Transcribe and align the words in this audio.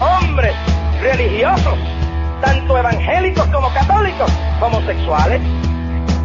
hombres 0.00 0.54
religiosos, 1.00 1.78
tanto 2.40 2.78
evangélicos 2.78 3.46
como 3.48 3.72
católicos, 3.72 4.30
homosexuales. 4.60 5.40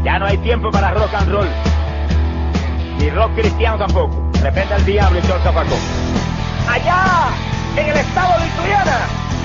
Ya 0.04 0.20
no 0.20 0.26
hay 0.26 0.38
tiempo 0.40 0.72
para 0.72 0.92
rock 0.92 1.14
and 1.14 1.32
roll. 1.32 1.48
Ni 2.98 3.10
rock 3.12 3.34
cristiano 3.36 3.78
tampoco. 3.78 4.30
Repente 4.42 4.74
al 4.74 4.86
diablo 4.86 5.20
y 5.20 5.22
todo 5.22 5.36
el. 5.38 5.68
Allá, 6.70 7.30
en 7.78 7.90
el 7.90 7.98
estado 7.98 8.40
de 8.40 8.46
Lituania, 8.46 8.84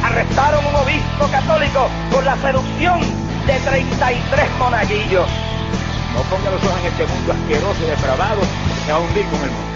arrestaron 0.05 0.65
un 0.67 0.75
obispo 0.77 1.27
católico 1.31 1.89
por 2.11 2.25
la 2.25 2.37
seducción 2.37 3.01
de 3.47 3.59
33 3.61 4.51
monaguillos. 4.59 5.29
No 6.15 6.23
ponga 6.23 6.51
los 6.51 6.65
ojos 6.65 6.81
en 6.81 6.87
este 6.87 7.07
mundo 7.07 7.33
asqueroso 7.33 7.85
y 7.85 7.91
depravado 7.91 8.41
que 8.87 8.93
va 8.93 8.99
a 8.99 9.01
hundir 9.01 9.27
con 9.27 9.43
el 9.43 9.51
mundo. 9.51 9.76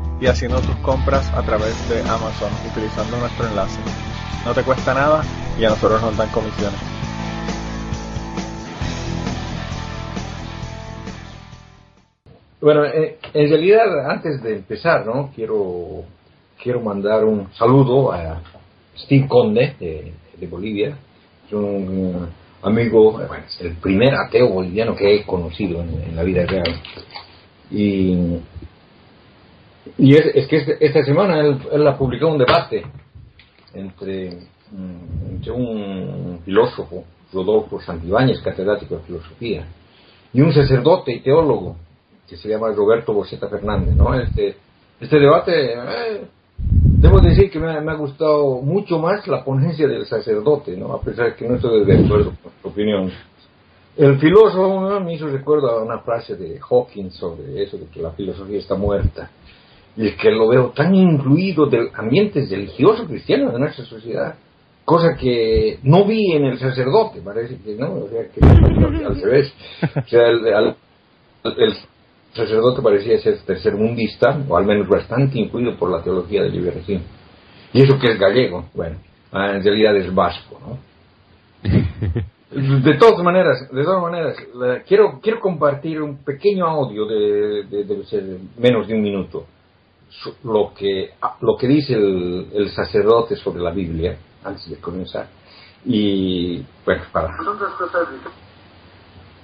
y 0.21 0.27
haciendo 0.27 0.61
tus 0.61 0.75
compras 0.77 1.33
a 1.33 1.41
través 1.41 1.89
de 1.89 1.99
Amazon 2.01 2.51
utilizando 2.71 3.17
nuestro 3.17 3.47
enlace. 3.47 3.81
No 4.45 4.53
te 4.53 4.63
cuesta 4.63 4.93
nada 4.93 5.23
y 5.59 5.65
a 5.65 5.69
nosotros 5.69 5.99
nos 5.99 6.15
dan 6.15 6.29
comisiones. 6.29 6.79
Bueno, 12.61 12.85
eh, 12.85 13.17
en 13.33 13.49
realidad, 13.49 14.07
antes 14.07 14.43
de 14.43 14.57
empezar, 14.57 15.03
¿no? 15.07 15.31
Quiero, 15.33 16.03
quiero 16.61 16.81
mandar 16.81 17.25
un 17.25 17.51
saludo 17.53 18.11
a 18.13 18.39
Steve 18.95 19.27
Conde, 19.27 19.75
de, 19.79 20.47
Bolivia. 20.47 20.97
Es 21.47 21.53
un 21.53 22.29
amigo, 22.61 23.13
bueno, 23.13 23.45
el 23.59 23.75
primer 23.77 24.13
ateo 24.13 24.49
boliviano 24.49 24.95
que 24.95 25.15
he 25.15 25.23
conocido 25.23 25.81
en, 25.81 26.03
en 26.03 26.15
la 26.15 26.21
vida 26.21 26.45
real. 26.45 26.79
Y, 27.71 28.37
y 29.97 30.15
es, 30.15 30.25
es 30.33 30.47
que 30.47 30.57
este- 30.57 30.77
esta 30.85 31.03
semana 31.03 31.39
él, 31.39 31.57
él 31.71 31.87
ha 31.87 31.97
publicado 31.97 32.31
un 32.31 32.37
debate 32.37 32.83
entre, 33.73 34.31
mm, 34.71 35.29
entre 35.31 35.51
un 35.51 36.39
filósofo, 36.43 37.03
Rodolfo 37.33 37.79
Santibáñez, 37.81 38.41
catedrático 38.41 38.97
de 38.97 39.03
filosofía, 39.03 39.65
y 40.33 40.41
un 40.41 40.51
sacerdote 40.53 41.13
y 41.13 41.19
teólogo 41.21 41.75
que 42.27 42.37
se 42.37 42.49
llama 42.49 42.71
Roberto 42.71 43.13
Boceta 43.13 43.47
Fernández, 43.49 43.95
¿no? 43.95 44.13
Este, 44.19 44.55
este 44.99 45.19
debate, 45.19 45.73
eh, 45.73 46.21
debo 46.57 47.19
decir 47.19 47.49
que 47.51 47.59
me, 47.59 47.69
ha- 47.71 47.93
gustado 47.95 48.61
mucho 48.61 48.99
más 48.99 49.27
la 49.27 49.43
ponencia 49.43 49.87
del 49.87 50.05
sacerdote, 50.05 50.75
¿no? 50.77 50.93
A 50.93 51.01
pesar 51.01 51.27
de 51.31 51.35
que 51.35 51.47
no 51.47 51.55
estoy 51.55 51.85
de 51.85 52.05
acuerdo 52.05 52.33
con 52.41 52.51
su 52.61 52.67
opinión. 52.67 53.11
El 53.97 54.17
filósofo 54.19 54.99
me 55.01 55.13
hizo 55.15 55.27
recuerdo 55.27 55.69
a 55.69 55.83
una 55.83 55.99
frase 55.99 56.35
de 56.37 56.57
Hawking 56.59 57.11
sobre 57.11 57.61
eso, 57.63 57.77
de 57.77 57.87
que 57.87 58.01
la 58.01 58.11
filosofía 58.11 58.59
está 58.59 58.75
muerta. 58.75 59.29
Y 59.97 60.07
es 60.07 60.15
que 60.15 60.31
lo 60.31 60.47
veo 60.47 60.69
tan 60.69 60.95
incluido 60.95 61.65
de 61.65 61.89
ambientes 61.95 62.49
religiosos 62.49 63.07
cristianos 63.07 63.53
de 63.53 63.59
nuestra 63.59 63.85
sociedad, 63.85 64.35
cosa 64.85 65.15
que 65.15 65.79
no 65.83 66.05
vi 66.05 66.31
en 66.33 66.45
el 66.45 66.57
sacerdote, 66.59 67.21
parece 67.21 67.57
que 67.57 67.75
no, 67.75 67.93
o 67.93 68.09
sea, 68.09 68.27
que 68.29 68.39
al 68.41 69.21
revés. 69.21 69.53
O 69.95 70.07
sea, 70.07 70.27
el, 70.29 70.53
al- 70.53 70.75
el 71.43 71.73
sacerdote 72.33 72.81
parecía 72.81 73.19
ser 73.19 73.37
tercermundista, 73.45 74.41
o 74.47 74.55
al 74.55 74.65
menos 74.65 74.87
bastante 74.87 75.37
influido 75.39 75.75
por 75.77 75.91
la 75.91 76.01
teología 76.01 76.43
de 76.43 76.49
liberación. 76.49 77.01
Y 77.73 77.81
eso 77.83 77.97
que 77.99 78.11
es 78.11 78.19
gallego, 78.19 78.65
bueno, 78.73 78.97
ah, 79.31 79.53
en 79.55 79.63
realidad 79.63 79.95
es 79.97 80.13
vasco, 80.13 80.57
¿no? 80.65 80.77
De 82.51 82.95
todas 82.97 83.23
maneras, 83.23 83.69
de 83.71 83.81
todas 83.81 84.01
maneras, 84.01 84.35
quiero, 84.85 85.21
quiero 85.21 85.39
compartir 85.39 86.01
un 86.01 86.17
pequeño 86.17 86.65
audio 86.65 87.05
de, 87.05 87.63
menos 88.57 88.89
de 88.89 88.93
un 88.93 89.01
minuto, 89.01 89.45
lo 90.43 90.73
que, 90.73 91.13
lo 91.41 91.57
que 91.57 91.67
dice 91.67 91.93
el, 91.93 92.49
el 92.53 92.69
sacerdote 92.71 93.35
sobre 93.35 93.61
la 93.61 93.71
Biblia, 93.71 94.17
antes 94.43 94.69
de 94.69 94.79
comenzar. 94.79 95.27
Y, 95.85 96.63
bueno, 96.85 97.03
para, 97.11 97.35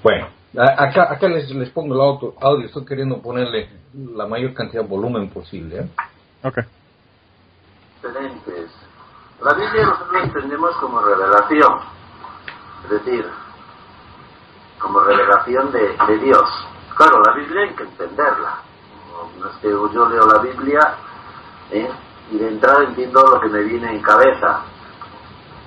bueno, 0.04 0.28
a- 0.58 0.84
acá, 0.84 1.12
acá 1.12 1.28
les, 1.28 1.50
les 1.52 1.70
pongo 1.72 1.96
el 1.96 2.02
auto- 2.02 2.36
audio, 2.42 2.66
estoy 2.68 2.86
queriendo 2.86 3.22
ponerle 3.22 3.70
la 3.94 4.28
mayor 4.28 4.54
cantidad 4.54 4.84
de 4.84 4.88
volumen 4.88 5.30
posible. 5.30 5.80
¿eh? 5.80 5.88
Ok. 6.44 6.60
excelentes. 8.04 8.72
La 9.44 9.54
Biblia 9.54 9.86
nosotros 9.86 10.14
la 10.14 10.24
entendemos 10.24 10.76
como 10.78 11.00
revelación, 11.02 11.74
es 12.86 12.90
decir, 12.90 13.26
como 14.80 15.00
revelación 15.02 15.72
de, 15.72 15.96
de 16.08 16.18
Dios. 16.24 16.50
Claro, 16.96 17.22
la 17.22 17.34
Biblia 17.36 17.62
hay 17.64 17.76
que 17.76 17.84
entenderla. 17.84 18.62
No, 19.40 19.60
que 19.62 19.70
yo 19.70 20.10
leo 20.10 20.28
la 20.28 20.40
Biblia 20.40 20.96
¿eh? 21.72 21.90
y 22.32 22.38
de 22.38 22.48
entrada 22.48 22.84
entiendo 22.84 23.22
lo 23.22 23.40
que 23.40 23.50
me 23.50 23.64
viene 23.64 23.96
en 23.96 24.02
cabeza, 24.02 24.62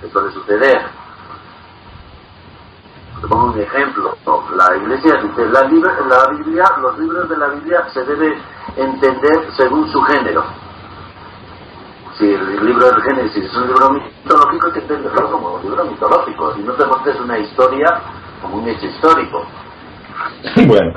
que 0.01 0.09
suele 0.11 0.31
suceder. 0.33 0.83
Te 3.21 3.27
pongo 3.29 3.53
un 3.53 3.61
ejemplo. 3.61 4.17
La 4.57 4.77
Iglesia 4.77 5.15
dice, 5.23 5.47
la, 5.47 5.63
la 5.63 6.31
Biblia, 6.31 6.65
los 6.81 6.99
libros 6.99 7.29
de 7.29 7.37
la 7.37 7.49
Biblia 7.49 7.87
se 7.93 8.05
debe 8.05 8.39
entender 8.77 9.53
según 9.57 9.91
su 9.91 10.01
género 10.03 10.45
si 12.21 12.27
el 12.27 12.67
libro 12.67 12.85
del 12.93 13.03
Génesis 13.03 13.45
es 13.45 13.57
un 13.57 13.67
libro 13.69 13.91
mitológico, 13.93 14.67
hay 14.67 14.73
que 14.75 14.81
entenderlo 14.81 15.33
como 15.33 15.55
un 15.55 15.63
libro 15.63 15.85
mitológico. 15.87 16.55
Si 16.55 16.63
no 16.63 16.75
te 16.75 16.85
montes 16.85 17.19
una 17.19 17.39
historia 17.39 17.87
como 18.43 18.59
un 18.59 18.69
hecho 18.69 18.87
histórico. 18.87 19.45
Bueno, 20.67 20.93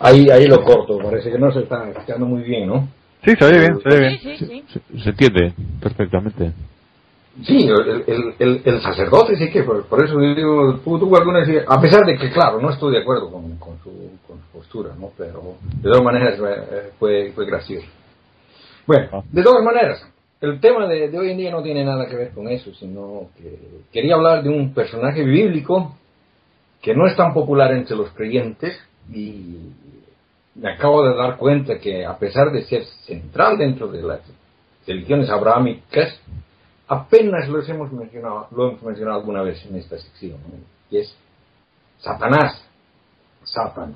ahí, 0.00 0.28
ahí 0.30 0.46
lo 0.46 0.62
corto, 0.62 0.98
parece 0.98 1.30
que 1.30 1.38
no 1.38 1.52
se 1.52 1.60
está 1.60 1.88
escuchando 1.90 2.26
muy 2.26 2.42
bien, 2.42 2.66
¿no? 2.68 2.88
Sí, 3.24 3.34
se 3.38 3.44
oye 3.44 3.58
bien, 3.60 3.80
se 3.80 3.88
oye 3.88 3.98
bien. 4.00 4.18
Sí, 4.18 4.36
sí, 4.38 4.46
sí. 4.46 4.64
Se, 4.72 5.02
se 5.02 5.10
entiende 5.10 5.52
perfectamente. 5.80 6.52
Sí, 7.44 7.68
el, 7.68 8.04
el, 8.06 8.34
el, 8.38 8.62
el 8.64 8.80
sacerdote 8.82 9.36
sí 9.36 9.50
que, 9.50 9.62
por, 9.62 9.86
por 9.86 10.04
eso 10.04 10.18
digo, 10.18 10.80
tú, 10.84 11.16
alguna 11.16 11.40
vez- 11.40 11.64
a 11.66 11.80
pesar 11.80 12.04
de 12.04 12.16
que, 12.18 12.30
claro, 12.30 12.60
no 12.60 12.70
estoy 12.70 12.92
de 12.92 13.00
acuerdo 13.02 13.30
con, 13.30 13.56
con, 13.56 13.78
su, 13.82 13.90
con 14.26 14.38
su 14.38 14.46
postura, 14.58 14.90
¿no? 14.98 15.10
Pero 15.16 15.54
de 15.80 15.88
todas 15.90 16.02
maneras 16.02 16.38
eh, 16.38 16.90
fue, 16.98 17.30
fue 17.34 17.46
gracioso. 17.46 17.86
Bueno, 18.86 19.24
de 19.30 19.42
todas 19.42 19.62
maneras, 19.62 20.04
el 20.40 20.60
tema 20.60 20.86
de, 20.88 21.08
de 21.08 21.18
hoy 21.18 21.30
en 21.30 21.38
día 21.38 21.50
no 21.50 21.62
tiene 21.62 21.84
nada 21.84 22.06
que 22.08 22.16
ver 22.16 22.30
con 22.32 22.48
eso, 22.48 22.74
sino 22.74 23.28
que 23.38 23.58
quería 23.92 24.16
hablar 24.16 24.42
de 24.42 24.48
un 24.50 24.74
personaje 24.74 25.22
bíblico 25.22 25.94
que 26.82 26.94
no 26.94 27.06
es 27.06 27.14
tan 27.16 27.32
popular 27.32 27.72
entre 27.72 27.96
los 27.96 28.10
creyentes 28.10 28.76
y 29.12 29.56
me 30.54 30.72
acabo 30.72 31.04
de 31.04 31.16
dar 31.16 31.36
cuenta 31.36 31.78
que 31.78 32.04
a 32.04 32.18
pesar 32.18 32.50
de 32.52 32.64
ser 32.64 32.84
central 33.06 33.56
dentro 33.58 33.88
de 33.88 34.02
las 34.02 34.20
religiones 34.86 35.30
abrahámicas, 35.30 36.20
apenas 36.88 37.48
lo 37.48 37.62
hemos 37.62 37.92
mencionado, 37.92 38.48
lo 38.50 38.68
hemos 38.70 38.82
mencionado 38.82 39.20
alguna 39.20 39.42
vez 39.42 39.64
en 39.66 39.76
esta 39.76 39.96
sección, 39.98 40.38
¿no? 40.48 40.56
y 40.90 40.98
es 40.98 41.14
Satanás, 41.98 42.64
Satan. 43.44 43.94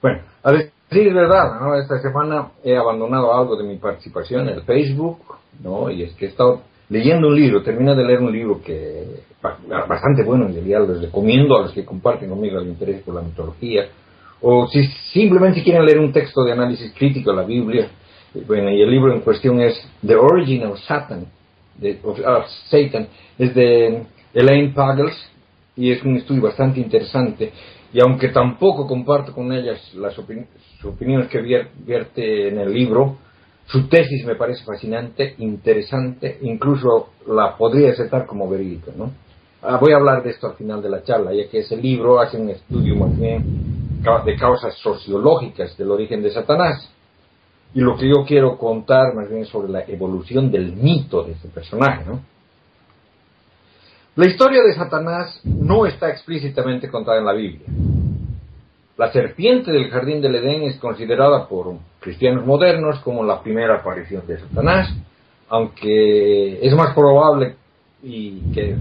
Bueno, 0.00 0.22
a 0.42 0.52
decir 0.52 1.12
verdad, 1.12 1.78
esta 1.80 1.98
semana 2.00 2.50
he 2.62 2.76
abandonado 2.76 3.34
algo 3.34 3.56
de 3.56 3.64
mi 3.64 3.76
participación 3.76 4.48
en 4.48 4.54
el 4.56 4.62
Facebook, 4.62 5.18
¿no? 5.62 5.90
y 5.90 6.02
es 6.02 6.14
que 6.14 6.26
he 6.26 6.28
estado 6.28 6.62
leyendo 6.88 7.28
un 7.28 7.34
libro, 7.36 7.62
terminé 7.62 7.94
de 7.94 8.04
leer 8.04 8.20
un 8.20 8.32
libro 8.32 8.62
que 8.62 9.24
ba- 9.42 9.58
bastante 9.88 10.22
bueno 10.22 10.46
en 10.46 10.54
realidad, 10.54 10.86
les 10.88 11.02
recomiendo 11.02 11.56
a 11.56 11.62
los 11.62 11.72
que 11.72 11.84
comparten 11.84 12.28
conmigo 12.30 12.58
el 12.60 12.68
interés 12.68 13.02
por 13.02 13.14
la 13.16 13.22
mitología, 13.22 13.88
o 14.40 14.66
si 14.68 14.84
simplemente 15.12 15.62
quieren 15.62 15.84
leer 15.84 15.98
un 15.98 16.12
texto 16.12 16.44
de 16.44 16.52
análisis 16.52 16.92
crítico 16.92 17.30
de 17.30 17.36
la 17.36 17.44
Biblia, 17.44 17.88
bueno, 18.46 18.70
y 18.70 18.82
el 18.82 18.90
libro 18.90 19.14
en 19.14 19.20
cuestión 19.20 19.60
es 19.60 19.74
The 20.06 20.16
Origin 20.16 20.64
of 20.64 20.78
Satan, 20.80 21.26
de, 21.76 21.98
of 22.02 22.18
uh, 22.18 22.42
Satan, 22.68 23.08
es 23.38 23.54
de 23.54 24.02
Elaine 24.34 24.72
Pagels 24.74 25.14
y 25.76 25.90
es 25.90 26.02
un 26.02 26.16
estudio 26.16 26.42
bastante 26.42 26.80
interesante. 26.80 27.52
Y 27.92 28.00
aunque 28.00 28.28
tampoco 28.28 28.86
comparto 28.86 29.32
con 29.32 29.52
ellas 29.52 29.94
las 29.94 30.18
opin 30.18 30.46
opiniones 30.84 31.28
que 31.28 31.40
vier 31.40 31.70
vierte 31.78 32.48
en 32.48 32.58
el 32.58 32.72
libro, 32.72 33.16
su 33.66 33.88
tesis 33.88 34.24
me 34.26 34.36
parece 34.36 34.64
fascinante, 34.64 35.34
interesante, 35.38 36.38
incluso 36.42 37.10
la 37.26 37.56
podría 37.56 37.90
aceptar 37.90 38.26
como 38.26 38.48
verídica. 38.48 38.92
¿no? 38.96 39.12
Ah, 39.62 39.78
voy 39.78 39.92
a 39.92 39.96
hablar 39.96 40.22
de 40.22 40.30
esto 40.30 40.46
al 40.48 40.54
final 40.54 40.82
de 40.82 40.90
la 40.90 41.02
charla, 41.02 41.32
ya 41.32 41.48
que 41.48 41.60
ese 41.60 41.76
libro 41.76 42.20
hace 42.20 42.36
un 42.36 42.50
estudio 42.50 42.96
más 42.96 43.18
bien 43.18 43.75
de 44.24 44.36
causas 44.36 44.74
sociológicas 44.78 45.76
del 45.76 45.90
origen 45.90 46.22
de 46.22 46.30
Satanás. 46.30 46.88
Y 47.74 47.80
lo 47.80 47.96
que 47.96 48.08
yo 48.08 48.24
quiero 48.24 48.56
contar 48.56 49.14
más 49.14 49.28
bien 49.28 49.44
sobre 49.46 49.68
la 49.68 49.82
evolución 49.82 50.50
del 50.50 50.72
mito 50.72 51.24
de 51.24 51.32
este 51.32 51.48
personaje. 51.48 52.04
La 54.14 54.26
historia 54.26 54.62
de 54.62 54.74
Satanás 54.74 55.40
no 55.44 55.84
está 55.86 56.08
explícitamente 56.08 56.88
contada 56.88 57.18
en 57.18 57.24
la 57.24 57.32
Biblia. 57.32 57.66
La 58.96 59.12
serpiente 59.12 59.72
del 59.72 59.90
jardín 59.90 60.22
del 60.22 60.36
Edén 60.36 60.62
es 60.62 60.76
considerada 60.76 61.48
por 61.48 61.74
cristianos 62.00 62.46
modernos 62.46 63.00
como 63.00 63.24
la 63.24 63.42
primera 63.42 63.76
aparición 63.76 64.26
de 64.26 64.38
Satanás, 64.38 64.94
aunque 65.48 66.64
es 66.64 66.74
más 66.74 66.94
probable 66.94 67.56
y 68.02 68.52
que 68.54 68.76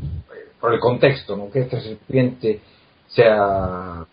por 0.62 0.74
el 0.74 0.80
contexto, 0.80 1.50
que 1.52 1.60
esta 1.60 1.82
serpiente 1.82 2.62
sea 3.08 4.06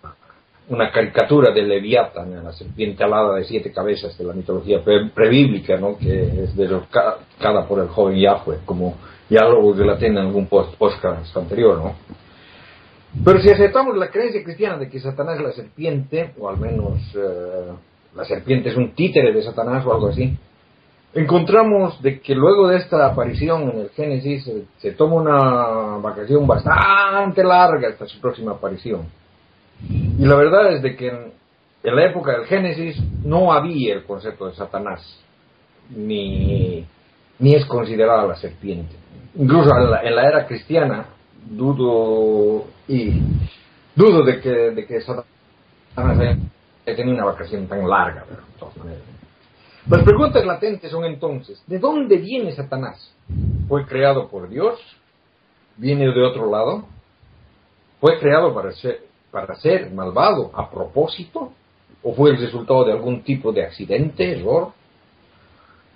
una 0.69 0.91
caricatura 0.91 1.53
de 1.53 1.62
Leviatán, 1.62 2.44
la 2.44 2.53
serpiente 2.53 3.03
alada 3.03 3.35
de 3.37 3.44
siete 3.44 3.73
cabezas 3.73 4.17
de 4.17 4.25
la 4.25 4.32
mitología 4.32 4.82
prebíblica, 5.14 5.76
¿no? 5.76 5.99
que 5.99 6.44
es 6.44 6.56
derrocada 6.56 7.67
por 7.67 7.81
el 7.81 7.88
joven 7.88 8.17
Yahweh, 8.19 8.59
como 8.64 8.94
ya 9.29 9.44
lo 9.44 9.73
relaté 9.73 10.06
en 10.06 10.19
algún 10.19 10.47
post 10.47 10.76
podcast 10.76 11.37
anterior. 11.37 11.79
¿no? 11.79 11.94
Pero 13.25 13.41
si 13.41 13.50
aceptamos 13.50 13.97
la 13.97 14.09
creencia 14.09 14.43
cristiana 14.43 14.79
de 14.79 14.88
que 14.88 15.00
Satanás 15.00 15.38
es 15.38 15.44
la 15.44 15.53
serpiente, 15.53 16.32
o 16.38 16.49
al 16.49 16.59
menos 16.59 16.99
eh, 17.14 17.73
la 18.14 18.25
serpiente 18.25 18.70
es 18.70 18.76
un 18.76 18.94
títere 18.94 19.32
de 19.32 19.43
Satanás 19.43 19.85
o 19.85 19.93
algo 19.93 20.09
así, 20.09 20.37
encontramos 21.12 22.00
de 22.03 22.20
que 22.20 22.35
luego 22.35 22.69
de 22.69 22.79
esta 22.79 23.05
aparición 23.06 23.62
en 23.70 23.81
el 23.81 23.91
Génesis 23.91 24.44
se, 24.44 24.64
se 24.79 24.93
toma 24.93 25.17
una 25.17 25.99
vacación 25.99 26.47
bastante 26.47 27.44
larga 27.44 27.88
hasta 27.88 28.06
su 28.06 28.20
próxima 28.20 28.53
aparición. 28.53 29.21
Y 29.88 30.25
la 30.25 30.37
verdad 30.37 30.73
es 30.73 30.82
de 30.82 30.96
que 30.96 31.08
en, 31.08 31.32
la 31.82 32.05
época 32.05 32.32
del 32.32 32.46
Génesis 32.46 33.02
no 33.25 33.52
había 33.52 33.94
el 33.94 34.05
concepto 34.05 34.46
de 34.46 34.55
Satanás, 34.55 35.00
ni, 35.90 36.87
ni 37.38 37.55
es 37.55 37.64
considerada 37.67 38.26
la 38.26 38.37
serpiente. 38.37 38.94
Incluso 39.34 39.70
en 39.76 39.90
la, 39.90 40.02
en 40.02 40.14
la 40.14 40.29
era 40.29 40.46
cristiana, 40.46 41.06
dudo 41.44 42.67
y 42.87 43.20
dudo 43.94 44.23
de 44.25 44.40
que, 44.40 44.50
de 44.50 44.87
que 44.87 45.00
Satanás 45.00 45.29
haya 45.96 46.96
tenido 46.96 47.14
una 47.14 47.25
vacación 47.25 47.67
tan 47.67 47.88
larga, 47.88 48.25
pero 48.28 48.43
de 48.43 48.58
todas 48.58 48.76
maneras. 48.76 49.02
Las 49.88 50.05
preguntas 50.05 50.46
latentes 50.46 50.90
son 50.90 51.05
entonces, 51.05 51.62
¿de 51.67 51.78
dónde 51.78 52.19
viene 52.19 52.52
Satanás? 52.52 53.12
¿Fue 53.69 53.85
creado 53.87 54.28
por 54.28 54.49
Dios? 54.49 54.78
¿Viene 55.76 56.05
de 56.05 56.23
otro 56.23 56.49
lado? 56.49 56.85
¿Fue 58.00 58.19
creado 58.20 58.55
para 58.55 58.73
ser, 58.73 59.00
para 59.32 59.56
ser 59.56 59.90
malvado 59.90 60.52
a 60.55 60.70
propósito? 60.70 61.52
¿O 62.05 62.14
fue 62.14 62.31
el 62.31 62.38
resultado 62.38 62.84
de 62.84 62.93
algún 62.93 63.23
tipo 63.23 63.52
de 63.52 63.64
accidente, 63.64 64.38
error? 64.38 64.73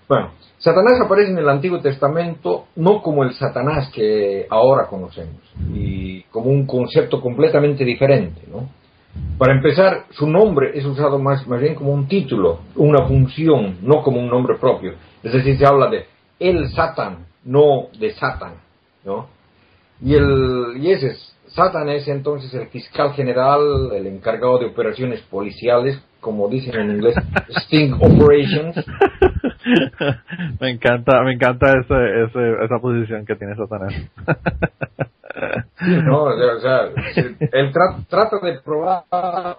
Bueno, 0.08 0.30
Satanás 0.58 1.00
aparece 1.04 1.32
en 1.32 1.38
el 1.38 1.48
Antiguo 1.48 1.80
Testamento 1.80 2.66
no 2.76 3.02
como 3.02 3.24
el 3.24 3.34
Satanás 3.34 3.90
que 3.92 4.46
ahora 4.48 4.86
conocemos, 4.86 5.42
y 5.72 6.22
como 6.24 6.50
un 6.50 6.66
concepto 6.66 7.20
completamente 7.20 7.84
diferente, 7.84 8.42
¿no? 8.50 8.68
Para 9.38 9.54
empezar, 9.54 10.04
su 10.10 10.26
nombre 10.26 10.72
es 10.74 10.84
usado 10.84 11.18
más, 11.18 11.46
más 11.46 11.60
bien 11.60 11.74
como 11.74 11.92
un 11.92 12.06
título, 12.06 12.60
una 12.76 13.06
función, 13.06 13.78
no 13.82 14.02
como 14.02 14.20
un 14.20 14.28
nombre 14.28 14.56
propio. 14.58 14.94
Es 15.22 15.32
decir, 15.32 15.58
se 15.58 15.66
habla 15.66 15.88
de 15.88 16.06
el 16.38 16.70
Satan, 16.70 17.26
no 17.44 17.88
de 17.98 18.12
Satan, 18.14 18.54
¿no? 19.04 19.26
Y, 20.02 20.14
el, 20.14 20.76
y 20.78 20.90
ese 20.90 21.08
es, 21.08 21.35
Satan 21.48 21.88
es 21.88 22.08
entonces 22.08 22.52
el 22.54 22.68
fiscal 22.68 23.12
general, 23.12 23.90
el 23.92 24.06
encargado 24.06 24.58
de 24.58 24.66
operaciones 24.66 25.20
policiales, 25.22 26.02
como 26.20 26.48
dicen 26.48 26.74
en 26.80 26.90
inglés, 26.90 27.14
Sting 27.64 27.94
Operations. 28.00 28.76
me 30.60 30.70
encanta, 30.70 31.22
me 31.22 31.34
encanta 31.34 31.72
ese, 31.78 32.24
ese, 32.24 32.64
esa 32.64 32.78
posición 32.80 33.24
que 33.24 33.36
tiene 33.36 33.54
Satanás. 33.54 33.94
Sí, 35.78 35.94
no, 36.04 36.24
o 36.24 36.60
sea, 36.60 36.88
él 37.52 37.72
tra 37.72 37.98
trata 38.08 38.38
de 38.42 38.60
probar 38.60 39.04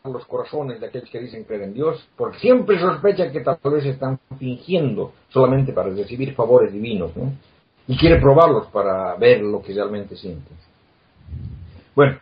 los 0.06 0.26
corazones 0.26 0.82
de 0.82 0.88
aquellos 0.88 1.10
que 1.10 1.20
dicen 1.20 1.44
creer 1.44 1.64
en 1.64 1.74
Dios, 1.76 2.10
porque 2.18 2.40
siempre 2.40 2.80
sospecha 2.80 3.32
que 3.32 3.42
tal 3.42 3.60
vez 3.72 3.86
están 3.86 4.20
fingiendo 4.40 5.14
solamente 5.30 5.74
para 5.74 5.90
recibir 5.90 6.34
favores 6.34 6.74
divinos, 6.74 7.16
¿no? 7.16 7.32
Y 7.88 7.96
quiere 7.96 8.20
probarlos 8.20 8.68
para 8.68 9.16
ver 9.16 9.42
lo 9.42 9.62
que 9.62 9.74
realmente 9.74 10.16
sienten. 10.16 10.58
Bueno, 11.98 12.20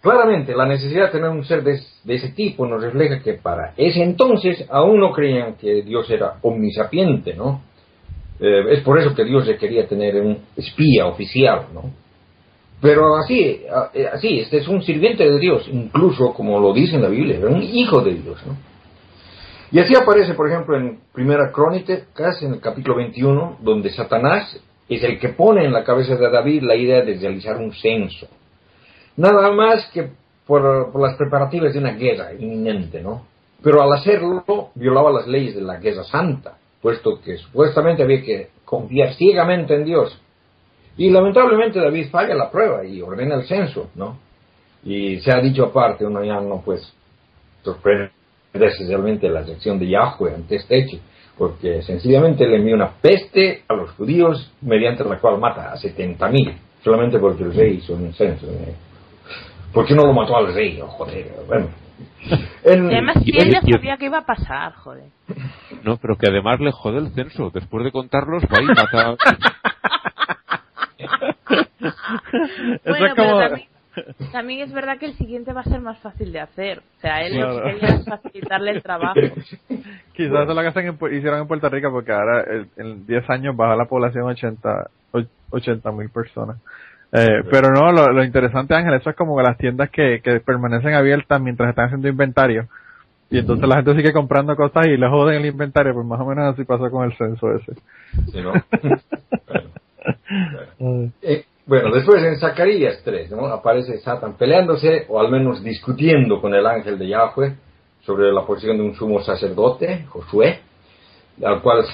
claramente 0.00 0.54
la 0.54 0.64
necesidad 0.64 1.06
de 1.06 1.10
tener 1.10 1.30
un 1.30 1.44
ser 1.44 1.64
de, 1.64 1.80
ese 2.06 2.28
tipo 2.28 2.64
nos 2.68 2.80
refleja 2.80 3.18
que 3.18 3.32
para 3.32 3.74
ese 3.76 4.00
entonces 4.00 4.64
aún 4.70 5.00
no 5.00 5.10
creían 5.10 5.54
que 5.54 5.82
Dios 5.82 6.08
era 6.08 6.34
omnisapiente, 6.40 7.34
¿no? 7.34 7.62
Eh, 8.38 8.74
es 8.74 8.80
por 8.82 8.96
eso 9.00 9.16
que 9.16 9.24
Dios 9.24 9.50
quería 9.58 9.88
tener 9.88 10.22
un 10.22 10.38
espía 10.56 11.06
oficial, 11.06 11.66
¿no? 11.74 11.90
Pero 12.80 13.16
así, 13.16 13.64
así, 14.12 14.38
este 14.38 14.58
es 14.58 14.68
un 14.68 14.82
sirviente 14.82 15.28
de 15.28 15.40
Dios, 15.40 15.68
incluso 15.68 16.32
como 16.32 16.60
lo 16.60 16.72
dice 16.72 16.94
en 16.94 17.02
la 17.02 17.08
Biblia, 17.08 17.40
un 17.40 17.60
hijo 17.60 18.00
de 18.02 18.14
Dios, 18.14 18.40
¿no? 18.46 18.56
Y 19.72 19.80
así 19.80 19.96
aparece, 19.96 20.34
por 20.34 20.48
ejemplo, 20.48 20.76
en 20.76 21.00
Primera 21.12 21.50
Crónicas, 21.50 22.40
en 22.40 22.52
el 22.52 22.60
capítulo 22.60 22.94
21, 22.98 23.58
donde 23.62 23.90
Satanás 23.90 24.62
es 24.88 25.02
el 25.02 25.18
que 25.18 25.30
pone 25.30 25.64
en 25.64 25.72
la 25.72 25.82
cabeza 25.82 26.14
de 26.14 26.30
David 26.30 26.62
la 26.62 26.76
idea 26.76 27.02
de 27.02 27.18
realizar 27.18 27.56
un 27.56 27.72
censo. 27.72 28.28
Nada 29.18 29.50
más 29.50 29.90
que 29.92 30.10
por, 30.46 30.98
las 30.98 31.16
preparativas 31.16 31.74
de 31.74 31.80
una 31.80 31.92
guerra 31.92 32.32
inminente, 32.32 33.02
¿no? 33.02 33.26
Pero 33.62 33.82
al 33.82 33.92
hacerlo, 33.92 34.70
violaba 34.76 35.10
las 35.10 35.26
leyes 35.26 35.56
de 35.56 35.60
la 35.60 35.78
guerra 35.78 36.04
santa, 36.04 36.56
puesto 36.80 37.20
que 37.20 37.36
supuestamente 37.36 38.04
había 38.04 38.22
que 38.22 38.50
confiar 38.64 39.14
ciegamente 39.14 39.74
en 39.74 39.84
Dios 39.84 40.16
y 40.96 41.10
lamentablemente 41.10 41.80
David 41.80 42.10
falla 42.10 42.34
la 42.36 42.50
prueba 42.50 42.84
y 42.84 43.02
ordena 43.02 43.34
el 43.34 43.46
censo, 43.46 43.90
¿no? 43.96 44.18
Y 44.84 45.18
se 45.20 45.32
ha 45.32 45.40
dicho 45.40 45.64
aparte, 45.64 46.06
uno 46.06 46.22
ya 46.24 46.40
no 46.40 46.62
pues 46.64 46.92
sorprende 47.64 48.10
realmente 48.52 49.28
la 49.28 49.44
sección 49.44 49.80
de 49.80 49.88
Yahweh 49.88 50.34
ante 50.34 50.56
este 50.56 50.78
hecho, 50.78 50.98
porque 51.36 51.82
sencillamente 51.82 52.46
le 52.46 52.56
envía 52.56 52.76
una 52.76 52.92
peste 53.00 53.64
a 53.66 53.74
los 53.74 53.90
judíos 53.92 54.52
mediante 54.60 55.04
la 55.04 55.18
cual 55.18 55.38
mata 55.38 55.72
a 55.72 55.76
70.000, 55.76 56.56
solamente 56.84 57.18
porque 57.18 57.42
el 57.42 57.52
rey 57.52 57.78
hizo 57.78 57.94
un 57.94 58.12
censo. 58.14 58.46
¿eh? 58.46 58.87
¿Por 59.72 59.86
qué 59.86 59.94
no 59.94 60.06
lo 60.06 60.12
mató 60.12 60.36
al 60.36 60.54
rey? 60.54 60.80
Oh, 60.80 60.86
joder, 60.86 61.26
bueno. 61.46 61.68
En, 62.64 62.90
y 62.90 62.94
además 62.94 63.16
y 63.24 63.38
él 63.38 63.52
ya 63.52 63.60
sabía 63.60 63.96
que 63.96 64.06
iba 64.06 64.18
a 64.18 64.26
pasar, 64.26 64.74
joder. 64.74 65.04
No, 65.82 65.96
pero 65.96 66.16
que 66.16 66.28
además 66.28 66.60
le 66.60 66.72
jode 66.72 66.98
el 66.98 67.10
censo. 67.12 67.50
Después 67.50 67.84
de 67.84 67.92
contarlos, 67.92 68.42
va 68.44 68.60
y 68.60 68.66
mata. 68.66 69.08
bueno, 72.84 73.14
pero 73.14 73.38
también, 73.38 73.68
también, 74.32 74.60
es 74.60 74.72
verdad 74.72 74.98
que 74.98 75.06
el 75.06 75.14
siguiente 75.14 75.52
va 75.52 75.60
a 75.60 75.64
ser 75.64 75.80
más 75.80 75.98
fácil 75.98 76.32
de 76.32 76.40
hacer. 76.40 76.78
O 76.78 77.00
sea, 77.00 77.22
él 77.22 77.34
claro. 77.34 77.54
lo 77.54 77.62
que 77.62 77.72
quería 77.72 77.96
es 77.96 78.04
facilitarle 78.04 78.70
el 78.72 78.82
trabajo. 78.82 79.14
Quizás 80.12 80.48
es 80.48 80.54
lo 80.54 80.60
que 80.60 80.66
hacen 80.66 80.86
en, 80.86 80.94
hicieron 81.16 81.40
en 81.40 81.48
Puerto 81.48 81.68
Rico 81.68 81.90
porque 81.90 82.12
ahora 82.12 82.44
en 82.76 83.06
10 83.06 83.30
años 83.30 83.56
baja 83.56 83.76
la 83.76 83.86
población 83.86 84.24
80 84.24 84.90
mil 85.92 86.10
personas. 86.10 86.58
Eh, 87.12 87.42
pero 87.50 87.70
no, 87.70 87.90
lo, 87.90 88.12
lo, 88.12 88.22
interesante, 88.22 88.74
Ángel, 88.74 88.94
eso 88.94 89.10
es 89.10 89.16
como 89.16 89.40
las 89.40 89.56
tiendas 89.56 89.90
que, 89.90 90.20
que 90.22 90.40
permanecen 90.40 90.94
abiertas 90.94 91.40
mientras 91.40 91.70
están 91.70 91.86
haciendo 91.86 92.08
inventario. 92.08 92.68
Y 93.30 93.38
entonces 93.38 93.68
la 93.68 93.76
gente 93.76 93.94
sigue 93.94 94.12
comprando 94.12 94.56
cosas 94.56 94.86
y 94.86 94.96
le 94.96 95.08
joden 95.08 95.36
el 95.36 95.46
inventario, 95.46 95.94
pues 95.94 96.06
más 96.06 96.20
o 96.20 96.24
menos 96.24 96.52
así 96.52 96.64
pasó 96.64 96.90
con 96.90 97.04
el 97.04 97.16
censo 97.16 97.54
ese. 97.54 97.74
Sí, 98.32 98.40
¿no? 98.40 98.52
bueno. 100.78 101.12
Eh, 101.22 101.44
bueno, 101.66 101.94
después 101.94 102.24
en 102.24 102.38
Zacarías 102.38 103.02
3, 103.04 103.30
¿no? 103.32 103.46
Aparece 103.46 103.98
Satan 103.98 104.38
peleándose, 104.38 105.04
o 105.08 105.20
al 105.20 105.30
menos 105.30 105.62
discutiendo 105.62 106.40
con 106.40 106.54
el 106.54 106.66
ángel 106.66 106.98
de 106.98 107.08
Yahweh 107.08 107.54
sobre 108.00 108.32
la 108.32 108.46
posición 108.46 108.78
de 108.78 108.84
un 108.84 108.94
sumo 108.94 109.20
sacerdote, 109.20 110.06
Josué, 110.08 110.60
al 111.44 111.60
cual 111.60 111.84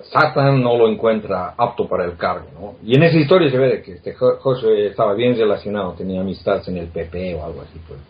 Satan 0.00 0.62
no 0.62 0.76
lo 0.76 0.88
encuentra 0.88 1.54
apto 1.56 1.88
para 1.88 2.04
el 2.04 2.16
cargo, 2.16 2.46
¿no? 2.54 2.76
Y 2.84 2.96
en 2.96 3.02
esa 3.02 3.18
historia 3.18 3.50
se 3.50 3.58
ve 3.58 3.82
que 3.82 3.94
este 3.94 4.14
Josué 4.14 4.86
estaba 4.86 5.14
bien 5.14 5.36
relacionado, 5.36 5.92
tenía 5.94 6.20
amistades 6.20 6.68
en 6.68 6.76
el 6.76 6.86
PP 6.86 7.34
o 7.34 7.44
algo 7.44 7.62
así, 7.62 7.80
pues, 7.86 8.00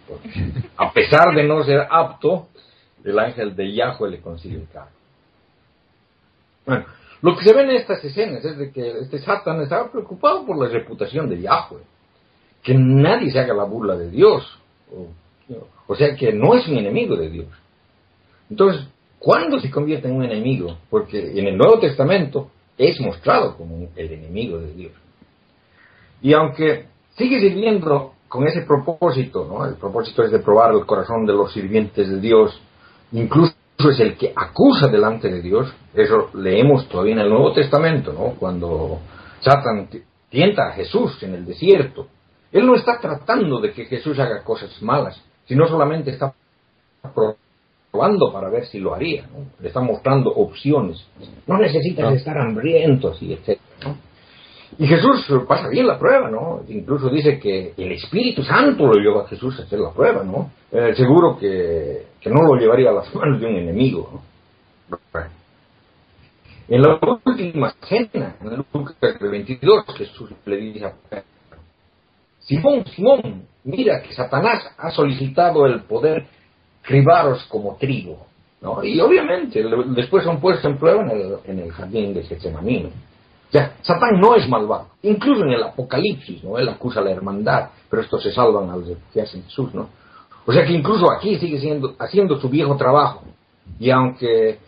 a 0.77 0.93
pesar 0.93 1.35
de 1.35 1.45
no 1.45 1.65
ser 1.65 1.87
apto, 1.91 2.49
el 3.05 3.19
ángel 3.19 3.57
de 3.57 3.73
Yahweh 3.73 4.11
le 4.11 4.21
consigue 4.21 4.57
el 4.57 4.69
cargo. 4.69 4.91
Bueno, 6.67 6.85
Lo 7.23 7.37
que 7.37 7.45
se 7.45 7.55
ve 7.55 7.63
en 7.63 7.71
estas 7.71 8.05
escenas 8.05 8.45
es 8.45 8.59
de 8.59 8.71
que 8.71 8.99
este 9.01 9.19
Satan 9.19 9.63
estaba 9.63 9.91
preocupado 9.91 10.45
por 10.45 10.59
la 10.59 10.69
reputación 10.69 11.29
de 11.31 11.41
Yahweh, 11.41 11.83
que 12.63 12.75
nadie 12.75 13.31
se 13.31 13.39
haga 13.39 13.55
la 13.55 13.65
burla 13.65 13.97
de 13.97 14.11
Dios, 14.11 14.59
o, 14.93 15.09
o 15.87 15.97
sea 15.97 16.15
que 16.15 16.35
no 16.35 16.55
es 16.55 16.69
un 16.69 16.77
enemigo 16.77 17.17
de 17.17 17.31
Dios. 17.31 17.49
Entonces, 18.51 18.87
¿cuándo 19.19 19.59
se 19.61 19.71
convierte 19.71 20.09
en 20.09 20.17
un 20.17 20.25
enemigo? 20.25 20.79
Porque 20.91 21.39
en 21.39 21.47
el 21.47 21.57
Nuevo 21.57 21.79
Testamento 21.79 22.51
es 22.77 23.01
mostrado 23.01 23.57
como 23.57 23.89
el 23.97 24.13
enemigo 24.13 24.59
de 24.59 24.73
Dios. 24.73 24.93
Y 26.23 26.33
aunque 26.33 26.87
sigue 27.17 27.41
sirviendo 27.41 28.15
con 28.29 28.47
ese 28.47 28.63
propósito, 28.63 29.47
¿no? 29.47 29.65
El 29.65 29.77
propósito 29.77 30.23
es 30.23 30.31
de 30.31 30.39
probar 30.39 30.73
el 30.75 30.87
corazón 30.87 31.25
de 31.27 31.33
los 31.33 31.53
sirvientes 31.53 32.09
de 32.09 32.21
Dios, 32.21 32.61
incluso 33.13 33.55
es 33.79 34.01
el 34.01 34.17
que 34.17 34.33
acusa 34.35 34.89
delante 34.89 35.29
de 35.29 35.41
Dios, 35.41 35.73
eso 35.95 36.31
leemos 36.35 36.89
todavía 36.89 37.15
en 37.15 37.21
el 37.21 37.31
Nuevo 37.31 37.53
Testamento, 37.53 38.13
¿no? 38.13 38.35
Cuando 38.39 39.01
Satan 39.41 39.89
tienta 40.29 40.69
a 40.69 40.73
Jesús 40.73 41.23
en 41.23 41.35
el 41.35 41.47
desierto, 41.47 42.09
él 42.53 42.67
no 42.67 42.75
está 42.75 42.99
tratando 43.01 43.61
de 43.61 43.73
que 43.73 43.85
Jesús 43.87 44.19
haga 44.19 44.43
cosas 44.43 44.83
malas, 44.83 45.23
sino 45.47 45.67
solamente 45.69 46.11
está 46.11 46.35
probando 47.15 47.39
para 47.91 48.49
ver 48.49 48.67
si 48.67 48.79
lo 48.79 48.95
haría, 48.95 49.23
¿no? 49.23 49.47
le 49.61 49.69
está 49.69 49.81
mostrando 49.81 50.31
opciones. 50.31 51.05
No 51.47 51.59
necesitas 51.59 52.15
estar 52.15 52.39
hambrientos 52.39 53.21
y 53.23 53.33
etc. 53.33 53.59
Y 54.79 54.87
Jesús 54.87 55.27
pasa 55.49 55.69
bien 55.69 55.87
la 55.87 55.99
prueba, 55.99 56.31
¿no? 56.31 56.63
Incluso 56.69 57.09
dice 57.09 57.39
que 57.41 57.73
el 57.77 57.93
Espíritu 57.93 58.43
Santo 58.43 58.87
lo 58.87 58.95
lleva 58.95 59.23
a 59.23 59.27
Jesús 59.27 59.59
a 59.59 59.63
hacer 59.63 59.79
la 59.79 59.91
prueba, 59.93 60.23
¿no? 60.23 60.51
Eh, 60.71 60.95
seguro 60.95 61.39
que, 61.39 62.07
que, 62.21 62.31
no 62.31 62.43
lo 62.43 62.55
llevaría 62.55 62.91
a 62.91 62.93
las 62.93 63.13
manos 63.15 63.41
de 63.41 63.47
un 63.47 63.57
enemigo, 63.57 64.23
¿no? 64.91 64.99
En 66.69 66.83
la 66.83 67.01
última 67.25 67.75
cena, 67.89 68.37
en 68.43 68.57
Lucas 68.57 68.95
22, 69.19 69.87
Jesús 69.97 70.31
le 70.45 70.57
dice 70.59 70.85
a 70.85 70.93
Simón, 72.41 72.85
Simón, 72.95 73.47
mira 73.65 74.03
que 74.03 74.13
Satanás 74.13 74.71
ha 74.77 74.91
solicitado 74.91 75.65
el 75.65 75.85
poder 75.85 76.27
cribaros 76.89 77.45
como 77.51 77.77
trigo, 77.77 78.17
¿no? 78.63 78.83
Y 78.83 78.99
obviamente 78.99 79.63
después 79.89 80.25
son 80.25 80.41
puestos 80.41 80.65
en 80.65 80.79
prueba 80.79 81.03
en 81.03 81.11
el, 81.11 81.37
en 81.45 81.59
el 81.59 81.71
jardín 81.71 82.15
de 82.15 82.23
Getsemaní, 82.23 82.87
o 82.87 83.53
sea, 83.53 83.77
Satán 83.83 84.19
no 84.19 84.35
es 84.35 84.49
malvado. 84.49 84.89
Incluso 85.03 85.43
en 85.43 85.53
el 85.53 85.63
Apocalipsis, 85.63 86.43
¿no? 86.43 86.59
Él 86.59 86.67
acusa 86.69 87.01
a 87.01 87.05
la 87.05 87.11
hermandad, 87.11 87.69
pero 87.91 88.03
estos 88.03 88.23
se 88.23 88.33
salvan 88.33 88.71
al 88.71 88.87
refugiarse 88.87 89.37
en 89.37 89.45
Jesús, 89.45 89.75
¿no? 89.75 89.89
O 90.47 90.53
sea 90.53 90.65
que 90.65 90.73
incluso 90.73 91.11
aquí 91.13 91.39
sigue 91.39 91.59
siendo, 91.59 91.95
haciendo 91.99 92.41
su 92.41 92.49
viejo 92.49 92.77
trabajo. 92.77 93.23
Y 93.79 93.91
aunque 93.91 94.59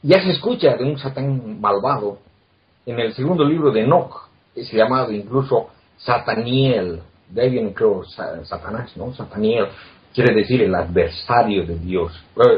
ya 0.00 0.22
se 0.22 0.30
escucha 0.30 0.76
de 0.76 0.84
un 0.84 0.98
Satán 0.98 1.60
malvado, 1.60 2.18
en 2.86 2.98
el 2.98 3.12
segundo 3.12 3.44
libro 3.44 3.70
de 3.70 3.82
Enoch 3.82 4.28
es 4.54 4.72
llamado 4.72 5.12
incluso 5.12 5.68
Sataniel. 5.98 7.02
De 7.28 7.42
ahí 7.42 7.50
viene, 7.50 7.74
creo, 7.74 8.02
Satanás, 8.04 8.96
¿no? 8.96 9.12
Sataniel 9.14 9.68
quiere 10.14 10.34
decir 10.34 10.62
el 10.62 10.74
adversario 10.74 11.66
de 11.66 11.78
Dios. 11.78 12.12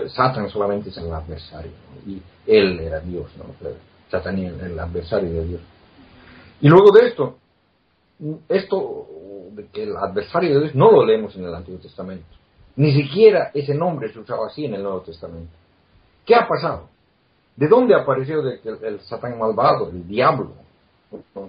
Satán 0.09 0.49
solamente 0.51 0.91
es 0.91 0.97
el 0.97 1.13
adversario, 1.13 1.73
y 2.07 2.21
él 2.47 2.81
era 2.81 3.01
Dios, 3.01 3.31
¿no? 3.37 3.45
Sataniel, 4.11 4.59
el 4.61 4.79
adversario 4.79 5.31
de 5.31 5.45
Dios. 5.45 5.61
Y 6.61 6.69
luego 6.69 6.93
de 6.93 7.09
esto, 7.09 7.39
esto 8.49 9.07
de 9.53 9.67
que 9.67 9.85
el 9.85 9.97
adversario 9.97 10.55
de 10.55 10.61
Dios 10.61 10.75
no 10.75 10.91
lo 10.91 11.05
leemos 11.05 11.35
en 11.37 11.45
el 11.45 11.55
Antiguo 11.55 11.81
Testamento. 11.81 12.25
Ni 12.77 12.93
siquiera 12.93 13.51
ese 13.55 13.75
nombre 13.75 14.13
se 14.13 14.19
usaba 14.19 14.47
así 14.47 14.65
en 14.65 14.75
el 14.75 14.83
Nuevo 14.83 15.01
Testamento. 15.01 15.53
¿Qué 16.25 16.35
ha 16.35 16.47
pasado? 16.47 16.89
¿De 17.57 17.69
dónde 17.69 17.95
apareció 17.95 18.41
el, 18.41 18.61
el 18.83 19.01
Satán 19.01 19.39
malvado, 19.39 19.91
el 19.91 20.07
diablo? 20.09 20.53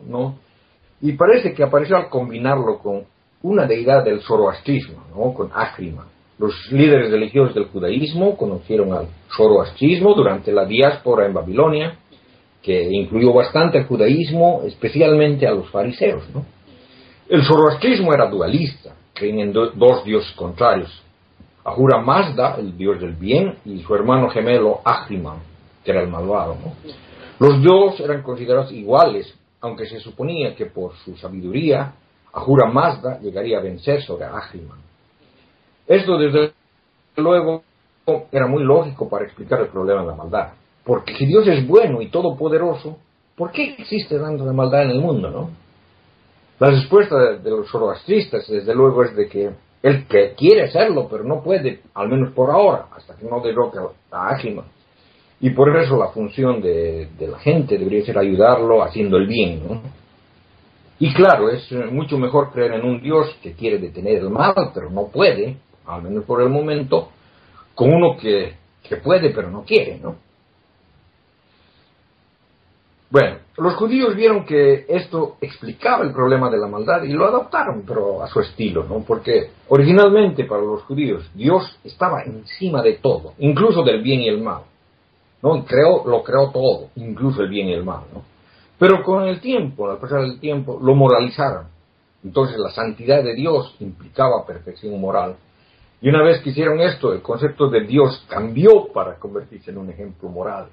¿No? 0.07 0.37
Y 1.01 1.13
parece 1.13 1.53
que 1.53 1.63
apareció 1.63 1.97
al 1.97 2.09
combinarlo 2.09 2.79
con 2.79 3.05
una 3.45 3.67
deidad 3.67 4.03
del 4.03 4.21
zoroastrismo, 4.21 5.03
¿no? 5.15 5.33
con 5.33 5.51
Akrima. 5.53 6.07
Los 6.39 6.53
líderes 6.71 7.11
religiosos 7.11 7.53
del 7.53 7.65
judaísmo 7.65 8.35
conocieron 8.35 8.91
al 8.91 9.07
zoroastrismo 9.35 10.13
durante 10.15 10.51
la 10.51 10.65
diáspora 10.65 11.25
en 11.25 11.33
Babilonia 11.33 11.95
que 12.61 12.89
incluyó 12.91 13.31
bastante 13.31 13.77
el 13.77 13.85
judaísmo, 13.85 14.63
especialmente 14.65 15.47
a 15.47 15.51
los 15.51 15.69
fariseos. 15.69 16.23
¿no? 16.33 16.43
El 17.29 17.43
zoroastrismo 17.43 18.11
era 18.11 18.27
dualista, 18.27 18.95
creían 19.13 19.39
en 19.39 19.53
dos 19.53 20.03
dioses 20.03 20.31
contrarios. 20.35 21.03
Ahura 21.63 22.01
Mazda, 22.01 22.55
el 22.57 22.75
dios 22.75 22.99
del 22.99 23.13
bien, 23.13 23.59
y 23.65 23.79
su 23.81 23.93
hermano 23.93 24.29
gemelo 24.29 24.81
Ahriman, 24.83 25.37
que 25.83 25.91
era 25.91 26.01
el 26.01 26.09
malvado. 26.09 26.55
¿no? 26.55 26.73
Los 27.39 27.61
dos 27.61 27.99
eran 27.99 28.23
considerados 28.23 28.71
iguales, 28.71 29.31
aunque 29.61 29.85
se 29.85 29.99
suponía 29.99 30.55
que 30.55 30.65
por 30.65 30.95
su 30.95 31.15
sabiduría 31.17 31.93
Ahura 32.35 32.67
Mazda 32.67 33.17
llegaría 33.21 33.59
a 33.59 33.61
vencer 33.61 34.01
sobre 34.01 34.25
Ahriman. 34.25 34.77
Esto, 35.87 36.17
desde 36.17 36.51
luego, 37.15 37.63
era 38.29 38.45
muy 38.45 38.61
lógico 38.61 39.07
para 39.07 39.23
explicar 39.23 39.61
el 39.61 39.69
problema 39.69 40.01
de 40.01 40.07
la 40.07 40.15
maldad. 40.15 40.49
Porque 40.83 41.15
si 41.15 41.25
Dios 41.25 41.47
es 41.47 41.65
bueno 41.65 42.01
y 42.01 42.09
todopoderoso, 42.09 42.97
¿por 43.37 43.51
qué 43.51 43.75
existe 43.79 44.19
tanto 44.19 44.43
de 44.43 44.51
maldad 44.51 44.83
en 44.83 44.91
el 44.91 44.99
mundo, 44.99 45.31
no? 45.31 45.49
La 46.59 46.71
respuesta 46.71 47.37
de, 47.37 47.49
los 47.49 47.69
zoroastristas, 47.69 48.47
desde 48.49 48.75
luego, 48.75 49.03
es 49.03 49.15
de 49.15 49.29
que 49.29 49.51
él 49.81 50.05
que 50.07 50.33
quiere 50.33 50.63
hacerlo, 50.63 51.07
pero 51.09 51.23
no 51.23 51.41
puede, 51.41 51.81
al 51.93 52.09
menos 52.09 52.33
por 52.33 52.51
ahora, 52.51 52.87
hasta 52.95 53.15
que 53.15 53.25
no 53.25 53.39
derroque 53.39 53.79
a 54.11 54.27
Ágima. 54.27 54.65
Y 55.39 55.51
por 55.51 55.73
eso 55.77 55.97
la 55.97 56.09
función 56.09 56.61
de, 56.61 57.09
de, 57.17 57.27
la 57.27 57.39
gente 57.39 57.77
debería 57.77 58.05
ser 58.05 58.17
ayudarlo 58.17 58.83
haciendo 58.83 59.17
el 59.17 59.27
bien, 59.27 59.67
¿no? 59.67 59.81
Y 60.99 61.13
claro, 61.13 61.49
es 61.49 61.69
mucho 61.91 62.17
mejor 62.17 62.51
creer 62.51 62.73
en 62.73 62.85
un 62.85 63.01
Dios 63.01 63.35
que 63.41 63.53
quiere 63.53 63.79
detener 63.79 64.17
el 64.17 64.29
mal, 64.29 64.53
pero 64.73 64.89
no 64.89 65.07
puede, 65.07 65.57
al 65.85 66.03
menos 66.03 66.23
por 66.23 66.41
el 66.41 66.49
momento, 66.49 67.09
con 67.73 67.93
uno 67.93 68.17
que, 68.17 68.55
que 68.83 68.97
puede, 68.97 69.31
pero 69.31 69.49
no 69.49 69.63
quiere, 69.63 69.99
¿no? 69.99 70.15
Bueno, 73.11 73.37
los 73.57 73.75
judíos 73.75 74.15
vieron 74.15 74.45
que 74.45 74.85
esto 74.89 75.37
explicaba 75.39 76.03
el 76.03 76.11
problema 76.11 76.49
de 76.49 76.57
la 76.57 76.67
maldad 76.67 77.03
y 77.03 77.13
lo 77.13 77.25
adoptaron, 77.25 77.83
pero 77.87 78.21
a 78.21 78.27
su 78.27 78.41
estilo, 78.41 78.83
¿no? 78.83 79.03
Porque 79.05 79.51
originalmente 79.69 80.45
para 80.45 80.61
los 80.61 80.81
judíos 80.83 81.29
Dios 81.33 81.77
estaba 81.83 82.23
encima 82.23 82.81
de 82.81 82.93
todo, 82.93 83.33
incluso 83.37 83.83
del 83.83 84.01
bien 84.01 84.21
y 84.21 84.27
el 84.27 84.41
mal. 84.41 84.63
¿no? 85.41 85.63
Creó, 85.63 86.03
lo 86.05 86.23
creó 86.23 86.49
todo, 86.51 86.89
incluso 86.95 87.43
el 87.43 87.49
bien 87.49 87.67
y 87.67 87.73
el 87.73 87.83
mal, 87.83 88.01
¿no? 88.13 88.23
Pero 88.77 89.03
con 89.03 89.23
el 89.23 89.39
tiempo, 89.39 89.89
al 89.89 89.97
pasar 89.97 90.21
del 90.21 90.39
tiempo, 90.39 90.79
lo 90.81 90.95
moralizaron. 90.95 91.67
Entonces 92.23 92.57
la 92.57 92.71
santidad 92.71 93.23
de 93.23 93.35
Dios 93.35 93.75
implicaba 93.79 94.45
perfección 94.45 94.99
moral. 94.99 95.35
Y 96.01 96.09
una 96.09 96.23
vez 96.23 96.41
que 96.41 96.49
hicieron 96.49 96.81
esto, 96.81 97.13
el 97.13 97.21
concepto 97.21 97.69
de 97.69 97.81
Dios 97.81 98.25
cambió 98.29 98.87
para 98.93 99.15
convertirse 99.15 99.71
en 99.71 99.77
un 99.77 99.89
ejemplo 99.89 100.29
moral. 100.29 100.67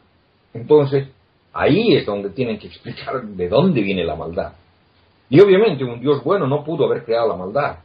Entonces, 0.53 1.09
Ahí 1.53 1.95
es 1.95 2.07
donde 2.07 2.31
tienen 2.31 2.59
que 2.59 2.67
explicar 2.67 3.23
de 3.23 3.49
dónde 3.49 3.83
viene 3.83 4.05
la 4.05 4.17
maldad. 4.17 4.53
Y 5.29 5.41
obviamente 5.41 5.85
un 5.85 6.01
Dios 6.01 6.23
bueno 6.25 6.47
no 6.47 6.65
pudo 6.65 6.87
haber 6.87 7.05
creado 7.05 7.29
la 7.29 7.37
maldad. 7.37 7.77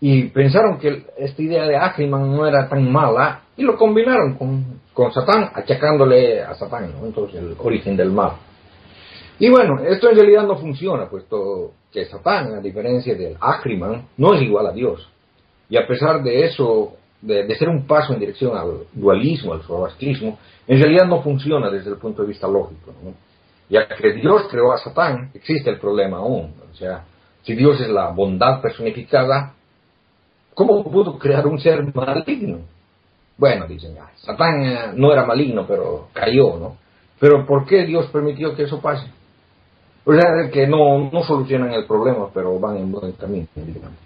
Y 0.00 0.24
pensaron 0.28 0.78
que 0.78 1.04
esta 1.18 1.42
idea 1.42 1.66
de 1.66 1.76
Ahriman 1.76 2.34
no 2.34 2.46
era 2.46 2.68
tan 2.68 2.90
mala 2.90 3.42
y 3.56 3.62
lo 3.62 3.76
combinaron 3.76 4.34
con, 4.34 4.80
con 4.92 5.12
Satán, 5.12 5.50
achacándole 5.54 6.42
a 6.42 6.54
Satán, 6.54 6.92
entonces 7.02 7.40
el 7.40 7.54
origen 7.58 7.96
del 7.96 8.10
mal. 8.10 8.32
Y 9.40 9.48
bueno, 9.48 9.80
esto 9.80 10.10
en 10.10 10.16
realidad 10.16 10.46
no 10.46 10.56
funciona, 10.56 11.08
puesto 11.08 11.72
que 11.90 12.04
Satán, 12.04 12.52
a 12.52 12.60
diferencia 12.60 13.14
del 13.14 13.38
Ahriman, 13.40 14.06
no 14.18 14.34
es 14.34 14.42
igual 14.42 14.66
a 14.66 14.72
Dios. 14.72 15.08
Y 15.70 15.78
a 15.78 15.86
pesar 15.86 16.22
de 16.22 16.44
eso, 16.44 16.92
de, 17.22 17.54
ser 17.56 17.70
un 17.70 17.86
paso 17.86 18.12
en 18.12 18.20
dirección 18.20 18.54
al 18.54 18.80
dualismo, 18.92 19.54
al 19.54 19.62
zoroastrismo, 19.62 20.38
en 20.68 20.78
realidad 20.78 21.06
no 21.06 21.22
funciona 21.22 21.70
desde 21.70 21.88
el 21.88 21.96
punto 21.96 22.20
de 22.20 22.28
vista 22.28 22.46
lógico. 22.46 22.92
Ya 23.70 23.88
que 23.88 24.12
Dios 24.12 24.42
creó 24.50 24.72
a 24.72 24.78
Satán, 24.78 25.30
existe 25.32 25.70
el 25.70 25.78
problema 25.78 26.18
aún. 26.18 26.52
O 26.70 26.74
sea, 26.76 27.04
si 27.42 27.54
Dios 27.54 27.80
es 27.80 27.88
la 27.88 28.10
bondad 28.10 28.60
personificada, 28.60 29.54
¿cómo 30.52 30.84
pudo 30.84 31.18
crear 31.18 31.46
un 31.46 31.58
ser 31.58 31.82
maligno? 31.94 32.58
Bueno, 33.38 33.66
dicen, 33.66 33.94
ya, 33.94 34.10
Satán 34.16 34.62
eh, 34.62 34.78
no 34.96 35.10
era 35.10 35.24
maligno, 35.24 35.64
pero 35.66 36.08
cayó, 36.12 36.58
¿no? 36.58 36.76
Pero 37.18 37.46
¿por 37.46 37.64
qué 37.64 37.86
Dios 37.86 38.06
permitió 38.08 38.54
que 38.54 38.64
eso 38.64 38.82
pase? 38.82 39.06
O 40.04 40.12
sea, 40.12 40.50
que 40.50 40.66
no, 40.66 41.10
no 41.10 41.22
solucionan 41.24 41.72
el 41.72 41.86
problema, 41.86 42.28
pero 42.32 42.58
van 42.58 42.78
en 42.78 42.90
buen 42.90 43.12
camino, 43.12 43.46
digamos. 43.54 43.98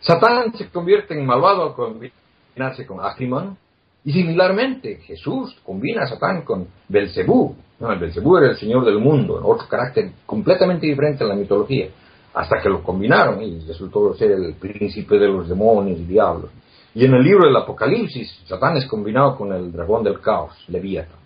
Satán 0.00 0.54
se 0.54 0.68
convierte 0.70 1.18
en 1.18 1.26
malvado 1.26 1.64
al 1.64 1.74
combinarse 1.74 2.86
con 2.86 3.00
Ahriman, 3.00 3.56
y 4.04 4.12
similarmente 4.12 4.96
Jesús 4.96 5.56
combina 5.64 6.04
a 6.04 6.06
Satán 6.08 6.42
con 6.42 6.66
Belcebú. 6.88 7.54
No, 7.80 7.92
el 7.92 7.98
Belcebú 7.98 8.36
era 8.36 8.50
el 8.50 8.56
señor 8.56 8.84
del 8.84 8.98
mundo, 8.98 9.40
otro 9.44 9.68
carácter 9.68 10.10
completamente 10.24 10.86
diferente 10.86 11.24
en 11.24 11.30
la 11.30 11.36
mitología, 11.36 11.88
hasta 12.34 12.60
que 12.62 12.68
lo 12.68 12.82
combinaron 12.82 13.42
y 13.42 13.60
resultó 13.66 14.14
ser 14.14 14.32
el 14.32 14.54
príncipe 14.54 15.18
de 15.18 15.28
los 15.28 15.48
demonios 15.48 15.98
y 15.98 16.04
diablos. 16.04 16.50
Y 16.94 17.04
en 17.04 17.14
el 17.14 17.22
libro 17.22 17.46
del 17.46 17.56
Apocalipsis, 17.56 18.42
Satán 18.46 18.76
es 18.76 18.86
combinado 18.86 19.36
con 19.36 19.52
el 19.52 19.70
dragón 19.70 20.02
del 20.02 20.20
caos, 20.20 20.52
Leviatán. 20.68 21.18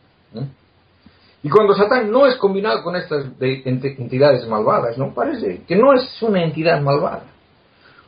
Y 1.43 1.49
cuando 1.49 1.75
Satán 1.75 2.11
no 2.11 2.27
es 2.27 2.37
combinado 2.37 2.83
con 2.85 2.95
estas 2.95 3.27
entidades 3.41 4.47
malvadas, 4.47 4.97
¿no? 4.97 5.13
Parece 5.13 5.63
que 5.67 5.75
no 5.75 5.93
es 5.93 6.23
una 6.23 6.45
entidad 6.45 6.81
malvada. 6.81 7.25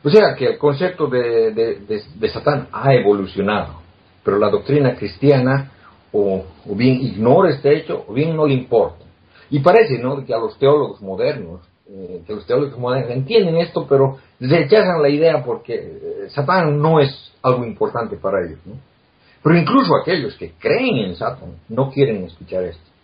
O 0.03 0.09
sea 0.09 0.35
que 0.35 0.45
el 0.45 0.57
concepto 0.57 1.07
de, 1.07 1.51
de, 1.51 2.29
Satán 2.29 2.67
ha 2.71 2.93
evolucionado, 2.93 3.81
pero 4.23 4.37
la 4.37 4.49
doctrina 4.49 4.95
cristiana 4.95 5.71
o, 6.13 6.45
bien 6.75 7.01
ignora 7.01 7.49
este 7.49 7.75
hecho 7.75 8.05
o 8.07 8.13
bien 8.13 8.35
no 8.35 8.45
le 8.45 8.53
importa. 8.53 9.03
Y 9.49 9.59
parece 9.59 9.97
¿no? 9.97 10.23
que 10.23 10.33
a 10.33 10.37
los 10.37 10.57
teólogos 10.57 11.01
modernos, 11.01 11.67
eh, 11.89 12.21
que 12.25 12.33
los 12.33 12.45
teólogos 12.45 12.77
modernos 12.77 13.11
entienden 13.11 13.57
esto, 13.57 13.85
pero 13.89 14.17
rechazan 14.39 15.01
la 15.01 15.09
idea 15.09 15.43
porque 15.43 15.73
eh, 15.75 16.29
Satán 16.29 16.79
no 16.79 16.99
es 16.99 17.33
algo 17.41 17.65
importante 17.65 18.15
para 18.15 18.45
ellos. 18.45 18.59
¿no? 18.65 18.75
Pero 19.43 19.57
incluso 19.57 19.95
aquellos 19.95 20.35
que 20.37 20.53
creen 20.57 20.97
en 20.97 21.15
Satán 21.15 21.55
no 21.67 21.91
quieren 21.91 22.23
escuchar 22.23 22.63
esto. 22.63 22.94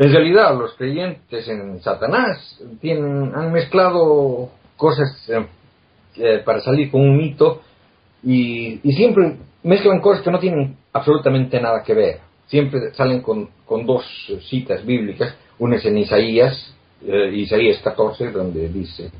En 0.00 0.10
realidad, 0.10 0.58
los 0.58 0.72
creyentes 0.76 1.46
en 1.46 1.78
Satanás 1.82 2.58
tienen, 2.80 3.34
han 3.34 3.52
mezclado 3.52 4.48
cosas 4.74 5.30
eh, 6.16 6.42
para 6.42 6.62
salir 6.62 6.90
con 6.90 7.02
un 7.02 7.18
mito 7.18 7.60
y, 8.22 8.78
siempre 8.92 9.36
mezclan 9.62 10.00
cosas 10.00 10.24
que 10.24 10.30
no 10.30 10.38
tienen 10.38 10.78
absolutamente 10.94 11.60
nada 11.60 11.82
que 11.82 11.92
ver. 11.92 12.20
Siempre 12.46 12.94
salen 12.94 13.20
con, 13.20 13.50
dos 13.84 14.02
citas 14.48 14.86
bíblicas, 14.86 15.36
una 15.58 15.76
es 15.76 15.84
en 15.84 15.98
Isaías, 15.98 16.74
eh, 17.06 17.32
Isaías 17.34 17.78
14, 17.84 18.30
donde 18.30 18.70
dice, 18.70 19.10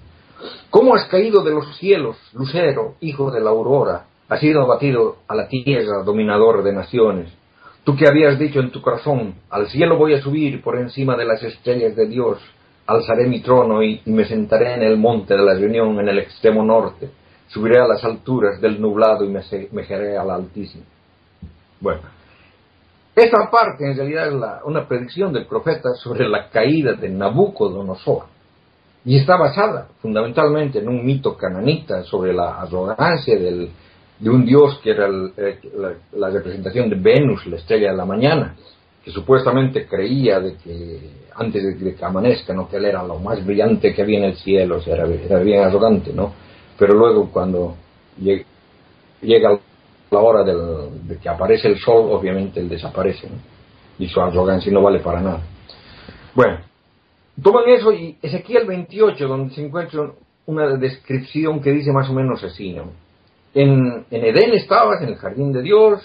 ¿Cómo 0.70 0.94
has 0.94 1.04
caído 1.08 1.44
de 1.44 1.50
los 1.50 1.76
cielos, 1.76 2.16
lucero, 2.32 2.94
hijo 3.02 3.30
de 3.30 3.40
la 3.40 3.50
aurora? 3.50 4.06
Has 4.30 4.40
sido 4.40 4.62
abatido 4.62 5.18
a 5.28 5.34
la 5.34 5.46
tierra, 5.46 6.02
dominador 6.06 6.62
de 6.62 6.72
naciones. 6.72 7.30
Tú 7.84 7.96
que 7.96 8.06
habías 8.06 8.38
dicho 8.38 8.60
en 8.60 8.70
tu 8.70 8.82
corazón, 8.82 9.34
al 9.48 9.68
cielo 9.68 9.96
voy 9.96 10.14
a 10.14 10.20
subir 10.20 10.62
por 10.62 10.78
encima 10.78 11.16
de 11.16 11.24
las 11.24 11.42
estrellas 11.42 11.96
de 11.96 12.06
Dios, 12.06 12.38
alzaré 12.86 13.26
mi 13.26 13.40
trono 13.40 13.82
y, 13.82 14.02
me 14.06 14.24
sentaré 14.26 14.74
en 14.74 14.82
el 14.82 14.98
monte 14.98 15.34
de 15.34 15.42
la 15.42 15.54
reunión 15.54 15.98
en 15.98 16.08
el 16.08 16.18
extremo 16.18 16.62
norte, 16.62 17.10
subiré 17.48 17.80
a 17.80 17.86
las 17.86 18.04
alturas 18.04 18.60
del 18.60 18.80
nublado 18.80 19.24
y 19.24 19.28
me 19.28 19.40
mejeré 19.72 20.16
al 20.16 20.30
altísimo. 20.30 20.84
Bueno, 21.80 22.02
esta 23.16 23.50
parte 23.50 23.90
en 23.90 23.96
realidad 23.96 24.28
es 24.28 24.62
una 24.64 24.86
predicción 24.86 25.32
del 25.32 25.46
profeta 25.46 25.94
sobre 25.94 26.28
la 26.28 26.50
caída 26.50 26.92
de 26.92 27.08
Nabucodonosor 27.08 28.24
y 29.04 29.16
está 29.16 29.36
basada 29.36 29.88
fundamentalmente 30.02 30.80
en 30.80 30.88
un 30.88 31.04
mito 31.04 31.36
cananita 31.36 32.02
sobre 32.04 32.34
la 32.34 32.60
arrogancia 32.60 33.38
del, 33.38 33.70
de 34.20 34.28
un 34.30 34.44
dios 34.44 34.78
que 34.82 34.90
era 34.90 35.08
eh, 35.36 35.58
la, 36.12 36.30
representación 36.30 36.90
de 36.90 36.96
Venus, 36.96 37.46
la 37.46 37.56
estrella 37.56 37.90
de 37.90 37.96
la 37.96 38.04
mañana, 38.04 38.54
que 39.02 39.10
supuestamente 39.10 39.86
creía 39.86 40.40
de 40.40 40.56
que 40.56 41.00
antes 41.34 41.80
de 41.80 41.94
que 41.94 42.04
amanezca, 42.04 42.52
¿no? 42.52 42.68
que 42.68 42.76
él 42.76 42.84
era 42.84 43.02
lo 43.02 43.18
más 43.18 43.44
brillante 43.44 43.94
que 43.94 44.02
había 44.02 44.18
en 44.18 44.24
el 44.24 44.36
cielo, 44.36 44.76
o 44.76 44.80
sea, 44.82 44.94
era, 44.94 45.38
bien 45.38 45.62
arrogante, 45.62 46.12
¿no? 46.12 46.34
Pero 46.78 46.94
luego 46.94 47.30
cuando 47.30 47.76
llega, 48.18 49.58
la 50.10 50.18
hora 50.18 50.44
de 50.44 51.18
que 51.18 51.28
aparece 51.28 51.68
el 51.68 51.78
sol, 51.78 52.10
obviamente 52.10 52.60
él 52.60 52.68
desaparece, 52.68 53.28
y 53.98 54.06
su 54.08 54.20
arrogancia 54.20 54.70
no 54.70 54.82
vale 54.82 54.98
para 55.00 55.20
nada. 55.20 55.42
Bueno, 56.34 56.58
toman 57.42 57.68
eso 57.68 57.92
y 57.92 58.18
Ezequiel 58.20 58.66
28, 58.66 59.26
donde 59.26 59.54
se 59.54 59.64
encuentra 59.64 60.10
una 60.46 60.76
descripción 60.76 61.60
que 61.60 61.72
dice 61.72 61.92
más 61.92 62.08
o 62.10 62.12
menos 62.12 62.42
así, 62.44 62.72
¿no? 62.72 63.09
En, 63.54 64.06
Edén 64.10 64.52
estabas, 64.54 65.02
en 65.02 65.08
el 65.08 65.16
jardín 65.16 65.52
de 65.52 65.62
Dios, 65.62 66.00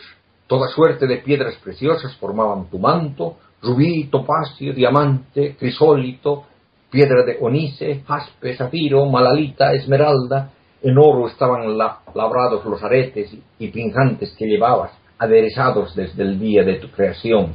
toda 0.48 0.68
suerte 0.70 1.06
de 1.06 1.18
piedras 1.18 1.56
preciosas 1.64 2.16
formaban 2.18 2.70
tu 2.70 2.80
manto, 2.80 3.38
rubí, 3.62 4.06
topacio, 4.06 4.74
diamante, 4.74 5.56
crisólito, 5.58 6.46
piedra 6.90 7.24
de 7.24 7.38
onice, 7.40 8.02
jaspe, 8.08 8.56
zafiro, 8.56 9.06
malalita, 9.06 9.74
esmeralda, 9.74 10.52
en 10.82 10.98
oro 10.98 11.28
estaban 11.28 11.78
labrados 11.78 12.64
los 12.66 12.84
aretes 12.84 13.36
y 13.60 13.68
pinjantes 13.70 14.36
que 14.38 14.46
llevabas, 14.46 14.92
aderezados 15.18 15.96
desde 15.96 16.24
el 16.24 16.40
día 16.40 16.64
de 16.64 16.76
tu 16.76 16.90
creación. 16.90 17.54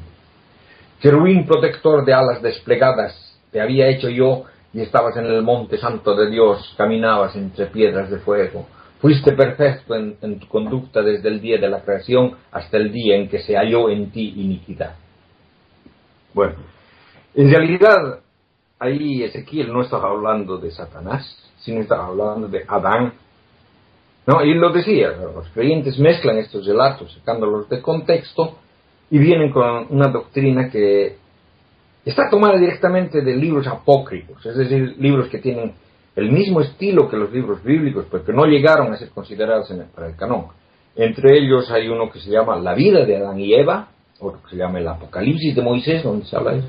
Querubín 1.01 1.47
protector 1.47 2.05
de 2.05 2.13
alas 2.13 2.43
desplegadas, 2.43 3.39
te 3.51 3.61
había 3.61 3.89
hecho 3.89 4.09
yo 4.09 4.45
y 4.73 4.83
estabas 4.83 5.17
en 5.17 5.27
el 5.27 5.43
monte 5.43 5.79
santo 5.79 6.15
de 6.15 6.31
Dios, 6.31 6.75
caminabas 6.77 7.35
entre 7.37 7.67
piedras 7.67 8.11
de 8.11 8.19
fuego. 8.19 8.67
Fuiste 9.01 9.33
perfecto 9.33 9.95
en, 9.95 10.39
tu 10.39 10.47
conducta 10.47 11.01
desde 11.01 11.29
el 11.29 11.41
día 11.41 11.59
de 11.59 11.71
la 11.71 11.83
creación 11.83 12.37
hasta 12.53 12.77
el 12.77 12.93
día 12.93 13.17
en 13.17 13.29
que 13.29 13.39
se 13.39 13.57
halló 13.57 13.89
en 13.89 14.11
ti 14.11 14.35
iniquidad. 14.37 14.95
Bueno, 16.35 16.57
en 17.35 17.51
realidad 17.51 18.21
ahí 18.79 19.23
Ezequiel 19.23 19.73
no 19.73 19.83
estaba 19.83 20.11
hablando 20.11 20.59
de 20.59 20.71
Satanás, 20.71 21.25
sino 21.61 21.81
estaba 21.81 22.07
hablando 22.07 22.49
de 22.49 22.65
Adán. 22.69 23.15
¿No? 24.27 24.45
Y 24.45 24.53
lo 24.55 24.71
decía, 24.71 25.13
los 25.13 25.49
creyentes 25.49 25.99
mezclan 25.99 26.37
estos 26.37 26.67
relatos, 26.67 27.13
sacándolos 27.15 27.69
de 27.71 27.81
contexto, 27.81 28.59
y 29.11 29.19
vienen 29.19 29.51
con 29.51 29.87
una 29.91 30.09
doctrina 30.09 30.71
que 30.71 31.17
está 32.05 32.29
tomada 32.31 32.59
directamente 32.59 33.23
de 33.23 33.35
libros 33.35 33.67
apócrifos, 33.67 34.45
es 34.45 34.57
decir, 34.57 34.95
libros 34.99 35.29
que 35.29 35.39
tienen 35.39 35.75
el 36.17 36.33
mismo 36.33 36.61
estilo 36.61 37.09
que 37.09 37.17
los 37.17 37.33
libros 37.33 37.63
bíblicos, 37.63 38.07
porque 38.11 38.33
no 38.33 38.45
llegaron 38.45 38.93
a 38.93 38.97
ser 38.97 39.11
considerados 39.11 39.73
para 39.95 40.09
el 40.09 40.17
canon. 40.17 40.47
Entre 40.97 41.39
ellos 41.39 41.71
hay 41.71 41.89
uno 41.89 42.11
que 42.11 42.21
se 42.21 42.31
llama 42.31 42.57
La 42.57 42.75
vida 42.75 43.05
de 43.05 43.17
Adán 43.17 43.39
y 43.39 43.55
Eva, 43.55 43.89
otro 44.19 44.43
que 44.43 44.51
se 44.51 44.57
llama 44.57 44.79
El 44.79 44.89
Apocalipsis 44.89 45.55
de 45.55 45.63
Moisés, 45.63 46.03
donde 46.03 46.27
se 46.27 46.37
habla 46.37 46.53
de 46.53 46.59
eso. 46.59 46.69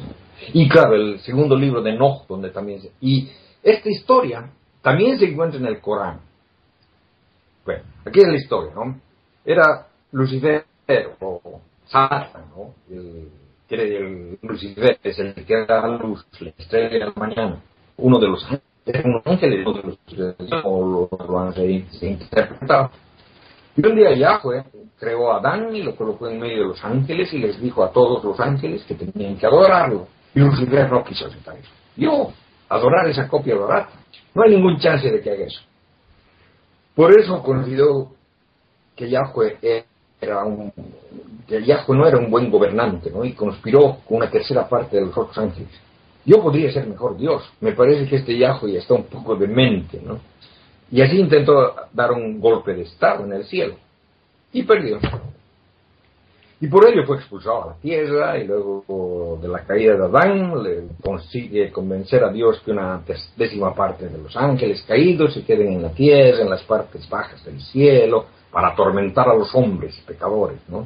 Y 0.53 0.69
claro, 0.69 0.95
el 0.95 1.19
segundo 1.19 1.55
libro 1.55 1.81
de 1.81 1.91
Enoch, 1.91 2.27
donde 2.27 2.49
también 2.49 2.81
se... 2.81 2.91
Y 3.01 3.29
esta 3.61 3.89
historia 3.89 4.49
también 4.81 5.19
se 5.19 5.25
encuentra 5.25 5.59
en 5.59 5.65
el 5.65 5.79
Corán. 5.79 6.21
Bueno, 7.65 7.83
aquí 8.05 8.19
es 8.19 8.27
la 8.27 8.37
historia, 8.37 8.73
¿no? 8.73 8.99
Era 9.45 9.87
Lucifer 10.11 10.65
o 11.19 11.61
Satan, 11.85 12.45
¿no? 12.55 12.73
El, 12.89 13.29
el 13.69 14.39
Lucifer 14.41 14.99
es 15.03 15.19
el 15.19 15.33
que 15.33 15.65
da 15.65 15.87
luz, 15.87 16.25
la 16.39 16.49
estrella 16.49 17.05
de 17.05 17.11
mañana, 17.15 17.61
uno 17.97 18.19
de 18.19 18.27
los 18.27 18.45
un 18.85 19.21
ángel 19.25 19.65
o 20.63 21.09
lo 21.27 21.39
han 21.39 21.53
interpretado. 22.01 22.91
Y 23.75 23.85
un 23.85 23.95
día 23.95 24.13
Yahweh 24.15 24.63
creó 24.99 25.31
a 25.31 25.37
Adán 25.37 25.75
y 25.75 25.83
lo 25.83 25.95
colocó 25.95 26.27
en 26.27 26.39
medio 26.39 26.63
de 26.63 26.67
los 26.69 26.83
ángeles 26.83 27.31
y 27.33 27.39
les 27.39 27.59
dijo 27.61 27.83
a 27.83 27.91
todos 27.91 28.23
los 28.23 28.39
ángeles 28.39 28.83
que 28.83 28.95
tenían 28.95 29.37
que 29.37 29.45
adorarlo. 29.45 30.07
Y 30.33 30.39
Lucifer 30.39 30.89
no 30.91 31.03
quiso 31.03 31.27
aceptar 31.27 31.57
eso. 31.57 31.69
Yo, 31.95 32.31
adorar 32.69 33.07
esa 33.07 33.27
copia 33.27 33.55
dorada. 33.55 33.89
No 34.33 34.43
hay 34.43 34.55
ningún 34.55 34.77
chance 34.79 35.09
de 35.09 35.21
que 35.21 35.29
haga 35.29 35.45
eso. 35.45 35.61
Por 36.95 37.17
eso 37.17 37.41
consideró 37.43 38.11
que 38.95 39.09
Yahweh 39.09 39.85
era 40.19 40.43
un, 40.43 40.71
que 41.47 41.63
Yahweh 41.63 41.97
no 41.97 42.07
era 42.07 42.17
un 42.17 42.29
buen 42.29 42.49
gobernante, 42.49 43.09
¿no? 43.11 43.23
Y 43.23 43.33
conspiró 43.33 43.97
con 44.07 44.17
una 44.17 44.29
tercera 44.29 44.67
parte 44.67 44.97
de 44.97 45.05
los 45.05 45.17
otros 45.17 45.37
ángeles 45.37 45.69
yo 46.25 46.41
podría 46.41 46.71
ser 46.71 46.87
mejor 46.87 47.17
Dios. 47.17 47.43
Me 47.61 47.73
parece 47.73 48.07
que 48.07 48.17
este 48.17 48.37
Yahweh 48.37 48.77
está 48.77 48.93
un 48.93 49.05
poco 49.05 49.35
demente, 49.35 49.99
¿no? 50.03 50.19
Y 50.91 51.01
así 51.01 51.17
intentó 51.17 51.75
dar 51.93 52.11
un 52.11 52.39
golpe 52.39 52.73
de 52.73 52.83
Estado 52.83 53.23
en 53.23 53.33
el 53.33 53.45
cielo. 53.45 53.75
Y 54.51 54.63
perdió. 54.63 54.99
Y 56.59 56.67
por 56.67 56.87
ello 56.87 57.03
fue 57.07 57.17
expulsado 57.17 57.63
a 57.63 57.67
la 57.67 57.73
tierra 57.75 58.37
y 58.37 58.45
luego 58.45 59.39
de 59.41 59.47
la 59.47 59.63
caída 59.65 59.95
de 59.95 60.03
Adán 60.03 60.61
le 60.61 60.83
consigue 61.03 61.71
convencer 61.71 62.23
a 62.23 62.31
Dios 62.31 62.61
que 62.63 62.69
una 62.69 63.01
décima 63.35 63.73
parte 63.73 64.07
de 64.07 64.17
los 64.19 64.37
ángeles 64.37 64.83
caídos 64.87 65.33
se 65.33 65.43
queden 65.43 65.73
en 65.73 65.81
la 65.81 65.89
tierra, 65.89 66.41
en 66.41 66.49
las 66.51 66.61
partes 66.61 67.09
bajas 67.09 67.43
del 67.43 67.59
cielo, 67.61 68.25
para 68.51 68.69
atormentar 68.69 69.27
a 69.27 69.33
los 69.33 69.55
hombres 69.55 69.99
pecadores, 70.05 70.59
¿no? 70.67 70.85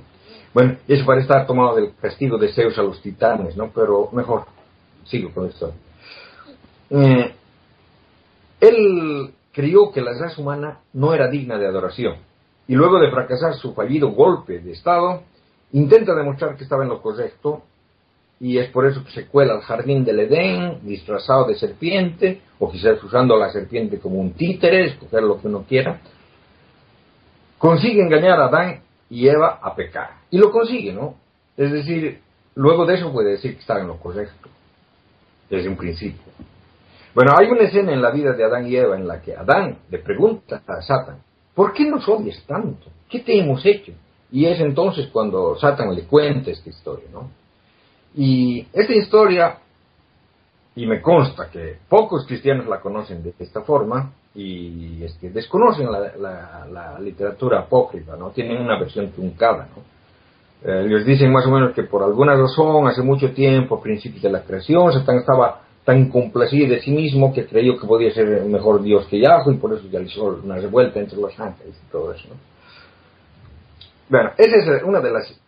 Bueno, 0.54 0.78
eso 0.88 1.06
parece 1.06 1.24
estar 1.24 1.46
tomado 1.46 1.76
del 1.76 1.92
castigo 2.00 2.38
de 2.38 2.54
Zeus 2.54 2.78
a 2.78 2.84
los 2.84 3.02
titanes, 3.02 3.58
¿no? 3.58 3.70
Pero 3.76 4.08
mejor, 4.14 4.46
sigo 5.06 5.34
con 5.34 5.48
esto. 5.48 5.74
Él 8.60 9.34
creyó 9.52 9.92
que 9.92 10.02
la 10.02 10.12
raza 10.20 10.42
humana 10.42 10.80
no 10.94 11.14
era 11.14 11.30
digna 11.30 11.58
de 11.58 11.68
adoración 11.68 12.16
y 12.68 12.76
luego 12.76 13.00
de 13.00 13.12
fracasar 13.12 13.56
su 13.56 13.74
fallido 13.74 14.10
golpe 14.10 14.60
de 14.60 14.72
Estado, 14.72 15.22
intenta 15.72 16.16
demostrar 16.16 16.56
que 16.56 16.64
estaba 16.64 16.84
en 16.84 16.90
lo 16.90 17.02
correcto 17.02 17.64
y 18.40 18.58
es 18.58 18.70
por 18.70 18.86
eso 18.86 19.04
que 19.06 19.12
se 19.12 19.28
cuela 19.28 19.54
al 19.54 19.62
jardín 19.62 20.04
del 20.04 20.20
Edén 20.20 20.80
disfrazado 20.82 21.46
de 21.48 21.56
serpiente 21.56 22.42
o 22.60 22.70
quizás 22.70 23.02
usando 23.04 23.36
a 23.36 23.40
la 23.40 23.52
serpiente 23.52 24.00
como 24.00 24.20
un 24.20 24.34
títere, 24.34 24.86
escoger 24.86 25.24
lo 25.24 25.40
que 25.40 25.48
uno 25.48 25.64
quiera. 25.68 26.02
Consigue 27.58 28.02
engañar 28.02 28.40
a 28.40 28.48
Adán 28.48 28.82
y 29.10 29.28
Eva 29.28 29.60
a 29.62 29.74
pecar. 29.76 30.18
Y 30.32 30.38
lo 30.38 30.52
consigue, 30.52 30.92
¿no? 30.92 31.16
Es 31.56 31.72
decir, 31.72 32.20
luego 32.56 32.86
de 32.86 32.96
eso 32.96 33.12
puede 33.14 33.32
decir 33.32 33.54
que 33.54 33.62
estaba 33.62 33.80
en 33.80 33.88
lo 33.88 33.98
correcto 33.98 34.50
desde 35.50 35.70
un 35.70 35.78
principio. 35.78 36.22
Bueno, 37.14 37.34
hay 37.38 37.48
una 37.48 37.64
escena 37.64 37.94
en 37.94 38.02
la 38.02 38.12
vida 38.12 38.34
de 38.34 38.44
Adán 38.44 38.68
y 38.68 38.76
Eva 38.76 38.98
en 38.98 39.08
la 39.08 39.22
que 39.22 39.36
Adán 39.36 39.78
le 39.90 40.00
pregunta 40.00 40.62
a 40.68 40.82
Satan, 40.82 41.18
¿por 41.54 41.74
qué 41.74 41.86
nos 41.86 42.08
odias 42.10 42.44
tanto? 42.46 42.88
¿Qué 43.10 43.20
te 43.20 43.40
hemos 43.40 43.66
hecho? 43.66 43.94
Y 44.32 44.46
es 44.46 44.60
entonces 44.60 45.08
cuando 45.08 45.56
Satan 45.58 45.96
le 45.96 46.04
cuenta 46.04 46.52
esta 46.52 46.70
historia, 46.70 47.06
¿no? 47.14 47.30
Y 48.16 48.68
esta 48.74 48.94
historia, 48.94 49.58
y 50.76 50.86
me 50.86 51.02
consta 51.02 51.50
que 51.50 51.78
pocos 51.88 52.26
cristianos 52.26 52.68
la 52.68 52.82
conocen 52.82 53.24
de 53.24 53.34
esta 53.40 53.62
forma, 53.62 54.12
y 54.34 55.02
es 55.04 55.14
que 55.14 55.30
desconocen 55.30 55.90
la, 55.92 57.00
literatura 57.00 57.62
apócrifa, 57.62 58.18
¿no? 58.18 58.32
Tienen 58.32 58.62
una 58.62 58.78
versión 58.78 59.12
truncada, 59.12 59.70
¿no? 59.74 59.95
Eh, 60.68 60.84
les 60.88 61.06
dicen 61.06 61.32
más 61.32 61.46
o 61.46 61.52
menos 61.52 61.74
que 61.74 61.84
por 61.84 62.02
alguna 62.02 62.36
razón, 62.36 62.88
hace 62.88 63.04
mucho 63.04 63.32
tiempo, 63.34 63.76
a 63.76 63.82
principios 63.82 64.24
de 64.24 64.32
la 64.32 64.42
creación, 64.42 64.92
Satán 64.92 65.20
estaba 65.20 65.62
tan 65.84 66.10
complacido 66.10 66.68
de 66.68 66.82
sí 66.82 66.90
mismo 66.90 67.32
que 67.32 67.46
creyó 67.46 67.78
que 67.80 67.86
podía 67.86 68.12
ser 68.12 68.28
el 68.28 68.50
mejor 68.50 68.82
Dios 68.82 69.06
que 69.06 69.20
Yahweh 69.20 69.54
y 69.54 69.58
por 69.58 69.74
eso 69.74 69.86
hizo 70.02 70.40
una 70.44 70.56
revuelta 70.56 71.00
entre 71.00 71.20
los 71.20 71.40
ángeles 71.40 71.80
y 71.88 71.92
todo 71.92 72.12
eso. 72.12 72.28
¿no? 72.30 72.36
Bueno, 74.10 74.32
esa 74.40 74.56
es 74.56 74.84
una 74.84 75.00
de 75.02 75.12
las 75.12 75.40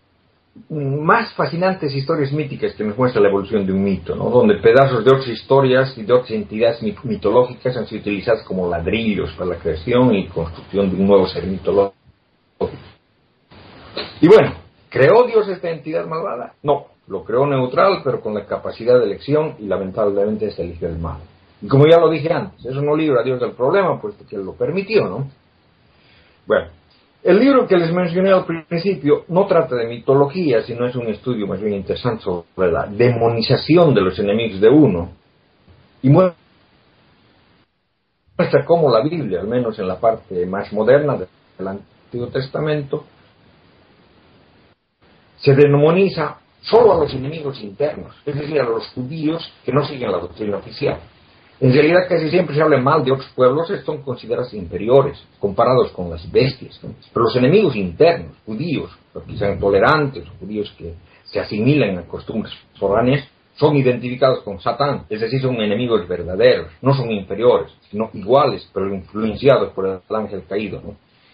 más 0.69 1.34
fascinantes 1.34 1.95
historias 1.95 2.32
míticas 2.32 2.75
que 2.75 2.84
nos 2.84 2.95
muestra 2.95 3.19
la 3.19 3.30
evolución 3.30 3.65
de 3.65 3.73
un 3.73 3.84
mito, 3.84 4.15
¿no? 4.15 4.30
donde 4.30 4.58
pedazos 4.58 5.03
de 5.03 5.12
otras 5.12 5.27
historias 5.30 5.97
y 5.97 6.03
de 6.03 6.13
otras 6.13 6.30
entidades 6.30 6.80
mitológicas 7.03 7.75
han 7.75 7.88
sido 7.88 8.01
utilizados 8.01 8.43
como 8.43 8.69
ladrillos 8.69 9.32
para 9.34 9.49
la 9.49 9.56
creación 9.56 10.13
y 10.13 10.27
construcción 10.27 10.91
de 10.91 10.95
un 10.95 11.08
nuevo 11.08 11.27
ser 11.27 11.47
mitológico. 11.47 11.95
Y 14.21 14.27
bueno, 14.27 14.66
¿creó 14.89 15.23
Dios 15.26 15.47
esta 15.47 15.69
entidad 15.69 16.06
malvada? 16.06 16.54
No, 16.63 16.88
lo 17.08 17.23
creó 17.23 17.45
neutral, 17.45 18.02
pero 18.04 18.21
con 18.21 18.34
la 18.34 18.45
capacidad 18.45 18.97
de 19.00 19.06
elección 19.06 19.56
y 19.60 19.65
lamentablemente 19.65 20.52
se 20.52 20.63
eligió 20.63 20.88
el 20.88 21.00
mal. 21.00 21.19
Y 21.62 21.67
como 21.67 21.86
ya 21.88 22.00
lo 22.00 22.10
dije 22.10 22.32
antes, 22.32 22.65
eso 22.65 22.82
no 22.82 22.95
libra 22.95 23.21
a 23.21 23.23
Dios 23.23 23.39
del 23.39 23.52
problema, 23.52 24.00
puesto 24.00 24.26
que 24.28 24.38
lo 24.38 24.54
permitió, 24.54 25.08
¿no? 25.08 25.28
Bueno, 26.45 26.67
el 27.23 27.39
libro 27.39 27.67
que 27.67 27.78
les 27.78 27.91
mencioné 27.91 28.32
al 28.32 28.45
principio 28.45 29.26
no 29.28 29.47
trata 29.47 29.76
de 29.76 29.88
mitología, 29.88 30.62
sino 30.63 30.86
es 30.86 30.95
un 30.95 31.08
estudio 31.08 31.47
más 31.47 31.60
bien 31.60 31.73
interesante 31.73 32.23
sobre 32.23 32.71
la 32.71 32.86
demonización 32.86 33.93
de 33.93 34.02
los 34.02 34.17
enemigos 34.19 34.62
de 34.62 34.69
uno. 34.69 35.10
Y 36.04 36.10
muestra 36.10 36.36
cómo 38.65 38.89
la 38.91 39.02
Biblia, 39.02 39.41
al 39.41 39.47
menos 39.47 39.78
en 39.80 39.88
la 39.88 40.00
parte 40.00 40.45
más 40.45 40.71
moderna 40.71 41.17
del 41.58 41.67
Antiguo 41.67 42.28
Testamento, 42.28 43.04
se 45.38 45.56
demoniza 45.56 46.38
solo 46.62 46.93
a 46.93 46.97
los 46.97 47.13
enemigos 47.13 47.62
internos, 47.62 48.15
es 48.26 48.36
decir, 48.36 48.60
a 48.60 48.63
los 48.63 48.88
judíos 48.89 49.52
que 49.63 49.71
no 49.71 49.86
siguen 49.86 50.12
la 50.12 50.19
doctrina 50.19 50.58
oficial. 50.58 51.00
En 51.60 51.73
realidad 51.73 52.08
casi 52.08 52.30
siempre 52.30 52.56
se 52.56 52.62
habla 52.62 52.78
mal 52.78 53.04
de 53.04 53.12
otros 53.12 53.30
pueblos, 53.36 53.71
son 53.84 54.04
considerados 54.04 54.54
inferiores, 54.54 55.17
comparados 55.39 55.91
con 55.91 56.10
las 56.10 56.32
bestias. 56.32 56.80
Pero 57.12 57.26
los 57.26 57.36
enemigos 57.36 57.76
internos, 57.76 58.36
judíos, 58.45 58.91
que 59.26 59.38
sean 59.38 59.60
tolerantes, 59.60 60.26
judíos 60.39 60.71
que 60.78 60.93
se 61.23 61.39
asimilan 61.39 61.97
a 61.97 62.04
costumbres 62.04 62.54
foráneas, 62.80 63.28
son 63.56 63.76
identificados 63.76 64.43
con 64.43 64.60
Satán, 64.60 65.06
es 65.10 65.19
decir, 65.19 65.41
son 65.41 65.56
enemigos 65.56 66.08
verdaderos, 66.08 66.67
no 66.80 66.93
son 66.93 67.12
inferiores, 67.12 67.71
sino 67.89 68.12
iguales, 68.13 68.69
pero 68.71 68.93
influenciados 68.93 69.73
por 69.73 69.88
el 69.88 70.15
ángel 70.15 70.43
caído. 70.47 70.80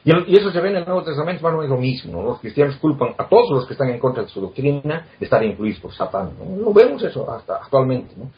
Y, 0.06 0.36
eso 0.36 0.52
se 0.52 0.60
ve 0.60 0.70
en 0.70 0.78
el 0.78 0.86
Nuevo 0.86 1.04
Testamento 1.04 1.44
más 1.44 1.54
o 1.54 1.58
menos 1.58 1.70
lo 1.70 1.78
mismo. 1.78 2.22
Los 2.24 2.40
cristianos 2.40 2.76
culpan 2.78 3.16
a 3.18 3.28
todos 3.28 3.52
los 3.52 3.66
que 3.66 3.74
están 3.74 3.90
en 3.90 4.00
contra 4.00 4.24
de 4.24 4.30
su 4.30 4.42
doctrina 4.42 5.08
de 5.20 5.26
estar 5.26 5.44
influidos 5.44 5.80
por 5.80 5.94
Satán. 5.94 6.32
Lo 6.60 6.74
vemos 6.74 7.02
eso 7.04 7.30
hasta 7.32 7.56
actualmente. 7.56 8.14
¿no? 8.18 8.30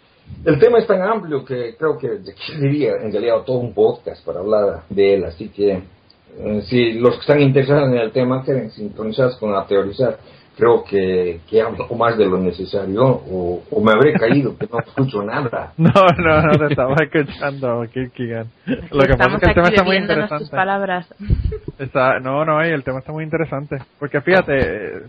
El 0.44 0.60
tema 0.60 0.80
es 0.80 0.88
tan 0.88 1.02
amplio 1.02 1.44
que 1.44 1.76
creo 1.76 1.98
que 1.98 2.20
diría 2.60 2.94
en 3.02 3.12
realidad 3.12 3.44
todo 3.46 3.58
un 3.58 3.74
podcast 3.74 4.24
para 4.26 4.40
hablar 4.40 4.84
de 4.90 5.16
él, 5.16 5.26
así 5.26 5.50
que 5.50 5.82
eh, 6.38 6.62
si 6.64 6.94
los 6.94 7.16
que 7.16 7.22
están 7.22 7.42
interesados 7.42 7.90
en 7.90 7.98
el 7.98 8.12
tema 8.12 8.44
quieren 8.44 8.70
sintonizados 8.72 9.38
con 9.38 9.52
la 9.52 9.66
teorizar, 9.66 10.20
creo 10.58 10.84
que, 10.84 11.42
que 11.50 11.62
hablo 11.62 11.88
más 11.98 12.18
de 12.18 12.26
lo 12.26 12.38
necesario 12.38 13.04
o, 13.04 13.82
me 13.84 13.92
habré 13.92 14.14
caído 14.14 14.58
que 14.58 14.68
no 14.72 14.80
escucho 14.80 15.22
nada. 15.22 15.74
No, 15.78 15.92
no, 15.92 16.42
no 16.42 16.58
te 16.58 16.74
estaba 16.74 16.96
escuchando, 17.00 17.86
Kirkigan. 17.94 18.48
Lo 18.92 19.04
que 19.04 19.16
pasa 19.16 19.36
es 19.36 19.40
que 19.42 19.50
el 19.50 19.56
tema 19.56 19.68
está 19.68 19.84
muy 19.84 19.98
interesante. 19.98 20.50
palabras. 20.50 21.14
Está, 21.78 22.20
no, 22.20 22.44
no, 22.46 22.62
el 22.62 22.84
tema 22.84 23.00
está 23.00 23.12
muy 23.12 23.24
interesante. 23.24 23.78
Porque 24.00 24.22
fíjate, 24.22 25.04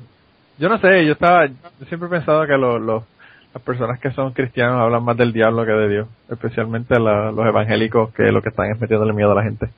yo 0.59 0.69
no 0.69 0.79
sé, 0.79 1.07
yo 1.07 1.13
estaba, 1.13 1.47
yo 1.47 1.87
siempre 1.89 2.09
he 2.09 2.11
pensado 2.11 2.47
que 2.47 2.57
los 2.57 3.05
las 3.57 3.63
personas 3.63 3.99
que 4.01 4.11
son 4.11 4.33
cristianos 4.35 4.83
hablan 4.83 5.03
más 5.03 5.17
del 5.17 5.33
diablo 5.33 5.65
que 5.65 5.73
de 5.73 5.89
Dios, 5.89 6.09
especialmente 6.29 6.99
los 6.99 7.47
evangélicos 7.47 8.13
que 8.13 8.25
lo 8.25 8.43
que 8.43 8.51
están 8.51 8.71
es 8.71 8.79
metiéndole 8.79 9.15
miedo 9.15 9.33
a 9.33 9.37
la 9.37 9.45
gente. 9.45 9.71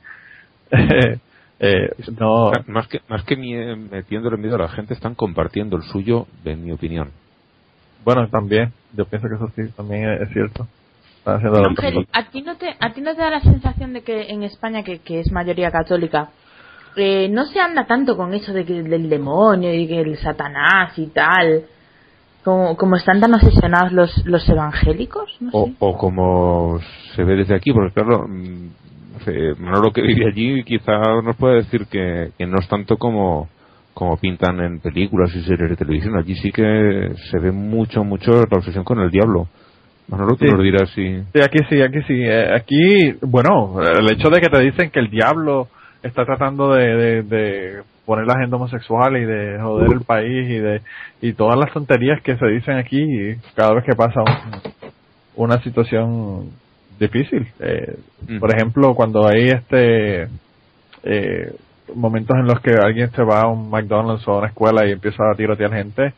eh, 1.61 1.91
no. 2.19 2.53
Más 2.67 2.87
que, 2.89 3.01
más 3.09 3.25
que 3.25 3.37
metiéndole 3.37 4.37
miedo 4.37 4.57
a 4.57 4.61
la 4.61 4.69
gente, 4.69 4.95
están 4.95 5.15
compartiendo 5.15 5.77
el 5.77 5.83
suyo, 5.83 6.27
en 6.45 6.65
mi 6.65 6.73
opinión. 6.73 7.11
Bueno, 8.05 8.29
también, 8.29 8.73
yo 8.97 9.05
pienso 9.07 9.29
que 9.29 9.35
eso 9.35 9.51
sí, 9.55 9.73
también 9.77 10.09
es, 10.23 10.29
cierto. 10.33 10.67
Ángel, 11.25 12.07
¿a 12.13 12.31
ti, 12.31 12.41
no 12.41 12.57
te, 12.57 12.75
¿a 12.81 12.93
ti 12.95 13.03
no 13.03 13.15
te 13.15 13.21
da 13.21 13.31
la 13.31 13.41
sensación 13.41 13.93
de 13.93 14.03
que 14.03 14.31
en 14.31 14.45
España, 14.45 14.83
que, 14.83 15.01
que 15.01 15.21
es 15.21 15.31
mayoría 15.31 15.71
católica, 15.71 16.31
eh, 16.97 17.29
no 17.29 17.45
se 17.45 17.61
anda 17.61 17.87
tanto 17.87 18.17
con 18.17 18.33
eso 18.33 18.53
de 18.55 18.65
que 18.65 18.83
del 18.83 19.11
demonio 19.11 19.75
y 19.75 19.87
que 19.87 20.01
el 20.01 20.17
Satanás 20.17 20.99
y 20.99 21.09
tal? 21.09 21.65
como, 22.77 22.97
están 22.97 23.21
tan 23.21 23.35
obsesionados 23.35 23.93
los, 23.93 24.27
los 24.27 24.49
evangélicos. 24.49 25.37
o, 25.53 25.99
como 25.99 26.79
se 27.15 27.25
ve 27.25 27.37
desde 27.37 27.55
aquí, 27.55 27.73
porque 27.73 27.93
claro, 27.93 28.27
mm, 29.27 29.63
Manolo 29.63 29.93
que 29.93 30.03
vive 30.03 30.27
allí 30.27 30.63
quizá 30.65 30.99
nos 31.23 31.37
puede 31.37 31.57
decir 31.57 31.87
que, 31.87 32.31
no 32.47 32.59
es 32.59 32.69
tanto 32.69 32.97
como, 32.97 33.49
como 33.95 34.17
pintan 34.17 34.61
en 34.61 34.81
películas 34.81 35.35
y 35.35 35.43
series 35.43 35.71
de 35.71 35.77
televisión. 35.77 36.17
Allí 36.17 36.35
sí 36.37 36.51
que 36.51 37.13
se 37.31 37.39
ve 37.39 37.53
mucho, 37.53 38.05
mucho 38.05 38.31
la 38.51 38.59
obsesión 38.59 38.85
con 38.85 39.01
el 39.01 39.11
diablo. 39.11 39.49
Manolo, 40.09 40.37
tú 40.37 40.47
nos 40.47 40.63
dirás 40.63 40.91
si... 40.95 41.03
Sí, 41.03 41.41
aquí 41.43 41.59
sí, 41.69 41.83
aquí 41.83 41.99
sí. 42.07 42.15
Eh, 42.15 42.55
aquí, 42.55 43.13
bueno, 43.21 43.79
el 43.83 44.11
hecho 44.11 44.31
de 44.31 44.41
que 44.41 44.49
te 44.49 44.61
dicen 44.61 44.91
que 44.91 45.01
el 45.01 45.11
diablo 45.11 45.69
está 46.03 46.25
tratando 46.25 46.73
de, 46.75 47.23
de, 47.23 47.83
poner 48.07 48.27
la 48.27 48.35
agenda 48.35 48.57
homosexual 48.57 49.17
y 49.17 49.25
de 49.25 49.59
joder 49.61 49.93
el 49.93 50.01
país 50.01 50.49
y 50.49 50.59
de 50.59 50.81
y 51.21 51.33
todas 51.35 51.59
las 51.59 51.73
tonterías 51.73 52.23
que 52.23 52.37
se 52.37 52.47
dicen 52.47 52.77
aquí 52.79 53.05
cada 53.55 53.75
vez 53.75 53.85
que 53.85 53.95
pasa 53.95 54.23
una 55.37 55.63
situación 55.63 56.51
difícil. 56.99 57.47
Eh, 57.61 57.99
Por 58.39 58.55
ejemplo, 58.55 58.95
cuando 58.95 59.27
hay 59.27 59.49
este 59.49 60.29
eh, 61.05 61.55
momentos 61.95 62.37
en 62.37 62.47
los 62.47 62.61
que 62.61 62.73
alguien 62.73 63.11
se 63.13 63.23
va 63.23 63.43
a 63.43 63.49
un 63.49 63.71
McDonald's 63.71 64.27
o 64.29 64.33
a 64.33 64.39
una 64.39 64.49
escuela 64.49 64.87
y 64.87 64.93
empieza 64.93 65.23
a 65.31 65.37
tirotear 65.37 65.73
gente, 65.73 66.15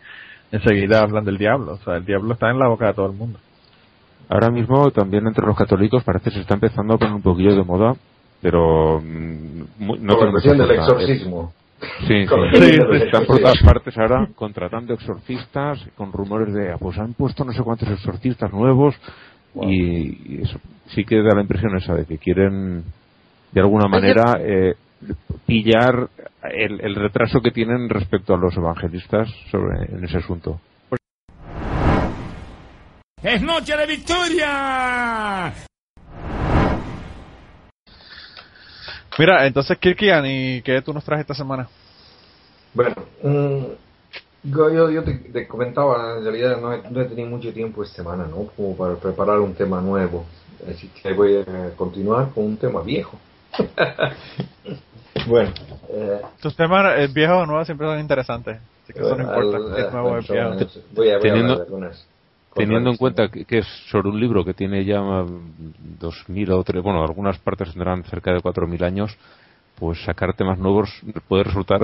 enseguida 0.53 1.01
hablan 1.01 1.25
del 1.25 1.39
diablo. 1.39 1.73
O 1.73 1.79
sea, 1.79 1.97
el 1.97 2.05
diablo 2.05 2.35
está 2.35 2.51
en 2.51 2.59
la 2.59 2.69
boca 2.69 2.89
de 2.89 2.95
todo 2.95 3.07
el 3.07 3.17
mundo. 3.17 3.39
Ahora 4.29 4.51
mismo 4.51 4.91
también 4.91 5.27
entre 5.27 5.47
los 5.47 5.57
católicos 5.57 6.05
parece 6.05 6.31
que 6.31 6.37
se 6.37 6.41
está 6.41 6.55
empezando 6.55 6.95
a 6.95 6.99
poner 6.99 7.15
un 7.15 7.23
poquillo 7.23 7.55
de 7.55 7.65
moda 7.65 7.95
pero 8.41 9.01
mm, 9.01 9.63
no 10.01 10.17
con 10.17 10.33
la 10.33 10.65
del 10.65 10.71
exorcismo. 10.71 11.53
Sí, 12.07 12.27
sí, 12.27 12.79
están 12.93 13.25
por 13.25 13.39
todas 13.39 13.59
partes 13.65 13.97
ahora 13.97 14.29
contratando 14.35 14.93
exorcistas 14.93 15.83
con 15.97 16.13
rumores 16.13 16.53
de, 16.53 16.73
ah, 16.73 16.77
pues 16.79 16.99
han 16.99 17.15
puesto 17.15 17.43
no 17.43 17.53
sé 17.53 17.63
cuántos 17.63 17.89
exorcistas 17.89 18.53
nuevos 18.53 18.95
y, 19.55 20.43
eso 20.43 20.61
sí 20.87 21.05
que 21.05 21.23
da 21.23 21.35
la 21.35 21.43
impresión 21.43 21.77
esa 21.77 21.95
de 21.95 22.05
que 22.05 22.19
quieren 22.19 22.85
de 23.53 23.61
alguna 23.61 23.89
manera 23.89 24.39
eh, 24.41 24.75
pillar 25.47 26.09
el, 26.43 26.81
el, 26.81 26.95
retraso 26.95 27.41
que 27.41 27.51
tienen 27.51 27.89
respecto 27.89 28.35
a 28.35 28.39
los 28.39 28.57
evangelistas 28.57 29.29
sobre 29.51 29.85
en 29.85 30.05
ese 30.05 30.19
asunto. 30.19 30.61
¡Es 33.23 33.43
noche 33.43 33.77
de 33.77 33.87
victoria! 33.87 35.53
Mira, 39.19 39.47
entonces 39.47 39.77
Kirkian, 39.79 40.25
¿y 40.27 40.63
qué 40.63 40.81
tú 40.81 40.95
nos 40.95 41.05
traes 41.05 41.21
esta 41.21 41.35
semana? 41.35 41.69
Bueno, 42.73 42.95
mm, 43.23 43.65
yo, 44.45 45.05
te, 45.05 45.47
comentaba, 45.47 46.19
en 46.19 46.25
realidad 46.25 46.61
no 46.61 47.01
he, 47.01 47.05
tenido 47.05 47.29
mucho 47.29 47.53
tiempo 47.53 47.83
esta 47.83 47.97
semana, 47.97 48.27
¿no? 48.27 48.47
Como 48.57 48.77
para 48.77 48.95
preparar 48.97 49.39
un 49.41 49.55
tema 49.55 49.81
nuevo. 49.81 50.25
Así 50.69 50.89
que 50.89 51.13
voy 51.13 51.37
a 51.37 51.71
continuar 51.77 52.31
con 52.35 52.45
un 52.45 52.57
tema 52.57 52.83
viejo. 52.83 53.19
bueno. 55.27 55.51
Eh, 55.89 56.21
Tus 56.41 56.55
temas 56.55 56.99
eh, 56.99 57.09
viejos 57.13 57.43
o 57.43 57.47
nuevos 57.47 57.67
siempre 57.67 57.87
son 57.87 57.99
interesantes. 57.99 58.59
Así 58.85 58.93
que 58.93 59.01
eso 59.01 59.17
no 59.17 59.23
importa. 59.23 59.79
es 59.79 59.93
nuevo, 59.93 60.17
viejo. 60.17 60.67
Voy 60.93 61.11
a, 61.11 61.19
voy 61.19 61.29
a 61.29 61.53
algunas 61.53 62.07
Teniendo 62.55 62.91
en 62.91 62.97
cuenta 62.97 63.29
que, 63.29 63.59
es 63.59 63.67
sobre 63.91 64.09
un 64.09 64.19
libro 64.19 64.45
que 64.45 64.55
tiene 64.55 64.85
ya 64.85 64.99
2.000 64.99 66.51
o 66.51 66.65
tres, 66.65 66.83
bueno, 66.83 67.03
algunas 67.03 67.39
partes 67.39 67.73
tendrán 67.73 68.03
cerca 68.05 68.33
de 68.33 68.41
4.000 68.41 68.85
años, 68.85 69.17
pues 69.81 70.01
sacar 70.05 70.37
temas 70.37 70.59
nuevos 70.59 70.89
puede 71.27 71.45
resultar. 71.45 71.81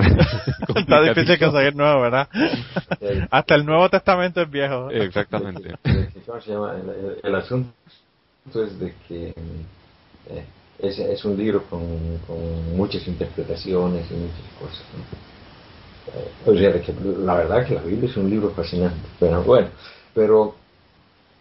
Está 0.75 1.01
difícil 1.01 1.39
conseguir 1.39 1.75
nuevo, 1.75 2.01
¿verdad? 2.01 2.29
Hasta 3.31 3.55
el 3.55 3.65
Nuevo 3.65 3.89
Testamento 3.89 4.41
es 4.41 4.49
viejo. 4.49 4.89
Exactamente. 4.91 5.75
El, 7.23 7.35
asunto 7.35 7.73
es 8.53 8.79
de 8.79 8.93
que 9.07 9.29
eh, 9.29 10.45
es, 10.79 10.99
es, 10.99 11.25
un 11.25 11.37
libro 11.37 11.63
con, 11.63 12.19
con, 12.27 12.75
muchas 12.75 13.07
interpretaciones 13.07 14.09
y 14.11 14.13
muchas 14.13 14.51
cosas. 14.59 14.85
¿no? 14.93 16.13
Eh, 16.19 16.31
o 16.45 16.57
sea, 16.57 16.81
que 16.81 16.93
la 17.19 17.35
verdad 17.35 17.65
que 17.65 17.75
la 17.75 17.81
Biblia 17.81 18.09
es 18.09 18.17
un 18.17 18.29
libro 18.29 18.51
fascinante. 18.51 19.07
Pero 19.19 19.43
bueno 19.43 19.69
pero 20.17 20.55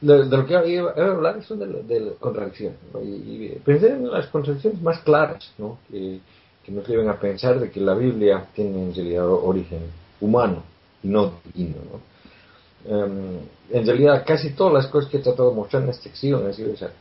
de, 0.03 0.27
lo 0.27 0.47
que 0.47 0.69
iba 0.69 0.91
a 0.91 1.13
hablar 1.13 1.43
son 1.43 1.59
de, 1.59 1.67
de 1.83 2.15
contradicciones. 2.21 2.79
Y, 3.03 3.49
pensé 3.65 3.89
en 3.89 4.11
las 4.11 4.27
contradicciones 4.27 4.83
más 4.83 4.99
claras, 4.99 5.51
¿no? 5.57 5.79
que, 5.91 6.21
que 6.67 6.73
nos 6.73 6.89
lleven 6.89 7.09
a 7.09 7.21
pensar 7.21 7.61
de 7.61 7.71
que 7.71 7.81
la 7.81 7.95
Biblia 7.95 8.45
tiene 8.53 8.83
en 8.83 8.93
realidad 8.93 9.31
origen 9.31 9.83
humano 10.21 10.65
y 11.01 11.07
no 11.07 11.35
divino. 11.55 11.77
¿no? 11.93 13.05
Em, 13.05 13.39
en 13.71 13.87
realidad, 13.87 14.25
casi 14.27 14.51
todas 14.51 14.75
las 14.75 14.87
cosas 14.89 15.09
que 15.09 15.19
he 15.19 15.21
tratado 15.21 15.51
de 15.51 15.57
mostrar 15.57 15.85
en 15.85 15.91
esta 15.91 16.03
sección 16.03 16.43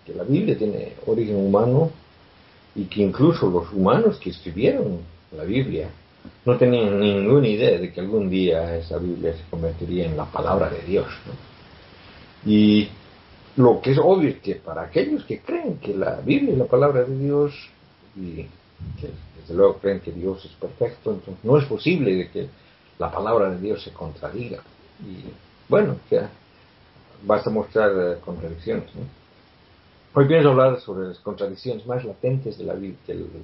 que 0.06 0.14
la 0.14 0.24
Biblia 0.24 0.56
tiene 0.56 0.94
origen 1.08 1.38
humano 1.38 1.90
y 2.76 2.86
que 2.86 3.02
incluso 3.02 3.50
los 3.50 3.72
humanos 3.74 4.20
que 4.20 4.30
escribieron 4.30 5.00
la 5.36 5.44
Biblia 5.44 5.90
no 6.46 6.58
tenían 6.58 7.00
ninguna 7.00 7.48
idea 7.48 7.80
de 7.80 7.92
que 7.92 8.02
algún 8.02 8.30
día 8.30 8.78
esa 8.78 9.00
Biblia 9.00 9.34
se 9.34 9.50
convertiría 9.50 10.06
en 10.06 10.16
la 10.16 10.26
palabra 10.26 10.70
de 10.70 10.82
Dios. 10.84 11.08
Y 12.46 12.88
lo 13.58 13.82
que 13.82 13.92
es 13.92 13.98
obvio 13.98 14.30
es 14.30 14.38
que 14.42 14.56
para 14.56 14.84
aquellos 14.84 15.24
que 15.26 15.40
creen 15.40 15.78
que 15.78 15.96
la 15.96 16.20
Biblia 16.22 16.52
es 16.52 16.58
la 16.60 16.66
palabra 16.66 17.04
de 17.04 17.18
Dios 17.18 17.54
y 18.16 18.44
que 19.00 19.10
desde 19.46 19.56
luego 19.56 19.78
creen 19.78 20.00
que 20.00 20.12
Dios 20.12 20.44
es 20.44 20.52
perfecto, 20.54 21.12
entonces 21.12 21.44
no 21.44 21.58
es 21.60 21.66
posible 21.66 22.16
de 22.16 22.30
que 22.32 22.50
la 22.98 23.12
palabra 23.12 23.52
de 23.52 23.60
Dios 23.60 23.84
se 23.84 23.92
contradiga. 23.92 24.58
Y 25.06 25.30
bueno, 25.70 25.98
ya 26.10 26.32
basta 27.24 27.52
mostrar 27.52 27.92
eh, 27.96 28.18
contradicciones. 28.26 28.90
Hoy 30.16 30.28
pienso 30.28 30.50
hablar 30.50 30.80
sobre 30.80 31.10
las 31.10 31.20
contradicciones 31.20 31.86
más 31.86 32.04
latentes 32.04 32.58
de 32.58 32.64
la 32.64 32.74
Biblia, 32.74 32.98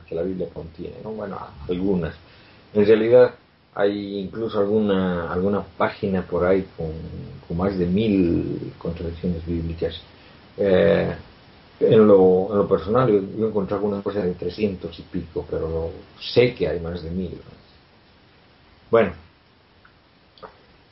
que, 0.08 0.16
la 0.16 0.24
Biblia 0.24 0.48
contiene. 0.52 0.96
Bueno, 1.04 1.38
algunas. 1.70 2.16
En 2.74 2.86
realidad 2.86 3.36
hay 3.76 4.22
incluso 4.22 4.60
alguna, 4.60 5.32
alguna 5.32 5.62
página 5.78 6.24
por 6.24 6.46
ahí 6.46 6.66
con, 6.76 7.58
más 7.58 7.78
de 7.78 7.86
mil 7.86 8.74
contradicciones 8.80 9.46
bíblicas. 9.46 10.02
Eh, 10.58 11.14
en, 11.82 12.08
lo, 12.08 12.48
en 12.52 12.58
lo 12.58 12.68
personal 12.68 13.10
yo, 13.10 13.46
he 13.46 13.50
encontrado 13.50 13.86
una 13.86 14.02
cosa 14.02 14.22
de 14.22 14.34
300 14.34 14.98
y 15.00 15.02
pico, 15.04 15.46
pero 15.50 15.92
sé 16.20 16.54
que 16.54 16.68
hay 16.68 16.80
más 16.80 17.04
de 17.04 17.12
mil. 17.12 17.40
Bueno, 18.90 19.12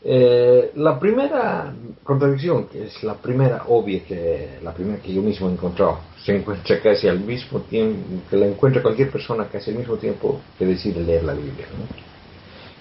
eh, 0.01 0.71
la 0.75 0.97
primera 0.97 1.73
contradicción, 2.03 2.67
que 2.67 2.85
es 2.85 3.03
la 3.03 3.15
primera 3.15 3.65
obvia, 3.67 4.03
que 4.05 4.59
la 4.63 4.73
primera 4.73 5.01
que 5.01 5.13
yo 5.13 5.21
mismo 5.21 5.49
he 5.49 5.51
encontrado, 5.51 5.99
se 6.23 6.35
encuentra 6.35 6.79
casi 6.81 7.07
al 7.07 7.19
mismo 7.19 7.59
tiempo, 7.61 8.23
que 8.29 8.37
la 8.37 8.47
encuentra 8.47 8.81
cualquier 8.81 9.11
persona 9.11 9.47
casi 9.47 9.71
al 9.71 9.77
mismo 9.77 9.97
tiempo 9.97 10.39
que 10.57 10.65
decide 10.65 11.01
leer 11.01 11.23
la 11.23 11.33
Biblia. 11.33 11.65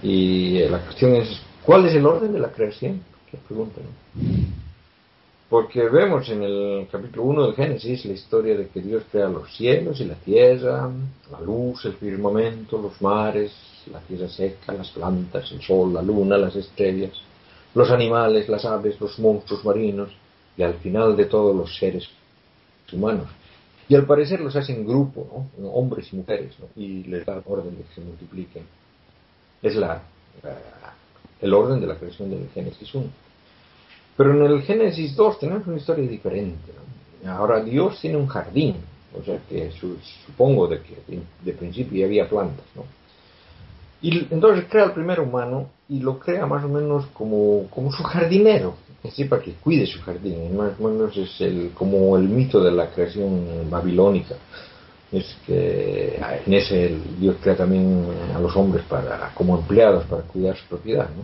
Y 0.02 0.58
eh, 0.58 0.70
la 0.70 0.78
cuestión 0.78 1.16
es, 1.16 1.40
¿cuál 1.64 1.86
es 1.86 1.94
el 1.94 2.06
orden 2.06 2.32
de 2.32 2.38
la 2.38 2.52
creación? 2.52 3.02
¿Qué 3.30 3.36
pregunta? 3.46 3.80
Porque 5.48 5.88
vemos 5.88 6.28
en 6.28 6.42
el 6.42 6.88
capítulo 6.92 7.24
1 7.24 7.46
de 7.46 7.52
Génesis 7.54 8.04
la 8.04 8.12
historia 8.12 8.54
de 8.54 8.68
que 8.68 8.82
Dios 8.82 9.04
crea 9.10 9.28
los 9.28 9.50
cielos 9.56 9.98
y 9.98 10.04
la 10.04 10.14
tierra, 10.16 10.90
la 11.30 11.40
luz, 11.40 11.86
el 11.86 11.94
firmamento, 11.94 12.76
los 12.76 13.00
mares, 13.00 13.50
la 13.90 13.98
tierra 14.00 14.28
seca, 14.28 14.74
las 14.74 14.90
plantas, 14.90 15.50
el 15.50 15.62
sol, 15.62 15.94
la 15.94 16.02
luna, 16.02 16.36
las 16.36 16.54
estrellas, 16.54 17.12
los 17.74 17.90
animales, 17.90 18.46
las 18.50 18.66
aves, 18.66 19.00
los 19.00 19.18
monstruos 19.18 19.64
marinos 19.64 20.10
y 20.54 20.62
al 20.62 20.74
final 20.74 21.16
de 21.16 21.24
todos 21.24 21.56
los 21.56 21.74
seres 21.78 22.06
humanos. 22.92 23.28
Y 23.88 23.94
al 23.94 24.04
parecer 24.04 24.40
los 24.40 24.54
hace 24.54 24.72
en 24.72 24.86
grupo, 24.86 25.46
¿no? 25.56 25.68
hombres 25.70 26.12
y 26.12 26.16
mujeres, 26.16 26.52
y 26.76 27.04
les 27.04 27.24
da 27.24 27.40
orden 27.46 27.74
de 27.74 27.84
que 27.84 27.94
se 27.94 28.02
multipliquen. 28.02 28.64
Es 29.62 29.74
la, 29.76 30.02
el 31.40 31.54
orden 31.54 31.80
de 31.80 31.86
la 31.86 31.94
creación 31.94 32.28
del 32.28 32.50
Génesis 32.50 32.94
1. 32.94 33.08
Pero 34.18 34.32
en 34.34 34.42
el 34.50 34.62
Génesis 34.62 35.14
2 35.14 35.38
tenemos 35.38 35.64
una 35.68 35.76
historia 35.76 36.08
diferente. 36.08 36.72
Ahora 37.24 37.62
Dios 37.62 38.00
tiene 38.00 38.16
un 38.16 38.26
jardín, 38.26 38.74
o 39.16 39.22
sea 39.22 39.38
que 39.48 39.70
supongo 40.26 40.66
de 40.66 40.80
que 40.80 40.96
de 41.44 41.52
principio 41.52 42.00
ya 42.00 42.06
había 42.06 42.28
plantas, 42.28 42.64
¿no? 42.74 42.82
Y 44.02 44.26
entonces 44.32 44.64
crea 44.68 44.84
al 44.86 44.92
primer 44.92 45.20
humano 45.20 45.70
y 45.88 46.00
lo 46.00 46.18
crea 46.18 46.46
más 46.46 46.64
o 46.64 46.68
menos 46.68 47.06
como, 47.12 47.68
como 47.70 47.92
su 47.92 48.02
jardinero, 48.02 48.74
así 49.04 49.24
para 49.24 49.40
que 49.40 49.52
cuide 49.52 49.86
su 49.86 50.00
jardín. 50.02 50.56
Más 50.56 50.72
o 50.80 50.88
menos 50.88 51.16
es 51.16 51.40
el, 51.40 51.70
como 51.72 52.16
el 52.16 52.24
mito 52.24 52.60
de 52.60 52.72
la 52.72 52.90
creación 52.90 53.70
babilónica. 53.70 54.34
Es 55.12 55.36
que 55.46 56.20
en 56.44 56.54
ese 56.54 56.98
Dios 57.20 57.36
crea 57.40 57.56
también 57.56 58.04
a 58.34 58.40
los 58.40 58.54
hombres 58.56 58.84
para, 58.86 59.32
como 59.34 59.58
empleados 59.58 60.04
para 60.06 60.22
cuidar 60.22 60.56
su 60.56 60.66
propiedad. 60.66 61.08
¿no? 61.08 61.22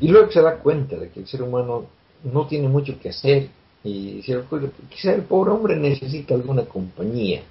Y 0.00 0.08
luego 0.08 0.30
se 0.30 0.40
da 0.40 0.56
cuenta 0.56 0.96
de 0.96 1.10
que 1.10 1.20
el 1.20 1.26
ser 1.26 1.42
humano 1.42 1.86
no 2.24 2.46
tiene 2.46 2.68
mucho 2.68 2.98
que 2.98 3.10
hacer 3.10 3.48
y 3.82 4.32
ocurre, 4.34 4.70
quizá 4.90 5.14
el 5.14 5.22
pobre 5.22 5.52
hombre 5.52 5.76
necesita 5.76 6.34
alguna 6.34 6.64
compañía. 6.64 7.42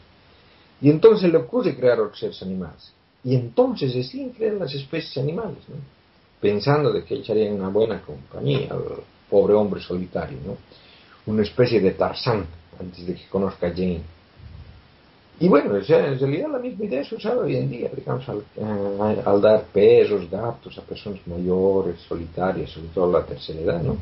Y 0.82 0.90
entonces 0.90 1.32
le 1.32 1.38
ocurre 1.38 1.76
crear 1.76 2.00
otros 2.00 2.20
seres 2.20 2.42
animales. 2.42 2.92
Y 3.24 3.36
entonces 3.36 3.94
deciden 3.94 4.30
crear 4.30 4.54
las 4.54 4.74
especies 4.74 5.18
animales, 5.18 5.60
pensando 6.40 6.94
de 6.94 7.04
que 7.04 7.16
echarían 7.16 7.54
una 7.54 7.70
buena 7.70 8.02
compañía 8.02 8.70
al 8.72 8.84
pobre 9.30 9.54
hombre 9.54 9.82
solitario, 9.82 10.38
¿no? 10.46 10.58
una 11.26 11.44
especie 11.44 11.80
de 11.80 11.92
Tarzán 11.92 12.46
antes 12.80 13.06
de 13.06 13.16
que 13.16 13.28
conozca 13.30 13.68
a 13.68 13.72
Jane. 13.72 14.02
Y 15.42 15.48
bueno, 15.48 15.78
en 15.78 15.86
realidad 16.20 16.50
la 16.52 16.60
misma 16.60 16.86
idea 16.86 17.04
se 17.06 17.16
usa 17.16 17.38
hoy 17.38 17.56
en 17.56 17.70
día, 17.70 17.90
digamos, 17.96 18.28
eh, 18.28 19.22
al, 19.26 19.42
dar 19.42 19.64
perros, 19.72 20.30
gatos 20.30 20.78
a 20.78 20.82
personas 20.82 21.26
mayores, 21.26 22.02
solitarias, 22.02 22.70
sobre 22.72 22.90
todo 22.90 23.16
a 23.16 23.22
la 23.22 23.26
tercera 23.26 23.60
edad, 23.62 23.82
¿no? 23.82 23.98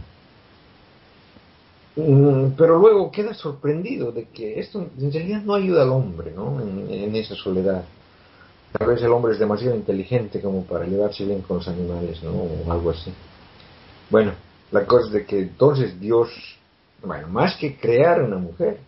Mm, 1.96 2.54
pero 2.58 2.80
luego 2.80 3.12
queda 3.12 3.36
sorprendido 3.36 4.12
de 4.12 4.26
que 4.26 4.60
esto 4.60 4.88
en 5.00 5.12
realidad 5.12 5.44
no 5.44 5.54
ayuda 5.54 5.84
al 5.84 5.90
hombre, 5.90 6.32
¿no? 6.32 6.60
En, 6.60 7.16
esa 7.16 7.36
soledad. 7.36 7.84
Tal 8.72 8.88
vez 8.88 9.02
el 9.04 9.12
hombre 9.12 9.34
es 9.34 9.40
demasiado 9.40 9.76
inteligente 9.76 10.42
como 10.42 10.64
para 10.64 10.86
llevarse 10.86 11.24
bien 11.24 11.42
con 11.42 11.58
los 11.58 11.68
animales, 11.68 12.22
¿no? 12.24 12.32
O 12.32 12.72
algo 12.72 12.90
así. 12.90 13.14
Bueno, 14.10 14.34
la 14.72 14.86
cosa 14.86 15.08
es 15.08 15.14
de 15.14 15.26
que 15.26 15.40
entonces 15.40 16.00
Dios, 16.00 16.30
bueno, 17.04 17.28
más 17.28 17.56
que 17.58 17.78
crear 17.78 18.24
una 18.24 18.38
mujer, 18.38 18.80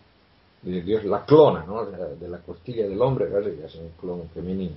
Dios 0.62 1.06
la 1.06 1.26
clona, 1.26 1.64
¿no? 1.66 1.86
De 1.86 2.28
la, 2.28 2.40
costilla 2.40 2.88
del 2.88 3.02
hombre, 3.02 3.28
que 3.30 3.66
hace 3.66 3.80
un 3.80 3.92
clon 4.00 4.30
femenino. 4.34 4.76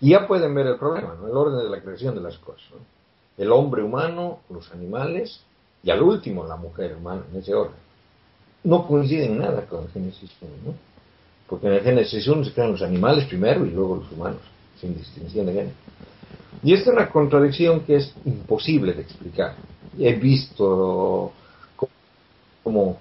Y 0.00 0.10
ya 0.10 0.26
pueden 0.26 0.54
ver 0.54 0.66
el 0.66 0.76
problema, 0.76 1.14
¿no? 1.20 1.28
El 1.28 1.36
orden 1.36 1.64
de 1.64 1.70
la 1.70 1.82
creación 1.82 2.14
de 2.14 2.20
las 2.20 2.38
cosas, 2.38 2.70
¿no? 2.70 2.78
El 3.36 3.52
hombre 3.52 3.82
humano, 3.82 4.40
los 4.50 4.72
animales, 4.72 5.40
y 5.82 5.90
al 5.90 6.02
último 6.02 6.46
la 6.46 6.56
mujer 6.56 6.96
humana, 6.96 7.22
en 7.32 7.38
ese 7.38 7.54
orden. 7.54 7.76
No 8.64 8.86
coinciden 8.86 9.38
nada 9.38 9.66
con 9.66 9.88
Génesis 9.88 10.30
1, 10.40 10.52
¿no? 10.66 10.74
Porque 11.46 11.66
en 11.66 11.74
el 11.74 11.80
Génesis 11.80 12.26
1 12.26 12.44
se 12.44 12.52
crean 12.52 12.72
los 12.72 12.82
animales 12.82 13.24
primero 13.26 13.64
y 13.64 13.70
luego 13.70 13.96
los 13.96 14.12
humanos, 14.12 14.40
sin 14.80 14.96
distinción 14.96 15.46
de 15.46 15.52
género. 15.52 15.74
Y 16.62 16.74
esta 16.74 16.90
es 16.90 16.96
una 16.96 17.08
contradicción 17.10 17.80
que 17.80 17.96
es 17.96 18.12
imposible 18.24 18.92
de 18.92 19.02
explicar. 19.02 19.54
He 19.98 20.14
visto 20.14 21.32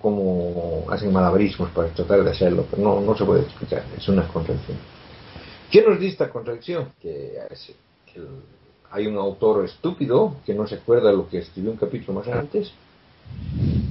como 0.01 0.85
hacen 0.89 1.11
malabarismos 1.11 1.69
para 1.71 1.89
tratar 1.89 2.23
de 2.23 2.31
hacerlo, 2.31 2.65
pero 2.69 2.81
no, 2.81 3.01
no 3.01 3.17
se 3.17 3.25
puede 3.25 3.41
explicar, 3.41 3.83
es 3.95 4.07
una 4.07 4.27
contradicción. 4.27 4.77
¿Qué 5.71 5.81
nos 5.81 5.99
dice 5.99 6.13
esta 6.13 6.29
contradicción? 6.29 6.89
Que, 7.01 7.37
hay 8.89 9.05
un 9.05 9.17
autor 9.17 9.65
estúpido 9.65 10.37
que 10.45 10.53
no 10.53 10.65
se 10.65 10.75
acuerda 10.75 11.09
de 11.11 11.17
lo 11.17 11.27
que 11.27 11.39
escribió 11.39 11.71
un 11.71 11.77
capítulo 11.77 12.19
más 12.19 12.27
antes. 12.29 12.71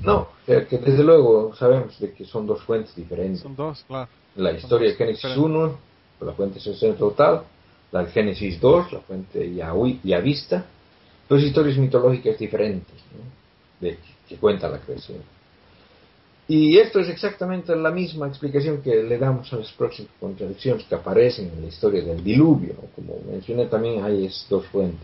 No, 0.03 0.29
que 0.47 0.79
desde 0.79 1.05
luego 1.05 1.55
sabemos 1.55 1.99
de 2.01 2.13
que 2.13 2.25
son 2.25 2.47
dos 2.47 2.63
fuentes 2.63 2.97
diferentes. 2.97 3.41
Son 3.41 3.55
dos, 3.55 3.85
claro. 3.87 4.09
La 4.37 4.53
historia 4.53 4.91
de 4.91 4.97
Génesis 4.97 5.37
1, 5.37 5.79
la 6.21 6.33
fuente 6.33 6.59
es 6.59 6.83
el 6.83 6.95
total, 6.97 7.43
la 7.93 8.05
de 8.05 8.11
Génesis 8.11 8.61
2, 8.61 8.93
la 8.93 9.01
fuente 9.01 9.55
ya, 9.55 9.73
ya 10.03 10.21
vista, 10.21 10.65
dos 11.29 11.43
historias 11.43 11.77
mitológicas 11.77 12.39
diferentes 12.39 12.95
de, 13.81 13.99
que 14.29 14.37
cuenta 14.37 14.69
la 14.69 14.79
creación. 14.79 15.19
Y 16.49 16.79
esto 16.79 17.01
es 17.01 17.09
exactamente 17.09 17.75
la 17.75 17.91
misma 17.91 18.29
explicación 18.29 18.81
que 18.81 19.03
le 19.03 19.19
damos 19.19 19.53
a 19.53 19.57
las 19.57 19.73
próximas 19.73 20.13
contradicciones 20.21 20.85
que 20.85 20.95
aparecen 20.95 21.51
en 21.53 21.63
la 21.63 21.69
historia 21.69 22.05
del 22.05 22.23
diluvio. 22.23 22.75
Como 22.95 23.19
mencioné 23.29 23.67
también, 23.67 24.05
hay 24.05 24.31
dos 24.49 24.65
fuentes. 24.67 25.01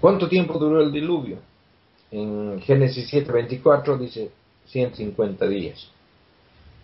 ¿Cuánto 0.00 0.28
tiempo 0.28 0.58
duró 0.58 0.82
el 0.82 0.90
diluvio? 0.90 1.36
En 2.10 2.60
Génesis 2.60 3.08
7:24 3.12 3.96
dice 3.98 4.30
150 4.66 5.46
días. 5.46 5.88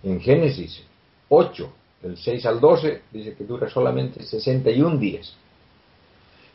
En 0.04 0.20
Génesis 0.20 0.80
8, 1.28 1.72
del 2.02 2.16
6 2.16 2.46
al 2.46 2.60
12, 2.60 3.02
dice 3.10 3.34
que 3.34 3.42
dura 3.42 3.68
solamente 3.68 4.22
61 4.22 4.98
días. 4.98 5.34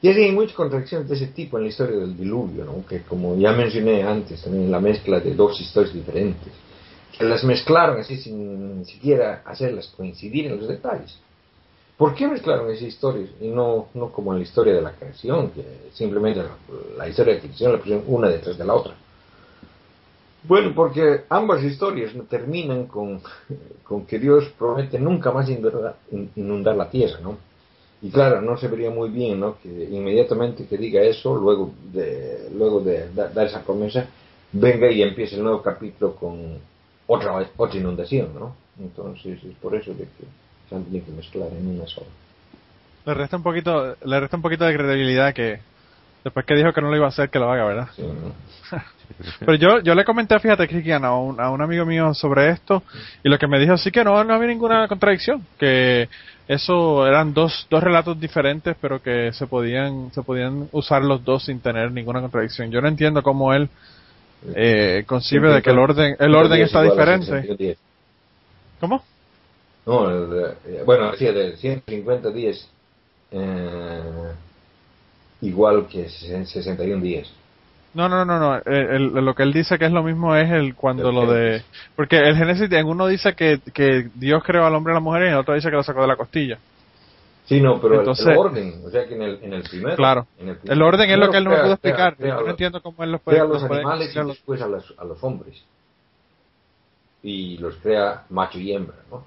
Y 0.02 0.08
hay 0.08 0.32
muchas 0.32 0.56
contradicciones 0.56 1.10
de 1.10 1.16
ese 1.16 1.28
tipo 1.28 1.58
en 1.58 1.64
la 1.64 1.70
historia 1.70 1.98
del 1.98 2.16
diluvio, 2.16 2.64
¿no? 2.66 2.86
que 2.86 3.02
como 3.02 3.38
ya 3.38 3.52
mencioné 3.52 4.04
antes, 4.04 4.42
también 4.42 4.72
la 4.72 4.80
mezcla 4.80 5.20
de 5.20 5.34
dos 5.34 5.60
historias 5.60 5.94
diferentes 5.94 6.52
las 7.20 7.44
mezclaron 7.44 8.00
así 8.00 8.18
sin 8.18 8.86
siquiera 8.86 9.42
hacerlas 9.46 9.88
coincidir 9.96 10.48
en 10.48 10.58
los 10.58 10.68
detalles. 10.68 11.18
¿Por 11.98 12.16
qué 12.16 12.28
mezclaron 12.28 12.72
esas 12.72 12.88
historias 12.88 13.30
y 13.40 13.48
no, 13.48 13.88
no 13.94 14.12
como 14.12 14.34
en 14.34 14.40
la 14.40 14.44
historia 14.44 14.74
de 14.74 14.82
la 14.82 14.94
creación, 14.94 15.52
que 15.52 15.64
simplemente 15.94 16.42
la, 16.42 16.50
la 16.98 17.08
historia 17.08 17.36
de 17.36 17.42
ficción 17.42 17.72
la 17.72 17.78
pusieron 17.78 18.04
una 18.08 18.30
detrás 18.30 18.58
de 18.58 18.66
la 18.66 18.74
otra? 18.74 18.96
Bueno, 20.46 20.74
porque 20.76 21.22
ambas 21.30 21.64
historias 21.64 22.12
terminan 22.30 22.88
con, 22.88 23.22
con 23.84 24.06
que 24.06 24.20
Dios 24.20 24.52
promete 24.58 25.00
nunca 25.00 25.32
más 25.32 25.50
inundar, 25.50 25.96
inundar 26.36 26.76
la 26.76 26.90
tierra, 26.90 27.20
¿no? 27.22 27.38
Y 28.02 28.10
claro, 28.10 28.42
no 28.42 28.58
se 28.58 28.68
vería 28.68 28.90
muy 28.90 29.10
bien, 29.10 29.40
¿no? 29.40 29.58
Que 29.62 29.70
inmediatamente 29.70 30.66
que 30.66 30.78
diga 30.78 31.02
eso, 31.02 31.38
luego 31.38 31.72
de, 31.94 32.50
luego 32.54 32.82
de 32.82 33.08
dar 33.14 33.48
esa 33.48 33.62
promesa, 33.64 34.08
venga 34.52 34.92
y 34.92 35.02
empiece 35.02 35.38
el 35.38 35.44
nuevo 35.44 35.62
capítulo 35.62 36.16
con 36.16 36.58
otra, 37.08 37.34
otra 37.58 37.80
inundación, 37.80 38.30
¿no? 38.38 38.56
Entonces 38.80 39.44
es 39.44 39.56
por 39.56 39.76
eso 39.76 39.94
de 39.94 40.04
que 40.04 40.26
se 40.70 40.76
han 40.76 40.84
tenido 40.86 41.06
que 41.06 41.12
mezclar 41.12 41.50
en 41.52 41.68
una 41.68 41.88
sola. 41.88 42.08
Le 43.06 43.14
resta 43.14 43.38
un 43.38 43.44
poquito, 43.44 43.96
le 44.04 44.20
resta 44.20 44.38
un 44.38 44.44
poquito 44.44 44.66
de 44.66 44.74
credibilidad 44.76 45.34
que 45.34 45.60
después 46.24 46.46
que 46.46 46.56
dijo 46.56 46.72
que 46.72 46.82
no 46.82 46.90
lo 46.90 46.96
iba 46.96 47.06
a 47.06 47.10
hacer, 47.10 47.30
que 47.30 47.40
lo 47.40 47.52
haga, 47.52 47.66
¿verdad? 47.66 47.88
Sí, 47.96 48.04
¿no? 48.04 48.34
Pero 49.40 49.56
yo, 49.56 49.80
yo 49.82 49.94
le 49.94 50.06
comenté, 50.06 50.40
fíjate, 50.40 50.68
Cristian, 50.68 51.04
a 51.04 51.16
un, 51.16 51.40
a 51.40 51.52
un 51.52 51.62
amigo 51.62 51.86
mío 51.86 52.14
sobre 52.14 52.50
esto, 52.50 52.84
y 53.24 53.30
lo 53.30 53.38
que 53.38 53.48
me 53.48 53.60
dijo 53.60 53.78
sí 53.78 53.92
que 53.92 54.04
no, 54.04 54.24
no 54.24 54.34
había 54.34 54.48
ninguna 54.48 54.88
contradicción, 54.88 55.46
que 55.60 56.08
eso 56.48 57.06
eran 57.06 57.34
dos, 57.34 57.68
dos 57.70 57.84
relatos 57.84 58.20
diferentes, 58.20 58.76
pero 58.80 59.02
que 59.02 59.32
se 59.34 59.48
podían, 59.48 60.12
se 60.14 60.24
podían 60.24 60.68
usar 60.72 61.04
los 61.04 61.24
dos 61.24 61.46
sin 61.46 61.60
tener 61.60 61.92
ninguna 61.92 62.22
contradicción. 62.22 62.72
Yo 62.72 62.82
no 62.82 62.88
entiendo 62.88 63.22
cómo 63.22 63.54
él 63.54 63.70
eh, 64.56 65.04
concibe 65.06 65.50
de 65.54 65.62
que 65.62 65.70
el 65.72 65.80
orden, 65.80 66.16
el 66.20 66.36
orden 66.36 66.62
está 66.62 66.82
diferente. 66.84 67.78
¿Cómo? 68.80 69.04
No, 69.86 70.10
el, 70.10 70.54
eh, 70.66 70.84
bueno, 70.86 71.12
decía 71.12 71.32
de 71.34 71.58
150 71.58 72.30
días 72.32 72.70
eh, 73.32 74.02
igual 75.42 75.88
que 75.88 76.08
61 76.10 77.02
días. 77.02 77.30
No, 77.94 78.10
no, 78.10 78.26
no, 78.26 78.40
no. 78.40 78.56
El- 78.66 78.90
el- 79.18 79.26
lo 79.26 79.36
que 79.36 79.44
él 79.44 79.54
dice 79.54 79.78
que 79.78 79.86
es 79.86 79.92
lo 79.92 80.02
mismo 80.04 80.36
es 80.36 80.50
el 80.52 80.74
cuando 80.74 81.10
El 81.10 81.16
lo 81.16 81.32
de... 81.32 81.62
Porque 81.96 82.18
el 82.18 82.36
Génesis, 82.36 82.72
en 82.72 82.88
uno 82.88 83.06
dice 83.08 83.34
que, 83.36 83.60
que 83.74 84.10
Dios 84.16 84.44
creó 84.44 84.66
al 84.66 84.74
hombre 84.74 84.92
y 84.92 84.94
a 84.94 84.96
la 84.96 85.00
mujer 85.00 85.24
y 85.24 85.26
en 85.28 85.34
el 85.34 85.38
otro 85.40 85.54
dice 85.54 85.70
que 85.70 85.76
lo 85.76 85.84
sacó 85.84 86.02
de 86.02 86.08
la 86.08 86.16
costilla. 86.16 86.58
Sí, 87.46 87.60
no, 87.60 87.80
pero 87.82 87.96
el- 87.96 88.00
Entonces- 88.02 88.26
el 88.28 88.38
orden, 88.38 88.82
o 88.86 88.90
sea 88.90 89.06
que 89.08 89.16
en 89.16 89.22
el, 89.22 89.40
en 89.44 89.54
el 89.54 89.64
primero. 89.64 89.96
Claro. 89.98 90.28
en 90.40 90.50
el, 90.50 90.60
El 90.66 90.82
orden 90.82 91.10
es 91.10 91.18
lo 91.18 91.30
que 91.30 91.38
él 91.38 91.44
no 91.44 91.50
me 91.52 91.58
pudo 91.58 91.74
explicar. 91.74 92.16
Yo 92.18 92.42
no 92.42 92.50
entiendo 92.50 92.82
cómo 92.82 93.04
él 93.04 93.12
los 93.12 93.22
puede... 93.22 93.38
crea 93.38 93.46
a 93.46 93.54
los 93.54 93.64
animales 93.64 94.16
y 94.16 94.20
después 94.28 94.62
a 94.62 94.68
los, 94.68 94.94
a 94.98 95.04
los 95.04 95.24
hombres. 95.24 95.62
Y 97.22 97.58
los 97.58 97.76
crea 97.78 98.26
macho 98.30 98.60
y 98.60 98.74
hembra, 98.74 98.96
¿no? 99.10 99.24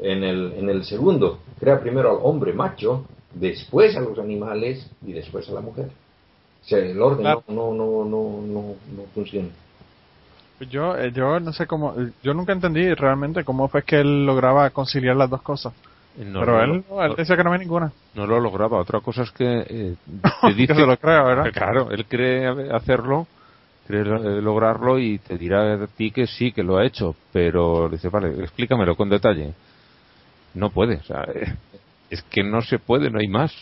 En 0.00 0.22
el, 0.22 0.52
en 0.56 0.70
el 0.70 0.84
segundo, 0.84 1.40
crea 1.58 1.80
primero 1.80 2.10
al 2.10 2.18
hombre 2.22 2.52
macho, 2.52 3.04
después 3.34 3.96
a 3.96 4.00
los 4.00 4.18
animales 4.18 4.88
y 5.04 5.12
después 5.12 5.48
a 5.48 5.52
la 5.52 5.60
mujer. 5.60 5.86
O 6.62 6.64
sea, 6.64 6.78
el 6.78 7.00
orden 7.00 7.22
Claro. 7.22 7.42
no, 7.48 7.72
no, 7.72 8.04
no, 8.04 8.04
no, 8.04 8.42
no, 8.46 8.62
no 8.96 9.02
funciona. 9.14 9.48
Yo, 10.70 10.96
eh, 10.96 11.10
yo 11.12 11.40
no 11.40 11.52
sé 11.52 11.66
cómo... 11.66 11.94
Yo 12.22 12.34
nunca 12.34 12.52
entendí 12.52 12.92
realmente 12.94 13.44
cómo 13.44 13.66
fue 13.68 13.82
que 13.82 14.00
él 14.00 14.26
lograba 14.26 14.68
conciliar 14.70 15.16
las 15.16 15.30
dos 15.30 15.42
cosas. 15.42 15.72
No, 16.18 16.40
Pero 16.40 16.62
él, 16.62 16.84
decía 17.16 17.36
que 17.36 17.44
no 17.44 17.50
había 17.50 17.60
ninguna. 17.60 17.92
no 18.14 18.26
lo 18.26 18.40
lograba. 18.40 18.78
Otra 18.78 19.00
cosa 19.00 19.22
es 19.22 19.30
que 19.30 19.44
eh, 19.44 19.94
te 20.42 20.48
Que 20.48 20.54
dice 20.54 20.74
se 20.74 20.86
lo 20.86 20.96
crea, 20.96 21.22
¿verdad? 21.22 21.52
Claro, 21.52 21.90
él 21.90 22.04
cree 22.06 22.46
hacerlo, 22.72 23.26
cree 23.86 24.02
eh, 24.02 24.42
lograrlo 24.42 24.98
y 24.98 25.18
te 25.18 25.38
dirá 25.38 25.74
a 25.74 25.86
ti 25.86 26.10
que 26.10 26.26
sí, 26.26 26.52
que 26.52 26.62
lo 26.62 26.78
ha 26.78 26.84
hecho, 26.84 27.14
pero 27.32 27.88
dice, 27.88 28.08
vale, 28.08 28.28
explícamelo 28.42 28.96
con 28.96 29.08
detalle. 29.08 29.54
No 30.54 30.70
puede, 30.70 30.96
o 30.96 31.02
sea, 31.04 31.24
eh, 31.32 31.54
es 32.10 32.22
que 32.24 32.42
no 32.42 32.60
se 32.60 32.78
puede, 32.78 33.08
no 33.10 33.20
hay 33.20 33.28
más. 33.28 33.52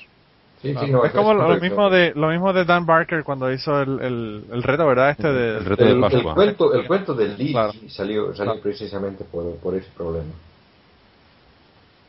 Sí, 0.63 0.73
Claro. 0.73 0.87
sí, 0.87 0.93
no, 0.93 1.05
es 1.05 1.13
como 1.13 1.35
lo, 1.35 1.49
lo 1.55 1.61
mismo 1.61 1.89
de 1.89 2.13
lo 2.17 2.29
mismo 2.31 2.53
de 2.53 2.65
Dan 2.65 2.85
Barker 2.85 3.23
cuando 3.23 3.53
hizo 3.53 3.81
el, 3.81 4.01
el, 4.01 4.45
el 4.53 4.63
reto, 4.65 4.87
¿verdad? 4.87 5.11
Este 5.11 5.29
de, 5.29 5.59
El 5.59 5.65
reto 5.65 5.85
de 5.85 5.91
el, 5.91 6.25
cuento, 6.35 6.75
el 6.75 6.87
cuento 6.89 7.15
del 7.15 7.37
Claro. 7.37 7.73
salió, 7.89 8.35
salió 8.35 8.53
Claro. 8.55 8.61
precisamente 8.61 9.23
por, 9.25 9.55
por 9.59 9.77
ese 9.77 9.89
problema. 9.97 10.33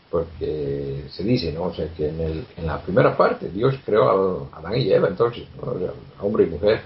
Porque 0.09 1.03
se 1.11 1.23
dice, 1.23 1.51
¿no? 1.53 1.63
O 1.65 1.73
sea, 1.73 1.87
que 1.93 2.09
en, 2.09 2.19
el, 2.19 2.45
en 2.57 2.65
la 2.65 2.81
primera 2.81 3.15
parte 3.15 3.49
Dios 3.49 3.75
creó 3.85 4.49
a 4.51 4.57
Adán 4.57 4.75
y 4.77 4.91
Eva, 4.91 5.07
entonces, 5.07 5.43
¿no? 5.55 5.71
O 5.71 5.77
sea, 5.79 5.91
hombre 6.21 6.45
y 6.45 6.47
mujer. 6.47 6.81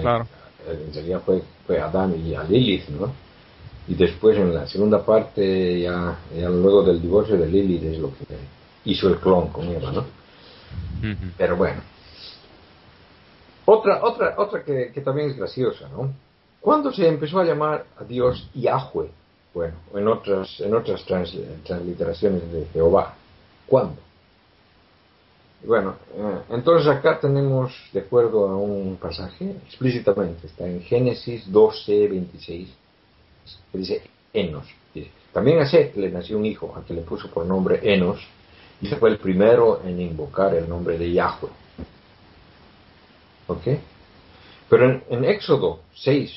Claro. 0.00 0.26
eh, 0.66 0.84
En 0.88 0.92
realidad 0.94 1.22
fue, 1.24 1.42
fue 1.66 1.78
Adán 1.80 2.14
y 2.24 2.34
a 2.34 2.42
Lilith, 2.42 2.88
¿no? 2.88 3.12
Y 3.88 3.94
después 3.94 4.36
en 4.36 4.52
la 4.52 4.66
segunda 4.66 5.04
parte, 5.04 5.80
ya, 5.80 6.18
ya 6.36 6.48
luego 6.48 6.82
del 6.82 7.00
divorcio 7.00 7.36
de 7.36 7.46
Lilith, 7.46 7.84
es 7.84 7.98
lo 8.00 8.08
que 8.08 8.24
hizo 8.84 9.08
el 9.08 9.18
clon 9.18 9.48
con 9.48 9.68
Eva, 9.68 9.92
¿no? 9.92 10.04
Pero 11.38 11.56
bueno. 11.56 11.80
Otra, 13.64 14.04
otra, 14.04 14.34
otra 14.38 14.62
que, 14.64 14.90
que 14.92 15.00
también 15.00 15.30
es 15.30 15.36
graciosa, 15.36 15.88
¿no? 15.88 16.12
¿Cuándo 16.60 16.92
se 16.92 17.06
empezó 17.06 17.38
a 17.38 17.44
llamar 17.44 17.86
a 17.98 18.04
Dios 18.04 18.48
Yahweh? 18.54 19.08
Bueno, 19.56 19.72
en 19.94 20.06
otras, 20.06 20.60
en 20.60 20.74
otras 20.74 21.02
trans- 21.06 21.34
transliteraciones 21.64 22.52
de 22.52 22.66
Jehová. 22.74 23.14
¿Cuándo? 23.66 23.96
Bueno, 25.64 25.96
eh, 26.14 26.40
entonces 26.50 26.86
acá 26.86 27.18
tenemos, 27.18 27.72
de 27.90 28.00
acuerdo 28.00 28.46
a 28.48 28.54
un 28.54 28.98
pasaje, 29.00 29.52
explícitamente, 29.66 30.46
está 30.48 30.66
en 30.66 30.82
Génesis 30.82 31.50
12, 31.50 32.06
26, 32.06 32.68
que 33.72 33.78
dice 33.78 34.02
Enos. 34.34 34.66
También 35.32 35.58
a 35.60 35.66
Seth 35.66 35.96
le 35.96 36.10
nació 36.10 36.36
un 36.36 36.44
hijo, 36.44 36.74
al 36.76 36.84
que 36.84 36.92
le 36.92 37.00
puso 37.00 37.30
por 37.30 37.46
nombre 37.46 37.80
Enos, 37.82 38.20
y 38.82 38.88
fue 38.88 39.08
el 39.08 39.16
primero 39.16 39.80
en 39.86 39.98
invocar 40.02 40.54
el 40.54 40.68
nombre 40.68 40.98
de 40.98 41.12
Yahweh. 41.12 41.50
¿Ok? 43.46 43.66
Pero 44.68 44.84
en, 44.84 45.02
en 45.08 45.24
Éxodo 45.24 45.80
6, 45.94 46.30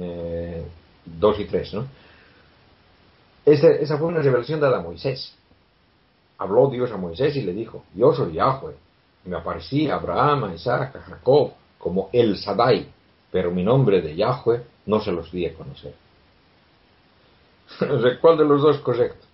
eh, 0.00 0.64
2 1.04 1.40
y 1.40 1.44
3, 1.44 1.74
¿no? 1.74 1.99
Esa, 3.44 3.96
fue 3.98 4.08
una 4.08 4.20
revelación 4.20 4.60
dada 4.60 4.78
a 4.78 4.82
Moisés. 4.82 5.34
Habló 6.38 6.68
Dios 6.68 6.90
a 6.90 6.96
Moisés 6.96 7.36
y 7.36 7.42
le 7.42 7.52
dijo, 7.52 7.84
yo 7.94 8.12
soy 8.12 8.34
Yahweh. 8.34 8.74
Me 9.24 9.36
aparecí 9.36 9.88
a 9.88 9.96
Abraham, 9.96 10.44
a 10.44 10.54
Isaac, 10.54 10.96
a 10.96 11.00
Jacob, 11.00 11.52
como 11.78 12.08
El 12.12 12.36
Sadai, 12.38 12.88
pero 13.30 13.50
mi 13.50 13.62
nombre 13.62 14.00
de 14.00 14.16
Yahweh 14.16 14.62
no 14.86 15.00
se 15.00 15.12
los 15.12 15.30
di 15.30 15.46
a 15.46 15.54
conocer. 15.54 15.94
¿Cuál 18.20 18.38
de 18.38 18.44
los 18.44 18.62
dos 18.62 18.78
correcto? 18.78 19.26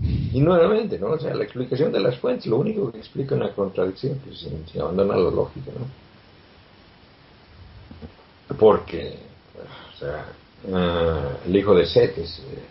Y 0.00 0.40
nuevamente, 0.40 0.98
¿no? 0.98 1.08
O 1.08 1.18
sea, 1.18 1.34
la 1.34 1.42
explicación 1.42 1.90
de 1.90 2.00
las 2.00 2.18
fuentes, 2.18 2.46
lo 2.46 2.58
único 2.58 2.92
que 2.92 2.98
explica 2.98 3.34
una 3.34 3.52
contradicción, 3.52 4.20
pues 4.24 4.38
se, 4.38 4.50
se 4.72 4.80
abandona 4.80 5.16
la 5.16 5.30
lógica, 5.30 5.72
¿no? 5.76 5.86
Porque, 8.56 9.18
o 9.92 9.98
sea, 9.98 10.26
eh, 10.66 11.36
el 11.46 11.56
hijo 11.56 11.74
de 11.74 11.86
Set 11.86 12.18
es, 12.18 12.38
eh, 12.40 12.62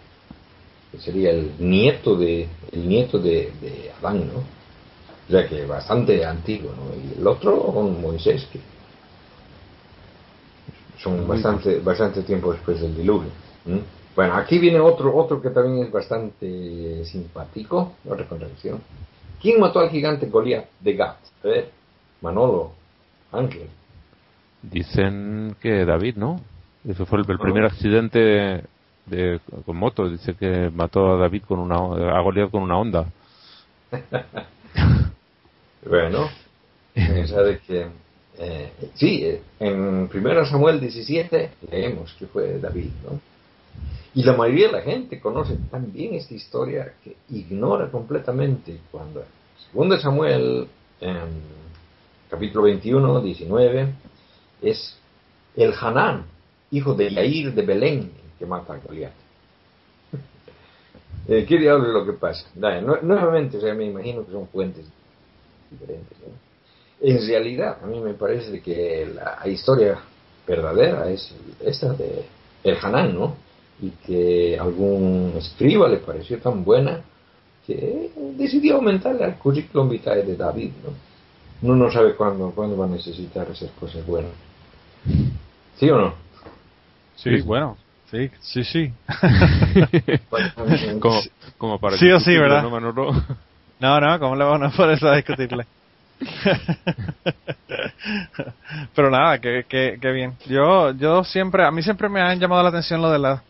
que 0.91 0.99
sería 0.99 1.31
el 1.31 1.53
nieto 1.59 2.15
de 2.15 2.47
el 2.71 2.87
nieto 2.87 3.19
de, 3.19 3.51
de 3.61 3.91
Adán, 3.99 4.27
¿no? 4.27 4.39
O 4.39 5.31
sea 5.31 5.47
que 5.47 5.65
bastante 5.65 6.25
antiguo, 6.25 6.71
¿no? 6.71 6.95
Y 6.95 7.19
el 7.19 7.27
otro, 7.27 7.61
con 7.73 8.01
Moisés, 8.01 8.47
que 8.51 8.59
son 10.97 11.27
bastante 11.27 11.79
bastante 11.79 12.23
tiempo 12.23 12.51
después 12.51 12.81
del 12.81 12.95
diluvio. 12.95 13.29
Bueno, 14.15 14.33
aquí 14.35 14.57
viene 14.57 14.79
otro 14.79 15.15
otro 15.15 15.41
que 15.41 15.49
también 15.49 15.85
es 15.85 15.91
bastante 15.91 17.05
simpático, 17.05 17.93
otra 18.07 18.27
contradicción. 18.27 18.81
¿Quién 19.41 19.59
mató 19.59 19.79
al 19.79 19.89
gigante 19.89 20.27
Goliat 20.27 20.65
de 20.79 20.93
Gat? 20.95 21.17
Ver, 21.43 21.69
Manolo, 22.21 22.71
Ángel. 23.31 23.67
Dicen 24.63 25.55
que 25.61 25.85
David, 25.85 26.15
¿no? 26.15 26.41
Ese 26.87 27.05
fue 27.05 27.19
el, 27.19 27.29
el 27.29 27.37
primer 27.39 27.65
accidente 27.65 28.19
de, 28.19 28.63
de- 29.05 29.39
con 29.65 29.75
moto. 29.77 30.09
Dice 30.09 30.35
que 30.35 30.71
mató 30.73 31.13
a 31.13 31.17
David 31.17 31.43
con 31.47 31.59
una 31.59 31.75
a 31.75 32.21
Goliat 32.21 32.49
con 32.49 32.63
una 32.63 32.77
onda. 32.77 33.05
Bueno, 35.89 36.27
de 37.43 37.59
que, 37.65 37.87
eh, 38.39 38.71
sí, 38.95 39.25
en 39.59 40.09
1 40.13 40.45
Samuel 40.45 40.81
17 40.81 41.51
leemos 41.71 42.13
que 42.19 42.25
fue 42.27 42.59
David, 42.59 42.89
¿no? 43.09 43.19
Y 44.13 44.23
la 44.23 44.33
mayoría 44.35 44.67
de 44.67 44.73
la 44.73 44.81
gente 44.81 45.19
conoce 45.21 45.55
tan 45.71 45.93
bien 45.93 46.15
esta 46.15 46.33
historia 46.33 46.93
que 47.03 47.15
ignora 47.29 47.89
completamente 47.89 48.79
cuando 48.91 49.21
en 49.21 49.89
2 49.89 50.01
Samuel, 50.01 50.67
capítulo 52.29 52.63
21, 52.63 53.21
19, 53.21 53.87
es 54.63 54.97
el 55.55 55.73
Hanán, 55.79 56.25
hijo 56.71 56.93
de 56.93 57.09
Yair 57.11 57.53
de 57.53 57.61
Belén, 57.61 57.99
el 57.99 58.39
que 58.39 58.45
mata 58.45 58.73
a 58.73 58.77
Goliat. 58.77 59.13
Eh, 61.29 61.45
¿Qué 61.45 61.57
diablos 61.57 61.87
es 61.89 61.93
lo 61.93 62.05
que 62.05 62.13
pasa? 62.13 62.47
Nada, 62.55 62.79
nue- 62.81 63.01
nuevamente, 63.01 63.57
o 63.57 63.61
sea, 63.61 63.73
me 63.73 63.85
imagino 63.85 64.25
que 64.25 64.31
son 64.31 64.47
fuentes 64.47 64.85
diferentes. 65.69 66.17
¿no? 66.19 66.27
En 67.01 67.27
realidad, 67.27 67.77
a 67.83 67.85
mí 67.85 67.99
me 67.99 68.13
parece 68.13 68.61
que 68.61 69.11
la 69.13 69.45
historia 69.47 69.99
verdadera 70.47 71.09
es 71.09 71.33
esta 71.59 71.91
de 71.93 72.23
el 72.63 72.77
Hanán, 72.81 73.13
¿no? 73.13 73.35
Y 73.81 73.89
que 74.05 74.57
algún 74.57 75.33
escriba 75.37 75.89
le 75.89 75.97
pareció 75.97 76.39
tan 76.39 76.63
buena 76.63 77.01
que 77.65 78.09
decidió 78.37 78.75
aumentar 78.77 79.21
el 79.21 79.35
currículum 79.35 79.89
vitae 79.89 80.23
de 80.23 80.37
David, 80.37 80.71
¿no? 80.81 80.93
Uno 81.69 81.85
no 81.85 81.91
sabe 81.91 82.15
cuándo, 82.15 82.51
cuándo 82.51 82.77
va 82.77 82.85
a 82.85 82.89
necesitar 82.89 83.49
esas 83.51 83.71
cosas 83.71 84.05
buenas. 84.05 84.31
¿Sí 85.77 85.89
o 85.89 85.97
no? 85.97 86.13
Sí, 87.17 87.41
bueno, 87.41 87.77
sí, 88.09 88.31
sí, 88.39 88.63
sí. 88.63 88.93
como, 90.99 91.19
como 91.57 91.79
para 91.79 91.97
Sí 91.97 92.09
o 92.11 92.19
sí, 92.19 92.37
¿verdad? 92.37 92.63
¿no, 92.63 92.69
Manolo? 92.69 93.11
No, 93.79 93.99
no, 93.99 94.19
¿cómo 94.19 94.35
le 94.35 94.43
vamos 94.43 94.73
a 94.73 94.77
poner 94.77 94.95
eso 94.95 95.07
a 95.07 95.15
discutirle? 95.15 95.65
Pero 98.95 99.11
nada, 99.11 99.39
que, 99.39 99.65
que, 99.67 99.97
que 100.01 100.11
bien. 100.11 100.35
Yo, 100.47 100.91
yo 100.91 101.23
siempre, 101.23 101.63
a 101.63 101.71
mí 101.71 101.83
siempre 101.83 102.09
me 102.09 102.21
han 102.21 102.39
llamado 102.39 102.63
la 102.63 102.69
atención 102.69 103.01
lo 103.01 103.11
de 103.11 103.19
las, 103.19 103.41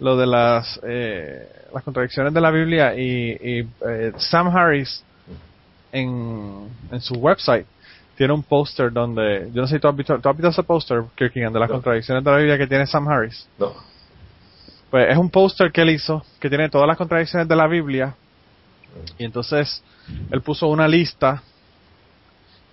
lo 0.00 0.16
de 0.16 0.26
las, 0.26 0.80
eh, 0.82 1.48
las 1.72 1.82
contradicciones 1.82 2.34
de 2.34 2.40
la 2.40 2.50
Biblia 2.50 2.94
y, 2.94 3.38
y 3.42 3.68
eh, 3.88 4.12
Sam 4.16 4.54
Harris 4.54 5.02
en, 5.92 6.68
en 6.90 7.00
su 7.00 7.14
website 7.14 7.66
tiene 8.20 8.34
un 8.34 8.42
póster 8.42 8.92
donde, 8.92 9.48
yo 9.50 9.62
no 9.62 9.66
sé 9.66 9.76
si 9.76 9.80
tú 9.80 9.88
has 9.88 9.96
visto, 9.96 10.20
¿tú 10.20 10.28
has 10.28 10.36
visto 10.36 10.50
ese 10.50 10.62
póster, 10.62 11.04
Kirkingham, 11.14 11.54
de 11.54 11.58
las 11.58 11.70
No. 11.70 11.76
contradicciones 11.76 12.22
de 12.22 12.30
la 12.30 12.36
Biblia 12.36 12.58
que 12.58 12.66
tiene 12.66 12.86
Sam 12.86 13.08
Harris. 13.08 13.48
No. 13.58 13.72
Pues 14.90 15.08
es 15.08 15.16
un 15.16 15.30
póster 15.30 15.72
que 15.72 15.80
él 15.80 15.88
hizo 15.88 16.22
que 16.38 16.50
tiene 16.50 16.68
todas 16.68 16.86
las 16.86 16.98
contradicciones 16.98 17.48
de 17.48 17.56
la 17.56 17.66
Biblia 17.66 18.14
y 19.16 19.24
entonces 19.24 19.82
él 20.30 20.42
puso 20.42 20.66
una 20.68 20.86
lista 20.86 21.42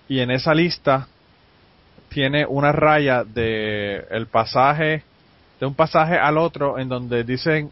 y 0.06 0.20
en 0.20 0.32
esa 0.32 0.52
lista 0.52 1.08
tiene 2.10 2.44
una 2.44 2.70
raya 2.70 3.24
de 3.24 4.04
el 4.10 4.26
pasaje 4.26 5.02
de 5.58 5.64
un 5.64 5.72
pasaje 5.74 6.18
al 6.18 6.36
otro 6.36 6.78
en 6.78 6.90
donde 6.90 7.24
dicen 7.24 7.70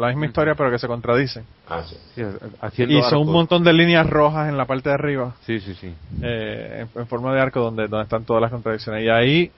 la 0.00 0.08
misma 0.08 0.26
historia 0.26 0.54
pero 0.54 0.70
que 0.70 0.78
se 0.78 0.86
contradicen 0.88 1.44
Ah, 1.68 1.82
sí. 1.88 1.96
Sí, 2.14 2.22
haciendo 2.60 2.98
y 2.98 3.02
son 3.02 3.14
un 3.14 3.20
arcos. 3.20 3.28
montón 3.34 3.62
de 3.64 3.72
líneas 3.72 4.08
rojas 4.08 4.48
en 4.48 4.56
la 4.56 4.64
parte 4.66 4.88
de 4.88 4.94
arriba 4.96 5.34
Sí, 5.46 5.60
sí, 5.60 5.74
sí. 5.74 5.94
eh, 6.22 6.86
en, 6.94 7.00
en 7.00 7.06
forma 7.06 7.32
de 7.34 7.40
arco 7.40 7.60
donde, 7.60 7.86
donde 7.86 8.04
están 8.04 8.24
todas 8.24 8.42
las 8.42 8.50
contradicciones 8.50 9.04
y 9.04 9.08
ahí 9.08 9.52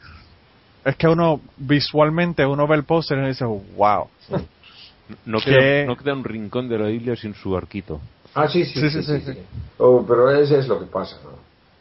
es 0.84 0.96
que 0.96 1.06
uno 1.08 1.40
visualmente 1.56 2.44
uno 2.44 2.66
ve 2.66 2.76
el 2.76 2.84
póster 2.84 3.16
y 3.16 3.20
uno 3.20 3.28
dice 3.28 3.44
wow 3.44 4.08
No 5.26 5.38
Que- 5.40 5.50
queda, 5.50 5.86
no 5.86 5.96
queda 5.96 6.12
un 6.14 6.24
rincón 6.24 6.68
de 6.68 6.78
la 6.78 6.86
Biblia 6.86 7.16
sin 7.16 7.34
su 7.34 7.56
arquito. 7.56 8.00
Ah, 8.34 8.48
sí, 8.48 8.64
sí, 8.64 8.80
Sí, 8.80 8.90
sí, 8.90 9.02
sí, 9.02 9.20
sí, 9.20 9.20
sí, 9.26 9.32
sí. 9.34 9.38
Oh, 9.78 10.04
pero 10.06 10.30
eso 10.30 10.56
es 10.56 10.66
lo 10.68 10.78
que 10.78 10.86
pasa, 10.86 11.16
¿no? 11.24 11.30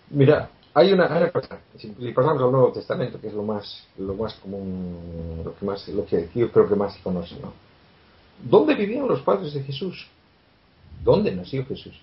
Mira, 0.10 0.50
hay 0.74 0.92
una, 0.92 1.06
hay 1.06 1.24
una 1.24 1.32
cosa, 1.32 1.60
si 1.78 1.94
si 1.94 2.12
pasamos 2.12 2.42
al 2.44 2.52
Nuevo 2.52 2.72
Testamento, 2.74 3.22
que 3.22 3.28
es 3.28 3.34
lo 3.34 3.44
más, 3.44 3.88
lo 3.98 4.14
más 4.16 4.34
común, 4.36 5.42
lo 5.46 5.56
que 5.56 5.66
más, 5.66 5.88
lo 5.90 6.06
que 6.06 6.28
yo 6.36 6.52
creo 6.52 6.68
que 6.68 6.76
más 6.76 6.94
se 6.94 7.02
conoce, 7.02 7.36
¿no? 7.42 7.54
¿Dónde 8.44 8.76
vivían 8.76 9.08
los 9.08 9.22
padres 9.22 9.54
de 9.54 9.64
Jesús? 9.64 10.08
¿Dónde 11.04 11.32
nació 11.36 11.66
Jesús? 11.66 11.94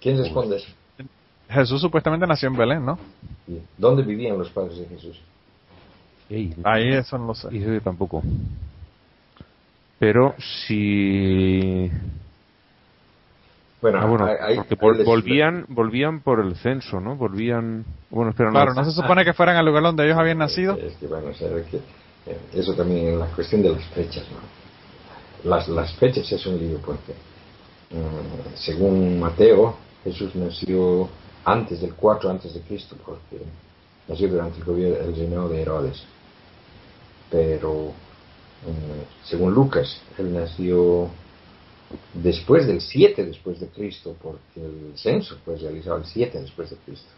¿Quién 0.00 0.18
responde 0.18 0.56
eso? 0.56 0.68
Jesús 1.48 1.80
supuestamente 1.80 2.26
nació 2.26 2.48
en 2.48 2.56
Belén 2.56 2.84
¿no? 2.84 2.98
¿Dónde 3.76 4.02
vivían 4.02 4.38
los 4.38 4.50
padres 4.50 4.78
de 4.78 4.86
Jesús? 4.86 5.20
Ey, 6.30 6.54
ahí 6.64 6.88
eso 6.92 7.18
no 7.18 7.26
lo 7.28 7.34
sé 7.34 7.48
y 7.54 7.80
tampoco. 7.80 8.22
Pero 9.98 10.34
si... 10.66 11.90
Bueno, 13.80 13.98
Ah, 14.00 14.06
bueno, 14.06 14.26
hay- 14.26 14.56
porque 14.56 14.74
hay 14.74 14.80
vol- 14.80 14.96
les- 14.96 15.06
volvían, 15.06 15.64
volvían 15.68 16.20
por 16.20 16.40
el 16.40 16.56
censo, 16.56 17.00
¿no? 17.00 17.16
Volvían... 17.16 17.84
Bueno, 18.10 18.30
espera, 18.30 18.48
no. 18.50 18.54
claro 18.54 18.74
no 18.74 18.84
se 18.84 18.92
supone 18.92 19.24
que 19.24 19.32
fueran 19.32 19.56
al 19.56 19.66
lugar 19.66 19.82
donde 19.82 20.04
ellos 20.04 20.16
habían 20.18 20.38
nacido 20.38 20.76
Es 20.78 20.94
que, 20.96 21.06
bueno, 21.06 21.28
o 21.28 21.34
sea, 21.34 21.48
que, 21.70 21.80
eso 22.52 22.74
también 22.74 23.08
es 23.08 23.18
la 23.18 23.26
cuestión 23.26 23.62
de 23.62 23.70
las 23.70 23.84
fechas, 23.86 24.24
¿no? 24.30 25.48
Las, 25.50 25.66
las 25.68 25.92
fechas 25.94 26.30
es 26.30 26.46
un 26.46 26.58
lío 26.58 26.78
porque, 26.78 27.12
mm, 27.90 28.56
según 28.56 29.18
Mateo, 29.18 29.74
Jesús 30.04 30.34
nació 30.34 31.08
antes 31.44 31.80
del 31.80 31.94
4 31.94 32.30
antes 32.30 32.54
de 32.54 32.60
Cristo, 32.60 32.96
porque 33.04 33.38
nació 34.08 34.28
durante 34.28 34.58
el 34.58 34.64
gobierno 34.64 34.98
el 35.04 35.16
reinado 35.16 35.48
de 35.48 35.62
Herodes. 35.62 36.02
Pero, 37.30 37.92
mm, 38.66 39.26
según 39.28 39.54
Lucas, 39.54 39.96
él 40.18 40.32
nació 40.32 41.08
después 42.14 42.66
del 42.66 42.80
7 42.80 43.24
después 43.24 43.58
de 43.60 43.66
Cristo, 43.68 44.14
porque 44.22 44.60
el 44.64 44.92
censo 44.96 45.36
fue 45.44 45.56
realizado 45.56 45.98
el 45.98 46.04
7 46.06 46.40
después 46.40 46.70
de 46.70 46.76
Cristo. 46.76 47.10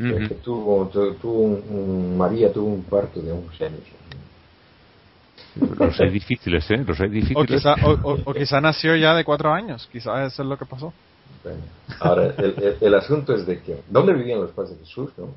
Ujú. 0.00 0.28
que 0.28 0.34
tuvo, 0.36 0.86
tu- 0.86 1.14
tuvo 1.14 1.40
un- 1.40 1.64
un- 1.70 2.16
María 2.16 2.52
tuvo 2.52 2.68
un 2.68 2.84
parto 2.84 3.20
de 3.20 3.32
11 3.32 3.64
años. 3.66 3.80
Los 5.78 6.00
hay 6.00 6.10
difíciles, 6.10 6.70
¿eh? 6.70 6.78
Los 6.86 7.00
hay 7.00 7.08
o 7.08 7.10
difíciles. 7.12 7.46
quizá, 7.60 7.74
o, 7.84 7.92
o- 8.02 8.18
o 8.24 8.34
quizá 8.34 8.60
nació 8.60 8.96
ya 8.96 9.14
de 9.14 9.24
cuatro 9.24 9.52
años 9.52 9.88
quizás 9.92 10.32
eso 10.32 10.42
es 10.42 10.48
lo 10.48 10.56
que 10.58 10.66
pasó 10.66 10.92
Bueno, 11.42 11.62
ahora, 12.00 12.34
el, 12.38 12.54
el- 12.62 12.76
el 12.80 12.94
asunto 12.94 13.34
es 13.34 13.46
de 13.46 13.60
que, 13.62 13.76
¿dónde 13.88 14.12
vivían 14.12 14.40
los 14.40 14.50
padres 14.52 14.72
de 14.78 14.84
Jesús? 14.84 15.10
no? 15.18 15.28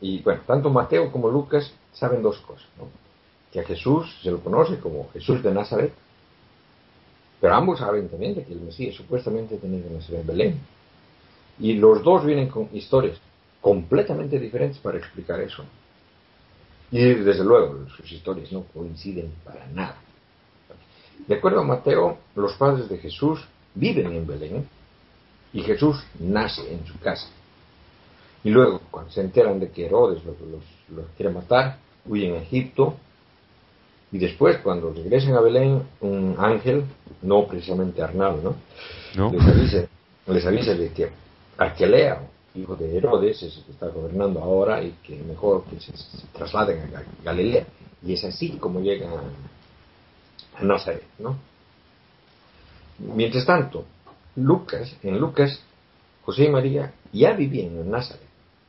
Y 0.00 0.22
bueno, 0.22 0.40
tanto 0.46 0.70
Mateo 0.70 1.10
como 1.10 1.28
Lucas 1.30 1.72
saben 1.92 2.22
dos 2.22 2.38
cosas. 2.40 2.66
¿no? 2.78 2.88
Que 3.52 3.60
a 3.60 3.64
Jesús 3.64 4.06
se 4.22 4.30
lo 4.30 4.40
conoce 4.40 4.78
como 4.78 5.08
Jesús 5.12 5.42
de 5.42 5.52
Nazaret, 5.52 5.92
pero 7.40 7.54
ambos 7.54 7.78
saben 7.78 8.08
también 8.08 8.34
de 8.34 8.44
que 8.44 8.52
el 8.52 8.60
Mesías 8.60 8.94
supuestamente 8.94 9.56
tenía 9.56 9.82
que 9.82 9.90
nacer 9.94 10.16
en 10.20 10.26
Belén. 10.26 10.60
Y 11.58 11.74
los 11.74 12.02
dos 12.02 12.24
vienen 12.24 12.48
con 12.48 12.68
historias 12.72 13.18
completamente 13.60 14.38
diferentes 14.38 14.78
para 14.78 14.98
explicar 14.98 15.40
eso. 15.40 15.64
Y 16.90 16.98
desde 17.14 17.44
luego, 17.44 17.88
sus 17.96 18.10
historias 18.12 18.52
no 18.52 18.62
coinciden 18.72 19.32
para 19.44 19.66
nada. 19.68 19.96
De 21.26 21.34
acuerdo 21.34 21.60
a 21.60 21.64
Mateo, 21.64 22.18
los 22.36 22.52
padres 22.54 22.88
de 22.88 22.98
Jesús 22.98 23.40
viven 23.74 24.12
en 24.12 24.26
Belén 24.26 24.68
y 25.52 25.62
Jesús 25.62 25.96
nace 26.20 26.72
en 26.72 26.86
su 26.86 26.98
casa. 27.00 27.28
Y 28.44 28.50
luego, 28.50 28.80
cuando 28.90 29.10
se 29.10 29.22
enteran 29.22 29.58
de 29.58 29.70
que 29.70 29.86
Herodes 29.86 30.24
los, 30.24 30.38
los- 30.40 30.96
los 30.96 31.06
quiere 31.16 31.32
matar, 31.32 31.78
huyen 32.06 32.34
a 32.34 32.38
Egipto. 32.38 32.94
Y 34.12 34.18
después, 34.18 34.58
cuando 34.58 34.92
regresan 34.92 35.34
a 35.34 35.40
Belén, 35.40 35.82
un 36.00 36.36
ángel, 36.38 36.84
no 37.22 37.46
precisamente 37.48 38.00
Arnal, 38.02 38.38
¿no? 38.44 38.54
¿No? 39.16 39.32
Les, 39.32 39.42
avisa, 39.42 39.86
les 40.28 40.46
avisa 40.46 40.74
de 40.74 40.92
que 40.92 41.10
Arquelea, 41.58 42.20
hijo 42.56 42.76
de 42.76 42.96
Herodes, 42.96 43.42
es 43.42 43.56
el 43.56 43.64
que 43.64 43.72
está 43.72 43.88
gobernando 43.88 44.40
ahora 44.42 44.82
y 44.82 44.92
que 45.02 45.16
mejor 45.16 45.64
que 45.64 45.78
se, 45.80 45.92
trasladen 46.32 46.80
a 46.80 46.86
Ga- 47.00 47.06
Galilea. 47.24 47.66
Y 48.02 48.12
es 48.12 48.24
así 48.24 48.50
como 48.58 48.80
llegan 48.80 49.12
a, 49.12 50.62
Nazaret, 50.64 51.04
¿no? 51.18 51.36
Mientras 52.98 53.44
tanto, 53.44 53.84
Lucas, 54.36 54.94
en 55.02 55.18
Lucas, 55.18 55.60
José 56.24 56.44
y 56.44 56.48
María 56.48 56.94
ya 57.12 57.32
vivían 57.32 57.76
en 57.78 57.90
Nazaret 57.90 58.22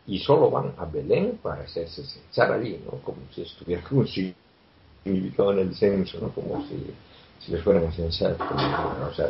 y 0.06 0.20
solo 0.20 0.50
van 0.50 0.74
a 0.78 0.86
Belén 0.86 1.40
para 1.42 1.64
hacerse 1.64 2.04
censar 2.04 2.52
allí, 2.52 2.80
¿no? 2.86 3.00
Como 3.00 3.18
si 3.34 3.42
estuviera 3.42 3.82
como 3.90 4.06
si 4.06 4.34
significado 5.04 5.54
en 5.54 5.60
el 5.60 5.76
censo, 5.76 6.20
¿no? 6.20 6.30
Como 6.30 6.66
si, 6.68 6.94
si 7.40 7.52
les 7.52 7.64
fueran 7.64 7.86
a 7.86 7.92
censar. 7.92 8.36
o 8.40 9.14
sea, 9.14 9.30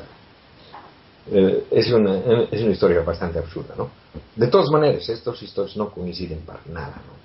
eh, 1.32 1.63
es, 1.71 1.91
una, 1.91 2.17
es 2.51 2.61
una 2.61 2.71
historia 2.71 3.01
bastante 3.01 3.39
absurda, 3.39 3.75
¿no? 3.78 3.91
De 4.36 4.47
todas 4.47 4.69
maneras, 4.71 5.07
estas 5.09 5.41
historias 5.41 5.75
no 5.78 5.89
coinciden 5.91 6.41
para 6.41 6.61
nada, 6.67 7.01
¿no? 7.07 7.17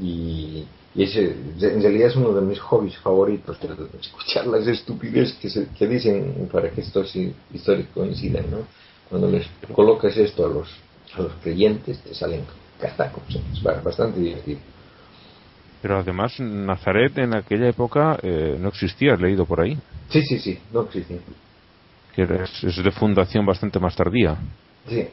Y, 0.00 0.66
y 0.94 1.02
ese, 1.04 1.30
en 1.30 1.82
realidad 1.82 2.08
es 2.08 2.16
uno 2.16 2.32
de 2.34 2.42
mis 2.42 2.58
hobbies 2.60 2.96
favoritos, 2.98 3.58
escuchar 4.00 4.46
las 4.46 4.66
estupideces 4.66 5.36
que, 5.38 5.48
se- 5.50 5.68
que 5.78 5.86
dicen 5.86 6.48
para 6.52 6.70
que 6.70 6.80
estas 6.82 7.14
hi- 7.14 7.34
historias 7.52 7.88
coincidan, 7.94 8.50
¿no? 8.50 8.58
Cuando 9.08 9.30
les 9.30 9.46
colocas 9.74 10.16
esto 10.16 10.44
a 10.46 10.48
los, 10.48 10.68
a 11.14 11.22
los 11.22 11.32
creyentes, 11.42 12.02
te 12.02 12.14
salen 12.14 12.44
catacos, 12.78 13.24
es 13.52 13.62
ba- 13.62 13.80
bastante 13.80 14.20
divertido. 14.20 14.60
Pero 15.80 15.98
además, 16.00 16.34
Nazaret 16.40 17.16
en 17.18 17.34
aquella 17.34 17.68
época 17.68 18.18
eh, 18.22 18.56
no 18.58 18.68
existía, 18.68 19.14
he 19.14 19.16
leído 19.16 19.46
por 19.46 19.60
ahí. 19.60 19.78
Sí, 20.10 20.22
sí, 20.22 20.38
sí, 20.38 20.58
no 20.72 20.82
existe. 20.82 21.20
Que 22.14 22.22
es, 22.22 22.64
es 22.64 22.82
de 22.82 22.90
fundación 22.90 23.46
bastante 23.46 23.78
más 23.78 23.94
tardía. 23.94 24.36
Sí. 24.88 25.08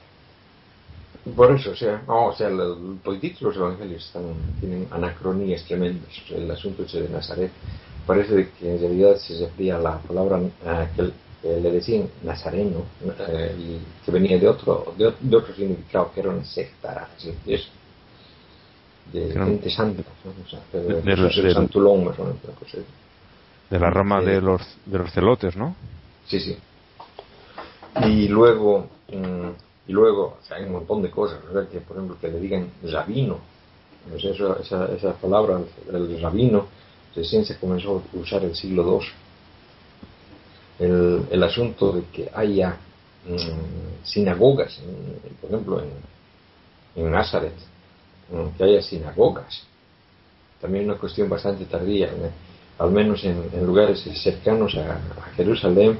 Por 1.36 1.52
eso, 1.56 1.72
o 1.72 1.76
sea, 1.76 2.04
no, 2.08 2.28
o 2.28 2.36
sea, 2.36 2.50
los 2.50 3.56
evangelios 3.56 4.06
están, 4.06 4.24
tienen 4.60 4.88
anacronías 4.92 5.64
tremendas. 5.66 6.08
O 6.24 6.28
sea, 6.28 6.38
el 6.38 6.52
asunto 6.52 6.84
de 6.84 7.10
Nazaret 7.10 7.52
parece 8.06 8.50
que 8.60 8.72
en 8.76 8.80
realidad 8.80 9.16
se 9.18 9.40
refería 9.40 9.78
a 9.78 9.80
la 9.80 9.98
palabra 10.00 10.40
eh, 10.40 10.88
que 10.96 11.02
eh, 11.48 11.60
le 11.62 11.72
decían 11.72 12.08
nazareno 12.24 12.84
eh, 13.28 13.56
y 13.58 14.06
que 14.06 14.12
venía 14.12 14.38
de 14.38 14.48
otro, 14.48 14.94
de, 14.98 15.14
de 15.20 15.36
otro 15.38 15.54
significado, 15.56 16.12
que 16.14 16.20
era 16.20 16.30
una 16.30 16.44
secta, 16.44 17.10
así, 17.18 17.34
de 19.12 19.32
Era 19.32 19.46
gente 19.46 19.70
santa, 19.70 20.04
¿no? 20.24 20.32
o 20.44 20.50
sea, 20.50 20.60
de, 20.74 21.02
de- 21.02 21.54
Santulón, 21.54 22.06
más 22.06 22.18
o 22.20 22.24
menos, 22.24 22.38
una 22.44 22.54
cosa 22.54 22.78
así. 22.78 22.86
De 23.70 23.80
la 23.80 23.90
rama 23.90 24.20
Sí. 24.20 24.26
de 24.28 24.42
los, 24.42 24.62
de 24.86 24.98
los 24.98 25.12
celotes, 25.12 25.56
¿no? 25.56 25.76
Sí, 26.28 26.40
sí. 26.40 26.58
Y 28.04 28.28
luego, 28.28 28.88
mm, 29.12 29.50
y 29.88 29.92
luego, 29.94 30.38
hay 30.50 30.64
un 30.64 30.74
montón 30.74 31.02
de 31.02 31.12
cosas. 31.12 31.40
Que, 31.72 31.80
por 31.80 31.98
ejemplo, 31.98 32.18
que 32.20 32.28
le 32.28 32.40
digan 32.40 32.70
rabino. 32.84 33.40
Sea, 34.20 34.32
eso- 34.32 34.60
esa, 34.60 34.86
esa 34.94 35.14
palabra, 35.14 35.60
el 35.92 36.22
rabino, 36.22 36.68
recién 37.16 37.46
se 37.46 37.58
comenzó 37.58 38.04
a 38.14 38.18
usar 38.18 38.44
el 38.44 38.56
siglo 38.56 38.84
II. 39.02 39.08
el, 40.80 41.26
el 41.32 41.44
asunto 41.44 41.94
de 41.94 42.04
que 42.12 42.30
haya 42.34 42.78
mm, 43.28 44.04
sinagogas, 44.06 44.80
por 45.42 45.50
ejemplo, 45.50 45.82
en, 45.82 45.90
en 47.04 47.12
Nazaret, 47.12 47.54
mm, 48.32 48.58
que 48.58 48.64
haya 48.64 48.82
sinagogas. 48.82 49.64
También 50.62 50.86
una 50.86 50.98
cuestión 50.98 51.30
bastante 51.30 51.66
tardía, 51.66 52.10
al 52.78 52.92
menos 52.92 53.24
en, 53.24 53.50
en 53.54 53.66
lugares 53.66 54.04
cercanos 54.22 54.76
a, 54.76 54.96
a 54.96 55.32
Jerusalén, 55.36 56.00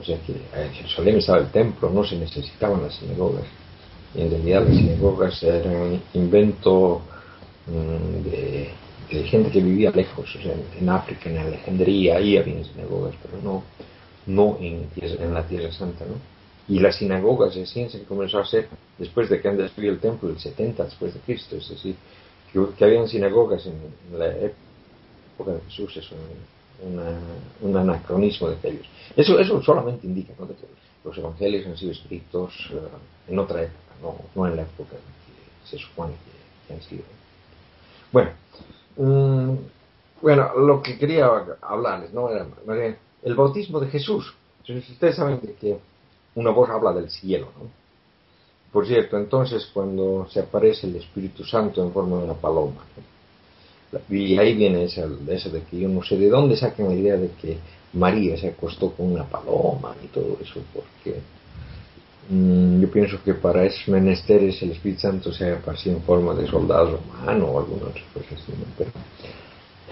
o 0.00 0.04
sea 0.04 0.18
que 0.20 0.32
en 0.32 0.72
Jerusalén 0.72 1.18
estaba 1.18 1.38
el 1.38 1.50
templo, 1.50 1.90
no 1.90 2.04
se 2.04 2.16
necesitaban 2.16 2.82
las 2.82 2.94
sinagogas. 2.96 3.44
Y 4.14 4.22
en 4.22 4.30
realidad 4.30 4.66
las 4.66 4.76
sinagogas 4.76 5.42
eran 5.42 6.02
invento 6.14 7.02
mm, 7.66 8.30
de, 8.30 8.70
de 9.10 9.24
gente 9.24 9.50
que 9.50 9.60
vivía 9.60 9.90
lejos, 9.90 10.34
o 10.34 10.42
sea, 10.42 10.54
en, 10.78 10.88
África, 10.88 11.30
en 11.30 11.38
Alejandría, 11.38 12.16
ahí 12.16 12.36
había 12.36 12.64
sinagogas, 12.64 13.14
pero 13.22 13.42
no, 13.42 13.62
no 14.26 14.58
en, 14.60 14.88
la 15.32 15.46
Tierra 15.46 15.72
Santa, 15.72 16.04
¿no? 16.04 16.14
Y 16.66 16.80
las 16.80 16.96
sinagogas 16.96 17.54
recién 17.54 17.90
se 17.90 18.02
comenzó 18.04 18.38
a 18.38 18.42
hacer 18.42 18.68
después 18.98 19.28
de 19.28 19.40
que 19.40 19.48
han 19.48 19.58
destruido 19.58 19.92
el 19.92 20.00
templo, 20.00 20.30
el 20.30 20.38
70 20.38 20.84
después 20.84 21.12
de 21.12 21.20
Cristo, 21.20 21.56
es 21.56 21.68
decir, 21.68 21.94
que, 22.52 22.60
que 22.76 22.84
habían 22.84 23.06
sinagogas 23.06 23.66
en, 23.66 23.74
en 24.12 24.18
la 24.18 24.28
época 24.28 25.52
de 25.52 25.60
Jesús, 25.68 25.96
es 25.98 26.10
un, 26.10 26.18
una- 26.82 27.18
un 27.60 27.76
anacronismo 27.76 28.48
de 28.48 28.56
aquellos. 28.56 28.86
Eso, 29.16 29.38
eso 29.38 29.62
solamente 29.62 30.06
indica 30.06 30.32
¿no? 30.38 30.46
que 30.48 30.54
los 31.04 31.16
evangelios 31.18 31.66
han 31.66 31.76
sido 31.76 31.92
escritos 31.92 32.52
eh, 32.72 32.78
en 33.28 33.38
otra 33.38 33.62
época, 33.62 33.78
no, 34.02 34.16
no 34.34 34.46
en 34.48 34.56
la 34.56 34.62
época 34.62 34.96
en 34.96 35.02
que 35.02 35.68
se 35.70 35.78
supone 35.78 36.12
que, 36.12 36.66
que 36.68 36.74
han 36.74 36.82
sido. 36.82 37.04
Bueno, 38.12 38.30
mm, 38.96 39.54
bueno, 40.22 40.54
lo 40.58 40.82
que 40.82 40.98
quería 40.98 41.28
hablarles, 41.62 42.12
¿no? 42.12 42.30
Era 42.30 42.46
el 43.22 43.34
bautismo 43.34 43.80
de 43.80 43.88
Jesús. 43.88 44.34
Entonces, 44.60 44.90
ustedes 44.90 45.16
saben 45.16 45.40
que 45.60 45.78
una 46.34 46.50
voz 46.50 46.70
habla 46.70 46.92
del 46.92 47.10
cielo, 47.10 47.48
¿no? 47.60 47.68
Por 48.72 48.86
cierto, 48.86 49.16
entonces 49.16 49.70
cuando 49.72 50.26
se 50.30 50.40
aparece 50.40 50.86
el 50.88 50.96
Espíritu 50.96 51.44
Santo 51.44 51.82
en 51.84 51.92
forma 51.92 52.18
de 52.18 52.24
una 52.24 52.34
paloma, 52.34 52.84
¿no? 52.96 53.13
Y 54.10 54.38
ahí 54.38 54.54
viene 54.54 54.84
esa, 54.84 55.06
eso 55.28 55.50
de 55.50 55.62
que 55.62 55.78
yo 55.80 55.88
no 55.88 56.02
sé 56.02 56.16
de 56.16 56.28
dónde 56.28 56.56
sacan 56.56 56.88
la 56.88 56.94
idea 56.94 57.16
de 57.16 57.30
que 57.40 57.58
María 57.92 58.36
se 58.36 58.48
acostó 58.48 58.90
con 58.92 59.12
una 59.12 59.24
paloma 59.24 59.94
y 60.04 60.08
todo 60.08 60.36
eso, 60.42 60.60
porque 60.74 61.20
mm, 62.28 62.80
yo 62.80 62.90
pienso 62.90 63.22
que 63.24 63.34
para 63.34 63.64
esos 63.64 63.86
menesteres 63.88 64.60
el 64.62 64.72
Espíritu 64.72 65.00
Santo 65.02 65.32
se 65.32 65.52
apareció 65.52 65.92
en 65.92 66.02
forma 66.02 66.34
de 66.34 66.46
soldado 66.48 66.98
romano 67.08 67.46
o 67.46 67.58
alguna 67.60 67.86
otra 67.86 68.02
cosa 68.12 68.34
así, 68.34 68.52
¿no? 68.52 68.64
Pero 68.78 68.90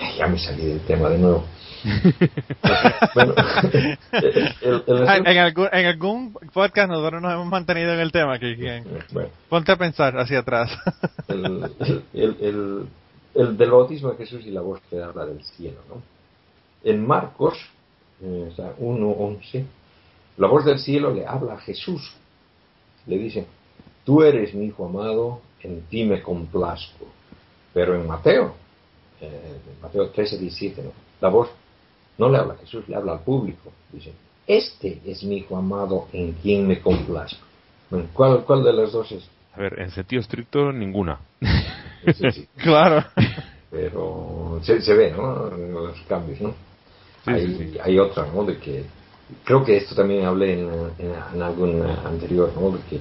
eh, 0.01 0.15
ya 0.19 0.27
me 0.27 0.39
salí 0.39 0.65
del 0.67 0.81
tema 0.81 1.09
de 1.11 1.19
nuevo. 1.19 1.45
bueno, 3.15 3.35
el- 4.13 4.85
el- 4.87 5.09
asunto- 5.09 5.31
En 5.31 5.39
algún, 5.39 5.69
en 5.73 5.87
algún 5.87 6.33
podcast 6.53 6.89
nosotros 6.91 7.21
nos 7.23 7.33
hemos 7.33 7.47
mantenido 7.49 7.93
en 7.93 8.01
el 8.01 8.13
tema, 8.13 8.39
que 8.39 8.83
bueno, 9.13 9.29
ponte 9.49 9.73
a 9.73 9.77
pensar 9.77 10.17
hacia 10.19 10.41
atrás. 10.41 10.71
el, 11.29 12.87
el, 13.35 13.41
el, 13.41 13.49
el- 13.49 13.51
el 13.51 13.57
del 13.57 13.71
bautismo 13.71 14.11
de 14.11 14.17
Jesús 14.17 14.45
y 14.47 14.51
la 14.51 14.61
voz 14.61 14.81
que 14.91 15.03
habla 15.03 15.27
del 15.27 15.43
cielo, 15.45 15.79
¿no? 15.89 16.03
En 16.85 17.07
Marcos, 17.07 17.59
eh, 18.23 18.49
o 18.53 18.55
sea, 18.57 18.75
1.11, 18.79 19.65
la 20.39 20.49
voz 20.49 20.65
del 20.65 20.79
cielo 20.79 21.13
le 21.15 21.27
habla 21.27 21.55
a 21.55 21.59
Jesús. 21.59 22.13
Le 23.07 23.19
dice, 23.19 23.47
tú 24.05 24.23
eres 24.23 24.55
mi 24.55 24.67
hijo 24.67 24.87
amado, 24.87 25.41
en 25.63 25.83
ti 25.83 26.05
me 26.05 26.23
complazco. 26.23 27.07
Pero 27.75 27.95
en 27.95 28.07
Mateo, 28.07 28.55
eh, 29.21 29.59
en 29.75 29.81
Mateo 29.81 30.13
13.17, 30.13 30.83
¿no? 30.85 30.93
la 31.21 31.29
voz 31.29 31.49
no 32.19 32.29
le 32.29 32.39
habla 32.39 32.55
a 32.55 32.59
Jesús, 32.59 32.89
le 32.89 32.97
habla 32.97 33.13
al 33.13 33.21
público. 33.21 33.73
Dice, 33.93 34.13
este 34.47 35.01
es 35.07 35.23
mi 35.25 35.37
hijo 35.37 35.57
amado, 35.57 36.09
en 36.13 36.33
quien 36.33 36.67
me 36.67 36.81
complazco. 36.81 37.47
Bueno, 37.91 38.09
¿cuál, 38.13 38.45
¿Cuál 38.45 38.65
de 38.65 38.73
las 38.73 38.93
dos 38.93 39.11
es? 39.13 39.29
A 39.55 39.61
ver, 39.61 39.79
en 39.81 39.91
sentido 39.91 40.21
estricto, 40.21 40.73
ninguna. 40.73 41.21
Sí, 42.33 42.49
claro. 42.57 43.05
pero 43.71 44.61
se, 44.63 44.81
se 44.81 44.95
ve, 44.95 45.13
¿no? 45.13 45.47
Los 45.51 46.01
cambios, 46.09 46.41
¿no? 46.41 46.55
Hay, 47.27 47.79
hay 47.83 47.99
otra, 47.99 48.27
¿no? 48.35 48.45
De 48.45 48.59
que 48.59 48.85
creo 49.45 49.65
que 49.65 49.77
esto 49.77 49.95
también 49.95 50.25
hablé 50.25 50.55
en, 50.55 50.69
en, 50.99 51.13
en 51.35 51.43
algún 51.43 51.83
anterior, 51.83 52.53
¿no? 52.57 52.71
De 52.71 52.81
que 52.91 53.01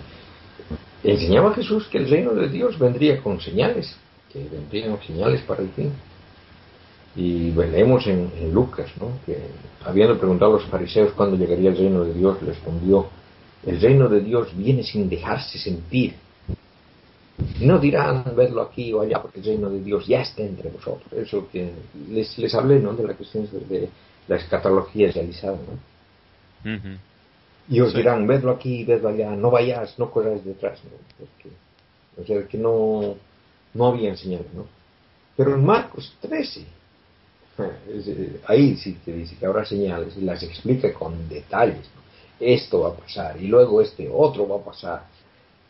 enseñaba 1.04 1.54
Jesús 1.54 1.88
que 1.88 1.98
el 1.98 2.10
reino 2.10 2.34
de 2.34 2.48
Dios 2.50 2.78
vendría 2.78 3.22
con 3.22 3.42
señales, 3.42 3.96
que 4.32 4.40
vendrían 4.48 4.98
señales 5.06 5.42
para 5.42 5.62
el 5.64 5.70
fin. 5.70 5.92
Y 7.16 7.52
bueno, 7.52 7.74
leemos 7.74 8.08
en, 8.08 8.32
en 8.38 8.54
Lucas, 8.54 8.90
¿no? 9.00 9.12
Que 9.26 9.38
habiendo 9.84 10.18
preguntado 10.18 10.52
a 10.52 10.60
los 10.60 10.70
fariseos 10.70 11.12
cuándo 11.14 11.36
llegaría 11.36 11.72
el 11.72 11.78
reino 11.78 12.06
de 12.06 12.14
Dios, 12.14 12.38
respondió, 12.42 13.08
el 13.66 13.82
reino 13.82 14.08
de 14.08 14.22
Dios 14.22 14.56
viene 14.56 14.84
sin 14.84 15.10
dejarse 15.10 15.58
sentir. 15.60 16.16
No 17.62 17.80
dirán 17.80 18.24
verlo 18.36 18.62
aquí 18.62 18.94
o 18.94 19.02
allá, 19.02 19.22
porque 19.22 19.40
el 19.40 19.46
reino 19.46 19.70
de 19.70 19.82
Dios 19.82 20.08
ya 20.08 20.22
está 20.22 20.42
entre 20.44 20.70
vosotros. 20.70 21.12
Eso 21.14 21.48
que 21.52 21.72
les, 22.10 22.38
les 22.38 22.54
hablé, 22.56 22.80
¿no? 22.80 22.94
De 22.94 23.04
la 23.08 23.14
cuestión 23.14 23.48
de, 23.70 23.90
la 24.28 24.36
escatología 24.38 25.12
realizada, 25.12 25.58
¿no? 25.58 26.72
Ujú. 26.76 26.98
Y 27.70 27.80
os 27.80 27.92
Sí. 27.92 27.98
dirán, 27.98 28.28
vedlo 28.28 28.52
aquí, 28.52 28.84
vedlo 28.84 29.10
allá, 29.10 29.32
no 29.36 29.52
vayas, 29.52 29.98
no 29.98 30.12
corráis 30.12 30.44
detrás, 30.44 30.80
¿no? 30.84 30.92
Porque, 31.18 31.50
o 32.22 32.26
sea, 32.26 32.48
que 32.48 32.58
no, 32.58 33.16
no 33.74 33.86
había 33.88 34.16
señal, 34.16 34.46
¿no? 34.56 34.66
Pero 35.38 35.56
en 35.56 35.66
Marcos 35.66 36.14
13, 36.22 36.62
es, 37.94 38.08
eh, 38.08 38.42
ahí 38.48 38.76
sí 38.76 38.98
que 39.04 39.14
dice 39.14 39.36
que 39.36 39.46
habrá 39.46 39.66
señales 39.66 40.16
y 40.18 40.22
las 40.22 40.44
explica 40.44 40.94
con 40.94 41.28
detalles. 41.30 41.90
¿no? 41.96 42.02
Esto 42.40 42.82
va 42.82 42.90
a 42.90 42.94
pasar 42.96 43.42
y 43.42 43.48
luego 43.48 43.82
este 43.82 44.10
otro 44.12 44.48
va 44.48 44.58
a 44.58 44.66
pasar. 44.66 45.04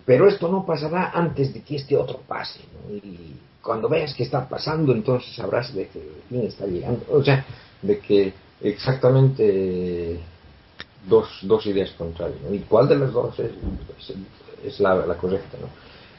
Pero 0.06 0.28
esto 0.28 0.48
no 0.48 0.66
pasará 0.66 1.12
antes 1.12 1.54
de 1.54 1.62
que 1.62 1.76
este 1.78 1.96
otro 1.98 2.18
pase, 2.28 2.60
¿no? 2.74 2.96
Y 2.96 3.38
cuando 3.62 3.88
veas 3.88 4.14
que 4.16 4.24
está 4.24 4.48
pasando, 4.50 4.92
entonces 4.92 5.36
sabrás 5.36 5.74
de 5.74 5.88
que 5.88 6.00
el 6.00 6.22
fin 6.30 6.42
está 6.48 6.66
llegando. 6.66 7.06
O 7.12 7.24
sea, 7.24 7.46
de 7.82 8.00
que 8.00 8.34
exactamente 8.62 10.20
dos, 11.08 11.28
dos 11.44 11.66
ideas 11.66 11.92
contrarias. 11.92 12.40
¿no? 12.42 12.54
¿Y 12.54 12.60
cuál 12.60 12.88
de 12.88 12.96
las 12.98 13.12
dos 13.12 13.38
es, 13.40 13.52
es, 14.00 14.14
es 14.66 14.80
la, 14.80 14.96
la 15.06 15.16
correcta? 15.16 15.58
¿no? 15.62 15.68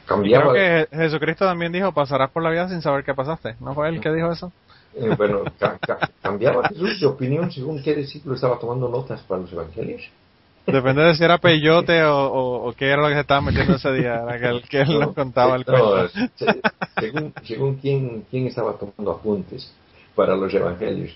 Cambiaba. 0.05 0.51
Creo 0.51 0.87
que 0.89 0.95
Jesucristo 0.97 1.45
también 1.45 1.71
dijo, 1.71 1.91
pasarás 1.91 2.31
por 2.31 2.43
la 2.43 2.49
vida 2.49 2.67
sin 2.69 2.81
saber 2.81 3.03
qué 3.03 3.13
pasaste. 3.13 3.55
¿No 3.59 3.73
fue 3.73 3.89
él 3.89 3.99
que 4.01 4.11
dijo 4.11 4.31
eso? 4.31 4.51
eh, 4.95 5.13
bueno, 5.17 5.41
ca- 5.59 5.77
ca- 5.79 6.09
cambiaba 6.21 6.67
Jesús 6.69 6.99
de 6.99 7.07
opinión 7.07 7.51
según 7.51 7.81
qué 7.81 7.95
discípulo 7.95 8.35
estaba 8.35 8.59
tomando 8.59 8.87
notas 8.89 9.21
para 9.23 9.41
los 9.41 9.51
evangelios. 9.51 10.03
Depende 10.65 11.03
de 11.03 11.15
si 11.15 11.23
era 11.23 11.37
peyote 11.37 12.03
o, 12.03 12.15
o, 12.27 12.69
o 12.69 12.73
qué 12.73 12.85
era 12.87 13.01
lo 13.01 13.07
que 13.09 13.15
se 13.15 13.19
estaba 13.21 13.41
metiendo 13.41 13.75
ese 13.75 13.91
día. 13.91 14.21
Era 14.23 14.39
que 14.39 14.45
él, 14.47 14.63
que 14.69 14.81
él 14.81 14.99
nos 14.99 15.13
contaba 15.13 15.55
el 15.55 15.65
No, 15.65 15.73
cuento. 16.07 16.29
se- 16.37 16.61
según, 16.99 17.33
según 17.43 17.75
quién, 17.75 18.25
quién 18.29 18.47
estaba 18.47 18.73
tomando 18.77 19.11
apuntes 19.11 19.71
para 20.15 20.35
los 20.35 20.53
evangelios. 20.53 21.11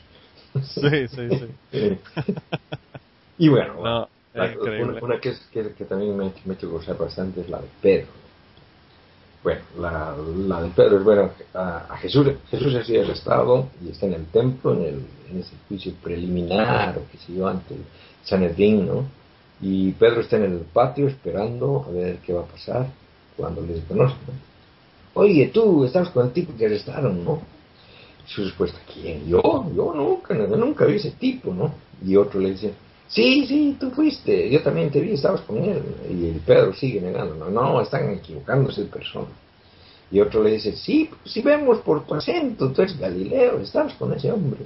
Sí, 0.63 1.07
sí, 1.07 1.29
sí. 1.71 1.97
Y 3.39 3.49
bueno, 3.49 3.75
No, 3.83 4.09
la- 4.33 4.53
una, 4.79 4.99
una 5.01 5.19
que, 5.21 5.33
que, 5.51 5.73
que 5.73 5.85
también 5.85 6.17
me, 6.17 6.25
me 6.45 6.53
ha 6.53 6.57
hecho 6.57 6.69
gozar 6.69 6.97
bastante 6.97 7.41
es 7.41 7.49
la 7.49 7.59
de 7.59 7.67
Pedro. 7.81 8.07
Bueno, 9.43 9.61
la, 9.79 10.15
la 10.47 10.61
de 10.63 10.69
Pedro 10.71 10.97
es 10.97 11.03
bueno, 11.03 11.31
a, 11.53 11.85
a 11.93 11.97
Jesús, 11.97 12.27
Jesús 12.49 12.75
ha 12.75 12.83
sido 12.83 13.03
arrestado 13.03 13.69
y 13.81 13.89
está 13.91 14.07
en 14.07 14.13
el 14.13 14.25
templo, 14.25 14.73
en, 14.73 14.81
el, 14.81 15.05
en 15.29 15.39
ese 15.39 15.53
juicio 15.67 15.93
preliminar, 16.03 16.97
o 16.97 17.01
qué 17.11 17.17
sé 17.19 17.33
yo, 17.33 17.47
ante 17.47 17.75
Sanedrín, 18.23 18.87
¿no? 18.87 19.05
Y 19.61 19.91
Pedro 19.93 20.21
está 20.21 20.37
en 20.37 20.43
el 20.43 20.59
patio 20.59 21.07
esperando 21.07 21.85
a 21.87 21.91
ver 21.91 22.17
qué 22.17 22.33
va 22.33 22.41
a 22.41 22.45
pasar 22.45 22.87
cuando 23.35 23.61
les 23.61 23.83
conozcan. 23.85 24.35
¿no? 24.35 25.21
Oye, 25.21 25.47
tú 25.47 25.83
estabas 25.83 26.09
con 26.09 26.27
el 26.27 26.31
tipo 26.31 26.55
que 26.55 26.67
arrestaron, 26.67 27.23
¿no? 27.23 27.41
Su 28.27 28.43
respuesta, 28.43 28.77
¿quién? 28.93 29.27
Yo, 29.27 29.41
yo 29.75 29.93
nunca, 29.95 30.35
nunca 30.35 30.85
vi 30.85 30.97
ese 30.97 31.11
tipo, 31.11 31.53
¿no? 31.53 31.73
Y 32.05 32.15
otro 32.15 32.39
le 32.39 32.51
dice, 32.51 32.73
sí, 33.07 33.47
sí, 33.47 33.77
tú 33.79 33.89
fuiste, 33.89 34.47
yo 34.49 34.61
también 34.61 34.91
te 34.91 34.99
vi, 34.99 35.13
estabas 35.13 35.41
con 35.41 35.57
él. 35.63 35.81
Y 36.07 36.27
el 36.27 36.39
Pedro 36.41 36.71
sigue 36.73 37.01
negando, 37.01 37.33
no, 37.33 37.49
no, 37.49 37.81
están 37.81 38.11
equivocándose 38.11 38.83
de 38.83 38.89
persona. 38.89 39.29
Y 40.11 40.19
otro 40.19 40.43
le 40.43 40.51
dice, 40.51 40.73
sí, 40.73 41.09
si 41.25 41.41
vemos 41.41 41.79
por 41.79 42.05
tu 42.05 42.13
acento, 42.13 42.71
tú 42.71 42.83
eres 42.83 42.99
Galileo, 42.99 43.59
estabas 43.59 43.93
con 43.95 44.13
ese 44.13 44.31
hombre. 44.31 44.59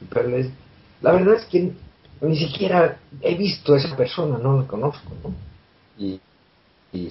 Y 0.00 0.04
Pedro 0.04 0.28
le 0.28 0.36
dice, 0.38 0.52
la 1.02 1.12
verdad 1.12 1.34
es 1.34 1.46
que 1.46 1.72
ni 2.20 2.36
siquiera 2.36 2.98
he 3.20 3.34
visto 3.34 3.74
a 3.74 3.78
esa 3.78 3.96
persona, 3.96 4.38
no 4.38 4.60
la 4.60 4.66
conozco, 4.66 5.10
¿no? 5.22 5.34
Y, 5.98 6.20
y 6.92 7.08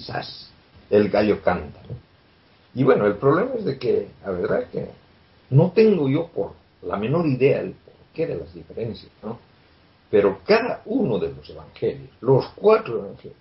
el 0.90 1.08
gallo 1.08 1.42
canta. 1.42 1.80
Y 2.74 2.84
bueno, 2.84 3.06
el 3.06 3.16
problema 3.16 3.54
es 3.54 3.64
de 3.64 3.78
que, 3.78 4.08
la 4.22 4.30
verdad 4.30 4.68
que 4.70 4.88
no 5.50 5.72
tengo 5.72 6.08
yo 6.08 6.28
por 6.28 6.52
la 6.82 6.96
menor 6.96 7.26
idea 7.26 7.58
del 7.62 7.72
porqué 7.72 8.26
de 8.26 8.36
las 8.36 8.54
diferencias, 8.54 9.10
¿no? 9.22 9.38
Pero 10.10 10.40
cada 10.44 10.82
uno 10.86 11.18
de 11.18 11.32
los 11.32 11.48
evangelios, 11.48 12.10
los 12.20 12.46
cuatro 12.56 12.98
evangelios, 12.98 13.38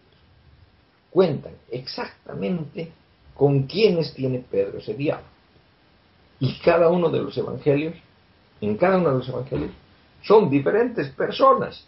cuentan 1.10 1.54
exactamente 1.72 2.92
con 3.34 3.64
quiénes 3.64 4.14
tiene 4.14 4.40
Pedro 4.40 4.78
ese 4.78 4.94
diablo. 4.94 5.26
Y 6.40 6.60
cada 6.60 6.90
uno 6.90 7.10
de 7.10 7.20
los 7.20 7.38
evangelios, 7.38 7.96
en 8.62 8.78
cada 8.78 8.98
uno 8.98 9.10
de 9.10 9.16
los 9.16 9.30
evangelios, 9.30 9.72
son 10.24 10.50
diferentes 10.50 11.10
personas. 11.10 11.86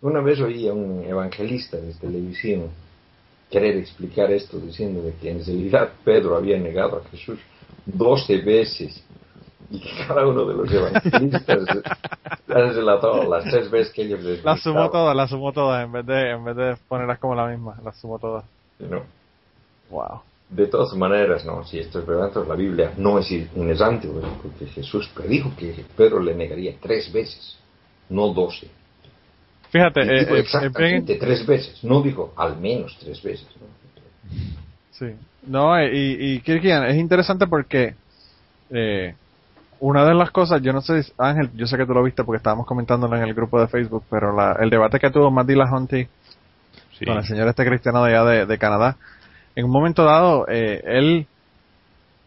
una 0.00 0.20
vez 0.20 0.40
oí 0.40 0.68
a 0.68 0.72
un 0.72 1.02
evangelista 1.04 1.76
de 1.76 1.92
televisión 1.94 2.70
querer 3.50 3.76
explicar 3.76 4.30
esto 4.30 4.58
diciendo 4.58 5.02
de 5.02 5.14
que 5.14 5.30
en 5.30 5.44
realidad 5.44 5.92
Pedro 6.04 6.36
había 6.36 6.58
negado 6.58 6.98
a 6.98 7.10
Jesús 7.10 7.38
doce 7.86 8.38
veces 8.38 9.02
y 9.70 9.80
que 9.80 10.06
cada 10.06 10.26
uno 10.26 10.44
de 10.44 10.54
los 10.54 10.72
evangelistas 10.72 11.58
las 12.46 12.74
relató 12.74 13.28
las 13.28 13.44
tres 13.44 13.70
veces 13.70 13.92
que 13.92 14.02
ellos 14.02 14.22
les 14.22 14.44
Las 14.44 14.60
sumó 14.62 14.90
todas, 14.90 15.16
las 15.16 15.30
sumó 15.30 15.52
todas 15.52 15.84
en 15.84 15.92
vez 15.92 16.06
de 16.06 16.30
en 16.30 16.44
vez 16.44 16.56
de 16.56 16.76
ponerlas 16.88 17.18
como 17.18 17.34
la 17.34 17.46
misma, 17.46 17.76
las 17.84 17.96
sumó 17.96 18.18
todas. 18.18 18.44
¿no? 18.78 19.02
Wow. 19.90 20.20
De 20.50 20.66
todas 20.66 20.94
maneras, 20.94 21.44
no, 21.44 21.62
si 21.64 21.78
esto 21.78 21.98
es 21.98 22.06
verdad, 22.06 22.28
entonces 22.28 22.48
la 22.48 22.54
Biblia 22.54 22.92
no 22.96 23.18
es 23.18 23.30
inerrante, 23.30 24.08
porque 24.42 24.66
Jesús 24.66 25.08
predijo 25.14 25.52
que 25.56 25.84
Pedro 25.94 26.20
le 26.20 26.34
negaría 26.34 26.74
tres 26.80 27.12
veces, 27.12 27.58
no 28.08 28.32
doce. 28.32 28.68
Fíjate, 29.70 30.00
eh, 30.00 30.20
dijo 30.20 30.36
eh, 30.36 30.40
exactamente 30.40 31.16
tres 31.16 31.46
veces, 31.46 31.84
no 31.84 32.00
dijo 32.00 32.32
al 32.36 32.58
menos 32.58 32.96
tres 32.98 33.22
veces. 33.22 33.46
¿no? 33.60 33.66
Sí. 34.92 35.14
No, 35.46 35.78
eh, 35.78 35.90
y, 35.94 36.32
y 36.34 36.40
Kirkian, 36.40 36.86
es 36.86 36.96
interesante 36.96 37.46
porque 37.46 37.94
eh, 38.70 39.14
una 39.80 40.04
de 40.06 40.14
las 40.14 40.30
cosas, 40.30 40.62
yo 40.62 40.72
no 40.72 40.80
sé, 40.80 41.02
Ángel, 41.18 41.50
yo 41.54 41.66
sé 41.66 41.76
que 41.76 41.86
tú 41.86 41.92
lo 41.92 42.02
viste 42.02 42.24
porque 42.24 42.38
estábamos 42.38 42.66
comentándolo 42.66 43.16
en 43.16 43.22
el 43.22 43.34
grupo 43.34 43.60
de 43.60 43.68
Facebook, 43.68 44.04
pero 44.10 44.34
la, 44.34 44.56
el 44.60 44.70
debate 44.70 44.98
que 44.98 45.10
tuvo 45.10 45.30
Matt 45.30 45.50
Hunty 45.50 46.08
Sí. 46.98 47.04
con 47.04 47.16
el 47.16 47.24
señor 47.24 47.46
este 47.46 47.64
cristiano 47.64 48.02
de 48.02 48.10
allá 48.10 48.24
de, 48.24 48.46
de 48.46 48.58
Canadá, 48.58 48.96
en 49.58 49.64
un 49.64 49.72
momento 49.72 50.04
dado, 50.04 50.46
eh, 50.48 50.80
él 50.84 51.26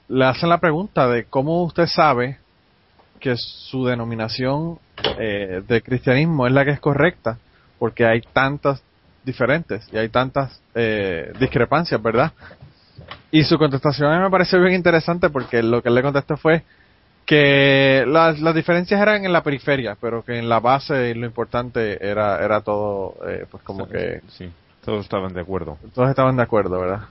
le 0.09 0.25
hacen 0.25 0.49
la 0.49 0.57
pregunta 0.57 1.07
de 1.07 1.23
cómo 1.23 1.63
usted 1.63 1.85
sabe 1.85 2.39
que 3.21 3.35
su 3.37 3.85
denominación 3.85 4.79
eh, 5.17 5.61
de 5.65 5.81
cristianismo 5.81 6.45
es 6.45 6.51
la 6.51 6.65
que 6.65 6.71
es 6.71 6.81
correcta, 6.81 7.37
porque 7.79 8.05
hay 8.05 8.19
tantas 8.33 8.83
diferentes 9.23 9.87
y 9.93 9.97
hay 9.97 10.09
tantas 10.09 10.59
eh, 10.75 11.31
discrepancias, 11.39 12.03
¿verdad? 12.03 12.33
Y 13.31 13.43
su 13.45 13.57
contestación 13.57 14.11
a 14.11 14.17
mí 14.17 14.23
me 14.23 14.29
pareció 14.29 14.59
bien 14.59 14.73
interesante 14.73 15.29
porque 15.29 15.63
lo 15.63 15.81
que 15.81 15.87
él 15.87 15.95
le 15.95 16.01
contestó 16.01 16.35
fue 16.35 16.63
que 17.25 18.03
las, 18.07 18.41
las 18.41 18.53
diferencias 18.53 18.99
eran 19.01 19.23
en 19.23 19.31
la 19.31 19.41
periferia, 19.41 19.95
pero 20.01 20.21
que 20.21 20.37
en 20.37 20.49
la 20.49 20.59
base 20.59 21.15
lo 21.15 21.25
importante 21.25 22.05
era, 22.05 22.43
era 22.43 22.59
todo, 22.59 23.15
eh, 23.25 23.45
pues 23.49 23.63
como 23.63 23.87
que 23.87 24.19
Sí, 24.27 24.51
todos 24.83 25.05
estaban 25.05 25.33
de 25.33 25.39
acuerdo. 25.39 25.77
todos 25.93 26.09
estaban 26.09 26.35
de 26.35 26.43
acuerdo, 26.43 26.77
¿verdad? 26.77 27.03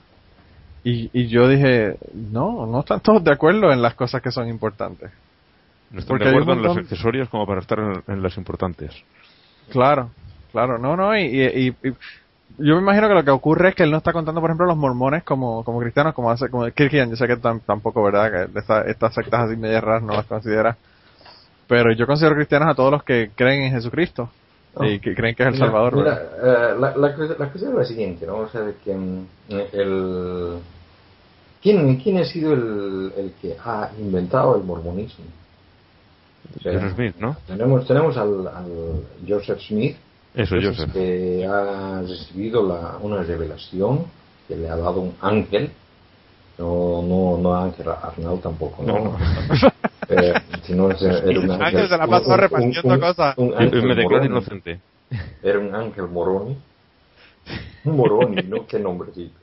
Y, 0.83 1.09
y 1.13 1.27
yo 1.27 1.47
dije, 1.47 1.97
no, 2.13 2.65
no 2.65 2.79
están 2.79 3.01
todos 3.01 3.23
de 3.23 3.31
acuerdo 3.31 3.71
en 3.71 3.81
las 3.81 3.93
cosas 3.93 4.21
que 4.21 4.31
son 4.31 4.47
importantes. 4.47 5.11
No 5.91 5.99
están 5.99 6.09
Porque 6.17 6.23
de 6.25 6.29
acuerdo 6.31 6.53
en 6.53 6.61
las 6.63 6.67
montón- 6.69 6.83
accesorias 6.83 7.29
como 7.29 7.45
para 7.45 7.61
estar 7.61 7.77
en, 7.79 8.03
en 8.07 8.23
las 8.23 8.35
importantes. 8.37 8.91
Claro, 9.69 10.09
claro, 10.51 10.77
no, 10.79 10.95
no, 10.97 11.15
y, 11.17 11.23
y, 11.23 11.75
yo 12.57 12.75
me 12.75 12.81
imagino 12.81 13.07
que 13.07 13.13
lo 13.13 13.23
que 13.23 13.31
ocurre 13.31 13.69
es 13.69 13.75
que 13.75 13.83
él 13.83 13.91
no 13.91 13.97
está 13.97 14.11
contando, 14.11 14.41
por 14.41 14.49
ejemplo, 14.49 14.65
los 14.65 14.75
mormones 14.77 15.23
como, 15.23 15.63
como 15.63 15.79
cristianos, 15.79 16.13
como 16.13 16.31
hace, 16.31 16.49
como 16.49 16.65
Kirkian, 16.71 17.09
yo 17.09 17.15
sé 17.15 17.27
que 17.27 17.37
tam- 17.37 17.61
tampoco, 17.65 18.03
¿verdad? 18.03 18.49
Que 18.51 18.59
esta- 18.59 18.81
estas 18.83 19.13
sectas 19.13 19.41
así 19.49 19.55
medias 19.57 19.83
raras 19.83 20.03
no 20.03 20.13
las 20.13 20.25
considera. 20.25 20.75
Pero 21.67 21.93
yo 21.93 22.05
considero 22.07 22.35
cristianos 22.35 22.67
a 22.69 22.75
todos 22.75 22.91
los 22.91 23.03
que 23.03 23.31
creen 23.35 23.63
en 23.63 23.71
Jesucristo 23.71 24.29
No. 24.73 24.85
y 24.89 24.99
que 24.99 25.13
creen 25.13 25.35
que 25.35 25.43
es 25.43 25.49
el 25.49 25.57
Salvador, 25.57 25.95
mira, 25.97 26.21
eh, 26.41 26.75
la, 26.79 26.95
la, 26.95 27.09
la 27.09 27.13
cuestión 27.49 27.71
es 27.71 27.77
la 27.77 27.83
siguiente, 27.85 28.25
¿no? 28.25 28.37
O 28.37 28.47
sea, 28.49 28.61
de 28.61 28.75
que 28.75 28.93
mm, 28.95 29.25
el... 29.73 30.57
¿Quién, 31.61 31.97
quién 31.97 32.17
ha 32.19 32.25
sido 32.25 32.53
el, 32.53 33.11
el 33.17 33.33
que 33.41 33.55
ha 33.63 33.89
inventado 33.99 34.55
el 34.55 34.63
mormonismo? 34.63 35.25
O 36.57 36.59
sea, 36.61 36.89
Smith, 36.93 37.15
¿no? 37.19 37.35
Tenemos, 37.45 37.85
tenemos 37.85 38.15
al, 38.17 38.47
al 38.47 39.03
Joseph 39.27 39.59
Smith, 39.59 39.95
Eso, 40.33 40.55
Entonces, 40.55 40.77
Joseph. 40.85 40.93
que 40.93 41.45
ha 41.45 42.01
recibido 42.01 42.65
la, 42.67 42.97
una 43.01 43.21
revelación 43.23 44.05
que 44.47 44.55
le 44.55 44.69
ha 44.69 44.75
dado 44.77 45.01
un 45.01 45.13
ángel, 45.21 45.69
no, 46.57 47.01
no, 47.03 47.37
no 47.37 47.55
Ángel 47.55 47.87
Arnau 47.89 48.37
tampoco, 48.37 48.83
no, 48.83 48.93
No, 48.93 49.03
no. 49.03 49.17
Eh, 50.09 50.33
sino 50.63 50.89
es- 50.91 51.01
era 51.01 51.39
un 51.39 51.51
ángel, 51.51 51.61
Ángel 51.67 51.89
se 51.89 51.97
la 51.97 52.07
pasó 52.07 52.29
un- 52.31 52.37
repartiendo 52.37 52.93
un- 52.93 52.99
cosas. 52.99 53.37
un 53.37 53.53
yo 53.71 53.83
me 53.83 53.95
declaro 53.95 54.25
inocente. 54.25 54.79
Era 55.43 55.59
un 55.59 55.73
ángel 55.75 56.07
moroni, 56.07 56.57
un 57.85 57.95
moroni, 57.97 58.41
¿no? 58.43 58.65
Qué 58.67 58.79
nombre, 58.79 59.11
sí. 59.13 59.31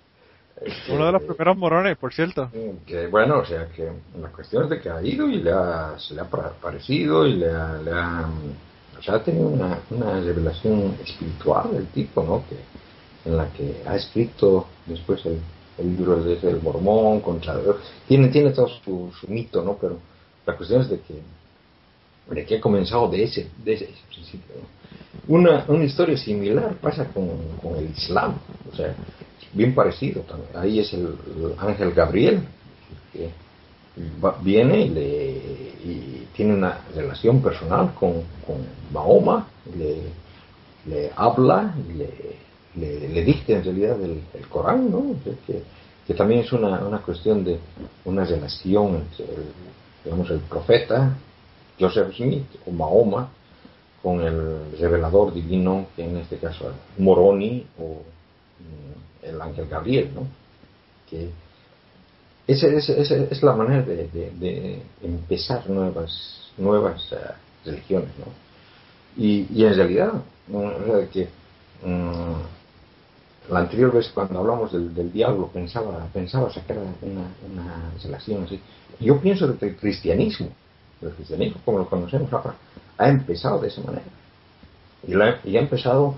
Este, 0.61 0.93
Uno 0.93 1.07
de 1.07 1.13
los 1.13 1.23
primeros 1.23 1.57
morones, 1.57 1.97
por 1.99 2.13
cierto. 2.13 2.51
que 2.85 3.07
bueno, 3.07 3.39
o 3.39 3.45
sea, 3.45 3.69
que 3.69 3.93
la 4.21 4.27
cuestión 4.29 4.65
es 4.65 4.71
de 4.71 4.81
que 4.81 4.91
ha 4.91 5.01
ido 5.01 5.29
y 5.29 5.37
le 5.41 5.53
ha, 5.53 5.95
se 5.99 6.15
le 6.15 6.21
ha 6.23 6.25
pa- 6.25 6.53
parecido 6.61 7.25
y 7.29 7.35
le 7.35 7.49
ha, 7.49 7.79
le 7.81 7.93
ha, 7.93 8.29
o 8.99 9.03
sea, 9.03 9.15
ha 9.15 9.23
tenido 9.23 9.47
una, 9.47 9.79
una 9.91 10.19
revelación 10.21 10.97
espiritual 11.05 11.77
el 11.77 11.87
tipo, 11.87 12.25
¿no? 12.25 12.45
Que, 12.49 12.57
en 13.31 13.37
la 13.37 13.47
que 13.53 13.83
ha 13.87 13.95
escrito 13.95 14.67
después 14.87 15.25
el, 15.27 15.39
el 15.79 15.97
libro 15.97 16.17
de 16.25 16.35
del 16.35 16.61
mormón, 16.61 17.21
contra, 17.21 17.55
tiene, 18.09 18.27
tiene 18.27 18.51
todo 18.51 18.67
su, 18.67 19.13
su 19.21 19.29
mito, 19.29 19.63
¿no? 19.63 19.77
Pero 19.81 20.01
la 20.49 20.57
cuestión 20.57 20.81
es 20.81 20.89
de 20.89 21.01
que, 21.01 21.15
de 22.35 22.47
que 22.47 22.57
ha 22.57 22.61
comenzado 22.61 23.07
de 23.09 23.23
ese, 23.23 23.51
de 23.63 23.75
ese 23.75 23.91
principio. 24.09 24.55
Una, 25.27 25.67
una 25.69 25.85
historia 25.85 26.17
similar 26.17 26.75
pasa 26.77 27.05
con, 27.09 27.29
con 27.63 27.77
el 27.77 27.91
Islam, 27.91 28.35
o 28.73 28.75
sea, 28.75 28.95
bien 29.53 29.75
parecido 29.75 30.23
también. 30.23 30.51
Ahí 30.55 30.81
es 30.81 30.91
el, 30.95 31.03
el 31.03 31.55
ángel 31.59 31.93
Gabriel, 31.93 32.41
que 33.13 33.29
viene 34.43 34.87
y, 34.87 34.89
le, 34.89 36.27
tiene 36.35 36.55
una 36.55 36.81
relación 36.95 37.43
personal 37.43 37.93
con, 37.93 38.23
con 38.47 38.57
Mahoma, 38.91 39.49
le, 39.77 39.97
le 40.87 41.11
habla 41.15 41.75
le, 41.95 42.09
le, 42.75 43.09
le 43.09 43.23
dicta 43.23 43.53
en 43.53 43.65
realidad 43.65 44.01
el, 44.03 44.23
el 44.33 44.49
Corán, 44.49 44.91
¿no? 44.91 45.15
Que, 45.47 45.63
que 46.07 46.15
también 46.15 46.41
es 46.41 46.53
una, 46.55 46.87
una 46.87 47.03
cuestión 47.03 47.45
de 47.45 47.59
una 48.07 48.25
relación 48.25 48.95
entre 48.97 49.25
el, 49.27 49.45
digamos, 50.05 50.31
el 50.31 50.41
profeta 50.41 51.17
Joseph 51.79 52.15
Smith 52.15 52.47
o 52.67 52.71
Mahoma 52.71 53.31
con 54.03 54.21
el 54.21 54.79
revelador 54.79 55.35
divino, 55.35 55.87
que 55.97 56.05
en 56.05 56.17
este 56.19 56.39
caso 56.39 56.71
es 56.71 57.01
Moroni 57.01 57.67
o 57.79 58.03
mm, 58.61 59.27
el 59.27 59.41
ángel 59.41 59.67
Gabriel, 59.69 60.11
¿no? 60.15 60.27
Que 61.11 61.31
esa 62.47 62.69
es 62.69 63.43
la 63.43 63.55
manera 63.55 63.83
de, 63.83 64.83
empezar 65.03 65.69
nuevas, 65.69 66.51
nuevas 66.57 67.13
eh, 67.13 67.17
religiones, 67.65 68.11
¿no? 68.19 68.33
Y, 69.23 69.47
y 69.53 69.65
en 69.65 69.75
realidad, 69.75 70.13
mm, 70.47 70.57
o 70.57 70.87
sea, 70.87 71.09
que 71.11 71.29
mm, 71.83 72.58
la 73.51 73.61
anterior 73.61 73.93
vez 73.93 74.11
cuando 74.13 74.41
hablamos 74.41 74.73
del, 74.73 75.13
diablo 75.13 75.49
pensaba, 75.49 76.07
pensaba 76.13 76.53
sacar 76.53 76.79
una, 76.79 77.29
una 77.51 77.91
relación 78.03 78.45
así. 78.45 78.61
Yo 79.01 79.19
pienso 79.21 79.59
que 79.59 79.67
el 79.67 79.77
cristianismo, 79.77 80.49
el 81.01 81.11
cristianismo 81.11 81.61
como 81.65 81.79
lo 81.79 81.89
conocemos 81.89 82.33
ahora, 82.33 82.55
ha 82.99 83.09
empezado 83.09 83.61
de 83.61 83.69
esa 83.69 83.81
manera. 83.83 84.05
Y, 85.07 85.57
ha 85.57 85.61
empezado 85.61 86.17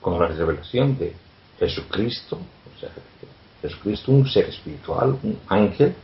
con 0.00 0.18
la 0.20 0.28
revelación 0.28 0.98
de 0.98 1.14
Jesucristo, 1.58 2.36
o 2.36 2.80
sea, 2.80 2.90
Jesucristo, 3.62 4.12
un 4.12 4.28
ser 4.28 4.48
espiritual, 4.48 5.18
un 5.22 5.38
ángel, 5.48 5.94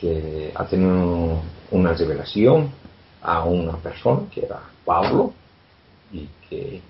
que 0.00 0.50
ha 0.54 0.64
tenido 0.64 1.42
una 1.70 1.92
revelación 1.92 2.70
a 3.22 3.44
una 3.44 3.76
persona 3.76 4.22
que 4.32 4.46
era 4.46 4.60
Pablo, 4.84 5.34
y 6.12 6.28
que 6.48 6.80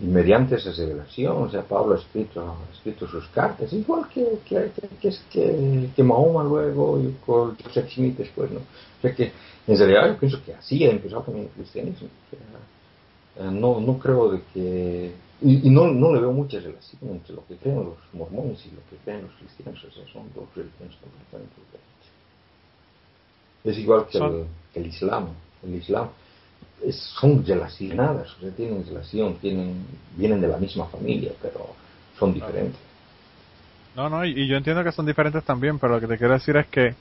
mediante 0.00 0.56
esa 0.56 0.72
revelación, 0.72 1.42
o 1.42 1.50
sea, 1.50 1.62
Pablo 1.62 1.94
ha 1.94 1.98
escrito, 1.98 2.40
ha 2.40 2.72
escrito 2.74 3.06
sus 3.06 3.26
cartas, 3.28 3.72
igual 3.72 4.08
que, 4.08 4.38
que, 4.46 4.70
que, 5.00 5.14
que, 5.30 5.90
que 5.94 6.02
Mahoma 6.02 6.42
luego 6.42 7.00
y 7.00 7.14
con 7.24 7.56
Joseph 7.56 7.90
Smith 7.90 8.16
después, 8.16 8.50
¿no? 8.50 8.60
O 8.60 9.00
sea 9.02 9.14
que 9.14 9.32
en 9.66 9.78
realidad 9.78 10.08
yo 10.08 10.18
pienso 10.18 10.42
que 10.44 10.54
así 10.54 10.84
ha 10.84 10.90
empezado 10.90 11.22
también 11.22 11.46
el 11.46 11.52
cristianismo. 11.52 12.08
que, 12.30 12.36
eh, 12.36 13.50
no, 13.50 13.80
no 13.80 13.98
creo 13.98 14.30
de 14.30 14.42
que... 14.52 15.12
Y, 15.42 15.68
y 15.68 15.70
no, 15.70 15.86
no 15.86 16.12
le 16.12 16.20
veo 16.20 16.32
mucha 16.32 16.60
relación 16.60 17.00
entre 17.02 17.34
lo 17.34 17.46
que 17.46 17.56
creen 17.56 17.76
los 17.76 17.96
mormones 18.12 18.64
y 18.66 18.70
lo 18.70 18.80
que 18.90 18.96
creen 19.04 19.22
los 19.22 19.32
cristianos. 19.34 19.82
O 19.84 19.90
sea, 19.90 20.04
son 20.12 20.24
dos 20.34 20.44
religiones 20.54 20.96
completamente 20.96 21.54
diferentes. 21.56 22.06
Es 23.64 23.78
igual 23.78 24.06
que 24.08 24.18
el, 24.18 24.46
el 24.74 24.86
Islam. 24.86 25.28
El 25.62 25.74
Islam 25.74 26.08
es- 26.86 26.96
son 27.20 27.44
relacionadas, 27.46 28.32
o 28.36 28.40
sea, 28.40 28.50
tienen 28.50 28.84
relación, 28.86 29.36
tienen, 29.36 29.84
vienen 30.16 30.40
de 30.40 30.48
la 30.48 30.56
misma 30.56 30.86
familia, 30.86 31.32
pero 31.42 31.74
son 32.18 32.32
diferentes. 32.34 32.78
No, 33.96 34.08
no, 34.08 34.24
y, 34.24 34.30
y 34.30 34.46
yo 34.48 34.56
entiendo 34.56 34.84
que 34.84 34.92
son 34.92 35.04
diferentes 35.06 35.42
también, 35.44 35.78
pero 35.78 35.94
lo 35.94 36.00
que 36.00 36.06
te 36.06 36.16
quiero 36.18 36.34
decir 36.34 36.56
es 36.56 36.66
que 36.68 36.94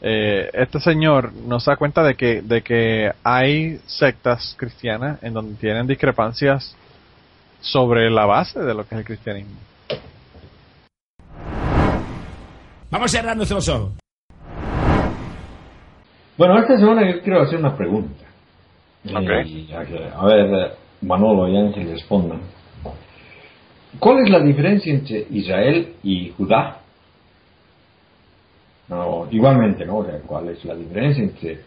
eh, 0.00 0.50
este 0.52 0.78
señor 0.80 1.32
nos 1.32 1.64
da 1.64 1.76
cuenta 1.76 2.02
de 2.02 2.14
que, 2.14 2.42
de 2.42 2.62
que 2.62 3.10
hay 3.24 3.80
sectas 3.86 4.54
cristianas 4.56 5.22
en 5.22 5.32
donde 5.34 5.54
tienen 5.56 5.86
discrepancias 5.86 6.76
sobre 7.60 8.08
la 8.10 8.24
base 8.26 8.60
de 8.60 8.74
lo 8.74 8.86
que 8.86 8.94
es 8.94 8.98
el 9.00 9.04
cristianismo. 9.04 9.56
Vamos 12.90 13.10
cerrando 13.10 13.44
los 13.44 13.68
ojos. 13.68 13.92
Bueno, 16.36 16.58
esta 16.60 16.78
semana 16.78 17.10
yo 17.10 17.20
quiero 17.22 17.42
hacer 17.42 17.58
una 17.58 17.76
pregunta. 17.76 18.24
Ok. 19.16 19.30
Eh, 19.30 20.10
a 20.16 20.26
ver, 20.26 20.72
Manolo 21.02 21.48
y 21.48 21.56
Ángel 21.56 21.90
respondan. 21.90 22.40
¿Cuál 23.98 24.18
es 24.20 24.30
la 24.30 24.40
diferencia 24.40 24.92
entre 24.92 25.26
Israel 25.30 25.94
y 26.02 26.30
Judá? 26.36 26.78
No, 28.88 29.26
igualmente, 29.30 29.84
¿no? 29.84 29.98
O 29.98 30.04
sea, 30.04 30.18
¿cuál 30.26 30.48
es 30.48 30.64
la 30.64 30.74
diferencia 30.74 31.22
entre 31.22 31.60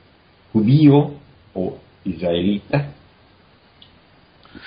judío 0.53 1.11
o 1.53 1.77
israelita? 2.05 2.87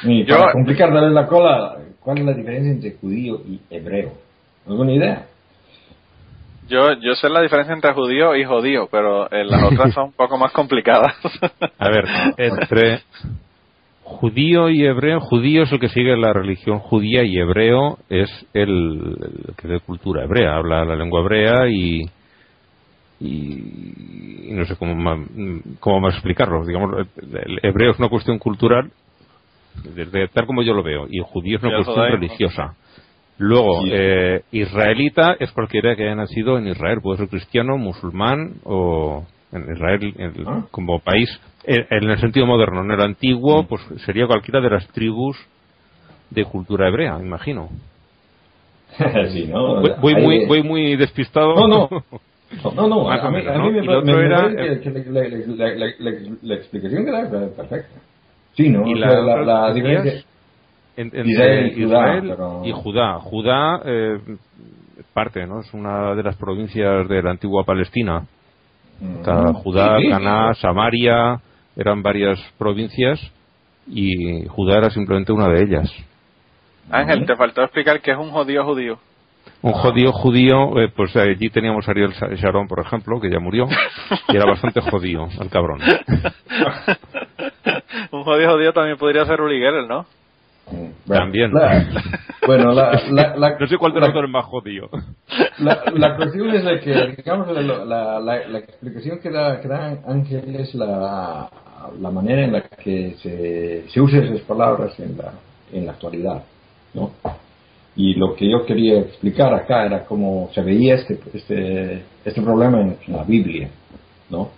Y 0.05 0.25
Yo- 0.25 0.39
para 0.39 0.53
complicar 0.53 0.93
darle 0.93 1.11
la 1.11 1.27
cola, 1.27 1.79
¿cuál 2.01 2.19
es 2.19 2.25
la 2.25 2.33
diferencia 2.33 2.71
entre 2.73 2.93
judío 2.93 3.41
y 3.47 3.61
hebreo? 3.71 4.13
¿Alguna 4.67 4.93
idea? 4.93 5.27
Yo, 6.69 6.95
yo 6.95 7.15
sé 7.15 7.29
la 7.29 7.43
diferencia 7.43 7.75
entre 7.75 7.93
judío 7.93 8.35
y 8.37 8.45
judío, 8.45 8.89
pero 8.91 9.31
eh, 9.31 9.45
las 9.45 9.63
otras 9.73 9.93
son 9.93 10.05
un 10.05 10.13
poco 10.13 10.39
más 10.39 10.53
complicadas. 10.53 11.15
A 11.79 11.89
ver, 11.89 12.05
entre 12.37 13.03
judío 14.03 14.69
y 14.69 14.85
hebreo, 14.85 15.21
judío 15.21 15.63
es 15.63 15.73
el 15.73 15.81
que 15.81 15.89
sigue 15.89 16.17
la 16.17 16.33
religión 16.33 16.79
judía 16.79 17.25
y 17.25 17.39
hebreo 17.39 17.99
es 18.09 18.31
el, 18.53 19.17
el 19.49 19.55
que 19.57 19.69
de 19.69 19.81
cultura 19.81 20.25
hebrea, 20.25 20.57
habla 20.57 20.85
la 20.85 20.95
lengua 20.95 21.21
hebrea 21.21 21.69
y, 21.69 22.03
y, 23.21 24.49
y 24.49 24.53
no 24.53 24.65
sé 24.67 24.77
cómo 24.77 24.95
más, 24.95 25.27
cómo 25.81 26.01
más 26.01 26.15
explicarlo. 26.15 26.65
Digamos, 26.65 27.07
el, 27.17 27.59
hebreo 27.63 27.93
es 27.93 27.99
una 27.99 28.09
cuestión 28.09 28.39
cultural, 28.39 28.91
desde 29.95 30.29
tal 30.29 30.47
como 30.47 30.63
yo 30.63 30.75
lo 30.75 30.83
veo, 30.83 31.07
y 31.09 31.19
el 31.19 31.25
judío 31.25 31.57
es 31.57 31.63
una 31.63 31.77
cuestión 31.77 32.11
religiosa. 32.11 32.75
Luego, 33.39 33.81
eh, 33.91 34.43
israelita 34.53 35.37
es 35.41 35.51
cualquiera 35.53 35.97
que 35.97 36.05
haya 36.05 36.15
nacido 36.15 36.57
en 36.57 36.69
Israel, 36.69 37.01
puede 37.03 37.19
ser 37.19 37.29
cristiano, 37.29 37.77
musulmán 37.77 38.55
o 38.65 39.25
en 39.53 39.73
Israel 39.73 40.15
en- 40.17 40.33
Ah. 40.47 40.67
como 40.71 41.01
país, 41.01 41.29
en, 41.65 41.87
en 41.91 42.11
el 42.11 42.19
sentido 42.21 42.47
moderno. 42.47 42.83
En 42.83 42.93
el 42.93 43.01
antiguo, 43.01 43.67
pues 43.67 43.83
sería 44.05 44.27
cualquiera 44.27 44.61
de 44.61 44.71
las 44.71 44.87
tribus 44.89 45.37
de 46.31 46.45
cultura 46.45 46.89
hebrea, 46.89 47.19
imagino. 47.21 47.71
sí, 49.33 49.47
¿no? 49.47 49.81
Voy, 50.01 50.15
muy, 50.15 50.47
voy 50.47 50.63
muy 50.63 50.97
despistado. 50.97 51.55
No, 51.55 51.67
no. 51.67 51.89
No, 52.77 52.87
no, 52.87 53.11
a 53.11 53.31
mí, 53.31 53.39
a 53.49 53.59
mí 53.59 53.71
me, 53.73 53.85
parece 53.85 54.55
que, 54.55 55.01
la, 56.43 56.55
explicación 56.55 57.05
que 57.05 57.11
da 57.11 57.23
es 57.23 57.29
perfecta. 57.51 57.99
Sí, 58.53 58.69
¿no? 58.69 58.87
Y 58.87 58.95
la 58.95 59.73
diferencia... 59.73 60.23
En- 60.97 61.07
entre 61.07 61.27
Israel 61.31 61.73
y 61.77 61.85
Judá, 61.85 61.99
Israel 61.99 62.25
pero- 62.29 62.63
y 62.65 62.73
Judá. 62.73 63.19
Judá, 63.21 63.81
eh, 63.85 64.19
parte, 65.13 65.47
¿no? 65.47 65.61
Es 65.61 65.73
una 65.75 66.15
de 66.15 66.23
las 66.23 66.37
provincias 66.37 67.09
de 67.09 67.23
la 67.23 67.31
antigua 67.31 67.65
Palestina. 67.65 68.25
Está 69.19 69.51
Mm, 69.51 69.55
Judá, 69.55 69.97
sí, 69.99 70.05
sí, 70.05 70.11
Caná, 70.11 70.55
Samaria, 70.55 71.41
eran 71.77 72.03
varias 72.03 72.39
provincias 72.59 73.21
y 73.89 74.47
Judá 74.47 74.79
era 74.79 74.91
simplemente 74.91 75.33
una 75.33 75.49
de 75.49 75.63
ellas. 75.65 75.93
Ángel, 76.91 77.27
te 77.27 77.35
faltó 77.37 77.63
explicar 77.63 78.01
que 78.01 78.13
es 78.13 78.19
un 78.19 78.31
judío 78.31 78.65
judío. 78.65 78.99
Un 79.63 79.73
judío 79.73 80.13
judío, 80.13 80.79
eh, 80.81 80.91
pues 80.95 81.15
allí 81.17 81.51
teníamos 81.51 81.87
a 81.89 81.91
Ariel 81.91 82.13
Sharon, 82.13 82.67
por 82.69 82.81
ejemplo, 82.81 83.21
que 83.21 83.31
ya 83.31 83.41
murió, 83.41 83.67
y 84.29 84.37
era 84.37 84.47
bastante 84.47 84.81
judío, 84.81 85.27
el 85.41 85.51
cabrón. 85.51 85.81
un 88.13 88.23
judío 88.25 88.53
judío 88.53 88.73
también 88.73 88.97
podría 88.97 89.25
ser 89.27 89.39
Geller, 89.41 89.87
¿no? 89.89 90.07
Mm, 90.75 90.91
bueno, 91.07 91.23
También. 91.23 91.53
la- 91.53 91.87
bueno, 92.47 92.73
la, 92.73 93.01
la, 93.11 93.37
la- 93.37 93.59
No 93.59 93.67
sé 93.67 93.77
cuál 93.79 93.93
de 93.95 94.01
la- 94.01 94.07
los 94.07 94.15
dos 94.15 94.25
es 94.25 94.31
más 94.31 94.45
judío. 94.47 94.89
La, 95.59 95.85
la 95.95 96.17
cuestión 96.17 96.51
es 96.51 96.65
de 96.65 96.81
que, 96.81 97.15
digamos, 97.17 97.49
la, 97.53 97.63
la, 97.85 98.21
la- 98.21 98.49
la 98.49 98.59
explicación 98.59 99.19
que 99.21 99.31
da, 99.31 99.61
que 99.61 99.69
da 99.69 99.99
Ángel 100.07 100.57
es 100.57 100.75
la, 100.75 101.49
la 102.01 102.11
manera 102.11 102.43
en 102.45 102.53
la 102.53 102.63
que 102.63 103.15
se, 103.23 103.89
se 103.89 104.01
usan 104.01 104.25
esas 104.25 104.41
palabras 104.41 104.99
en 104.99 105.17
la, 105.17 105.33
en 105.73 105.87
la 105.87 105.93
actualidad, 105.93 106.43
¿no? 106.95 107.13
Y 107.97 108.15
lo 108.15 108.35
que 108.35 108.51
yo 108.51 108.67
quería 108.67 108.99
explicar 108.99 109.55
acá 109.55 109.87
era 109.87 110.05
cómo 110.05 110.51
se 110.53 110.63
veía 110.63 110.97
este, 110.97 111.19
este, 111.33 112.03
este 112.25 112.43
problema 112.43 112.81
en, 112.81 112.97
en 113.07 113.17
la 113.17 113.23
Biblia, 113.23 113.69
¿no? 114.31 114.51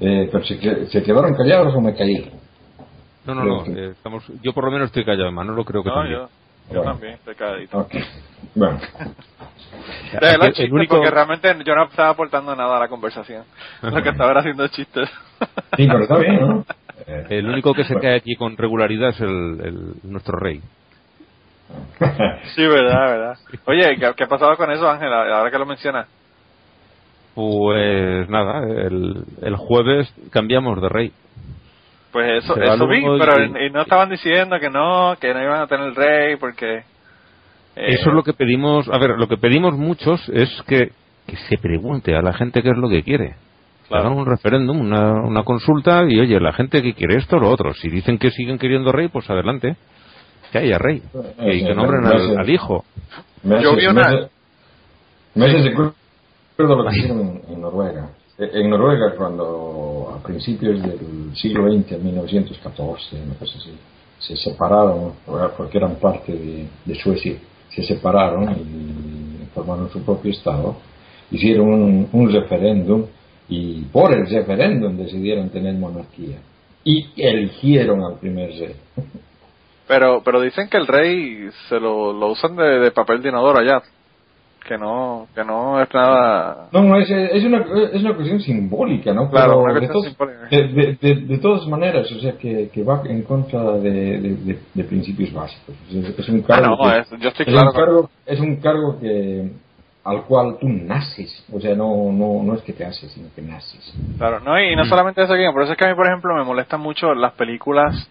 Eh, 0.00 0.28
pero 0.30 0.44
se, 0.44 0.58
que- 0.58 0.86
se 0.86 1.02
quedaron 1.02 1.34
callados 1.34 1.74
o 1.74 1.80
me 1.80 1.94
caí. 1.94 2.28
No, 3.26 3.34
no, 3.34 3.44
no. 3.44 3.64
eh, 3.76 3.90
estamos, 3.90 4.24
yo 4.42 4.52
por 4.52 4.64
lo 4.64 4.70
menos 4.70 4.86
estoy 4.86 5.04
callado, 5.04 5.30
Manolo 5.32 5.64
creo 5.64 5.82
que 5.82 5.88
No, 5.88 5.94
también. 5.96 6.18
yo, 6.20 6.28
yo 6.72 6.78
Bueno. 6.78 6.92
también, 6.92 7.14
estoy 7.14 7.34
calladito. 7.34 7.78
Ok. 7.78 7.94
Bueno, 8.54 8.78
los 10.20 10.46
chistes, 10.48 10.72
único- 10.72 10.96
porque 10.96 11.10
realmente 11.10 11.54
yo 11.64 11.74
no 11.74 11.84
estaba 11.84 12.10
aportando 12.10 12.54
nada 12.54 12.76
a 12.76 12.80
la 12.80 12.88
conversación. 12.88 13.44
Lo 13.82 14.02
que 14.02 14.10
estaba 14.10 14.32
haciendo 14.38 14.66
chistes. 14.68 15.08
sí, 15.76 15.86
pero 15.86 16.00
está 16.02 16.16
bien, 16.18 16.40
¿no? 16.40 16.64
El 17.28 17.48
único 17.48 17.74
que 17.74 17.84
se 17.84 17.92
bueno. 17.92 18.08
cae 18.08 18.16
aquí 18.16 18.34
con 18.36 18.56
regularidad 18.56 19.10
es 19.10 19.20
el, 19.20 19.60
el- 19.62 19.92
nuestro 20.10 20.38
rey. 20.38 20.60
Sí, 22.54 22.66
verdad, 22.66 23.06
verdad. 23.06 23.38
Oye, 23.66 23.96
¿qué, 23.96 24.12
qué 24.16 24.24
ha 24.24 24.28
pasado 24.28 24.56
con 24.56 24.70
eso, 24.70 24.88
Ángel? 24.88 25.12
Ahora 25.12 25.50
que 25.50 25.58
lo 25.58 25.66
mencionas. 25.66 26.06
Pues 27.34 28.28
nada, 28.30 28.60
el, 28.66 29.24
el 29.42 29.56
jueves 29.56 30.12
cambiamos 30.30 30.80
de 30.80 30.88
rey. 30.88 31.12
Pues 32.16 32.44
eso, 32.44 32.54
eso 32.56 32.86
vi, 32.88 32.98
y- 32.98 33.18
pero 33.18 33.44
y 33.66 33.70
no 33.70 33.82
estaban 33.82 34.08
diciendo 34.08 34.58
que 34.58 34.70
no, 34.70 35.16
que 35.20 35.34
no 35.34 35.42
iban 35.42 35.60
a 35.60 35.66
tener 35.66 35.88
el 35.88 35.94
rey 35.94 36.36
porque... 36.36 36.76
eh, 36.78 36.82
Eso 37.76 38.08
es 38.08 38.14
lo 38.14 38.22
que 38.22 38.32
pedimos, 38.32 38.88
a 38.88 38.96
ver, 38.98 39.10
lo 39.18 39.28
que 39.28 39.36
pedimos 39.36 39.74
muchos 39.74 40.26
es 40.30 40.48
que, 40.66 40.92
que 41.26 41.36
se 41.36 41.58
pregunte 41.58 42.16
a 42.16 42.22
la 42.22 42.32
gente 42.32 42.62
qué 42.62 42.70
es 42.70 42.76
lo 42.78 42.88
que 42.88 43.02
quiere. 43.02 43.34
Claro. 43.88 44.06
hagan 44.06 44.18
un 44.18 44.24
referéndum, 44.26 44.80
una, 44.80 45.12
una 45.12 45.42
consulta 45.44 46.04
y 46.08 46.18
oye, 46.18 46.40
la 46.40 46.52
gente 46.54 46.80
que 46.82 46.94
quiere 46.94 47.16
esto 47.16 47.36
o 47.36 47.38
lo 47.40 47.50
otro. 47.50 47.74
Si 47.74 47.88
dicen 47.90 48.16
que 48.18 48.30
siguen 48.30 48.58
queriendo 48.58 48.90
rey, 48.92 49.08
pues 49.08 49.28
adelante. 49.28 49.76
Que 50.52 50.58
haya 50.58 50.78
rey. 50.78 51.02
Y 51.40 51.58
sí, 51.60 51.66
que 51.66 51.74
nombren 51.74 52.00
me- 52.02 52.08
me- 52.08 52.14
al, 52.14 52.38
al 52.38 52.50
hijo. 52.50 52.84
Me 53.42 53.62
Yo 53.62 53.76
vi 53.76 53.82
me 53.84 53.90
una- 53.90 54.00
hace- 54.00 54.30
me 55.34 55.46
recuerdo 55.48 55.94
lo 56.56 56.88
que 56.90 56.96
hicieron 56.96 57.20
en, 57.20 57.42
en 57.52 57.60
Noruega. 57.60 58.08
Eh, 58.38 58.50
En 58.52 58.70
Noruega, 58.70 59.14
cuando 59.16 60.14
a 60.14 60.22
principios 60.22 60.82
del 60.82 61.34
siglo 61.34 61.64
XX, 61.70 61.92
en 61.92 62.04
1914, 62.04 63.22
una 63.22 63.34
cosa 63.34 63.58
así, 63.58 63.72
se 64.18 64.36
separaron, 64.36 65.12
porque 65.56 65.78
eran 65.78 65.96
parte 65.96 66.32
de, 66.32 66.94
Suecia, 66.94 67.36
se 67.68 67.82
separaron 67.82 68.50
y 68.52 69.46
formaron 69.54 69.90
su 69.90 70.02
propio 70.02 70.30
Estado, 70.32 70.76
hicieron 71.30 71.68
un, 71.68 72.08
un 72.12 72.32
referéndum 72.32 73.06
y 73.48 73.82
por 73.82 74.12
el 74.12 74.26
referéndum 74.28 74.96
decidieron 74.96 75.50
tener 75.50 75.74
monarquía 75.74 76.38
y 76.84 77.08
eligieron 77.16 78.02
al 78.04 78.18
primer 78.18 78.50
rey. 78.50 78.76
Pero, 79.88 80.22
pero 80.24 80.40
dicen 80.40 80.68
que 80.68 80.76
el 80.76 80.86
rey 80.86 81.48
se 81.68 81.78
lo, 81.78 82.12
lo 82.12 82.28
usan 82.28 82.56
de, 82.56 82.90
papel 82.90 83.22
de 83.22 83.30
allá. 83.30 83.82
Que 84.66 84.76
no, 84.78 85.28
que 85.34 85.44
no 85.44 85.80
es 85.80 85.88
nada... 85.94 86.68
No, 86.72 86.82
no, 86.82 86.96
es, 86.98 87.08
es, 87.08 87.44
una, 87.44 87.64
es 87.92 88.02
una 88.02 88.14
cuestión 88.14 88.40
simbólica, 88.40 89.12
¿no? 89.14 89.30
Claro, 89.30 89.52
Pero 89.52 89.58
una 89.62 89.74
de, 89.74 89.78
cuestión 89.88 89.92
todos- 89.92 90.06
simbólica. 90.08 90.48
de, 90.50 90.68
de, 90.68 90.98
de- 91.14 91.20
de 91.26 91.38
todas 91.38 91.66
maneras, 91.68 92.10
o 92.10 92.18
sea, 92.18 92.32
que, 92.36 92.68
que 92.70 92.82
va 92.82 93.02
en 93.04 93.22
contra 93.22 93.62
de, 93.78 93.90
de, 93.90 94.34
de- 94.34 94.58
de 94.74 94.84
principios 94.84 95.32
básicos. 95.32 95.74
Es, 95.90 96.18
es 96.18 96.28
un 96.28 96.40
Ah, 96.40 96.46
cargo, 96.48 96.76
no, 96.76 96.90
que- 96.90 96.98
es- 96.98 97.10
yo 97.20 97.28
estoy 97.28 97.46
es 97.46 97.52
claro 97.52 97.70
un 97.70 97.76
cargo, 97.76 98.10
es 98.26 98.40
un 98.40 98.56
cargo 98.56 98.98
que 99.00 99.50
al 100.04 100.22
cual 100.22 100.56
tú 100.60 100.68
naces, 100.68 101.44
o 101.52 101.60
sea, 101.60 101.74
no, 101.74 102.12
no, 102.12 102.42
no 102.42 102.54
es 102.54 102.62
que 102.62 102.72
te 102.72 102.84
haces, 102.84 103.10
sino 103.12 103.28
que 103.34 103.42
naces. 103.42 103.92
Claro, 104.18 104.40
no, 104.40 104.58
y 104.60 104.74
no 104.76 104.84
solamente 104.84 105.22
eso, 105.22 105.32
por 105.52 105.62
eso 105.62 105.72
es 105.72 105.78
que 105.78 105.84
a 105.84 105.88
mí, 105.88 105.94
por 105.94 106.06
ejemplo, 106.06 106.34
me 106.34 106.44
molestan 106.44 106.80
mucho 106.80 107.12
las 107.14 107.32
películas 107.32 108.08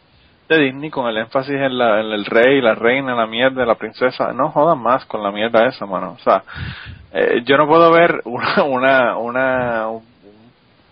de 0.47 0.59
Disney 0.59 0.89
con 0.89 1.07
el 1.07 1.17
énfasis 1.17 1.55
en, 1.55 1.77
la, 1.77 1.99
en 2.01 2.07
el 2.11 2.25
rey, 2.25 2.61
la 2.61 2.75
reina, 2.75 3.15
la 3.15 3.25
mierda, 3.25 3.65
la 3.65 3.75
princesa. 3.75 4.31
No 4.33 4.49
jodan 4.51 4.79
más 4.79 5.05
con 5.05 5.23
la 5.23 5.31
mierda 5.31 5.65
esa, 5.67 5.85
mano. 5.85 6.11
O 6.11 6.19
sea, 6.19 6.43
eh, 7.13 7.41
yo 7.45 7.57
no 7.57 7.67
puedo 7.67 7.91
ver 7.91 8.21
una, 8.25 8.63
una, 8.63 9.17
una, 9.17 9.87
un- 9.89 10.03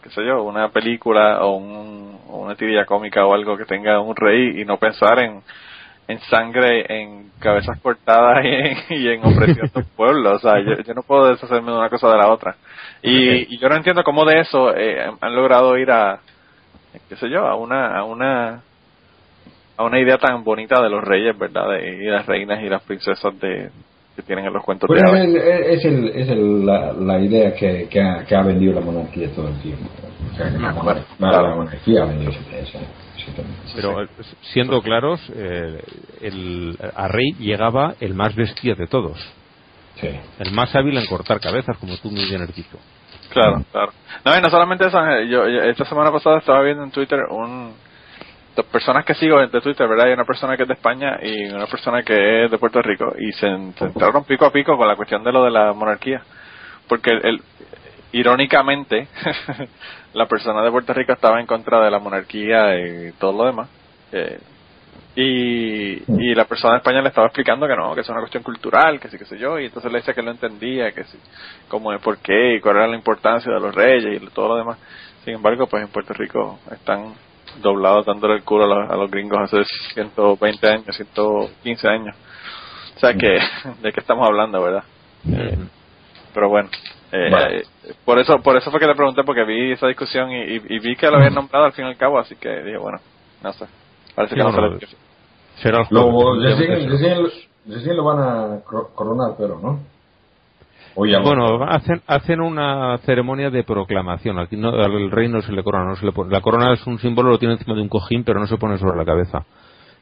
qué 0.02 0.10
sé 0.10 0.26
yo, 0.26 0.44
una 0.44 0.70
película 0.70 1.44
o, 1.46 1.56
un, 1.58 2.18
o 2.30 2.40
una 2.40 2.56
tirilla 2.56 2.86
cómica 2.86 3.26
o 3.26 3.34
algo 3.34 3.56
que 3.58 3.66
tenga 3.66 4.00
un 4.02 4.16
rey 4.16 4.62
y 4.62 4.66
no 4.66 4.78
pensar 4.78 5.20
en, 5.20 5.42
en 6.08 6.20
sangre, 6.22 6.86
en 6.90 7.32
cabezas 7.40 7.80
cortadas 7.82 8.44
y 8.46 8.48
en, 8.50 8.78
y 8.90 9.08
en 9.10 9.20
opresión 9.26 9.70
de 9.74 9.80
un 9.80 9.86
pueblo. 9.96 10.34
O 10.34 10.40
sea, 10.40 10.60
yo, 10.60 10.82
yo 10.82 10.94
no 10.94 11.04
puedo 11.04 11.28
deshacerme 11.28 11.72
de 11.72 11.78
una 11.78 11.90
cosa 11.90 12.10
de 12.10 12.18
la 12.18 12.30
otra. 12.32 12.56
Y, 13.02 13.54
y 13.54 13.58
yo 13.60 13.68
no 13.70 13.76
entiendo 13.76 14.04
cómo 14.04 14.26
de 14.26 14.40
eso 14.40 14.74
eh, 14.76 15.12
han 15.22 15.36
logrado 15.36 15.78
ir 15.78 15.92
a, 15.92 16.20
qué 17.10 17.16
sé 17.18 17.30
yo, 17.30 17.46
a 17.46 17.56
una, 17.56 17.98
a 17.98 18.04
una, 18.06 18.62
a 19.78 19.84
una 19.84 20.00
idea 20.00 20.18
tan 20.18 20.44
bonita 20.44 20.82
de 20.82 20.90
los 20.90 21.04
reyes, 21.04 21.38
¿verdad? 21.38 21.70
De, 21.70 22.04
y 22.04 22.06
las 22.06 22.26
reinas 22.26 22.62
y 22.64 22.70
las 22.70 22.82
princesas 22.84 23.40
de, 23.40 23.70
que 24.16 24.22
tienen 24.22 24.46
en 24.46 24.54
los 24.54 24.64
cuentos 24.64 24.88
Bueno, 24.88 25.12
de 25.12 25.20
hadas. 25.20 25.28
es, 25.30 25.80
es, 25.80 25.86
el, 25.86 26.08
es 26.10 26.30
el- 26.30 26.66
la, 26.66 26.94
la 26.94 27.20
idea 27.20 27.54
que, 27.54 27.88
que, 27.90 28.02
ha, 28.02 28.24
que 28.26 28.36
ha 28.36 28.44
vendido 28.44 28.74
la 28.74 28.82
monarquía 28.82 29.30
todo 29.34 29.48
el 29.48 29.60
tiempo. 29.62 29.86
O 30.32 30.36
sea, 30.36 30.52
que 30.52 30.58
la, 30.60 30.74
monar- 30.74 31.04
la 31.20 31.56
monarquía 31.56 32.04
ha 32.04 32.06
vendido 32.06 32.32
esa- 32.32 32.80
Pero 33.76 34.06
siendo 34.42 34.82
claros, 34.82 35.20
eh, 35.36 35.82
el, 36.22 36.78
a 36.96 37.08
rey 37.08 37.32
llegaba 37.40 37.96
el 38.00 38.14
más 38.14 38.36
bestia 38.36 38.76
de 38.76 38.88
todos. 38.88 39.18
Sí. 39.96 40.08
El 40.40 40.52
más 40.54 40.76
hábil 40.76 40.98
en 40.98 41.06
cortar 41.06 41.40
cabezas, 41.40 41.78
como 41.78 41.96
tú 41.98 42.10
muy 42.10 42.26
bien 42.26 42.42
has 42.42 42.54
dicho. 42.56 42.78
Claro, 43.30 43.64
claro. 43.72 43.92
No, 44.26 44.38
y 44.38 44.42
no 44.42 44.50
solamente 44.50 44.86
eso, 44.88 45.00
yo 45.30 45.46
esta 45.46 45.86
semana 45.86 46.12
pasada 46.12 46.38
estaba 46.40 46.62
viendo 46.64 46.84
en 46.84 46.92
Twitter 46.92 47.20
un, 47.30 47.74
dos 48.56 48.66
personas 48.68 49.06
que 49.06 49.16
sigo 49.16 49.40
de 49.40 49.62
Twitter, 49.62 49.88
¿verdad? 49.88 50.08
Hay 50.08 50.14
una 50.14 50.26
persona 50.26 50.56
que 50.56 50.64
es 50.64 50.68
de 50.68 50.76
España 50.76 51.18
y 51.22 51.46
una 51.46 51.66
persona 51.68 52.04
que 52.04 52.46
es 52.46 52.52
de 52.52 52.58
Puerto 52.58 52.82
Rico 52.82 53.14
y 53.18 53.32
se, 53.34 53.48
entraron 53.48 54.26
pico 54.26 54.46
a 54.46 54.52
pico 54.52 54.78
con 54.78 54.88
la 54.88 54.96
cuestión 54.96 55.24
de 55.24 55.32
lo 55.32 55.44
de 55.44 55.52
la 55.52 55.74
monarquía. 55.74 56.22
Porque 56.88 57.12
el, 57.12 57.42
irónicamente, 58.12 59.08
la 60.14 60.28
persona 60.28 60.62
de 60.62 60.72
Puerto 60.72 60.94
Rico 60.94 61.14
estaba 61.14 61.40
en 61.40 61.48
contra 61.48 61.84
de 61.84 61.92
la 61.92 62.00
monarquía 62.00 62.78
y 62.80 63.12
todo 63.14 63.34
lo 63.34 63.46
demás. 63.46 63.70
Eh, 64.12 64.40
y, 65.16 66.04
y 66.08 66.36
la 66.36 66.46
persona 66.46 66.74
de 66.74 66.78
España 66.80 67.02
le 67.02 67.10
estaba 67.10 67.28
explicando 67.28 67.68
que 67.68 67.76
no, 67.76 67.94
que 67.94 68.02
es 68.02 68.10
una 68.10 68.20
cuestión 68.20 68.44
cultural, 68.44 69.00
que 69.00 69.10
sí, 69.10 69.18
que 69.18 69.26
sé 69.26 69.38
yo, 69.38 69.60
y 69.60 69.66
entonces 69.66 69.92
le 69.92 70.00
decía 70.00 70.14
que 70.14 70.24
no 70.24 70.32
entendía, 70.32 70.92
que 70.92 71.04
sí, 71.04 71.20
cómo 71.68 71.94
es, 71.94 72.02
por 72.02 72.18
qué, 72.18 72.56
y 72.56 72.60
cuál 72.60 72.78
era 72.78 72.88
la 72.88 72.96
importancia 72.96 73.52
de 73.52 73.60
los 73.60 73.76
reyes 73.76 74.22
y 74.22 74.26
todo 74.28 74.50
lo 74.50 74.56
demás. 74.56 74.80
Sin 75.24 75.36
embargo, 75.36 75.68
pues 75.68 75.84
en 75.84 75.90
Puerto 75.90 76.14
Rico 76.14 76.60
están 76.72 77.14
doblados 77.62 78.06
dándole 78.06 78.36
el 78.36 78.44
culo 78.44 78.66
a 78.66 78.96
los, 78.96 79.12
gringos 79.12 79.40
hace 79.42 79.64
120 79.94 80.68
años, 80.68 80.96
115 80.96 81.88
años. 81.88 82.16
O 82.96 83.00
sea 83.00 83.14
que, 83.14 83.40
¿de 83.82 83.92
qué 83.92 84.00
estamos 84.00 84.28
hablando, 84.28 84.62
verdad? 84.62 84.84
Eh, 85.30 85.58
pero 86.34 86.50
bueno, 86.50 86.70
eh, 87.12 87.64
por 88.04 88.20
eso 88.20 88.40
por 88.42 88.58
eso 88.58 88.72
fue 88.72 88.80
que 88.80 88.88
le 88.88 88.96
pregunté, 88.96 89.24
porque 89.24 89.44
vi 89.44 89.72
esa 89.72 89.88
discusión 89.88 90.32
y, 90.32 90.60
vi 90.80 90.96
que 90.96 91.10
lo 91.10 91.18
habían 91.18 91.36
nombrado 91.36 91.66
al 91.66 91.74
fin 91.74 91.86
y 91.86 91.90
al 91.90 91.98
cabo, 91.98 92.20
así 92.20 92.36
que 92.36 92.50
dije, 92.64 92.78
bueno, 92.78 93.00
no 93.44 93.54
sé. 93.54 93.66
Parece 94.16 94.36
que 94.36 94.44
no, 94.44 94.52
Será 95.62 95.80
el 95.80 95.86
juego. 95.86 96.36
Recién 97.66 97.96
lo 97.96 98.04
van 98.04 98.20
a 98.20 98.60
coronar, 98.64 99.36
pero, 99.38 99.60
¿no? 99.60 99.80
Bueno, 100.96 101.64
hacen, 101.64 102.02
hacen 102.08 102.42
una 102.42 102.98
ceremonia 103.00 103.50
de 103.50 103.64
proclamación. 103.64 104.40
Aquí 104.40 104.58
no, 104.58 104.70
al 104.70 105.12
rey 105.12 105.28
no 105.28 105.42
se 105.42 105.52
le 105.52 105.64
corona. 105.64 105.86
No 105.86 105.96
se 105.96 106.06
le 106.06 106.12
pone. 106.12 106.32
La 106.32 106.42
corona 106.42 106.74
es 106.74 106.86
un 106.86 107.00
símbolo, 107.00 107.30
lo 107.30 107.40
tiene 107.40 107.56
encima 107.56 107.76
de 107.76 107.82
un 107.82 107.90
cojín, 107.90 108.24
pero 108.24 108.40
no 108.40 108.48
se 108.48 108.58
pone 108.58 108.78
sobre 108.78 108.98
la 108.98 109.06
cabeza. 109.06 109.46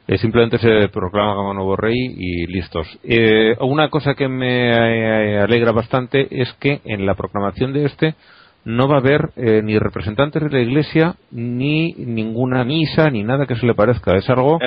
Eh, 0.07 0.17
simplemente 0.17 0.57
se 0.57 0.89
proclama 0.89 1.35
como 1.35 1.53
nuevo 1.53 1.75
rey 1.75 1.95
y 1.95 2.47
listos. 2.47 2.87
Eh, 3.03 3.55
una 3.61 3.89
cosa 3.89 4.15
que 4.15 4.27
me 4.27 4.71
eh, 4.71 5.39
alegra 5.39 5.71
bastante 5.71 6.27
es 6.31 6.51
que 6.59 6.81
en 6.85 7.05
la 7.05 7.15
proclamación 7.15 7.71
de 7.71 7.85
este 7.85 8.15
no 8.63 8.87
va 8.87 8.95
a 8.95 8.99
haber 8.99 9.31
ni 9.63 9.79
representantes 9.79 10.43
de 10.43 10.49
la 10.49 10.59
iglesia 10.59 11.15
ni 11.31 11.93
ninguna 11.93 12.63
misa 12.63 13.09
ni 13.09 13.23
nada 13.23 13.47
que 13.47 13.55
se 13.55 13.65
le 13.65 13.73
parezca. 13.73 14.15
Es 14.15 14.29
algo 14.29 14.59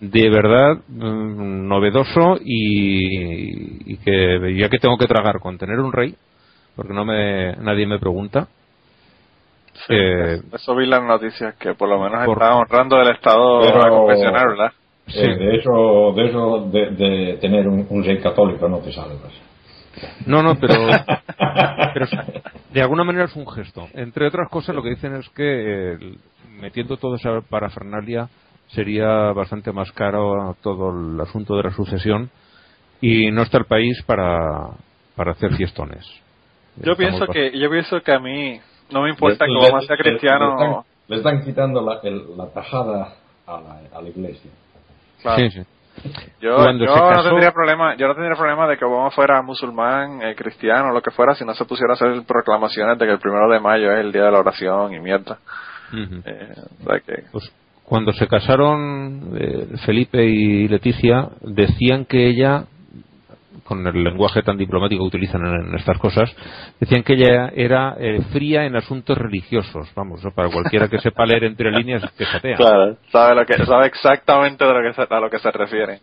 de 0.00 0.30
verdad 0.30 0.78
mm, 0.88 1.68
novedoso 1.68 2.36
y, 2.40 3.96
que 3.98 4.56
ya 4.56 4.68
que 4.68 4.78
tengo 4.78 4.98
que 4.98 5.06
tragar 5.06 5.40
con 5.40 5.58
tener 5.58 5.78
un 5.78 5.92
rey, 5.92 6.14
porque 6.76 6.92
no 6.92 7.04
me 7.04 7.54
nadie 7.56 7.86
me 7.86 7.98
pregunta. 7.98 8.48
eso 9.88 10.76
vi 10.76 10.86
las 10.86 11.02
noticias 11.02 11.54
que 11.56 11.74
por 11.74 11.88
lo 11.88 12.00
menos 12.00 12.28
está 12.28 12.54
honrando 12.54 13.00
el 13.00 13.10
estado 13.10 13.60
confesional, 13.88 14.48
¿verdad? 14.48 14.72
Sí. 15.06 15.20
Eh, 15.20 15.36
de 15.36 15.56
eso, 15.56 16.12
de, 16.16 16.28
eso 16.28 16.68
de, 16.70 17.38
tener 17.40 17.68
un, 17.68 18.04
rey 18.04 18.18
católico 18.20 18.68
no 18.68 18.78
te 18.78 18.90
salvas. 18.90 19.32
No, 20.26 20.42
no, 20.42 20.54
pero, 20.58 20.74
pero, 21.94 22.06
de 22.72 22.80
alguna 22.80 23.04
manera 23.04 23.26
es 23.26 23.36
un 23.36 23.46
gesto. 23.46 23.86
Entre 23.92 24.26
otras 24.26 24.48
cosas, 24.48 24.74
lo 24.74 24.82
que 24.82 24.90
dicen 24.90 25.14
es 25.16 25.28
que 25.30 25.92
eh, 25.92 25.98
metiendo 26.60 26.96
toda 26.96 27.16
esa 27.16 27.42
parafernalia 27.42 28.28
sería 28.74 29.32
bastante 29.32 29.72
más 29.72 29.90
caro 29.92 30.56
todo 30.62 30.90
el 30.90 31.20
asunto 31.20 31.56
de 31.56 31.64
la 31.64 31.70
sucesión 31.70 32.30
y 33.00 33.30
no 33.30 33.42
está 33.42 33.58
el 33.58 33.66
país 33.66 34.02
para, 34.06 34.70
para 35.16 35.32
hacer 35.32 35.54
fiestones. 35.56 36.04
Yo 36.76 36.96
pienso 36.96 37.26
que 37.26 37.56
yo 37.58 37.70
pienso 37.70 38.00
que 38.00 38.12
a 38.12 38.18
mí 38.18 38.60
no 38.90 39.02
me 39.02 39.10
importa 39.10 39.46
que 39.46 39.52
Obama 39.52 39.80
sea 39.82 39.96
cristiano. 39.96 40.84
Le 41.06 41.16
están, 41.16 41.44
quitando 41.44 41.82
la, 41.82 42.00
la 42.02 42.50
tajada 42.52 43.14
a 43.46 43.60
la, 43.60 43.98
a 43.98 44.02
la 44.02 44.08
iglesia. 44.08 44.50
Sí, 45.36 45.50
sí. 45.50 45.62
Yo, 46.40 46.56
yo 46.56 46.66
no 46.66 47.22
tendría 47.22 47.52
problema, 47.52 47.94
yo 47.96 48.08
no 48.08 48.14
tendría 48.14 48.36
problema 48.36 48.66
de 48.66 48.76
que 48.76 48.84
Obama 48.84 49.10
fuera 49.10 49.40
musulmán, 49.42 50.22
eh, 50.22 50.34
cristiano, 50.34 50.92
lo 50.92 51.00
que 51.00 51.10
fuera, 51.10 51.34
si 51.34 51.44
no 51.44 51.54
se 51.54 51.64
pusiera 51.66 51.92
a 51.92 51.94
hacer 51.94 52.22
proclamaciones 52.26 52.98
de 52.98 53.06
que 53.06 53.12
el 53.12 53.18
primero 53.18 53.48
de 53.48 53.60
mayo 53.60 53.92
es 53.92 54.00
el 54.00 54.10
día 54.10 54.24
de 54.24 54.32
la 54.32 54.40
oración 54.40 54.92
y 54.92 55.00
mierda. 55.00 55.38
Eh, 55.92 56.54
pues 57.30 57.52
cuando 57.84 58.12
se 58.12 58.26
casaron 58.26 59.36
eh, 59.38 59.66
Felipe 59.84 60.24
y 60.24 60.68
Leticia 60.68 61.28
decían 61.42 62.06
que 62.06 62.28
ella 62.28 62.64
con 63.64 63.86
el 63.86 64.04
lenguaje 64.04 64.42
tan 64.42 64.56
diplomático 64.56 65.02
que 65.02 65.16
utilizan 65.16 65.42
en, 65.46 65.74
estas 65.74 65.98
cosas, 65.98 66.34
decían 66.78 67.02
que 67.02 67.14
ella 67.14 67.50
era 67.54 67.96
eh, 67.98 68.20
fría 68.32 68.66
en 68.66 68.76
asuntos 68.76 69.16
religiosos. 69.16 69.90
Vamos, 69.94 70.20
para 70.34 70.50
cualquiera 70.50 70.88
que 70.88 70.98
sepa 70.98 71.24
leer 71.24 71.44
entre 71.44 71.70
líneas, 71.70 72.02
que 72.16 72.26
satea. 72.26 72.56
Claro, 72.56 72.96
sabe, 73.10 73.34
lo 73.34 73.46
que, 73.46 73.64
sabe 73.64 73.86
exactamente 73.86 74.64
de 74.64 74.72
lo 74.72 74.92
que 74.92 75.14
a 75.14 75.20
lo 75.20 75.30
que 75.30 75.38
se 75.38 75.50
refiere. 75.50 76.00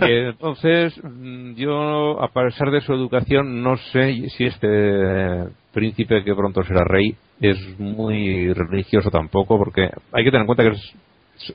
Entonces, 0.00 1.00
mm, 1.02 1.54
yo, 1.54 2.22
a 2.22 2.28
pesar 2.28 2.70
de 2.70 2.80
su 2.80 2.92
educación, 2.92 3.62
no 3.62 3.76
sé 3.76 4.28
si 4.30 4.44
este 4.44 5.44
príncipe 5.72 6.24
que 6.24 6.34
pronto 6.34 6.62
será 6.64 6.84
rey 6.84 7.14
es 7.40 7.56
muy 7.78 8.52
religioso 8.52 9.10
tampoco, 9.10 9.58
porque 9.58 9.90
hay 10.12 10.24
que 10.24 10.30
tener 10.30 10.42
en 10.42 10.46
cuenta 10.46 10.64
que 10.64 10.70
es, 10.70 10.94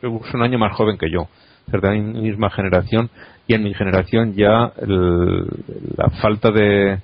es 0.02 0.34
un 0.34 0.42
año 0.42 0.58
más 0.58 0.76
joven 0.76 0.98
que 0.98 1.12
yo, 1.12 1.28
ser 1.70 1.82
de 1.82 1.88
la 1.90 2.02
misma 2.02 2.50
generación, 2.50 3.10
y 3.48 3.56
en 3.56 3.64
mi 3.64 3.74
generación 3.74 4.34
ya 4.36 4.72
la 4.78 6.10
falta 6.22 6.52
de, 6.52 7.00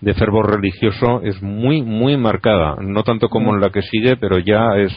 de 0.00 0.14
fervor 0.14 0.54
religioso 0.56 1.20
es 1.22 1.40
muy, 1.42 1.82
muy 1.82 2.16
marcada. 2.16 2.76
No 2.80 3.02
tanto 3.02 3.28
como 3.28 3.54
en 3.54 3.60
la 3.60 3.70
que 3.70 3.82
sigue, 3.82 4.16
pero 4.16 4.38
ya 4.38 4.76
es 4.76 4.92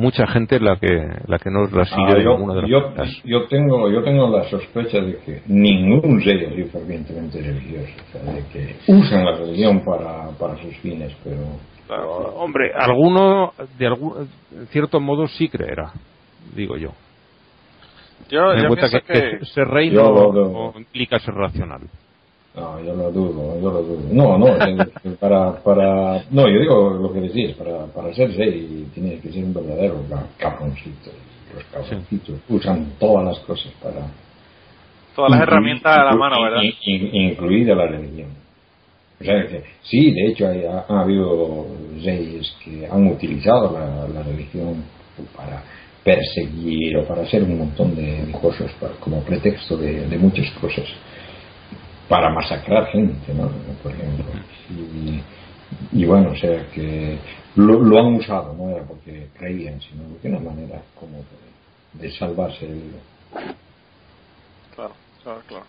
mucha 0.00 0.26
gente 0.26 0.58
la 0.58 0.76
que 0.76 0.88
la 1.26 1.38
que 1.38 1.50
no 1.50 1.66
la 1.66 1.84
sigue 1.84 2.14
ah, 2.16 2.22
yo, 2.22 2.36
de 2.54 2.68
yo, 2.68 2.92
yo, 3.24 3.46
tengo 3.46 3.90
yo 3.90 4.02
tengo 4.02 4.28
la 4.36 4.44
sospecha 4.44 5.00
de 5.00 5.18
que 5.18 5.42
ningún 5.46 6.20
rey 6.22 6.42
es 6.56 6.72
fervientemente 6.72 7.40
religioso 7.40 7.92
de 8.32 8.44
que 8.52 8.76
usan 8.92 9.24
la 9.24 9.36
religión 9.36 9.84
para, 9.84 10.30
para 10.38 10.56
sus 10.62 10.76
fines 10.78 11.14
pero 11.22 11.60
hombre 12.36 12.72
alguno 12.74 13.52
de 13.78 13.86
algún 13.86 14.28
en 14.52 14.66
cierto 14.68 15.00
modo 15.00 15.26
sí 15.28 15.48
creerá 15.48 15.92
digo 16.54 16.76
yo. 16.76 16.90
Yo, 18.28 18.54
yo 18.54 18.74
pienso 18.74 18.98
que, 19.06 19.44
ser 19.46 19.66
rey 19.66 19.90
no, 19.90 20.72
implica 20.76 21.18
ser 21.18 21.34
racional. 21.34 21.80
No, 22.54 22.82
yo 22.82 22.96
lo 22.96 23.12
dudo, 23.12 23.60
yo 23.60 23.70
lo 23.70 23.82
dudo. 23.82 24.02
No, 24.10 24.38
no, 24.38 24.46
para, 25.20 25.62
para, 25.62 26.24
no, 26.30 26.48
yo 26.48 26.60
digo 26.60 26.90
lo 27.00 27.12
que 27.12 27.20
decís, 27.20 27.56
para, 27.56 27.86
para 27.86 28.12
ser 28.12 28.36
rey 28.36 28.88
tienes 28.92 29.20
que 29.22 29.32
ser 29.32 29.44
un 29.44 29.54
verdadero 29.54 30.02
caponcito. 30.36 31.10
Los 31.54 31.64
caponcitos 31.64 32.36
usan 32.48 32.92
todas 32.98 33.24
las 33.24 33.38
cosas 33.40 33.72
para... 33.82 34.06
Todas 35.14 35.32
las 35.32 35.40
herramientas 35.40 35.98
a 35.98 36.04
la 36.04 36.16
mano, 36.16 36.42
¿verdad? 36.42 36.62
incluida 36.84 37.74
la 37.74 37.86
religión. 37.86 38.30
O 39.20 39.24
sea, 39.24 39.46
que, 39.46 39.64
sí, 39.82 40.12
de 40.12 40.28
hecho 40.28 40.48
hay, 40.48 40.64
ha, 40.64 40.84
habido 40.88 41.66
reyes 42.02 42.56
que 42.64 42.86
han 42.86 43.06
utilizado 43.08 43.72
la, 43.72 44.08
la 44.08 44.22
religión 44.22 44.82
para 45.36 45.62
perseguir 46.02 46.96
o 46.96 47.04
para 47.04 47.22
hacer 47.22 47.42
un 47.42 47.58
montón 47.58 47.94
de, 47.94 48.26
cosas 48.40 48.70
como 49.00 49.22
pretexto 49.22 49.76
de, 49.76 50.18
muchas 50.18 50.50
cosas 50.52 50.86
para 52.10 52.28
masacrar 52.28 52.86
gente, 52.88 53.32
¿no? 53.32 53.48
Por 53.84 53.92
ejemplo. 53.92 54.24
Y, 55.92 56.04
bueno, 56.04 56.30
o 56.30 56.34
sea 56.34 56.68
que 56.72 57.18
lo, 57.54 57.98
han 57.98 58.14
usado, 58.16 58.52
no 58.54 58.68
era 58.68 58.82
porque 58.82 59.28
creían, 59.38 59.80
sino 59.80 60.02
de 60.20 60.28
una 60.28 60.40
manera 60.40 60.82
como 60.98 61.18
de, 61.92 62.10
salvarse. 62.10 62.68
Claro, 64.74 64.94
claro, 65.22 65.40
claro. 65.46 65.64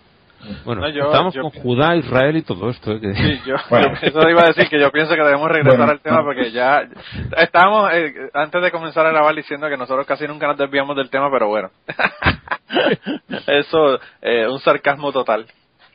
Bueno, 0.66 0.88
estamos 0.88 1.36
con 1.36 1.52
Judá, 1.52 1.96
Israel 1.96 2.36
y 2.36 2.42
todo 2.42 2.72
esto. 2.72 2.94
¿eh? 2.94 3.00
Sí, 3.14 3.42
yo, 3.46 3.56
eso 4.02 4.28
iba 4.28 4.42
a 4.42 4.48
decir 4.48 4.68
que 4.68 4.80
yo 4.80 4.92
pienso 4.92 5.14
que 5.14 5.22
debemos 5.22 5.52
regresar 5.52 5.88
al 5.88 6.00
tema 6.00 6.24
porque 6.24 6.52
ya 6.52 6.88
estábamos, 7.38 7.94
eh, 7.94 8.32
antes 8.34 8.64
de 8.64 8.72
comenzar 8.72 9.06
a 9.06 9.12
grabar, 9.12 9.36
diciendo 9.36 9.70
que 9.70 9.78
nosotros 9.78 10.08
casi 10.08 10.26
nunca 10.26 10.48
nos 10.48 10.58
desviamos 10.58 10.96
del 10.96 11.12
tema, 11.12 11.30
pero 11.32 11.48
bueno. 11.50 11.70
eso, 13.48 14.00
eh, 14.24 14.48
un 14.48 14.60
sarcasmo 14.60 15.12
total. 15.12 15.46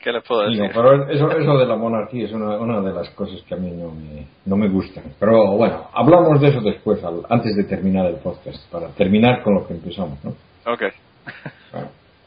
¿Qué 0.06 0.12
les 0.12 0.22
puedo 0.22 0.48
decir? 0.48 0.70
pero 0.72 1.10
eso, 1.10 1.32
eso 1.32 1.58
de 1.58 1.66
la 1.66 1.74
monarquía 1.74 2.26
es 2.26 2.32
una, 2.32 2.56
una 2.58 2.80
de 2.80 2.94
las 2.94 3.10
cosas 3.10 3.42
que 3.42 3.54
a 3.54 3.56
mí 3.56 3.72
no 3.72 3.90
me, 3.90 4.24
no 4.44 4.56
me 4.56 4.68
gustan. 4.68 5.02
Pero 5.18 5.56
bueno, 5.56 5.88
hablamos 5.92 6.40
de 6.40 6.46
eso 6.46 6.60
después, 6.60 7.00
antes 7.28 7.56
de 7.56 7.64
terminar 7.64 8.06
el 8.06 8.14
podcast, 8.14 8.70
para 8.70 8.86
terminar 8.90 9.42
con 9.42 9.54
lo 9.54 9.66
que 9.66 9.74
empezamos, 9.74 10.16
¿no? 10.22 10.30
Ok. 10.72 10.82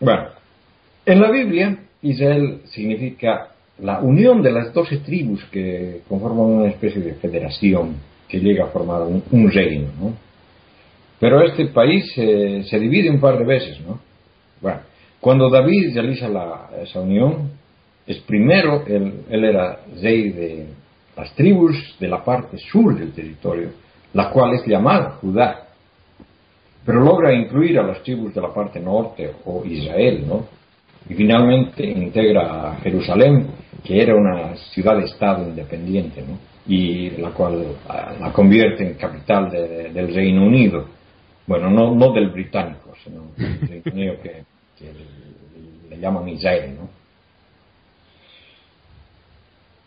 bueno 0.02 0.28
en 1.06 1.22
la 1.22 1.32
Biblia 1.32 1.78
Israel 2.02 2.64
significa 2.66 3.52
la 3.78 4.02
unión 4.02 4.42
de 4.42 4.52
las 4.52 4.74
doce 4.74 4.98
tribus 4.98 5.46
que 5.46 6.02
conforman 6.10 6.48
una 6.48 6.68
especie 6.68 7.02
de 7.02 7.14
federación 7.14 7.96
que 8.28 8.40
llega 8.40 8.66
a 8.66 8.68
formar 8.68 9.04
un, 9.04 9.52
reino, 9.52 9.88
¿no? 9.98 10.14
Pero 11.18 11.42
este 11.44 11.68
país 11.68 12.12
se 12.14 12.78
divide 12.78 13.10
un 13.10 13.22
par 13.22 13.38
de 13.38 13.46
veces, 13.46 13.80
¿no? 13.88 14.02
Bueno, 14.60 14.82
cuando 15.22 15.50
David 15.50 15.94
realiza 15.94 16.28
la, 16.28 16.72
esa 16.84 17.00
unión, 17.00 17.59
es 18.10 18.18
primero, 18.22 18.84
él, 18.88 19.24
era 19.30 19.82
rey 20.02 20.32
de 20.32 20.66
las 21.16 21.32
tribus 21.36 21.96
de 22.00 22.08
la 22.08 22.24
parte 22.26 22.58
sur 22.58 22.98
del 22.98 23.12
territorio, 23.12 23.70
la 24.14 24.32
cual 24.32 24.56
es 24.56 24.66
llamada 24.66 25.12
Judá. 25.22 25.68
pero 26.84 27.02
logra 27.02 27.32
incluir 27.32 27.78
a 27.78 27.84
las 27.84 28.02
tribus 28.02 28.34
de 28.34 28.42
la 28.42 28.52
parte 28.52 28.80
norte 28.80 29.32
o 29.46 29.64
Israel, 29.64 30.26
¿no? 30.28 30.48
Y 31.08 31.14
finalmente 31.14 31.86
integra 31.86 32.72
a 32.72 32.76
Jerusalén, 32.78 33.46
que 33.84 34.02
era 34.02 34.16
una 34.16 34.56
ciudad-estado 34.56 35.48
independiente, 35.48 36.24
¿no? 36.24 36.40
Y 36.66 37.12
la 37.12 37.30
cual 37.30 37.64
la 38.20 38.34
convierte 38.34 38.88
en 38.88 38.96
capital 38.96 39.52
del 39.52 40.16
Reino 40.16 40.48
Unido. 40.48 40.88
Bueno, 41.46 41.70
no, 41.70 41.94
no 41.94 42.12
del 42.12 42.32
británico, 42.32 42.92
sino 43.04 43.26
del 43.38 43.84
Reino 43.84 43.92
Unido 43.94 44.14
que, 44.24 44.44
que 44.80 44.94
le 45.92 46.00
llaman 46.00 46.28
Israel, 46.28 46.76
¿no? 46.76 46.99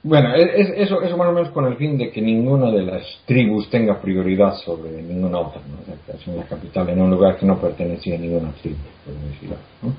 Bueno, 0.04 0.34
es, 0.34 0.68
eso, 0.76 1.00
más 1.16 1.28
o 1.28 1.32
menos 1.32 1.50
con 1.50 1.64
el 1.66 1.76
fin 1.76 1.96
de 1.96 2.10
que 2.10 2.20
ninguna 2.20 2.72
de 2.72 2.82
las 2.82 3.22
tribus 3.24 3.70
tenga 3.70 4.00
prioridad 4.00 4.54
sobre 4.56 5.00
ninguna 5.00 5.38
otra, 5.38 5.60
¿no? 5.60 6.12
Es 6.12 6.26
una 6.26 6.42
capital 6.42 6.88
en 6.88 7.00
un 7.00 7.10
lugar 7.10 7.36
que 7.36 7.46
no 7.46 7.60
pertenecía 7.60 8.16
a 8.16 8.18
ninguna 8.18 8.50
tribu, 8.60 8.78
¿no? 9.82 9.94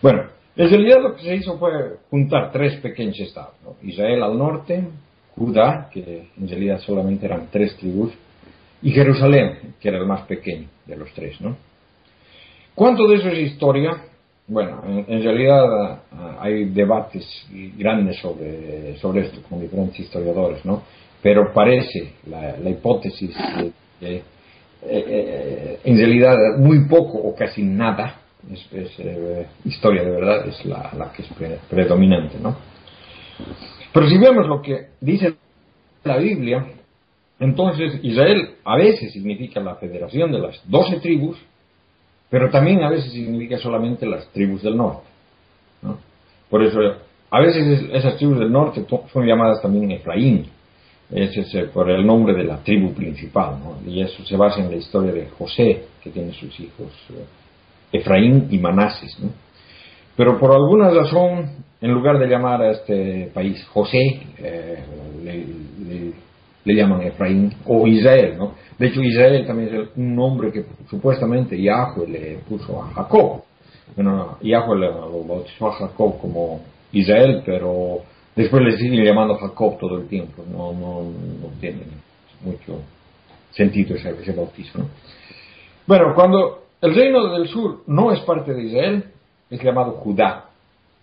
Bueno, 0.00 0.22
en 0.54 0.70
realidad 0.70 1.02
lo 1.02 1.16
que 1.16 1.22
se 1.22 1.34
hizo 1.34 1.58
fue 1.58 1.72
juntar 2.08 2.52
tres 2.52 2.80
pequeños 2.80 3.18
estados, 3.18 3.54
¿no? 3.64 3.74
Israel 3.82 4.22
al 4.22 4.38
norte, 4.38 4.86
Judá, 5.34 5.90
que 5.92 6.28
en 6.38 6.48
realidad 6.48 6.78
solamente 6.78 7.26
eran 7.26 7.48
tres 7.50 7.76
tribus, 7.76 8.12
y 8.80 8.92
Jerusalén, 8.92 9.74
que 9.80 9.88
era 9.88 9.98
el 9.98 10.06
más 10.06 10.22
pequeño 10.26 10.68
de 10.86 10.96
los 10.96 11.12
tres, 11.14 11.40
¿no? 11.40 11.56
¿Cuánto 12.76 13.08
de 13.08 13.16
eso 13.16 13.28
es 13.28 13.38
historia? 13.38 14.04
Bueno, 14.46 14.82
en, 14.86 15.22
realidad 15.22 16.00
ah, 16.12 16.36
hay 16.40 16.66
debates 16.66 17.26
grandes 17.78 18.18
sobre, 18.18 18.96
sobre 18.98 19.26
esto 19.26 19.40
con 19.48 19.60
diferentes 19.60 20.00
historiadores, 20.00 20.64
¿no? 20.66 20.82
Pero 21.22 21.52
parece 21.54 22.12
la, 22.26 22.68
hipótesis 22.68 23.34
que 23.98 24.16
eh, 24.16 24.22
eh, 24.82 25.80
en 25.82 25.96
realidad 25.96 26.36
muy 26.58 26.86
poco 26.86 27.16
o 27.16 27.34
casi 27.34 27.62
nada 27.62 28.20
es, 28.52 28.92
eh, 28.98 29.46
historia 29.64 30.02
de 30.02 30.10
verdad, 30.10 30.46
es 30.46 30.62
la, 30.66 30.90
la 30.94 31.10
que 31.10 31.22
es 31.22 31.28
predominante, 31.70 32.36
¿no? 32.38 32.54
Pero 33.94 34.08
si 34.08 34.18
vemos 34.18 34.46
lo 34.46 34.60
que 34.60 34.88
dice 35.00 35.34
la 36.04 36.18
Biblia, 36.18 36.66
entonces 37.40 37.98
Israel 38.02 38.56
a 38.62 38.76
veces 38.76 39.10
significa 39.10 39.60
la 39.60 39.76
federación 39.76 40.30
de 40.32 40.38
las 40.38 40.60
doce 40.68 41.00
tribus, 41.00 41.38
pero 42.30 42.50
también 42.50 42.82
a 42.82 42.90
veces 42.90 43.12
significa 43.12 43.58
solamente 43.58 44.06
las 44.06 44.26
tribus 44.32 44.62
del 44.62 44.76
norte. 44.76 45.06
¿no? 45.82 45.98
Por 46.50 46.62
eso, 46.62 46.78
a 47.30 47.40
veces 47.40 47.88
esas 47.92 48.16
tribus 48.16 48.38
del 48.38 48.52
norte 48.52 48.84
son 49.12 49.26
llamadas 49.26 49.60
también 49.62 49.90
Efraín, 49.90 50.46
ese 51.10 51.40
es 51.40 51.54
eh, 51.54 51.64
por 51.72 51.90
el 51.90 52.06
nombre 52.06 52.34
de 52.34 52.44
la 52.44 52.58
tribu 52.58 52.92
principal, 52.94 53.58
¿no? 53.62 53.90
y 53.90 54.00
eso 54.00 54.24
se 54.24 54.36
basa 54.36 54.60
en 54.60 54.70
la 54.70 54.76
historia 54.76 55.12
de 55.12 55.28
José, 55.28 55.84
que 56.02 56.10
tiene 56.10 56.32
sus 56.32 56.58
hijos 56.60 56.92
eh, 57.10 57.98
Efraín 57.98 58.48
y 58.50 58.58
Manases. 58.58 59.18
¿no? 59.20 59.30
Pero 60.16 60.38
por 60.38 60.52
alguna 60.52 60.90
razón, 60.90 61.64
en 61.80 61.90
lugar 61.90 62.18
de 62.18 62.26
llamar 62.26 62.62
a 62.62 62.70
este 62.70 63.30
país 63.34 63.64
José, 63.66 64.22
eh, 64.38 64.78
le, 65.22 66.12
llaman 66.72 67.02
Efraín 67.02 67.52
o 67.66 67.86
Israel, 67.86 68.36
¿no? 68.38 68.54
De 68.78 68.86
hecho, 68.86 69.02
Israel 69.02 69.46
también 69.46 69.74
es 69.74 69.88
un 69.96 70.16
nombre 70.16 70.50
que 70.50 70.64
supuestamente 70.88 71.60
Yahweh 71.60 72.08
le 72.08 72.38
puso 72.48 72.82
a 72.82 72.88
Jacob. 72.94 73.42
Bueno, 73.94 74.38
Yahweh 74.40 74.78
lo 74.78 75.24
bautizó 75.24 75.68
a 75.68 75.72
Jacob 75.72 76.18
como 76.20 76.62
Israel, 76.92 77.42
pero 77.44 77.98
después 78.34 78.62
le 78.62 78.78
sigue 78.78 79.04
llamando 79.04 79.36
Jacob 79.36 79.78
todo 79.78 79.98
el 79.98 80.08
tiempo. 80.08 80.42
No, 80.50 80.72
no, 80.72 81.02
no 81.02 81.48
tiene 81.60 81.82
mucho 82.42 82.80
sentido 83.50 83.96
ese, 83.96 84.10
ese 84.10 84.32
bautizo, 84.32 84.78
¿no? 84.78 84.88
Bueno, 85.86 86.14
cuando 86.14 86.64
el 86.80 86.94
reino 86.94 87.30
del 87.34 87.46
sur 87.46 87.82
no 87.86 88.10
es 88.10 88.20
parte 88.20 88.54
de 88.54 88.62
Israel, 88.64 89.04
es 89.50 89.62
llamado 89.62 89.92
Judá. 89.92 90.46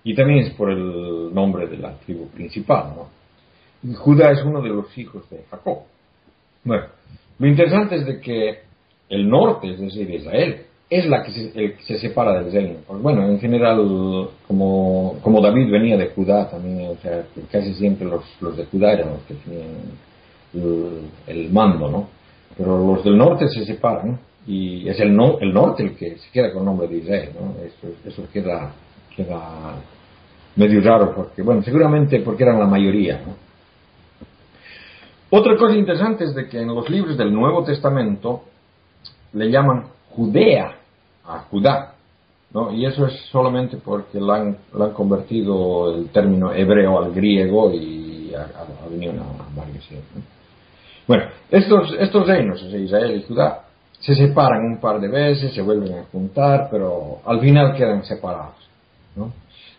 Y 0.04 0.16
también 0.16 0.40
es 0.40 0.50
por 0.54 0.72
el 0.72 1.34
nombre 1.34 1.68
de 1.68 1.78
la 1.78 1.94
tribu 2.00 2.28
principal, 2.30 2.94
¿no? 2.96 3.21
Y 3.84 3.94
Judá 3.94 4.32
es 4.32 4.44
uno 4.44 4.62
de 4.62 4.70
los 4.70 4.96
hijos 4.98 5.30
de 5.30 5.44
Jacob. 5.50 5.80
Bueno, 6.64 6.84
lo 7.40 7.48
interesante 7.48 7.96
es 7.96 8.06
de 8.06 8.20
que 8.20 8.60
el 9.10 9.28
norte, 9.28 9.72
es 9.72 9.80
decir, 9.80 10.10
Israel, 10.10 10.66
es 10.90 11.08
la 11.08 11.24
que 11.24 11.32
se, 11.32 11.52
el 11.56 11.76
que 11.78 11.84
se 11.84 12.00
separa 12.00 12.42
del 12.42 12.52
reino. 12.52 12.80
Pues 12.86 13.02
bueno, 13.02 13.28
en 13.28 13.40
general, 13.40 13.78
como, 14.48 15.18
como 15.22 15.42
David 15.42 15.72
venía 15.72 15.98
de 15.98 16.10
Judá 16.10 16.50
también, 16.50 16.90
o 16.90 16.96
sea, 17.02 17.24
casi 17.50 17.74
siempre 17.76 18.08
los, 18.08 18.58
de 18.58 18.66
Judá 18.66 18.94
eran 18.94 19.12
los 19.12 19.22
que 19.24 19.36
tenían 19.36 21.10
el, 21.28 21.50
mando, 21.52 21.90
¿no? 21.90 22.10
Pero 22.58 22.78
los 22.86 23.04
del 23.06 23.18
norte 23.18 23.48
se 23.48 23.66
separan 23.66 24.20
y 24.46 24.88
es 24.90 25.00
el, 25.00 25.16
no, 25.16 25.40
el 25.40 25.54
norte 25.54 25.84
el 25.84 25.96
que 25.96 26.18
se 26.18 26.30
queda 26.30 26.52
con 26.52 26.60
el 26.60 26.66
nombre 26.66 26.90
de 26.90 26.98
Israel, 26.98 27.30
¿no? 27.40 27.56
Eso, 27.64 27.96
eso 28.06 28.24
queda, 28.32 28.74
queda 29.16 29.76
medio 30.58 30.82
raro 30.82 31.16
porque, 31.16 31.42
bueno, 31.42 31.64
seguramente 31.64 32.20
porque 32.20 32.44
eran 32.44 32.60
la 32.60 32.68
mayoría, 32.68 33.22
¿no? 33.26 33.51
Otra 35.34 35.56
cosa 35.56 35.76
interesante 35.76 36.26
es 36.26 36.36
de 36.36 36.50
que 36.50 36.60
en 36.60 36.68
los 36.68 36.90
libros 36.90 37.18
del 37.18 37.34
Nuevo 37.34 37.64
Testamento 37.64 38.44
le 39.32 39.50
llaman 39.50 39.86
Judea 40.10 40.76
a 41.26 41.40
Judá, 41.50 41.94
¿no? 42.54 42.74
Y 42.74 42.86
eso 42.86 43.06
es 43.06 43.14
solamente 43.32 43.78
porque 43.78 44.20
lo 44.20 44.34
han, 44.34 44.58
convertido 44.94 45.96
el 45.96 46.10
término 46.10 46.52
hebreo 46.52 47.02
al 47.02 47.14
griego 47.14 47.72
y 47.72 48.34
ha, 48.36 48.90
venido 48.90 49.14
una, 49.14 49.24
variación. 49.56 50.02
Bueno, 51.08 51.24
estos, 51.50 51.96
estos 51.98 52.28
reinos, 52.28 52.62
Israel 52.64 53.16
y 53.16 53.24
Judá, 53.24 53.68
se 54.02 54.14
separan 54.16 54.66
un 54.66 54.82
par 54.82 55.00
de 55.00 55.08
veces, 55.08 55.54
se 55.54 55.62
vuelven 55.62 55.98
a 55.98 56.04
juntar, 56.12 56.68
pero 56.70 57.20
al 57.26 57.40
final 57.40 57.74
quedan 57.78 58.04
separados. 58.04 58.68
¿no? 59.16 59.32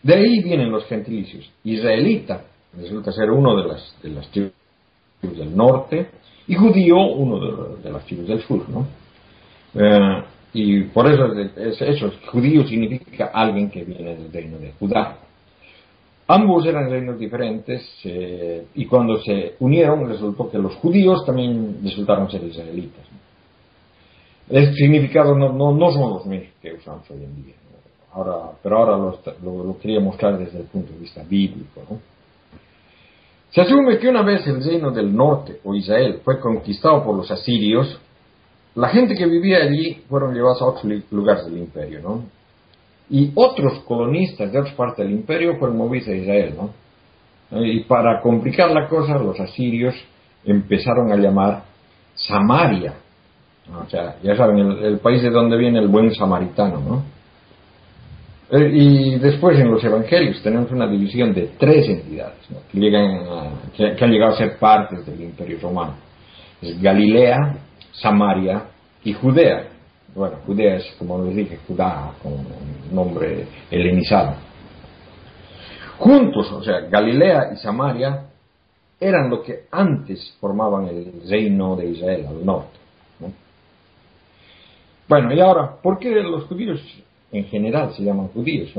De 0.03 0.14
ahí 0.14 0.42
vienen 0.42 0.72
los 0.72 0.86
gentilicios. 0.86 1.50
Israelita 1.62 2.40
resulta 2.74 3.12
ser 3.12 3.30
uno 3.30 3.55
de 3.55 3.68
las, 3.68 4.03
de 4.03 4.09
las 4.09 4.26
tribus 4.30 4.61
del 5.30 5.56
norte 5.56 6.08
y 6.48 6.54
judío 6.54 6.96
uno 6.96 7.76
de, 7.76 7.90
las 7.90 8.04
tribus 8.04 8.28
del 8.28 8.42
sur, 8.42 8.68
¿no? 8.68 8.86
Eh, 9.74 10.22
y 10.54 10.82
por 10.84 11.06
eso 11.06 11.32
es, 11.32 11.80
eso, 11.80 12.12
judío 12.30 12.66
significa 12.66 13.30
alguien 13.32 13.70
que 13.70 13.84
viene 13.84 14.16
del 14.16 14.32
reino 14.32 14.58
de 14.58 14.72
Judá. 14.72 15.16
Ambos 16.28 16.66
eran 16.66 16.90
reinos 16.90 17.18
diferentes 17.18 17.82
eh, 18.04 18.66
y 18.74 18.86
cuando 18.86 19.20
se 19.22 19.54
unieron 19.60 20.08
resultó 20.08 20.50
que 20.50 20.58
los 20.58 20.74
judíos 20.76 21.24
también 21.24 21.78
resultaron 21.82 22.30
ser 22.30 22.44
israelitas. 22.44 23.04
El 24.48 24.74
significado 24.74 25.34
no, 25.34 25.52
no, 25.52 25.92
son 25.92 26.10
los 26.10 26.26
mismos 26.26 26.50
que 26.60 26.74
usamos 26.74 27.10
hoy 27.10 27.24
en 27.24 27.44
día. 27.44 27.54
Ahora, 28.12 28.52
pero 28.62 28.76
ahora 28.76 28.98
lo, 28.98 29.64
lo, 29.64 29.78
quería 29.78 30.00
mostrar 30.00 30.38
desde 30.38 30.58
el 30.58 30.66
punto 30.66 30.92
de 30.92 30.98
vista 30.98 31.22
bíblico. 31.22 31.82
¿no? 31.88 31.98
Se 33.53 33.61
asume 33.61 33.98
que 33.98 34.09
una 34.09 34.22
vez 34.22 34.46
el 34.46 34.64
reino 34.64 34.90
del 34.90 35.14
norte 35.14 35.61
o 35.64 35.74
Israel 35.74 36.20
fue 36.24 36.40
conquistado 36.40 37.05
por 37.05 37.14
los 37.14 37.30
asirios, 37.30 38.00
la 38.74 38.88
gente 38.88 39.14
que 39.14 39.26
vivía 39.26 39.59
allí 39.59 40.03
fueron 40.09 40.34
llevados 40.34 40.62
a 40.62 40.66
otros 40.66 40.90
lugares 41.11 41.44
del 41.44 41.59
imperio, 41.59 42.00
¿no? 42.00 42.24
Y 43.11 43.30
otros 43.34 43.80
colonistas 43.80 44.50
de 44.50 44.59
otras 44.59 44.74
partes 44.74 45.05
del 45.05 45.14
imperio 45.14 45.59
fueron 45.59 45.76
movidos 45.76 46.09
a 46.09 46.12
Israel, 46.12 46.55
¿no? 46.57 47.62
Y 47.62 47.80
para 47.80 48.22
complicar 48.22 48.70
la 48.70 48.88
cosa, 48.88 49.18
los 49.18 49.38
asirios 49.38 49.94
empezaron 50.44 51.12
a 51.12 51.16
llamar 51.16 51.64
Samaria. 52.14 52.94
O 53.84 53.88
sea, 53.90 54.16
ya 54.22 54.34
saben, 54.34 54.59
el, 54.59 54.84
el 54.84 54.98
país 55.00 55.20
de 55.22 55.28
donde 55.28 55.59
viene 55.59 55.78
el 55.78 55.88
buen 55.88 56.14
samaritano, 56.14 56.80
¿no? 56.80 57.03
Eh, 58.55 58.70
y 58.70 59.18
después 59.18 59.59
en 59.59 59.70
los 59.70 59.82
evangelios 59.82 60.42
tenemos 60.42 60.70
una 60.70 60.86
división 60.86 61.32
de 61.32 61.53
tres 61.59 61.88
entidades 61.88 62.36
que, 62.70 62.78
llegan 62.78 63.55
que, 63.74 63.96
han 63.98 64.11
llegado 64.11 64.34
a 64.34 64.36
ser 64.36 64.59
partes 64.59 65.07
del 65.07 65.22
imperio 65.22 65.59
romano. 65.59 65.94
Galilea, 66.61 67.57
Samaria 67.92 68.64
y 69.05 69.14
Judea. 69.14 69.68
Bueno, 70.14 70.36
Judea 70.44 70.76
es, 70.76 70.94
como 70.98 71.24
les 71.24 71.34
dije, 71.34 71.61
Judá, 71.66 72.12
con 72.22 72.44
nombre 72.94 73.46
helenizado. 73.70 74.34
Juntos, 75.96 76.53
o 76.53 76.62
sea, 76.62 76.80
Galilea 76.90 77.53
y 77.55 77.57
Samaria 77.57 78.26
eran 79.00 79.30
lo 79.30 79.42
que 79.42 79.64
antes 79.70 80.36
formaban 80.38 80.88
el 80.88 81.22
reino 81.26 81.74
de 81.74 81.86
Israel 81.86 82.26
al 82.28 82.44
norte. 82.44 82.78
Bueno, 85.09 85.32
y 85.32 85.40
ahora, 85.40 85.76
¿por 85.82 85.98
qué 85.98 86.11
los 86.11 86.44
judíos 86.44 86.80
en 87.33 87.45
general 87.47 87.93
se 87.95 88.05
llaman 88.05 88.28
judíos. 88.28 88.70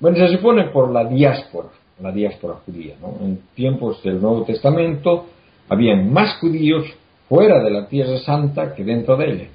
Bueno, 0.00 0.16
se 0.16 0.36
supone 0.36 0.64
por 0.70 0.90
la 0.90 1.04
diáspora, 1.04 1.68
la 2.00 2.10
diáspora 2.10 2.54
judía. 2.64 2.94
En 3.20 3.40
tiempos 3.54 4.02
del 4.02 4.20
Nuevo 4.20 4.42
Testamento 4.42 5.26
habían 5.68 6.12
más 6.12 6.38
judíos 6.38 6.86
fuera 7.28 7.62
de 7.62 7.70
la 7.70 7.86
Tierra 7.86 8.18
Santa 8.18 8.74
que 8.74 8.84
dentro 8.84 9.16
de 9.16 9.32
ella. 9.32 9.48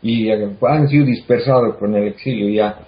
Y 0.00 0.30
han 0.30 0.88
sido 0.88 1.04
dispersados 1.04 1.76
con 1.76 1.94
el 1.94 2.08
exilio 2.08 2.48
ya 2.48 2.78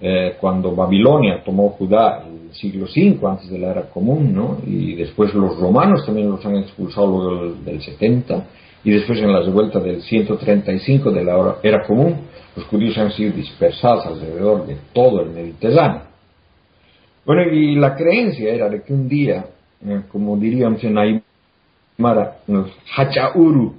eh, 0.00 0.36
cuando 0.40 0.74
Babilonia 0.74 1.42
tomó 1.44 1.70
Judá 1.70 2.24
el 2.24 2.54
siglo 2.54 2.84
V 2.86 3.18
antes 3.26 3.50
de 3.50 3.58
la 3.58 3.72
era 3.72 3.82
común, 3.90 4.32
¿no? 4.32 4.58
y 4.64 4.94
después 4.94 5.34
los 5.34 5.58
romanos 5.58 6.06
también 6.06 6.30
los 6.30 6.44
han 6.46 6.56
expulsado 6.56 7.08
luego 7.08 7.44
del, 7.44 7.64
del 7.64 7.82
70, 7.82 8.46
y 8.84 8.90
después 8.92 9.18
en 9.18 9.32
la 9.32 9.40
revuelta 9.40 9.80
del 9.80 10.00
135 10.00 11.10
de 11.10 11.24
la 11.24 11.56
era 11.62 11.84
común, 11.84 12.14
los 12.58 12.66
judíos 12.66 12.98
han 12.98 13.12
sido 13.12 13.32
dispersados 13.32 14.06
alrededor 14.06 14.66
de 14.66 14.76
todo 14.92 15.22
el 15.22 15.30
Mediterráneo. 15.30 16.02
Bueno, 17.24 17.42
y 17.52 17.76
la 17.76 17.94
creencia 17.94 18.52
era 18.52 18.68
de 18.68 18.82
que 18.82 18.92
un 18.92 19.08
día, 19.08 19.46
eh, 19.86 20.02
como 20.10 20.36
diríamos 20.36 20.82
en 20.82 20.98
Aymara, 20.98 22.38
los 22.48 22.70
Hachauru, 22.96 23.76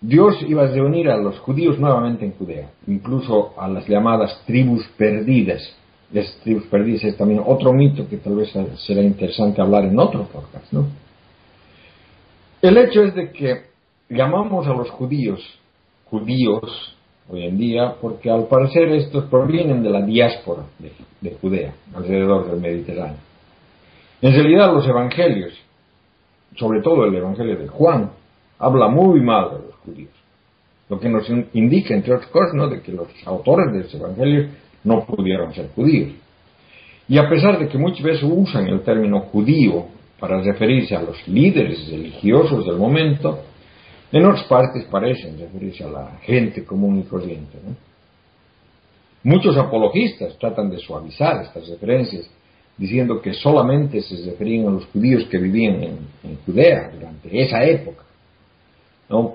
Dios 0.00 0.36
iba 0.48 0.64
a 0.64 0.66
reunir 0.66 1.08
a 1.08 1.18
los 1.18 1.38
judíos 1.38 1.78
nuevamente 1.78 2.24
en 2.24 2.32
Judea, 2.32 2.70
incluso 2.88 3.54
a 3.56 3.68
las 3.68 3.86
llamadas 3.86 4.42
tribus 4.44 4.84
perdidas. 4.96 5.62
Las 6.10 6.34
tribus 6.42 6.64
perdidas 6.64 7.04
es 7.04 7.16
también 7.16 7.40
otro 7.46 7.72
mito 7.72 8.08
que 8.08 8.16
tal 8.16 8.34
vez 8.34 8.50
será 8.86 9.02
interesante 9.02 9.60
hablar 9.60 9.84
en 9.84 9.96
otro 9.96 10.24
podcast, 10.24 10.72
¿no? 10.72 10.86
El 12.60 12.76
hecho 12.76 13.04
es 13.04 13.14
de 13.14 13.30
que 13.30 13.66
llamamos 14.08 14.66
a 14.66 14.70
los 14.70 14.90
judíos 14.90 15.40
judíos 16.06 16.96
hoy 17.30 17.44
en 17.44 17.58
día 17.58 17.94
porque 18.00 18.30
al 18.30 18.46
parecer 18.46 18.88
estos 18.90 19.24
provienen 19.24 19.82
de 19.82 19.90
la 19.90 20.02
diáspora 20.02 20.64
de, 20.78 20.92
de 21.20 21.36
Judea, 21.40 21.74
alrededor 21.94 22.50
del 22.50 22.60
Mediterráneo. 22.60 23.18
En 24.20 24.34
realidad 24.34 24.74
los 24.74 24.86
evangelios, 24.86 25.52
sobre 26.56 26.82
todo 26.82 27.04
el 27.04 27.14
evangelio 27.14 27.56
de 27.56 27.68
Juan, 27.68 28.10
habla 28.58 28.88
muy 28.88 29.20
mal 29.20 29.50
de 29.50 29.66
los 29.66 29.74
judíos. 29.84 30.10
Lo 30.88 30.98
que 30.98 31.08
nos 31.08 31.28
indica, 31.54 31.94
entre 31.94 32.14
otras 32.14 32.30
cosas, 32.30 32.54
¿no? 32.54 32.68
de 32.68 32.82
que 32.82 32.92
los 32.92 33.08
autores 33.24 33.72
de 33.72 33.80
ese 33.80 33.96
evangelio 33.96 34.48
no 34.84 35.04
pudieron 35.06 35.54
ser 35.54 35.70
judíos. 35.70 36.10
Y 37.08 37.18
a 37.18 37.28
pesar 37.28 37.58
de 37.58 37.68
que 37.68 37.78
muchas 37.78 38.02
veces 38.02 38.22
usan 38.24 38.66
el 38.66 38.82
término 38.82 39.20
judío 39.20 39.86
para 40.18 40.42
referirse 40.42 40.94
a 40.94 41.02
los 41.02 41.26
líderes 41.26 41.88
religiosos 41.90 42.66
del 42.66 42.76
momento, 42.76 43.40
en 44.12 44.26
otras 44.26 44.44
partes 44.44 44.84
parecen 44.84 45.38
referirse 45.38 45.84
a 45.84 45.88
la 45.88 46.18
gente 46.22 46.64
común 46.64 46.98
y 46.98 47.02
corriente. 47.04 47.58
¿no? 47.64 47.76
Muchos 49.22 49.56
apologistas 49.56 50.36
tratan 50.38 50.70
de 50.70 50.78
suavizar 50.78 51.42
estas 51.42 51.68
referencias, 51.68 52.28
diciendo 52.76 53.20
que 53.20 53.34
solamente 53.34 54.00
se 54.00 54.30
referían 54.30 54.68
a 54.68 54.70
los 54.70 54.86
judíos 54.86 55.24
que 55.30 55.38
vivían 55.38 55.82
en, 55.82 56.38
Judea 56.46 56.90
durante 56.94 57.42
esa 57.42 57.62
época. 57.64 58.04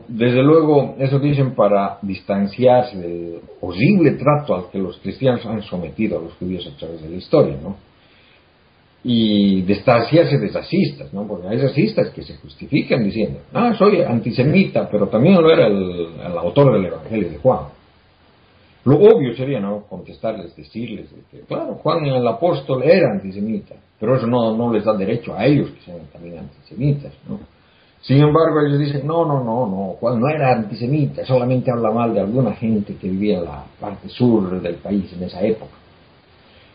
Desde 0.07 0.41
luego, 0.41 0.95
eso 0.97 1.19
dicen 1.19 1.53
para 1.53 1.99
distanciarse 2.01 2.97
del 2.97 3.41
horrible 3.61 4.11
trato 4.11 4.55
al 4.55 4.69
que 4.71 4.79
los 4.79 4.97
cristianos 4.99 5.45
han 5.45 5.61
sometido 5.63 6.17
a 6.17 6.21
los 6.21 6.33
judíos 6.35 6.65
a 6.65 6.77
través 6.77 7.01
de 7.01 7.09
la 7.09 7.15
historia, 7.17 7.57
¿no? 7.61 7.75
Y 9.07 9.61
distanciarse 9.61 10.39
de 10.39 10.47
racistas, 10.47 11.13
¿no? 11.13 11.27
Porque 11.27 11.47
hay 11.47 11.57
racistas 11.57 12.09
que 12.09 12.23
se 12.23 12.37
justifican 12.37 13.03
diciendo, 13.03 13.39
ah, 13.53 13.75
soy 13.77 14.01
antisemita, 14.01 14.89
pero 14.89 15.07
también 15.07 15.35
lo 15.39 15.47
era 15.51 15.67
el, 15.67 16.35
autor 16.35 16.73
del 16.73 16.85
Evangelio 16.87 17.29
de 17.29 17.37
Juan. 17.37 17.67
Lo 18.85 18.95
obvio 18.95 19.35
sería, 19.35 19.59
¿no? 19.59 19.83
Contestarles, 19.87 20.55
decirles 20.55 21.09
que, 21.29 21.41
claro, 21.41 21.75
Juan 21.75 22.03
el 22.05 22.27
apóstol 22.27 22.81
era 22.81 23.11
antisemita, 23.11 23.75
pero 23.99 24.15
eso 24.15 24.25
no, 24.25 24.73
les 24.73 24.83
da 24.83 24.93
derecho 24.95 25.35
a 25.35 25.45
ellos 25.45 25.69
que 25.69 25.81
sean 25.81 25.99
también 26.11 26.39
antisemitas. 26.39 27.13
Sin 28.01 28.17
embargo, 28.17 28.61
ellos 28.61 28.79
dicen, 28.79 29.05
no, 29.05 29.23
no, 29.25 29.43
no, 29.43 29.67
no, 29.67 29.95
Juan 29.99 30.19
no 30.19 30.29
era 30.29 30.51
antisemita, 30.51 31.23
solamente 31.25 31.71
habla 31.71 31.91
mal 31.91 32.13
de 32.13 32.21
alguna 32.21 32.53
gente 32.53 32.95
que 32.95 33.07
vivía 33.07 33.37
en 33.37 33.45
la 33.45 33.65
parte 33.79 34.09
sur 34.09 34.61
del 34.61 34.75
país 34.75 35.11
en 35.13 35.23
esa 35.23 35.41
época. 35.41 35.73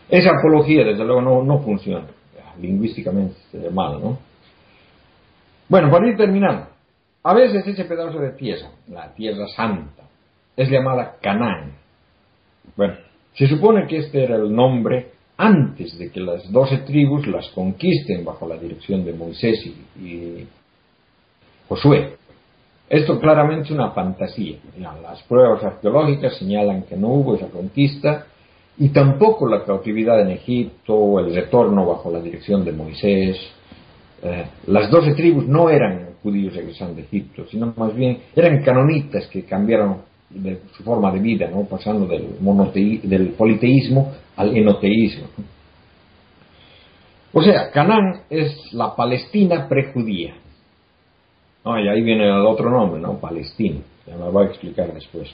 Esa 0.09 0.31
apología, 0.37 0.83
desde 0.83 1.05
luego, 1.05 1.21
no, 1.21 1.41
no 1.41 1.59
funciona, 1.59 2.07
lingüísticamente 2.61 3.35
mal, 3.71 4.01
¿no? 4.01 4.19
Bueno, 5.67 5.89
para 5.89 6.07
ir 6.07 6.17
terminando, 6.17 6.67
a 7.23 7.33
veces 7.33 7.65
ese 7.65 7.85
pedazo 7.85 8.19
de 8.19 8.31
tierra, 8.31 8.69
la 8.87 9.13
tierra 9.13 9.47
santa, 9.55 10.03
es 10.55 10.69
llamada 10.69 11.17
Canaán. 11.21 11.73
Bueno, 12.75 12.95
se 13.33 13.47
supone 13.47 13.87
que 13.87 13.97
este 13.97 14.23
era 14.23 14.35
el 14.35 14.53
nombre 14.53 15.11
antes 15.37 15.97
de 15.97 16.11
que 16.11 16.19
las 16.19 16.51
doce 16.51 16.79
tribus 16.79 17.25
las 17.27 17.47
conquisten 17.49 18.23
bajo 18.25 18.47
la 18.47 18.57
dirección 18.57 19.03
de 19.05 19.13
Moisés 19.13 19.65
y, 19.65 20.05
y 20.05 20.47
Josué. 21.67 22.15
Esto 22.89 23.17
claramente 23.19 23.63
es 23.63 23.71
una 23.71 23.91
fantasía. 23.91 24.57
Las 25.01 25.23
pruebas 25.23 25.63
arqueológicas 25.63 26.35
señalan 26.35 26.83
que 26.83 26.97
no 26.97 27.07
hubo 27.07 27.35
esa 27.35 27.47
conquista 27.47 28.27
y 28.77 28.89
tampoco 28.89 29.47
la 29.47 29.63
cautividad 29.63 30.21
en 30.21 30.31
Egipto 30.31 31.19
el 31.19 31.35
retorno 31.35 31.85
bajo 31.85 32.11
la 32.11 32.21
dirección 32.21 32.63
de 32.65 32.71
Moisés. 32.71 33.37
Eh, 34.23 34.45
las 34.67 34.89
doce 34.89 35.13
tribus 35.13 35.47
no 35.47 35.69
eran 35.69 36.11
judíos 36.23 36.55
regresando 36.55 36.95
de 36.95 37.01
Egipto, 37.01 37.45
sino 37.49 37.73
más 37.75 37.95
bien 37.95 38.19
eran 38.35 38.63
canonitas 38.63 39.27
que 39.27 39.43
cambiaron 39.43 39.97
de 40.29 40.59
su 40.77 40.83
forma 40.83 41.11
de 41.11 41.19
vida, 41.19 41.49
¿no? 41.49 41.63
pasando 41.65 42.07
del, 42.07 42.37
del 43.03 43.29
politeísmo 43.29 44.13
al 44.35 44.55
enoteísmo. 44.55 45.27
O 47.33 47.41
sea, 47.41 47.71
Canaán 47.71 48.23
es 48.29 48.73
la 48.73 48.95
Palestina 48.95 49.67
prejudía. 49.67 50.35
Y 51.63 51.87
ahí 51.87 52.01
viene 52.01 52.25
el 52.25 52.45
otro 52.45 52.69
nombre, 52.69 52.99
¿no? 52.99 53.19
Palestina. 53.19 53.79
Ya 54.07 54.17
me 54.17 54.29
voy 54.29 54.45
a 54.45 54.49
explicar 54.49 54.93
después. 54.93 55.29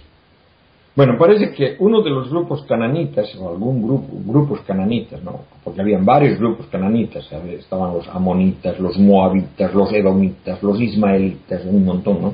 Bueno, 0.97 1.15
parece 1.15 1.51
que 1.51 1.75
uno 1.77 2.01
de 2.01 2.09
los 2.09 2.27
grupos 2.31 2.63
cananitas, 2.63 3.31
o 3.35 3.49
algún 3.51 3.83
grupo, 3.83 4.07
grupos 4.25 4.61
cananitas, 4.61 5.23
¿no? 5.23 5.41
Porque 5.63 5.79
habían 5.79 6.03
varios 6.03 6.39
grupos 6.39 6.65
cananitas, 6.71 7.23
estaban 7.51 7.93
los 7.93 8.07
amonitas, 8.07 8.79
los 8.79 8.97
moabitas, 8.97 9.75
los 9.75 9.93
edomitas, 9.93 10.63
los 10.63 10.81
ismaelitas, 10.81 11.63
un 11.65 11.85
montón, 11.85 12.19
¿no? 12.19 12.33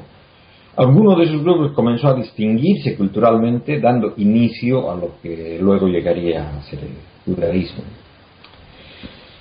Alguno 0.77 1.17
de 1.17 1.25
esos 1.25 1.43
grupos 1.43 1.73
comenzó 1.73 2.07
a 2.07 2.13
distinguirse 2.13 2.95
culturalmente, 2.95 3.81
dando 3.81 4.13
inicio 4.15 4.89
a 4.89 4.95
lo 4.95 5.15
que 5.21 5.59
luego 5.59 5.89
llegaría 5.89 6.49
a 6.49 6.61
ser 6.61 6.79
el 6.79 6.95
judaísmo. 7.25 7.83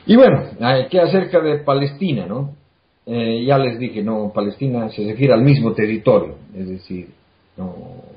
Y 0.04 0.16
bueno, 0.16 0.46
¿qué 0.90 0.98
acerca 0.98 1.40
de 1.40 1.58
Palestina, 1.58 2.26
no? 2.26 2.56
Eh, 3.06 3.44
ya 3.46 3.56
les 3.56 3.78
dije, 3.78 4.02
no, 4.02 4.32
Palestina 4.34 4.88
se 4.88 5.06
refiere 5.06 5.32
al 5.32 5.42
mismo 5.42 5.72
territorio, 5.74 6.34
es 6.56 6.68
decir, 6.68 7.06
no 7.56 8.11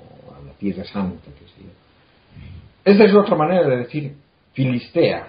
tierra 0.66 0.84
santa. 0.86 1.26
Que. 1.26 2.91
Esta 2.91 3.03
es 3.03 3.13
otra 3.13 3.36
manera 3.36 3.68
de 3.68 3.78
decir 3.78 4.13
Filistea. 4.53 5.28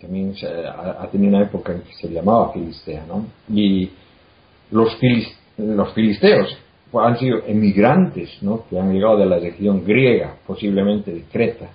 También 0.00 0.34
se, 0.34 0.46
ha, 0.46 1.02
ha, 1.02 1.08
tenido 1.10 1.36
una 1.36 1.46
época 1.46 1.72
en 1.72 1.82
que 1.82 1.94
se 1.94 2.08
llamaba 2.08 2.52
Filistea, 2.52 3.04
¿no? 3.06 3.26
Y 3.48 3.90
los, 4.72 4.96
filis, 4.96 5.28
los 5.58 5.92
filisteos 5.94 6.58
han 6.92 7.18
sido 7.18 7.38
emigrantes, 7.46 8.42
¿no? 8.42 8.64
Que 8.68 8.78
han 8.78 8.92
llegado 8.92 9.18
de 9.18 9.26
la 9.26 9.38
región 9.38 9.84
griega, 9.84 10.36
posiblemente 10.46 11.12
de 11.12 11.22
Creta, 11.32 11.68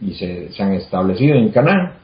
y 0.00 0.14
se, 0.14 0.52
se 0.52 0.62
han 0.62 0.72
establecido 0.74 1.36
en 1.36 1.50
Canaán 1.50 1.94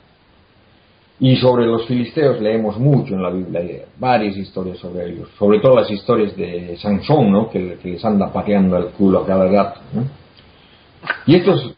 y 1.20 1.36
sobre 1.36 1.66
los 1.66 1.86
filisteos 1.86 2.40
leemos 2.40 2.78
mucho 2.78 3.14
en 3.14 3.22
la 3.22 3.30
Biblia, 3.30 3.84
varias 3.96 4.36
historias 4.36 4.78
sobre 4.78 5.08
ellos, 5.08 5.28
sobre 5.38 5.60
todo 5.60 5.76
las 5.76 5.88
historias 5.88 6.36
de 6.36 6.76
Sansón, 6.78 7.30
¿no? 7.30 7.48
que, 7.48 7.78
que 7.80 7.90
les 7.90 8.04
anda 8.04 8.32
pateando 8.32 8.76
el 8.76 8.86
culo 8.86 9.20
a 9.20 9.26
cada 9.26 9.46
gato. 9.46 9.80
¿no? 9.92 10.21
Y 11.26 11.36
estos 11.36 11.76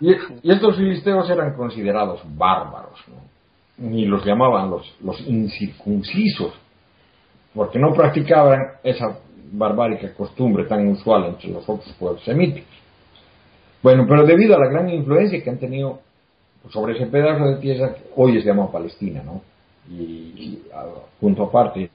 y, 0.00 0.50
estos 0.50 0.76
filisteos 0.76 1.28
eran 1.30 1.54
considerados 1.54 2.20
bárbaros, 2.36 2.98
¿no? 3.08 3.26
y 3.90 4.06
los 4.06 4.24
llamaban 4.24 4.70
los, 4.70 4.96
los 5.02 5.20
incircuncisos, 5.26 6.54
porque 7.54 7.78
no 7.78 7.92
practicaban 7.92 8.60
esa 8.82 9.18
barbárica 9.52 10.14
costumbre 10.14 10.64
tan 10.64 10.86
usual 10.88 11.26
entre 11.26 11.50
los 11.50 11.68
otros 11.68 11.92
pueblos 11.98 12.24
semíticos. 12.24 12.70
Bueno, 13.82 14.06
pero 14.08 14.24
debido 14.24 14.56
a 14.56 14.58
la 14.58 14.68
gran 14.68 14.88
influencia 14.88 15.42
que 15.42 15.50
han 15.50 15.58
tenido 15.58 16.00
sobre 16.70 16.96
ese 16.96 17.06
pedazo 17.06 17.44
de 17.44 17.56
tierra 17.56 17.94
que 17.94 18.04
hoy 18.16 18.40
se 18.40 18.46
llama 18.48 18.72
Palestina, 18.72 19.22
¿no? 19.22 19.42
Y, 19.88 20.02
y 20.02 20.62
a, 20.74 20.84
punto 21.20 21.44
aparte, 21.44 21.90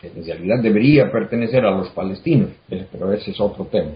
que 0.00 0.08
en 0.08 0.24
realidad 0.26 0.56
debería 0.62 1.10
pertenecer 1.10 1.64
a 1.64 1.70
los 1.70 1.88
palestinos, 1.90 2.50
pero 2.68 3.12
ese 3.12 3.30
es 3.30 3.40
otro 3.40 3.64
tema. 3.66 3.92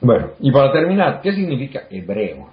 Bueno, 0.00 0.30
y 0.40 0.50
para 0.50 0.72
terminar, 0.72 1.20
¿qué 1.22 1.32
significa 1.32 1.84
hebreo? 1.90 2.48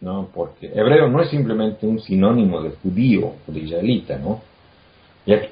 ¿No? 0.00 0.28
Porque 0.32 0.66
hebreo 0.66 1.08
no 1.08 1.20
es 1.20 1.28
simplemente 1.28 1.86
un 1.86 2.00
sinónimo 2.00 2.62
de 2.62 2.70
judío 2.82 3.34
o 3.46 3.52
de 3.52 3.60
israelita, 3.60 4.18
¿no? 4.18 4.40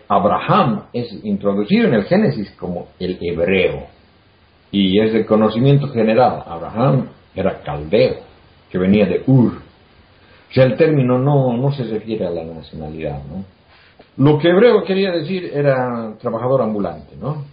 Abraham 0.09 0.85
es 0.93 1.13
introducido 1.23 1.87
en 1.87 1.95
el 1.95 2.05
Génesis 2.05 2.51
como 2.53 2.89
el 2.99 3.19
hebreo. 3.21 3.87
Y 4.71 4.99
es 5.01 5.13
de 5.13 5.27
conocimiento 5.27 5.89
general. 5.89 6.43
Abraham 6.47 7.09
era 7.35 7.61
caldeo, 7.63 8.17
que 8.71 8.79
venía 8.79 9.07
de 9.07 9.23
Ur, 9.27 9.69
o 10.51 10.55
sea, 10.55 10.65
el 10.65 10.77
término 10.77 11.19
no, 11.19 11.57
no 11.57 11.73
se 11.73 11.85
refiere 11.85 12.27
a 12.27 12.31
la 12.31 12.43
nacionalidad, 12.43 13.21
¿no? 13.25 13.45
Lo 14.17 14.39
que 14.39 14.49
hebreo 14.49 14.83
quería 14.83 15.13
decir 15.13 15.51
era 15.55 16.15
trabajador 16.19 16.63
ambulante, 16.63 17.15
¿no? 17.21 17.45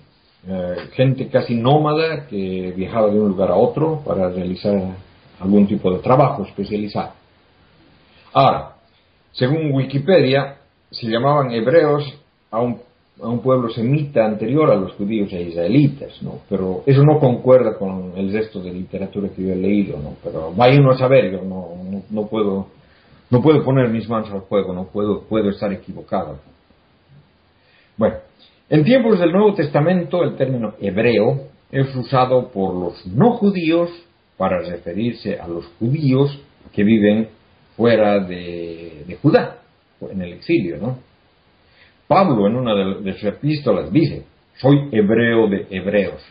Eh, 0.47 0.75
gente 0.93 1.27
casi 1.27 1.55
nómada 1.55 2.27
que 2.27 2.71
viajaba 2.75 3.09
de 3.09 3.19
un 3.19 3.29
lugar 3.29 3.49
a 3.49 3.55
otro 3.55 4.01
para 4.05 4.29
realizar 4.29 4.95
algún 5.39 5.65
tipo 5.65 5.91
de 5.91 5.99
trabajo 5.99 6.43
especializado. 6.43 7.13
Ahora, 8.31 8.75
según 9.31 9.71
Wikipedia, 9.71 10.57
se 10.91 11.07
llamaban 11.07 11.49
hebreos 11.51 12.03
a 12.51 12.61
un, 12.61 12.79
a 13.21 13.27
un 13.27 13.39
pueblo 13.39 13.69
semita 13.69 14.23
anterior 14.23 14.69
a 14.69 14.75
los 14.75 14.93
judíos 14.93 15.33
e 15.33 15.41
israelitas, 15.41 16.21
¿no? 16.21 16.41
Pero 16.47 16.83
eso 16.85 17.03
no 17.03 17.19
concuerda 17.19 17.75
con 17.75 18.13
el 18.15 18.31
resto 18.31 18.61
de 18.61 18.71
literatura 18.71 19.29
que 19.29 19.41
yo 19.41 19.51
he 19.51 19.55
leído, 19.55 19.97
¿no? 19.97 20.13
Pero 20.23 20.53
vaya 20.55 20.79
uno 20.79 20.91
a 20.91 20.97
saber, 20.97 21.31
yo 21.31 21.41
no, 21.41 21.69
no, 21.89 22.03
no 22.07 22.27
puedo, 22.27 22.67
no 23.31 23.41
puedo 23.41 23.63
poner 23.63 23.89
mis 23.89 24.07
manos 24.07 24.29
al 24.31 24.43
fuego, 24.43 24.73
no 24.73 24.83
puedo, 24.85 25.21
puedo 25.21 25.49
estar 25.49 25.73
equivocado. 25.73 26.37
Bueno, 27.97 28.17
en 28.69 28.83
tiempos 28.83 29.19
del 29.19 29.31
Nuevo 29.31 29.53
Testamento 29.53 30.23
el 30.23 30.35
término 30.35 30.73
hebreo 30.79 31.41
es 31.71 31.95
usado 31.95 32.49
por 32.51 32.73
los 32.73 33.05
no 33.05 33.33
judíos 33.33 33.91
para 34.37 34.59
referirse 34.59 35.39
a 35.39 35.47
los 35.47 35.65
judíos 35.79 36.39
que 36.73 36.83
viven 36.83 37.29
fuera 37.77 38.19
de, 38.19 39.17
Judá, 39.21 39.59
en 40.01 40.21
el 40.21 40.33
exilio, 40.33 40.77
¿no? 40.77 40.97
Pablo 42.07 42.47
en 42.47 42.55
una 42.55 42.73
de, 43.01 43.13
sus 43.13 43.23
epístolas 43.25 43.91
dice, 43.91 44.23
soy 44.57 44.89
hebreo 44.91 45.47
de 45.47 45.67
hebreos, 45.69 46.21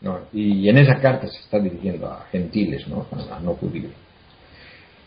¿no? 0.00 0.20
y 0.32 0.68
en 0.68 0.78
esa 0.78 1.00
carta 1.00 1.26
se 1.28 1.38
está 1.38 1.58
dirigiendo 1.58 2.06
a 2.08 2.26
gentiles, 2.30 2.86
¿no? 2.88 3.06
a, 3.30 3.40
no 3.40 3.54
judíos. 3.54 3.92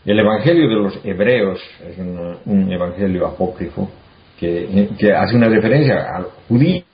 El 0.04 0.18
Evangelio 0.18 0.68
de 0.68 0.74
los 0.74 1.04
Hebreos 1.04 1.60
es 1.84 1.98
un 1.98 2.72
evangelio 2.72 3.26
apócrifo 3.26 3.90
que, 4.38 4.88
que, 4.98 5.12
hace 5.12 5.36
una 5.36 5.48
referencia 5.48 6.16
a 6.16 6.26
judíos 6.48 6.84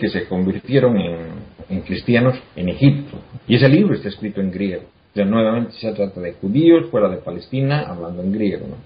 que 0.00 0.08
se 0.08 0.26
convirtieron 0.26 0.96
en, 0.98 1.26
en, 1.68 1.80
cristianos 1.82 2.38
en 2.56 2.68
Egipto. 2.68 3.18
Y 3.46 3.56
ese 3.56 3.68
libro 3.68 3.94
está 3.94 4.08
escrito 4.08 4.40
en 4.40 4.50
griego. 4.50 4.82
O 4.82 5.14
sea, 5.14 5.24
nuevamente 5.24 5.72
se 5.72 5.92
trata 5.92 6.20
de 6.20 6.32
judíos 6.34 6.90
fuera 6.90 7.08
de 7.08 7.18
Palestina 7.18 7.84
hablando 7.88 8.22
en 8.22 8.32
griego. 8.32 8.66
¿no? 8.66 8.76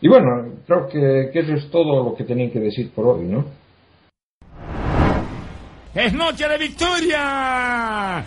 Y 0.00 0.08
bueno, 0.08 0.56
creo 0.66 0.88
que, 0.88 1.30
que, 1.32 1.38
eso 1.40 1.54
es 1.54 1.70
todo 1.70 2.04
lo 2.04 2.16
que 2.16 2.24
tenía 2.24 2.50
que 2.50 2.58
decir 2.58 2.90
por 2.90 3.06
hoy, 3.06 3.24
¿no? 3.24 3.44
¡Es 5.94 6.12
noche 6.12 6.48
de 6.48 6.58
victoria! 6.58 8.24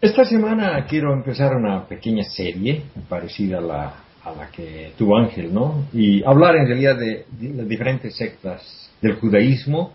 Esta 0.00 0.24
semana 0.24 0.84
quiero 0.86 1.12
empezar 1.12 1.54
una 1.54 1.86
pequeña 1.86 2.24
serie 2.24 2.82
parecida 3.08 3.58
a 3.58 3.60
la, 3.60 3.94
a 4.24 4.32
la 4.32 4.50
que 4.50 4.92
tuvo 4.98 5.16
Ángel, 5.16 5.52
¿no? 5.52 5.86
Y 5.92 6.22
hablar 6.24 6.56
en 6.56 6.66
realidad 6.66 6.96
de, 6.98 7.26
de 7.30 7.54
las 7.54 7.68
diferentes 7.68 8.14
sectas 8.16 8.90
del 9.00 9.14
judaísmo, 9.14 9.94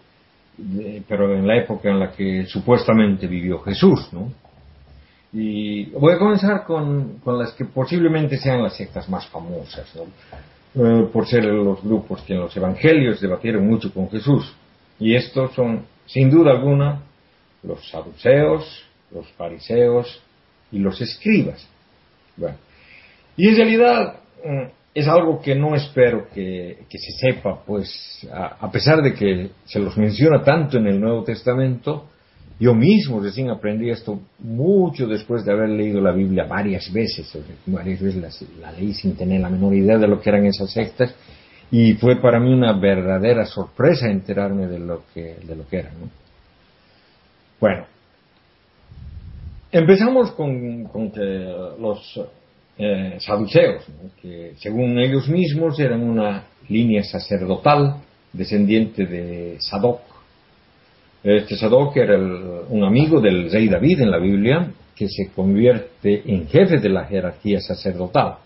pero 1.08 1.36
en 1.36 1.46
la 1.46 1.58
época 1.58 1.90
en 1.90 2.00
la 2.00 2.12
que 2.12 2.46
supuestamente 2.46 3.28
vivió 3.28 3.60
Jesús, 3.60 4.10
¿no? 4.12 4.32
Y 5.34 5.86
voy 5.92 6.14
a 6.14 6.18
comenzar 6.18 6.64
con, 6.64 7.20
con 7.20 7.38
las 7.38 7.52
que 7.54 7.66
posiblemente 7.66 8.38
sean 8.38 8.64
las 8.64 8.78
sectas 8.78 9.10
más 9.10 9.28
famosas, 9.28 9.94
¿no? 9.96 10.04
Eh, 10.78 11.08
por 11.12 11.26
ser 11.26 11.46
los 11.46 11.82
grupos 11.82 12.22
que 12.24 12.34
en 12.34 12.42
los 12.42 12.56
evangelios 12.56 13.22
debatieron 13.22 13.66
mucho 13.68 13.94
con 13.94 14.10
Jesús. 14.10 14.54
Y 15.00 15.16
estos 15.16 15.54
son, 15.54 15.86
sin 16.06 16.30
duda 16.30 16.52
alguna, 16.52 17.02
los 17.64 17.90
saduceos, 17.90 18.86
los 19.12 19.28
fariseos 19.34 20.22
y 20.72 20.80
los 20.80 21.00
escribas. 21.02 21.68
Bueno, 22.36 22.58
y 23.38 23.50
en 23.50 23.56
realidad 23.56 24.16
es 24.94 25.08
algo 25.08 25.42
que 25.42 25.56
no 25.56 25.76
espero 25.76 26.28
que, 26.34 26.78
se 26.90 27.12
sepa, 27.20 27.64
pues 27.66 28.26
a, 28.32 28.66
a, 28.66 28.72
pesar 28.72 29.02
de 29.02 29.14
que 29.14 29.50
se 29.66 29.80
los 29.80 29.98
menciona 29.98 30.44
tanto 30.44 30.78
en 30.78 30.88
el 30.88 31.00
Nuevo 31.00 31.24
Testamento, 31.24 32.06
yo 32.58 32.74
mismo 32.74 33.20
recién 33.20 33.50
aprendí 33.50 33.90
esto 33.90 34.22
mucho 34.40 35.08
después 35.08 35.44
de 35.44 35.52
haber 35.52 35.70
leído 35.70 36.00
la 36.00 36.14
Biblia 36.14 36.46
varias 36.46 36.92
veces, 36.94 37.38
varias 37.66 38.02
veces 38.02 38.22
la, 38.22 38.30
la 38.62 38.72
leí 38.72 38.94
sin 38.94 39.18
tener 39.18 39.42
la 39.42 39.50
menor 39.50 39.74
idea 39.74 39.98
de 39.98 40.08
lo 40.08 40.22
que 40.22 40.30
eran 40.30 40.46
esas 40.46 40.72
sectas, 40.72 41.14
y 41.72 41.94
fue 41.96 42.22
para 42.22 42.40
mí 42.40 42.54
una 42.54 42.72
verdadera 42.72 43.46
sorpresa 43.46 44.08
enterarme 44.08 44.68
de 44.68 44.80
lo 44.80 45.04
que, 45.14 45.36
de 45.44 45.56
lo 45.56 45.68
que 45.68 45.80
eran. 45.80 46.00
¿no? 46.00 46.10
Bueno, 47.60 47.86
empezamos 49.72 50.32
con, 50.32 50.86
con 50.86 51.12
que 51.12 51.20
los 51.78 52.22
eh, 52.78 53.18
saduceos, 53.20 53.84
que 54.22 54.54
según 54.58 55.00
ellos 55.00 55.28
mismos 55.30 55.80
eran 55.80 56.02
una 56.02 56.44
línea 56.68 57.04
sacerdotal 57.04 58.02
descendiente 58.34 59.06
de 59.06 59.58
Sadoc. 59.60 60.02
Este 61.24 61.56
Sadoc 61.56 61.96
era 61.98 62.16
el, 62.16 62.64
un 62.70 62.84
amigo 62.84 63.22
del 63.22 63.52
rey 63.52 63.68
David 63.68 64.02
en 64.02 64.12
la 64.12 64.20
Biblia 64.20 64.72
que 64.96 65.08
se 65.08 65.32
convierte 65.34 66.22
en 66.26 66.48
jefe 66.48 66.78
de 66.78 66.90
la 66.90 67.06
jerarquía 67.06 67.60
sacerdotal. 67.60 68.38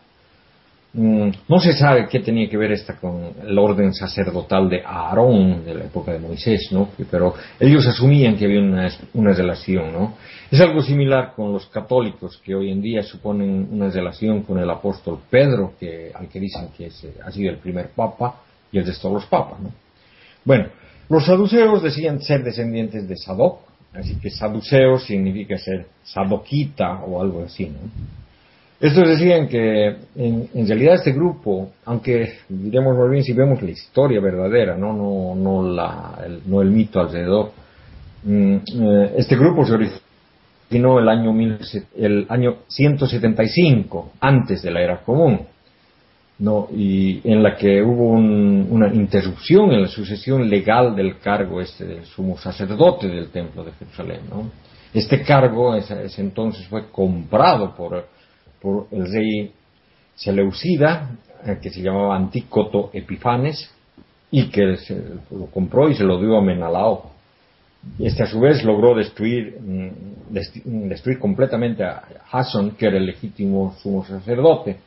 Mm, 0.91 1.29
no 1.47 1.59
se 1.59 1.73
sabe 1.73 2.07
qué 2.09 2.19
tenía 2.19 2.49
que 2.49 2.57
ver 2.57 2.71
esta 2.71 2.95
con 2.95 3.31
el 3.45 3.59
orden 3.59 3.93
sacerdotal 3.93 4.67
de 4.67 4.81
Aarón 4.83 5.63
de 5.63 5.75
la 5.75 5.83
época 5.85 6.11
de 6.13 6.17
Moisés, 6.17 6.69
¿no? 6.71 6.89
Pero 7.11 7.35
ellos 7.59 7.85
asumían 7.85 8.35
que 8.35 8.45
había 8.45 8.59
una, 8.59 8.89
una, 9.13 9.33
relación, 9.33 9.93
¿no? 9.93 10.15
Es 10.49 10.59
algo 10.59 10.81
similar 10.81 11.33
con 11.35 11.53
los 11.53 11.67
católicos 11.67 12.41
que 12.43 12.55
hoy 12.55 12.71
en 12.71 12.81
día 12.81 13.03
suponen 13.03 13.67
una 13.71 13.91
relación 13.91 14.41
con 14.41 14.57
el 14.57 14.69
apóstol 14.69 15.19
Pedro, 15.29 15.73
que, 15.79 16.11
al 16.11 16.27
que 16.27 16.39
dicen 16.39 16.69
que 16.75 16.87
es, 16.87 17.05
ha 17.23 17.31
sido 17.31 17.51
el 17.51 17.57
primer 17.57 17.89
papa 17.89 18.41
y 18.71 18.79
el 18.79 18.85
de 18.85 18.93
todos 18.93 19.13
los 19.13 19.25
papas, 19.27 19.59
¿no? 19.59 19.71
Bueno, 20.43 20.69
los 21.07 21.23
saduceos 21.23 21.83
decían 21.83 22.19
ser 22.19 22.43
descendientes 22.43 23.07
de 23.07 23.15
Sadoc, 23.15 23.59
así 23.93 24.15
que 24.15 24.31
saduceo 24.31 24.97
significa 24.97 25.55
ser 25.59 25.85
sadoquita 26.03 27.03
o 27.03 27.21
algo 27.21 27.43
así, 27.43 27.67
¿no? 27.67 28.18
Estos 28.79 29.09
decían 29.09 29.49
que 29.49 29.87
en, 30.15 30.67
realidad 30.67 30.95
este 30.95 31.11
grupo, 31.11 31.71
aunque 31.83 32.35
diremos 32.47 32.95
muy 32.95 33.09
bien 33.09 33.23
si 33.23 33.33
vemos 33.33 33.61
la 33.61 33.71
historia 33.71 34.21
verdadera, 34.21 34.77
no, 34.77 34.93
no, 34.93 35.35
no, 35.35 35.69
la, 35.69 36.17
el, 36.25 36.41
no 36.45 36.61
el 36.61 36.69
mito 36.69 37.01
alrededor, 37.01 37.51
mm, 38.23 38.55
eh, 38.55 39.13
este 39.17 39.35
grupo 39.35 39.65
se 39.65 39.73
originó 39.73 40.97
el 40.97 41.09
año, 41.09 41.33
mil, 41.33 41.57
el 41.97 42.25
año 42.29 42.59
175 42.69 44.13
antes 44.21 44.61
de 44.61 44.71
la 44.71 44.81
era 44.81 45.01
común, 45.01 45.41
¿no? 46.37 46.69
y 46.73 47.19
en 47.29 47.43
la 47.43 47.57
que 47.57 47.81
hubo 47.81 48.11
un, 48.11 48.65
una 48.71 48.93
interrupción 48.93 49.73
en 49.73 49.81
la 49.81 49.87
sucesión 49.89 50.49
legal 50.49 50.95
del 50.95 51.19
cargo 51.19 51.59
este 51.59 51.85
del 51.85 52.05
sumo 52.05 52.37
sacerdote 52.37 53.09
del 53.09 53.29
templo 53.29 53.65
de 53.65 53.73
Jerusalén. 53.73 54.21
¿no? 54.29 54.49
Este 54.93 55.21
cargo 55.21 55.75
ese, 55.75 56.05
ese 56.05 56.21
entonces 56.21 56.65
fue 56.67 56.89
comprado 56.89 57.75
por 57.75 58.07
por 58.61 58.87
el 58.91 59.11
rey 59.11 59.51
Seleucida, 60.15 61.11
que 61.61 61.69
se 61.69 61.81
llamaba 61.81 62.15
Antícoto 62.15 62.89
Epifanes, 62.93 63.71
y 64.31 64.49
que 64.49 64.77
se 64.77 65.01
lo 65.31 65.47
compró 65.47 65.89
y 65.89 65.95
se 65.95 66.03
lo 66.03 66.19
dio 66.19 66.37
a 66.37 66.41
Menalao. 66.41 67.11
Este 67.97 68.23
a 68.23 68.27
su 68.27 68.39
vez 68.41 68.63
logró 68.63 68.93
destruir, 68.93 69.57
destruir 70.29 71.17
completamente 71.17 71.83
a 71.83 72.03
Jason, 72.25 72.71
que 72.71 72.87
era 72.87 72.97
el 72.97 73.05
legítimo 73.05 73.75
sumo 73.81 74.05
sacerdote. 74.05 74.77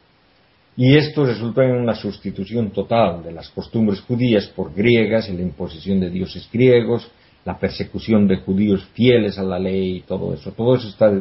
Y 0.76 0.96
esto 0.96 1.24
resultó 1.24 1.62
en 1.62 1.72
una 1.72 1.94
sustitución 1.94 2.70
total 2.70 3.22
de 3.22 3.32
las 3.32 3.48
costumbres 3.50 4.00
judías 4.02 4.46
por 4.48 4.74
griegas, 4.74 5.28
en 5.28 5.36
la 5.36 5.42
imposición 5.42 6.00
de 6.00 6.10
dioses 6.10 6.48
griegos, 6.52 7.10
la 7.44 7.58
persecución 7.58 8.28
de 8.28 8.36
judíos 8.36 8.84
fieles 8.94 9.38
a 9.38 9.42
la 9.42 9.58
ley 9.58 9.96
y 9.96 10.00
todo 10.02 10.32
eso. 10.34 10.52
Todo 10.52 10.76
eso 10.76 10.88
está 10.88 11.12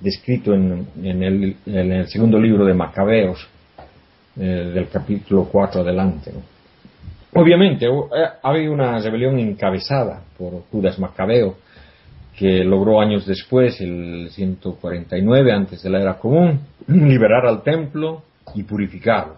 descrito 0.00 0.54
en, 0.54 0.86
el, 1.02 1.56
en 1.66 1.92
el, 1.92 2.06
segundo 2.08 2.38
libro 2.38 2.64
de 2.64 2.74
Macabeos, 2.74 3.46
eh, 4.38 4.70
del 4.74 4.88
capítulo 4.88 5.48
4 5.50 5.82
adelante. 5.82 6.32
¿no? 6.32 6.56
Obviamente, 7.40 7.86
había 8.42 8.70
una 8.70 8.98
rebelión 8.98 9.38
encabezada 9.38 10.22
por 10.38 10.62
Judas 10.70 10.98
Macabeo, 10.98 11.56
que 12.34 12.64
logró 12.64 13.00
años 13.00 13.26
después, 13.26 13.78
el 13.80 14.28
149 14.30 15.52
antes 15.52 15.82
de 15.82 15.90
la 15.90 16.00
era 16.00 16.14
común, 16.18 16.60
liberar 16.86 17.44
al 17.44 17.62
templo 17.62 18.22
y 18.54 18.62
purificarlo. 18.62 19.36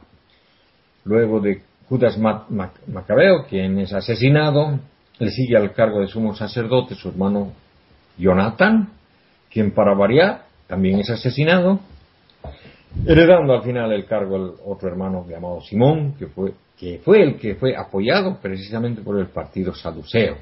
Luego 1.05 1.41
de 1.41 1.63
Judas 1.89 2.17
Macabeo, 2.19 3.47
quien 3.49 3.79
es 3.81 3.93
asesinado, 3.93 4.79
le 5.19 5.31
sigue 5.31 5.57
al 5.57 5.73
cargo 5.73 6.01
de 6.01 6.07
sumo 6.07 6.35
sacerdote 6.35 6.95
su 6.95 7.09
hermano 7.09 7.53
Jonathan, 8.17 8.89
quien 9.51 9.73
para 9.73 9.95
variar 9.95 10.45
también 10.67 11.01
es 11.01 11.11
asesinado, 11.11 11.81
heredando 13.07 13.55
al 13.55 13.63
final 13.63 13.93
el 13.93 14.05
cargo 14.07 14.37
al 14.37 14.53
otro 14.67 14.89
hermano 14.89 15.27
llamado 15.29 15.61
Simón, 15.63 16.15
que 16.19 16.27
fue, 16.27 16.53
que 16.79 16.99
fue 16.99 17.23
el 17.23 17.37
que 17.37 17.55
fue 17.55 17.77
apoyado 17.77 18.39
precisamente 18.41 19.03
por 19.03 19.19
el 19.19 19.29
partido 19.29 19.75
saduceo. 19.75 20.37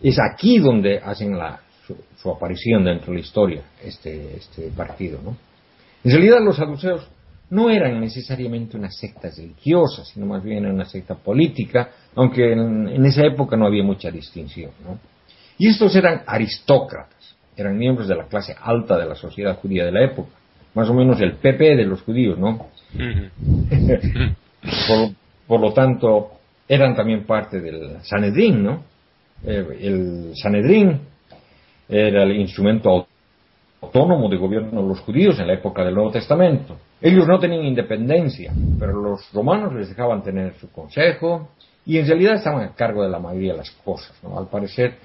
Es 0.00 0.18
aquí 0.20 0.58
donde 0.58 0.98
hacen 0.98 1.38
la, 1.38 1.60
su, 1.86 1.96
su, 2.16 2.30
aparición 2.30 2.84
dentro 2.84 3.12
de 3.12 3.14
la 3.14 3.20
historia 3.20 3.62
este, 3.82 4.36
este 4.36 4.70
partido. 4.70 5.20
¿no? 5.22 5.36
En 6.04 6.10
realidad 6.10 6.40
los 6.42 6.56
saduceos 6.56 7.08
no 7.50 7.70
eran 7.70 8.00
necesariamente 8.00 8.76
una 8.76 8.90
secta 8.90 9.28
religiosa, 9.28 10.04
sino 10.04 10.26
más 10.26 10.42
bien 10.42 10.66
una 10.66 10.86
secta 10.86 11.14
política, 11.14 11.90
aunque 12.14 12.52
en, 12.52 12.88
en 12.88 13.06
esa 13.06 13.24
época 13.24 13.56
no 13.56 13.66
había 13.66 13.82
mucha 13.82 14.10
distinción. 14.10 14.72
¿no? 14.84 14.98
Y 15.58 15.68
estos 15.68 15.94
eran 15.94 16.22
aristócratas, 16.26 17.36
eran 17.56 17.78
miembros 17.78 18.08
de 18.08 18.16
la 18.16 18.24
clase 18.24 18.54
alta 18.60 18.98
de 18.98 19.06
la 19.06 19.14
sociedad 19.14 19.58
judía 19.58 19.84
de 19.84 19.92
la 19.92 20.04
época, 20.04 20.30
más 20.74 20.88
o 20.88 20.94
menos 20.94 21.20
el 21.20 21.34
PP 21.34 21.76
de 21.76 21.84
los 21.84 22.02
judíos, 22.02 22.38
¿no? 22.38 22.68
por, 24.88 25.10
por, 25.46 25.60
lo 25.60 25.72
tanto, 25.72 26.32
eran 26.66 26.94
también 26.94 27.24
parte 27.26 27.60
del 27.60 27.98
Sanedrín, 28.02 28.62
¿no? 28.62 28.84
Eh, 29.44 29.78
el 29.80 30.32
Sanedrín 30.34 31.00
era 31.88 32.22
el 32.22 32.36
instrumento 32.36 33.06
autónomo 33.80 34.28
de 34.28 34.36
gobierno 34.36 34.82
de 34.82 34.88
los 34.88 35.00
judíos 35.00 35.38
en 35.40 35.48
la 35.48 35.54
época 35.54 35.84
del 35.84 35.94
Nuevo 35.94 36.10
Testamento. 36.10 36.76
Ellos 37.00 37.26
no 37.26 37.38
tenían 37.38 37.64
independencia, 37.64 38.52
pero 38.78 38.92
los 39.00 39.30
romanos 39.32 39.74
les 39.74 39.88
dejaban 39.88 40.22
tener 40.22 40.54
su 40.54 40.70
consejo 40.70 41.50
y 41.84 41.98
en 41.98 42.06
realidad 42.06 42.34
estaban 42.34 42.64
a 42.64 42.74
cargo 42.74 43.02
de 43.02 43.10
la 43.10 43.18
mayoría 43.18 43.52
de 43.52 43.58
las 43.58 43.70
cosas. 43.70 44.12
¿no? 44.22 44.38
Al 44.38 44.46
parecer 44.46 44.96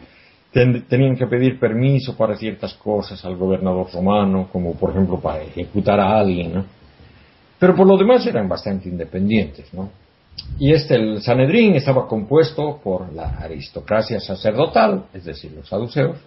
tenían 0.52 1.16
que 1.16 1.28
pedir 1.28 1.60
permiso 1.60 2.16
para 2.16 2.36
ciertas 2.36 2.74
cosas 2.76 3.24
al 3.26 3.36
gobernador 3.36 3.88
romano, 3.94 4.50
como 4.52 4.74
por 4.76 4.92
ejemplo 4.92 5.20
para 5.20 5.42
ejecutar 5.42 6.00
a 6.00 6.20
alguien. 6.20 6.54
¿no? 6.54 6.66
Pero 7.60 7.76
por 7.76 7.88
lo 7.88 7.98
demás 7.98 8.26
eran 8.26 8.48
bastante 8.48 8.90
independientes. 8.90 9.74
¿no? 9.74 9.90
Y 10.60 10.72
este, 10.72 10.96
el 10.96 11.22
Sanedrín, 11.22 11.76
estaba 11.76 12.08
compuesto 12.08 12.80
por 12.84 13.12
la 13.14 13.38
aristocracia 13.40 14.20
sacerdotal, 14.20 15.06
es 15.14 15.26
decir, 15.26 15.52
los 15.52 15.68
saduceos, 15.68 16.18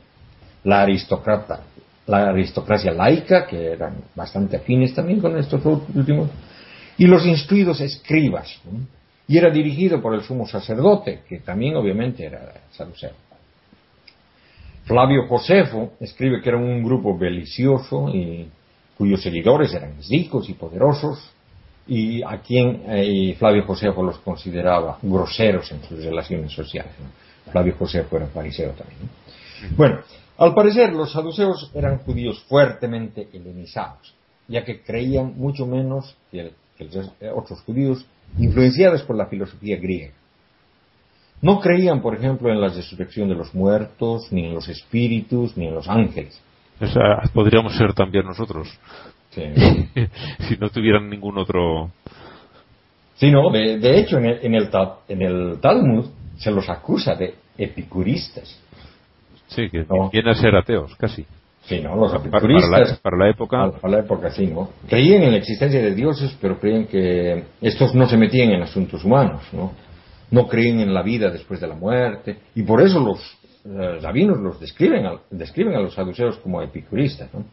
la 0.64 0.82
aristocrata, 0.82 1.60
la 2.06 2.28
aristocracia 2.28 2.92
laica, 2.92 3.46
que 3.46 3.72
eran 3.72 3.96
bastante 4.14 4.56
afines 4.56 4.94
también 4.94 5.20
con 5.20 5.36
estos 5.38 5.64
últimos, 5.64 6.28
y 6.98 7.06
los 7.06 7.24
instruidos 7.24 7.80
escribas. 7.80 8.60
Y 9.30 9.38
era 9.38 9.48
dirigido 9.48 10.02
por 10.02 10.12
el 10.12 10.22
sumo 10.22 10.44
sacerdote, 10.44 11.20
que 11.28 11.38
también 11.38 11.76
obviamente 11.76 12.24
era 12.24 12.52
saduceo. 12.72 13.12
Flavio 14.82 15.28
Josefo 15.28 15.92
escribe 16.00 16.42
que 16.42 16.48
era 16.48 16.58
un 16.58 16.82
grupo 16.82 17.16
belicioso 17.16 18.08
y 18.08 18.48
cuyos 18.98 19.22
seguidores 19.22 19.72
eran 19.72 19.94
ricos 20.10 20.48
y 20.48 20.54
poderosos, 20.54 21.30
y 21.86 22.24
a 22.24 22.38
quien 22.38 22.82
eh, 22.88 23.36
Flavio 23.38 23.62
Josefo 23.62 24.02
los 24.02 24.18
consideraba 24.18 24.98
groseros 25.00 25.70
en 25.70 25.84
sus 25.84 26.04
relaciones 26.04 26.50
sociales. 26.50 26.90
Flavio 27.52 27.76
Josefo 27.78 28.16
era 28.16 28.26
fariseo 28.26 28.72
también. 28.72 28.98
Bueno, 29.76 30.00
al 30.38 30.54
parecer, 30.54 30.92
los 30.92 31.12
saduceos 31.12 31.70
eran 31.72 31.98
judíos 31.98 32.42
fuertemente 32.48 33.28
helenizados, 33.32 34.12
ya 34.48 34.64
que 34.64 34.82
creían 34.82 35.34
mucho 35.36 35.66
menos 35.66 36.16
que, 36.32 36.50
eh, 36.80 37.30
otros 37.32 37.60
judíos, 37.60 38.04
influenciados 38.38 39.02
por 39.02 39.16
la 39.16 39.26
filosofía 39.26 39.76
griega. 39.76 40.12
No 41.42 41.60
creían, 41.60 42.02
por 42.02 42.14
ejemplo, 42.14 42.50
en 42.50 42.60
la 42.60 42.68
resurrección 42.68 43.28
de 43.28 43.34
los 43.34 43.54
muertos, 43.54 44.30
ni 44.30 44.46
en 44.46 44.54
los 44.54 44.68
espíritus, 44.68 45.56
ni 45.56 45.68
en 45.68 45.74
los 45.74 45.88
ángeles. 45.88 46.40
podríamos 47.32 47.76
ser 47.76 47.94
también 47.94 48.26
nosotros. 48.26 48.68
si 49.30 50.56
no 50.58 50.68
tuvieran 50.70 51.08
ningún 51.08 51.38
otro. 51.38 51.90
Sí, 53.14 53.30
no, 53.30 53.50
de, 53.50 54.00
hecho, 54.00 54.18
en 54.18 54.26
el, 54.26 54.70
en 55.08 55.22
el 55.22 55.60
Talmud 55.60 56.06
se 56.36 56.50
los 56.50 56.68
acusa 56.68 57.14
de 57.14 57.34
epicuristas. 57.56 58.60
Sí, 59.48 59.68
que 59.70 59.84
vienen 60.12 60.28
a 60.28 60.34
ser 60.34 60.56
ateos, 60.56 60.94
casi. 60.96 61.26
Sí, 61.64 61.80
¿no? 61.80 61.94
Los 61.96 62.14
epicuristas. 62.14 62.98
Para, 63.00 63.16
la, 63.16 63.30
época. 63.30 63.70
Para, 63.80 63.96
la 63.96 64.00
época, 64.00 64.30
sí, 64.30 64.46
¿no? 64.46 64.70
Creían 64.88 65.22
en 65.22 65.32
la 65.32 65.38
existencia 65.38 65.80
de 65.80 65.94
dioses, 65.94 66.36
pero 66.40 66.58
creían 66.58 66.86
que 66.86 67.44
estos 67.60 67.94
no 67.94 68.08
se 68.08 68.16
metían 68.16 68.50
en 68.50 68.62
asuntos 68.62 69.04
humanos, 69.04 69.42
¿no? 69.52 69.72
No 70.30 70.48
creían 70.48 70.80
en 70.80 70.94
la 70.94 71.02
vida 71.02 71.30
después 71.30 71.60
de 71.60 71.68
la 71.68 71.74
muerte. 71.74 72.38
Y 72.54 72.62
por 72.62 72.80
eso 72.80 73.00
los 73.00 73.20
eh, 73.64 73.98
rabinos 74.00 74.38
los 74.38 74.58
describen 74.58 75.06
a, 75.06 75.20
describen 75.30 75.74
a 75.74 75.80
los 75.80 75.94
saduceos 75.94 76.38
como 76.38 76.62
epicuristas, 76.62 77.32
¿no? 77.34 77.44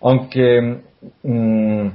Aunque 0.00 0.80
mm, 1.22 1.88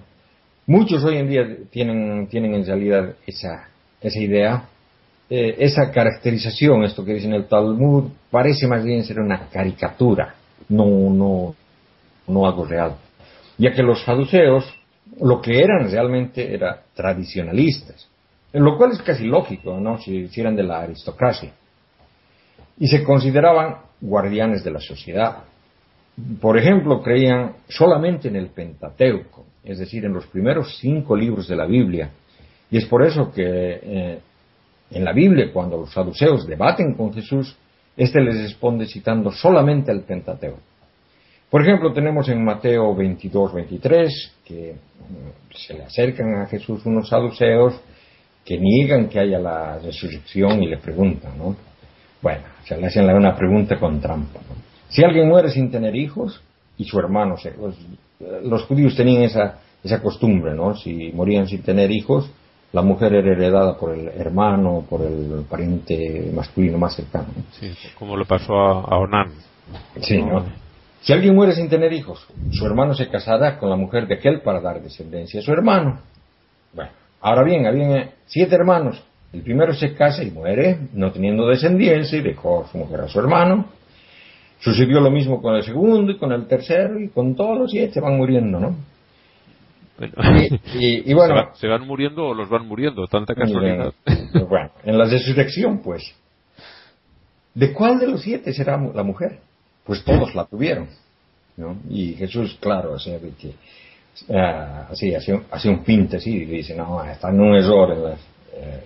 muchos 0.66 1.04
hoy 1.04 1.18
en 1.18 1.28
día 1.30 1.48
tienen, 1.70 2.28
tienen 2.28 2.54
en 2.54 2.66
realidad 2.66 3.16
esa, 3.26 3.70
esa 4.02 4.20
idea, 4.20 4.66
eh, 5.30 5.56
esa 5.60 5.92
caracterización, 5.92 6.84
esto 6.84 7.06
que 7.06 7.14
dice 7.14 7.28
en 7.28 7.34
el 7.34 7.46
Talmud, 7.46 8.12
parece 8.32 8.68
más 8.68 8.84
bien 8.84 9.04
ser 9.04 9.20
una 9.20 9.48
caricatura, 9.48 10.36
no, 10.68 10.86
no, 11.10 11.56
no 12.28 12.46
algo 12.46 12.66
real. 12.66 12.96
Ya 13.58 13.72
que 13.72 13.84
los 13.84 14.04
saduceos 14.04 14.66
lo 15.22 15.42
que 15.42 15.60
eran 15.60 15.90
realmente 15.90 16.54
eran 16.54 16.78
tradicionalistas, 16.94 18.08
lo 18.54 18.78
cual 18.78 18.92
es 18.92 19.02
casi 19.02 19.26
lógico, 19.26 19.80
¿no? 19.80 19.98
Si, 19.98 20.28
si 20.28 20.42
eran 20.42 20.56
de 20.56 20.64
la 20.64 20.82
aristocracia. 20.82 21.52
Y 22.78 22.88
se 22.88 23.04
consideraban 23.04 23.78
guardianes 24.00 24.64
de 24.64 24.72
la 24.72 24.80
sociedad. 24.80 25.44
Por 26.40 26.58
ejemplo, 26.58 27.02
creían 27.02 27.56
solamente 27.68 28.28
en 28.28 28.36
el 28.36 28.48
Pentateuco, 28.48 29.46
es 29.64 29.80
decir, 29.80 30.06
en 30.06 30.14
los 30.14 30.28
primeros 30.28 30.78
cinco 30.80 31.16
libros 31.16 31.48
de 31.48 31.56
la 31.56 31.66
Biblia. 31.66 32.12
Y 32.72 32.78
es 32.78 32.86
por 32.86 33.04
eso 33.04 33.32
que 33.32 33.44
eh, 33.44 34.20
en 34.92 35.06
la 35.06 35.14
Biblia, 35.14 35.52
cuando 35.52 35.78
los 35.78 35.92
saduceos 35.92 36.48
debaten 36.48 36.94
con 36.94 37.14
Jesús, 37.14 37.56
éste 37.98 38.22
les 38.22 38.42
responde 38.42 38.86
citando 38.86 39.32
solamente 39.32 39.92
el 39.92 40.02
Pentateuco. 40.02 40.60
Por 41.50 41.64
ejemplo, 41.64 41.92
tenemos 41.92 42.30
en 42.30 42.44
Mateo 42.44 42.96
22, 42.96 43.54
23 43.54 44.36
que 44.46 44.74
mm, 44.74 45.54
se 45.56 45.74
le 45.74 45.84
acercan 45.84 46.36
a 46.36 46.46
Jesús 46.48 46.86
unos 46.86 47.10
saduceos 47.10 47.80
que 48.46 48.58
niegan 48.60 49.10
que 49.10 49.20
haya 49.20 49.40
la 49.40 49.80
resurrección 49.80 50.62
y 50.64 50.68
le 50.68 50.78
preguntan, 50.78 51.38
¿no? 51.38 51.56
Bueno, 52.22 52.44
se 52.66 52.78
le 52.78 52.88
hacen 52.88 53.10
una 53.10 53.36
pregunta 53.36 53.80
con 53.80 54.00
trampa. 54.00 54.40
Si 54.90 55.04
alguien 55.04 55.28
muere 55.28 55.50
sin 55.50 55.72
tener 55.72 55.96
hijos 55.96 56.42
y 56.78 56.84
su 56.84 57.00
hermano, 57.00 57.36
los, 57.60 57.78
los, 58.44 58.64
judíos 58.64 58.96
tenían 58.96 59.24
esa, 59.24 59.60
esa 59.84 60.02
costumbre, 60.02 60.54
¿no? 60.54 60.76
Si 60.76 61.12
morían 61.14 61.48
sin 61.48 61.62
tener 61.62 61.92
hijos, 61.92 62.30
la 62.72 62.82
mujer 62.82 63.14
era 63.14 63.32
heredada 63.32 63.78
por 63.78 63.98
el 63.98 64.08
hermano, 64.10 64.86
por 64.88 65.02
el 65.02 65.46
pariente 65.50 66.32
masculino 66.34 66.78
más 66.78 66.96
cercano. 66.96 67.28
Sí, 67.52 67.74
como 67.98 68.16
le 68.16 68.26
pasó 68.26 68.54
a, 68.54 68.98
Onan. 68.98 69.32
Sí, 70.02 70.22
¿no? 70.22 70.46
Si 71.02 71.14
alguien 71.14 71.34
muere 71.34 71.54
sin 71.54 71.70
tener 71.70 71.92
hijos, 71.94 72.28
su 72.52 72.66
hermano 72.66 72.94
se 72.94 73.08
casará 73.08 73.58
con 73.58 73.70
la 73.70 73.76
mujer 73.76 74.08
de 74.08 74.16
aquel 74.16 74.42
para 74.42 74.60
dar 74.60 74.82
descendencia 74.82 75.40
a 75.40 75.44
su 75.44 75.52
hermano. 75.52 76.00
Bueno, 76.74 76.92
ahora 77.22 77.44
bien, 77.44 77.66
había 77.66 78.12
siete 78.26 78.56
hermanos. 78.56 79.02
El 79.32 79.42
primero 79.42 79.74
se 79.74 79.94
casa 79.94 80.24
y 80.24 80.32
muere, 80.32 80.78
no 80.94 81.12
teniendo 81.12 81.48
descendencia, 81.48 82.18
y 82.18 82.22
dejó 82.22 82.64
a 82.64 82.68
su 82.68 82.78
mujer 82.78 83.02
a 83.02 83.08
su 83.08 83.20
hermano. 83.20 83.66
Sucedió 84.60 85.00
lo 85.00 85.10
mismo 85.10 85.42
con 85.42 85.56
el 85.56 85.64
segundo 85.64 86.12
y 86.12 86.18
con 86.18 86.32
el 86.34 86.46
tercero, 86.48 87.00
y 87.00 87.10
con 87.10 87.36
todos 87.36 87.58
los 87.58 87.72
siete 87.72 88.00
van 88.02 88.18
muriendo, 88.18 88.60
¿no? 88.60 88.76
Y, 90.76 91.14
bueno, 91.14 91.52
¿Se, 91.56 91.68
van 91.68 91.86
muriendo 91.86 92.28
o 92.28 92.34
los 92.34 92.50
van 92.50 92.68
muriendo? 92.68 93.08
Tanta 93.08 93.36
casualidad. 93.36 93.94
bueno, 94.48 94.72
en 94.84 94.98
la 94.98 95.06
resurrección, 95.06 95.82
pues, 95.82 96.14
¿de 97.54 97.74
cuál 97.74 98.00
de 98.00 98.08
los 98.08 98.22
siete 98.22 98.54
será 98.54 98.78
la 98.78 99.04
mujer? 99.04 99.40
Pues 99.84 100.04
todos 100.04 100.36
la 100.36 100.46
tuvieron. 100.46 100.88
¿no? 101.60 101.78
Y 101.90 102.14
Jesús, 102.14 102.58
claro, 102.60 102.96
así, 102.96 103.12
que, 103.38 103.50
uh, 104.30 104.92
así 104.92 105.14
hace, 105.14 105.40
hace, 105.52 105.70
un 105.70 105.84
así 106.16 106.32
y 106.32 106.46
dice, 106.46 106.76
no, 106.76 107.04
está 107.04 107.30
en 107.30 107.40
un 107.42 107.56
error 107.56 107.92
en 107.92 108.04
la, 108.04 108.14
eh, 108.54 108.84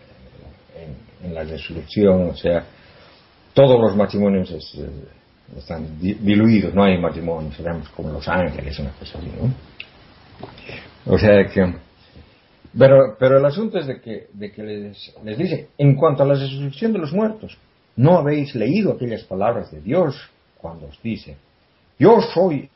en, 1.24 1.34
la 1.34 1.44
resurrección, 1.44 2.30
o 2.30 2.36
sea, 2.36 2.66
todos 3.54 3.80
los 3.80 3.96
matrimonios 3.96 4.52
eh, 4.52 4.90
están 5.58 6.00
diluidos, 6.00 6.74
no 6.74 6.84
hay 6.84 6.98
matrimonios, 6.98 7.56
seremos 7.56 7.88
como 7.90 8.10
los 8.10 8.28
ángeles, 8.28 8.78
una 8.80 8.92
cosa 8.92 9.20
así, 9.20 9.28
¿no? 9.28 9.54
O 11.06 11.18
sea 11.18 11.46
que... 11.48 11.74
Pero, 12.78 13.16
pero 13.20 13.38
el 13.38 13.46
asunto 13.46 13.78
es 13.78 13.86
de 13.86 14.02
que, 14.02 14.28
de 14.34 14.52
que 14.52 14.64
les, 14.64 15.16
les 15.24 15.38
dice, 15.38 15.70
en 15.78 15.96
cuanto 15.96 16.24
a 16.24 16.26
la 16.26 16.34
resurrección 16.34 16.92
de 16.92 17.00
los 17.00 17.14
muertos, 17.14 17.56
¿no 17.96 18.18
habéis 18.18 18.56
leído 18.56 18.94
aquellas 18.94 19.24
palabras 19.24 19.72
de 19.72 19.80
Dios 19.82 20.16
cuando 20.58 20.88
os 20.88 21.00
dice, 21.04 21.38
yo 22.00 22.20
soy 22.34 22.70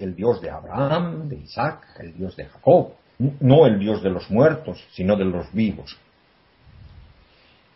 el 0.00 0.16
Dios 0.16 0.40
de 0.40 0.50
Abraham, 0.50 1.28
de 1.28 1.36
Isaac, 1.36 1.86
el 2.00 2.16
Dios 2.16 2.34
de 2.34 2.46
Jacob, 2.46 2.94
no 3.18 3.66
el 3.66 3.78
Dios 3.78 4.02
de 4.02 4.10
los 4.10 4.28
muertos, 4.30 4.84
sino 4.92 5.16
de 5.16 5.26
los 5.26 5.52
vivos? 5.52 5.96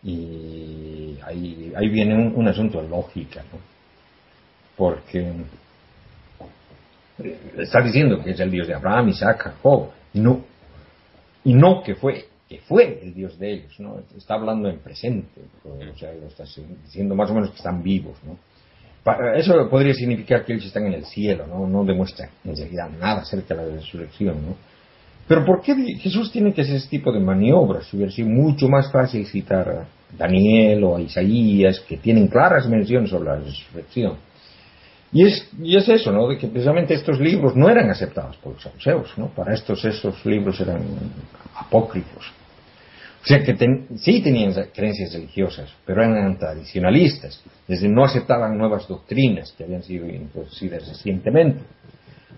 Y 0.02 1.18
ahí, 1.24 1.72
ahí 1.76 1.88
viene 1.88 2.14
un, 2.14 2.34
un 2.34 2.48
asunto 2.48 2.82
de 2.82 2.88
lógica, 2.88 3.42
¿no? 3.52 3.58
Porque 4.76 5.32
está 7.58 7.80
diciendo 7.80 8.22
que 8.22 8.30
es 8.30 8.40
el 8.40 8.50
Dios 8.50 8.66
de 8.66 8.74
Abraham, 8.74 9.10
Isaac, 9.10 9.42
Jacob, 9.42 9.90
y 10.12 10.20
no, 10.20 10.44
y 11.44 11.54
no 11.54 11.82
que 11.82 11.94
fue, 11.94 12.26
que 12.48 12.58
fue 12.58 13.00
el 13.02 13.14
Dios 13.14 13.38
de 13.38 13.52
ellos, 13.52 13.78
¿no? 13.78 14.00
Está 14.16 14.34
hablando 14.34 14.68
en 14.68 14.78
presente, 14.78 15.42
o 15.64 15.98
sea, 15.98 16.12
está 16.12 16.44
diciendo 16.84 17.14
más 17.14 17.30
o 17.30 17.34
menos 17.34 17.50
que 17.50 17.56
están 17.56 17.82
vivos, 17.82 18.16
¿no? 18.24 18.36
Eso 19.36 19.68
podría 19.68 19.92
significar 19.92 20.44
que 20.44 20.54
ellos 20.54 20.66
están 20.66 20.86
en 20.86 20.94
el 20.94 21.04
cielo, 21.04 21.46
¿no? 21.46 21.66
No 21.66 21.84
demuestra 21.84 22.30
en 22.42 22.56
realidad 22.56 22.88
nada 22.98 23.20
acerca 23.20 23.54
de 23.54 23.66
la 23.66 23.76
resurrección. 23.76 24.36
Pero 25.28 25.44
¿por 25.44 25.62
qué 25.62 25.74
Jesús 25.98 26.32
tiene 26.32 26.52
que 26.52 26.62
hacer 26.62 26.76
ese 26.76 26.88
tipo 26.88 27.12
de 27.12 27.20
maniobras? 27.20 27.92
Hubiera 27.92 28.10
sido 28.10 28.28
mucho 28.28 28.68
más 28.68 28.90
fácil 28.90 29.26
citar 29.26 29.68
a 29.68 29.86
Daniel 30.16 30.84
o 30.84 30.96
a 30.96 31.00
Isaías, 31.00 31.80
que 31.80 31.98
tienen 31.98 32.28
claras 32.28 32.68
menciones 32.68 33.10
sobre 33.10 33.24
la 33.28 33.36
resurrección. 33.36 34.16
Y 35.14 35.24
es, 35.26 35.48
y 35.62 35.76
es 35.76 35.88
eso, 35.88 36.10
¿no? 36.10 36.26
De 36.26 36.36
que 36.36 36.48
precisamente 36.48 36.92
estos 36.92 37.20
libros 37.20 37.54
no 37.54 37.68
eran 37.70 37.88
aceptados 37.88 38.36
por 38.38 38.54
los 38.54 38.62
saduceos, 38.62 39.16
¿no? 39.16 39.28
Para 39.28 39.54
estos 39.54 39.84
esos 39.84 40.26
libros 40.26 40.60
eran 40.60 40.82
apócrifos. 41.54 42.32
O 43.22 43.26
sea 43.26 43.40
que 43.42 43.56
sí 43.96 44.20
tenían 44.22 44.52
creencias 44.74 45.14
religiosas, 45.14 45.72
pero 45.86 46.02
eran 46.02 46.36
tradicionalistas. 46.36 47.42
Desde 47.68 47.88
no 47.88 48.04
aceptaban 48.04 48.58
nuevas 48.58 48.88
doctrinas 48.88 49.52
que 49.52 49.62
habían 49.62 49.84
sido 49.84 50.08
introducidas 50.08 50.88
recientemente. 50.88 51.60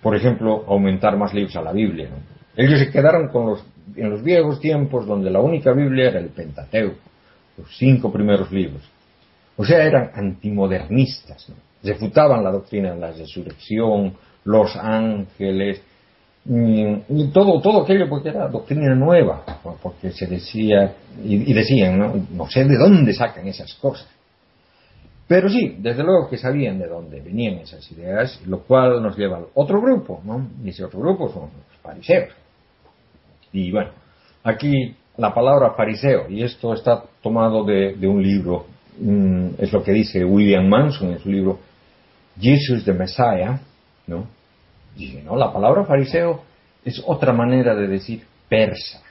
Por 0.02 0.14
ejemplo, 0.14 0.64
aumentar 0.68 1.16
más 1.16 1.32
libros 1.32 1.56
a 1.56 1.62
la 1.62 1.72
Biblia. 1.72 2.10
Ellos 2.54 2.78
se 2.78 2.90
quedaron 2.90 3.28
con 3.28 3.46
los, 3.46 3.64
en 3.96 4.10
los 4.10 4.22
viejos 4.22 4.60
tiempos 4.60 5.06
donde 5.06 5.30
la 5.30 5.40
única 5.40 5.72
Biblia 5.72 6.10
era 6.10 6.20
el 6.20 6.28
Pentateuco, 6.28 7.00
los 7.56 7.74
cinco 7.78 8.12
primeros 8.12 8.52
libros. 8.52 8.82
O 9.56 9.64
sea, 9.64 9.82
eran 9.82 10.10
antimodernistas. 10.14 11.50
Refutaban 11.86 12.42
la 12.42 12.50
doctrina 12.50 12.92
de 12.92 13.00
la 13.00 13.12
resurrección, 13.12 14.14
los 14.44 14.76
ángeles, 14.76 15.80
y, 16.48 17.28
todo, 17.32 17.60
todo 17.60 17.82
aquello 17.82 18.08
porque 18.08 18.28
era 18.28 18.46
doctrina 18.48 18.94
nueva, 18.94 19.42
porque 19.82 20.12
se 20.12 20.26
decía, 20.26 20.94
y, 21.24 21.52
decían, 21.52 21.98
¿no? 21.98 22.14
no 22.30 22.48
sé 22.48 22.64
de 22.64 22.76
dónde 22.76 23.12
sacan 23.12 23.46
esas 23.48 23.74
cosas. 23.74 24.08
Pero 25.26 25.48
sí, 25.48 25.76
desde 25.80 26.04
luego 26.04 26.28
que 26.28 26.38
sabían 26.38 26.78
de 26.78 26.86
dónde 26.86 27.20
venían 27.20 27.54
esas 27.54 27.90
ideas, 27.90 28.40
lo 28.46 28.60
cual 28.60 29.02
nos 29.02 29.16
lleva 29.18 29.38
al 29.38 29.46
otro 29.54 29.80
grupo, 29.80 30.20
¿no? 30.24 30.48
Y 30.62 30.68
ese 30.68 30.84
otro 30.84 31.00
grupo 31.00 31.28
son 31.28 31.42
los 31.42 31.80
fariseos. 31.82 32.30
Y 33.52 33.72
bueno, 33.72 33.90
aquí 34.44 34.94
la 35.16 35.34
palabra 35.34 35.72
fariseo, 35.72 36.28
y 36.28 36.44
esto 36.44 36.74
está 36.74 37.02
tomado 37.22 37.64
de, 37.64 37.96
un 38.06 38.22
libro, 38.22 38.66
mm, 39.00 39.48
es 39.58 39.72
lo 39.72 39.82
que 39.82 39.90
dice 39.90 40.24
William 40.24 40.68
Manson 40.68 41.10
en 41.10 41.18
su 41.18 41.28
libro 41.28 41.58
Jesus 42.40 42.84
the 42.84 42.92
Messiah, 42.92 43.60
¿no? 44.06 44.26
Dice, 44.96 45.22
no, 45.22 45.36
la 45.36 45.52
palabra 45.52 45.84
fariseo 45.84 46.42
es 46.84 47.02
otra 47.04 47.32
manera 47.32 47.74
de 47.74 47.86
decir 47.86 48.24
persa. 48.48 49.02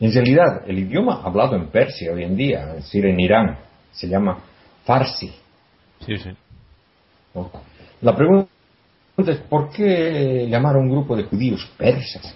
En 0.00 0.12
realidad, 0.12 0.62
el 0.66 0.78
idioma 0.78 1.22
hablado 1.24 1.56
en 1.56 1.68
Persia 1.68 2.12
hoy 2.12 2.22
en 2.22 2.36
día, 2.36 2.70
es 2.70 2.84
decir, 2.84 3.06
en 3.06 3.18
Irán, 3.18 3.58
se 3.90 4.08
llama 4.08 4.38
farsi. 4.84 5.32
Sí, 6.06 6.16
sí. 6.18 6.30
La 8.00 8.14
pregunta 8.14 8.48
es, 9.16 9.38
¿por 9.48 9.70
qué 9.70 10.46
llamar 10.48 10.76
a 10.76 10.78
un 10.78 10.88
grupo 10.88 11.16
de 11.16 11.24
judíos 11.24 11.68
persas? 11.76 12.34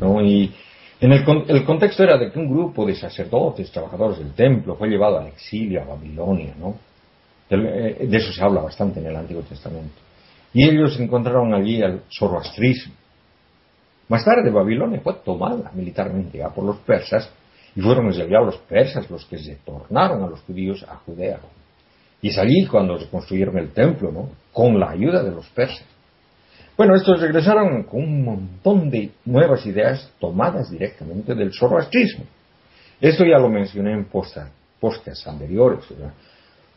¿No? 0.00 0.22
Y 0.22 0.52
en 1.00 1.12
el, 1.12 1.24
el, 1.48 1.64
contexto 1.64 2.02
era 2.02 2.18
de 2.18 2.30
que 2.30 2.38
un 2.38 2.48
grupo 2.48 2.86
de 2.86 2.94
sacerdotes, 2.94 3.70
trabajadores 3.70 4.18
del 4.18 4.32
templo, 4.32 4.76
fue 4.76 4.88
llevado 4.88 5.18
al 5.18 5.28
exilio 5.28 5.82
a 5.82 5.86
Babilonia, 5.86 6.54
¿no? 6.58 6.76
De, 7.48 7.56
eh, 7.56 8.06
de 8.06 8.16
eso 8.16 8.32
se 8.32 8.42
habla 8.42 8.62
bastante 8.62 9.00
en 9.00 9.06
el 9.06 9.16
Antiguo 9.16 9.42
Testamento. 9.42 9.94
Y 10.52 10.68
ellos 10.68 10.98
encontraron 11.00 11.52
allí 11.52 11.82
el 11.82 12.02
zoroastrismo. 12.10 12.94
Más 14.08 14.24
tarde 14.24 14.50
Babilonia 14.50 15.00
fue 15.00 15.14
tomada 15.24 15.70
militarmente 15.74 16.38
ya 16.38 16.50
por 16.50 16.64
los 16.64 16.76
persas 16.78 17.30
y 17.74 17.80
fueron 17.80 18.10
ya 18.12 18.40
los 18.40 18.58
persas 18.58 19.10
los 19.10 19.24
que 19.24 19.38
se 19.38 19.56
tornaron 19.56 20.22
a 20.22 20.28
los 20.28 20.40
judíos 20.42 20.84
a 20.88 20.96
Judea. 20.96 21.40
Y 22.22 22.28
es 22.28 22.38
allí 22.38 22.66
cuando 22.66 22.98
se 22.98 23.08
construyeron 23.08 23.58
el 23.58 23.72
templo, 23.72 24.12
¿no? 24.12 24.30
Con 24.52 24.78
la 24.78 24.90
ayuda 24.90 25.22
de 25.22 25.30
los 25.30 25.46
persas. 25.48 25.84
Bueno, 26.76 26.94
estos 26.94 27.20
regresaron 27.20 27.84
con 27.84 28.02
un 28.02 28.24
montón 28.24 28.90
de 28.90 29.10
nuevas 29.24 29.64
ideas 29.66 30.12
tomadas 30.18 30.70
directamente 30.70 31.34
del 31.34 31.52
zoroastrismo. 31.52 32.24
Esto 33.00 33.24
ya 33.24 33.38
lo 33.38 33.48
mencioné 33.48 33.92
en 33.92 34.06
postes 34.06 35.26
anteriores. 35.26 35.84
¿verdad? 35.90 36.14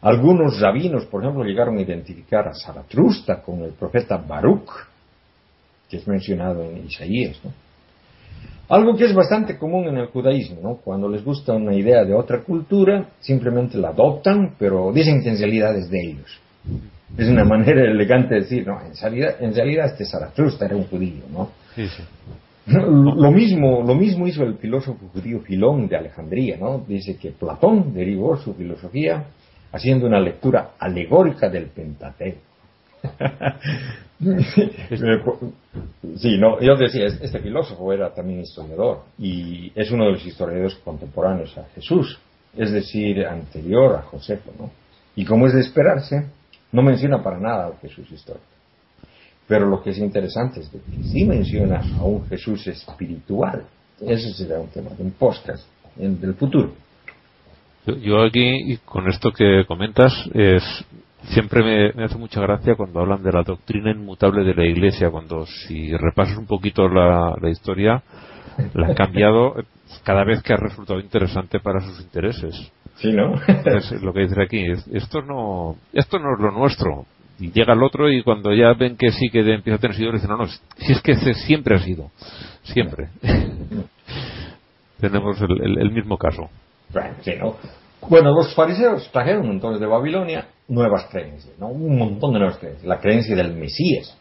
Algunos 0.01 0.59
rabinos, 0.59 1.05
por 1.05 1.23
ejemplo, 1.23 1.43
llegaron 1.43 1.77
a 1.77 1.81
identificar 1.81 2.47
a 2.47 2.53
Zaratrusta 2.53 3.41
con 3.41 3.61
el 3.63 3.71
profeta 3.71 4.17
Baruch, 4.17 4.69
que 5.89 5.97
es 5.97 6.07
mencionado 6.07 6.63
en 6.63 6.85
Isaías. 6.85 7.39
Algo 8.69 8.95
que 8.95 9.05
es 9.05 9.15
bastante 9.15 9.57
común 9.57 9.87
en 9.87 9.97
el 9.97 10.07
judaísmo, 10.07 10.59
¿no? 10.61 10.75
cuando 10.75 11.07
les 11.07 11.23
gusta 11.23 11.53
una 11.53 11.73
idea 11.73 12.03
de 12.03 12.13
otra 12.13 12.43
cultura, 12.43 13.09
simplemente 13.21 13.77
la 13.77 13.89
adoptan, 13.89 14.55
pero 14.59 14.91
dicen 14.91 15.23
que 15.23 15.29
en 15.29 15.37
realidad 15.37 15.75
es 15.77 15.89
de 15.89 15.99
ellos. 15.99 16.39
Es 17.17 17.29
una 17.29 17.45
manera 17.45 17.89
elegante 17.89 18.35
de 18.35 18.41
decir, 18.41 18.67
no, 18.67 18.79
en 18.81 18.93
realidad, 18.93 19.35
en 19.39 19.55
realidad 19.55 19.85
este 19.85 20.05
Zaratrusta 20.05 20.65
era 20.65 20.75
un 20.75 20.83
judío, 20.83 21.23
¿no? 21.31 21.51
Lo 22.65 23.31
mismo, 23.31 23.81
lo 23.81 23.95
mismo 23.95 24.27
hizo 24.27 24.43
el 24.43 24.55
filósofo 24.55 25.07
judío 25.13 25.39
Filón 25.39 25.87
de 25.87 25.95
Alejandría, 25.95 26.57
¿no? 26.57 26.83
Dice 26.85 27.15
que 27.15 27.31
Platón 27.31 27.93
derivó 27.93 28.35
su 28.35 28.53
filosofía 28.53 29.27
haciendo 29.77 30.07
una 30.07 30.19
lectura 30.19 30.71
alegórica 30.77 31.49
del 31.49 31.67
Pentateuco. 31.67 32.41
sí, 36.17 36.37
no, 36.37 36.59
yo 36.59 36.75
decía, 36.75 37.05
este 37.05 37.39
filósofo 37.39 37.93
era 37.93 38.13
también 38.13 38.41
historiador 38.41 39.03
y 39.17 39.71
es 39.75 39.89
uno 39.91 40.05
de 40.05 40.11
los 40.13 40.25
historiadores 40.25 40.75
contemporáneos 40.83 41.57
a 41.57 41.65
Jesús, 41.75 42.19
es 42.55 42.71
decir, 42.71 43.25
anterior 43.25 43.95
a 43.95 44.01
Josefo, 44.01 44.51
¿no? 44.57 44.71
Y 45.15 45.25
como 45.25 45.47
es 45.47 45.53
de 45.53 45.61
esperarse, 45.61 46.25
no 46.71 46.81
menciona 46.81 47.23
para 47.23 47.39
nada 47.39 47.67
al 47.67 47.77
Jesús 47.77 48.11
histórico. 48.11 48.45
Pero 49.47 49.67
lo 49.67 49.81
que 49.81 49.91
es 49.91 49.99
interesante 49.99 50.59
es 50.59 50.69
que 50.69 50.79
sí 51.03 51.23
menciona 51.23 51.81
a 51.97 52.03
un 52.03 52.27
Jesús 52.27 52.67
espiritual. 52.67 53.63
Ese 54.01 54.33
será 54.33 54.59
un 54.59 54.67
tema 54.67 54.89
de 54.91 55.03
un 55.03 55.11
podcast 55.11 55.65
en, 55.97 56.19
del 56.19 56.35
futuro. 56.35 56.73
Yo 57.95 58.21
aquí, 58.21 58.77
con 58.83 59.07
esto 59.07 59.31
que 59.31 59.63
comentas, 59.65 60.13
es, 60.33 60.61
siempre 61.29 61.93
me, 61.93 62.03
hace 62.03 62.17
mucha 62.17 62.41
gracia 62.41 62.75
cuando 62.75 62.99
hablan 62.99 63.23
de 63.23 63.31
la 63.31 63.43
doctrina 63.43 63.91
inmutable 63.91 64.43
de 64.43 64.53
la 64.53 64.65
Iglesia, 64.65 65.09
cuando 65.09 65.45
si 65.45 65.95
repasas 65.95 66.37
un 66.37 66.47
poquito 66.47 66.89
la, 66.89 67.37
historia, 67.49 68.03
la 68.73 68.87
han 68.87 68.93
cambiado 68.93 69.55
cada 70.03 70.25
vez 70.25 70.43
que 70.43 70.51
ha 70.51 70.57
resultado 70.57 70.99
interesante 70.99 71.61
para 71.61 71.79
sus 71.79 72.01
intereses. 72.01 72.55
Sí, 72.95 73.13
¿no? 73.13 73.35
es 73.45 73.91
lo 74.01 74.11
que 74.11 74.21
dice 74.21 74.41
aquí, 74.41 74.65
esto 74.91 75.21
no, 75.21 75.77
esto 75.93 76.19
no 76.19 76.33
es 76.33 76.41
lo 76.41 76.51
nuestro. 76.51 77.05
Y 77.39 77.51
llega 77.51 77.73
el 77.73 77.83
otro 77.83 78.11
y 78.11 78.21
cuando 78.21 78.53
ya 78.53 78.73
ven 78.73 78.97
que 78.97 79.11
sí 79.11 79.29
que 79.29 79.39
empieza 79.39 79.77
a 79.77 79.79
tener 79.79 79.95
seguidores, 79.95 80.21
dicen, 80.21 80.35
no, 80.35 80.43
no, 80.43 80.49
si 80.49 80.91
es 80.91 81.01
que 81.01 81.15
siempre 81.35 81.75
ha 81.75 81.79
sido, 81.79 82.11
siempre. 82.63 83.09
Tenemos 84.99 85.39
el 85.39 85.91
mismo 85.91 86.17
caso. 86.17 86.49
Bueno, 88.07 88.31
los 88.31 88.53
fariseos 88.53 89.09
trajeron 89.11 89.47
entonces 89.47 89.81
de 89.81 89.87
Babilonia 89.87 90.47
nuevas 90.67 91.05
creencias, 91.09 91.57
¿no? 91.57 91.67
un 91.67 91.97
montón 91.97 92.33
de 92.33 92.39
nuevas 92.39 92.57
creencias. 92.57 92.85
La 92.85 92.99
creencia 92.99 93.35
del 93.35 93.53
Mesías. 93.53 94.15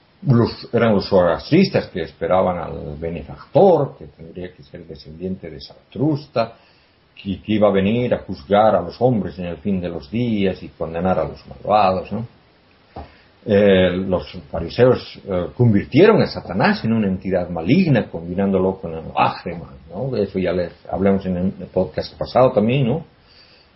eran 0.72 0.94
los 0.94 1.08
zoroastristas 1.08 1.88
que 1.88 2.02
esperaban 2.02 2.58
al 2.58 2.96
benefactor, 2.98 3.96
que 3.98 4.06
tendría 4.06 4.52
que 4.52 4.62
ser 4.62 4.86
descendiente 4.86 5.50
de 5.50 5.60
Zaratrusta, 5.60 6.54
que, 7.14 7.40
que 7.42 7.52
iba 7.52 7.68
a 7.68 7.72
venir 7.72 8.14
a 8.14 8.18
juzgar 8.18 8.74
a 8.74 8.80
los 8.80 9.00
hombres 9.00 9.38
en 9.38 9.46
el 9.46 9.58
fin 9.58 9.80
de 9.80 9.88
los 9.88 10.10
días 10.10 10.62
y 10.62 10.68
condenar 10.68 11.18
a 11.18 11.24
los 11.24 11.46
malvados. 11.46 12.10
¿no? 12.12 12.26
Eh, 13.48 13.92
los 13.92 14.32
fariseos 14.50 15.20
eh, 15.24 15.46
convirtieron 15.56 16.20
a 16.20 16.26
Satanás 16.26 16.84
en 16.84 16.92
una 16.92 17.06
entidad 17.06 17.48
maligna, 17.48 18.10
combinándolo 18.10 18.80
con 18.80 18.92
el 18.92 19.04
Ágrema, 19.14 19.72
¿no? 19.88 20.10
De 20.10 20.24
eso 20.24 20.40
ya 20.40 20.52
les 20.52 20.72
hablamos 20.90 21.24
en 21.26 21.36
el 21.36 21.68
podcast 21.72 22.18
pasado 22.18 22.50
también, 22.50 22.88
¿no? 22.88 23.06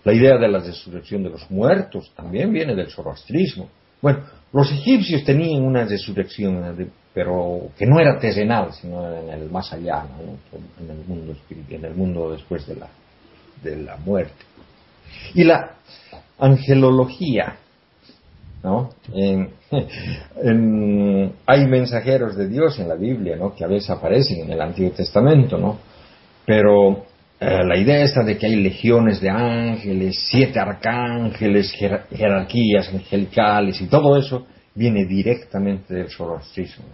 La 0.03 0.13
idea 0.13 0.39
de 0.39 0.49
la 0.49 0.59
resurrección 0.59 1.23
de 1.23 1.31
los 1.31 1.49
muertos 1.53 2.11
también 2.17 2.53
viene 2.53 2.75
del 2.75 2.91
zoroastrismo. 2.91 3.69
Bueno, 4.03 4.25
los 4.53 4.73
egipcios 4.73 5.23
tenían 5.25 5.63
una 5.63 5.85
resurrección, 5.85 6.91
pero 7.15 7.69
que 7.79 7.87
no 7.87 8.01
era 8.01 8.19
terrenal, 8.19 8.73
sino 8.73 9.07
en 9.15 9.29
el 9.29 9.51
más 9.51 9.73
allá, 9.73 10.05
en 10.81 10.91
el 10.91 11.05
mundo 11.07 11.33
espiritual, 11.33 11.79
en 11.79 11.85
el 11.85 11.95
mundo 11.95 12.33
después 12.33 12.67
de 12.67 12.75
la, 12.75 12.89
de 13.63 13.77
la 13.77 13.97
muerte. 13.99 14.45
Y 15.35 15.45
la 15.45 15.77
angelología, 16.39 17.57
¿no? 18.63 18.91
hay 21.47 21.67
mensajeros 21.67 22.37
de 22.37 22.49
Dios 22.49 22.79
en 22.79 22.89
la 22.89 22.95
Biblia, 22.95 23.37
¿no? 23.37 23.55
Que 23.55 23.65
a 23.65 23.69
veces 23.69 23.91
aparecen 23.91 24.43
en 24.43 24.53
el 24.53 24.61
Antiguo 24.61 24.93
Testamento, 24.93 25.59
¿no? 25.59 25.79
Pero 26.45 27.05
eh, 27.41 27.65
la 27.65 27.77
idea 27.77 28.03
esta 28.03 28.23
de 28.23 28.37
que 28.37 28.47
hay 28.47 28.57
legiones 28.57 29.21
de 29.21 29.31
ángeles, 29.31 30.29
siete 30.31 30.59
arcángeles, 30.59 31.73
jerarquías 31.73 32.89
angelicales 32.89 33.81
y 33.81 33.87
todo 33.87 34.17
eso 34.17 34.47
viene 34.75 35.07
directamente 35.07 35.95
del 35.95 36.11
zoroastrismo. 36.11 36.85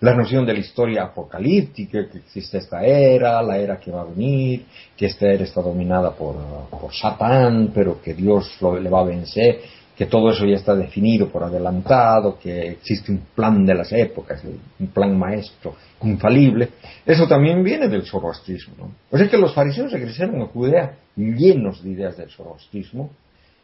La 0.00 0.14
noción 0.14 0.44
de 0.44 0.52
la 0.52 0.58
historia 0.58 1.04
apocalíptica, 1.04 2.06
que 2.10 2.18
existe 2.18 2.58
esta 2.58 2.82
era, 2.82 3.42
la 3.42 3.58
era 3.58 3.78
que 3.78 3.90
va 3.90 4.02
a 4.02 4.04
venir, 4.04 4.66
que 4.96 5.06
esta 5.06 5.26
era 5.26 5.44
está 5.44 5.62
dominada 5.62 6.12
por, 6.12 6.36
por 6.70 6.94
Satán, 6.94 7.70
pero 7.74 8.00
que 8.02 8.12
Dios 8.12 8.56
lo, 8.60 8.78
le 8.78 8.90
va 8.90 9.00
a 9.00 9.04
vencer 9.04 9.60
que 9.96 10.06
todo 10.06 10.30
eso 10.30 10.44
ya 10.44 10.56
está 10.56 10.74
definido 10.74 11.28
por 11.28 11.42
adelantado, 11.42 12.38
que 12.38 12.68
existe 12.68 13.10
un 13.10 13.22
plan 13.34 13.64
de 13.64 13.74
las 13.74 13.90
épocas, 13.92 14.42
un 14.78 14.88
plan 14.88 15.18
maestro 15.18 15.74
infalible, 16.02 16.68
eso 17.04 17.26
también 17.26 17.64
viene 17.64 17.88
del 17.88 18.04
zoroastrismo. 18.04 18.74
¿no? 18.78 18.90
O 19.10 19.16
sea 19.16 19.28
que 19.28 19.38
los 19.38 19.54
fariseos 19.54 19.90
regresaron 19.90 20.42
a 20.42 20.46
Judea 20.46 20.96
llenos 21.16 21.82
de 21.82 21.90
ideas 21.90 22.16
del 22.18 22.30
zoroastrismo 22.30 23.10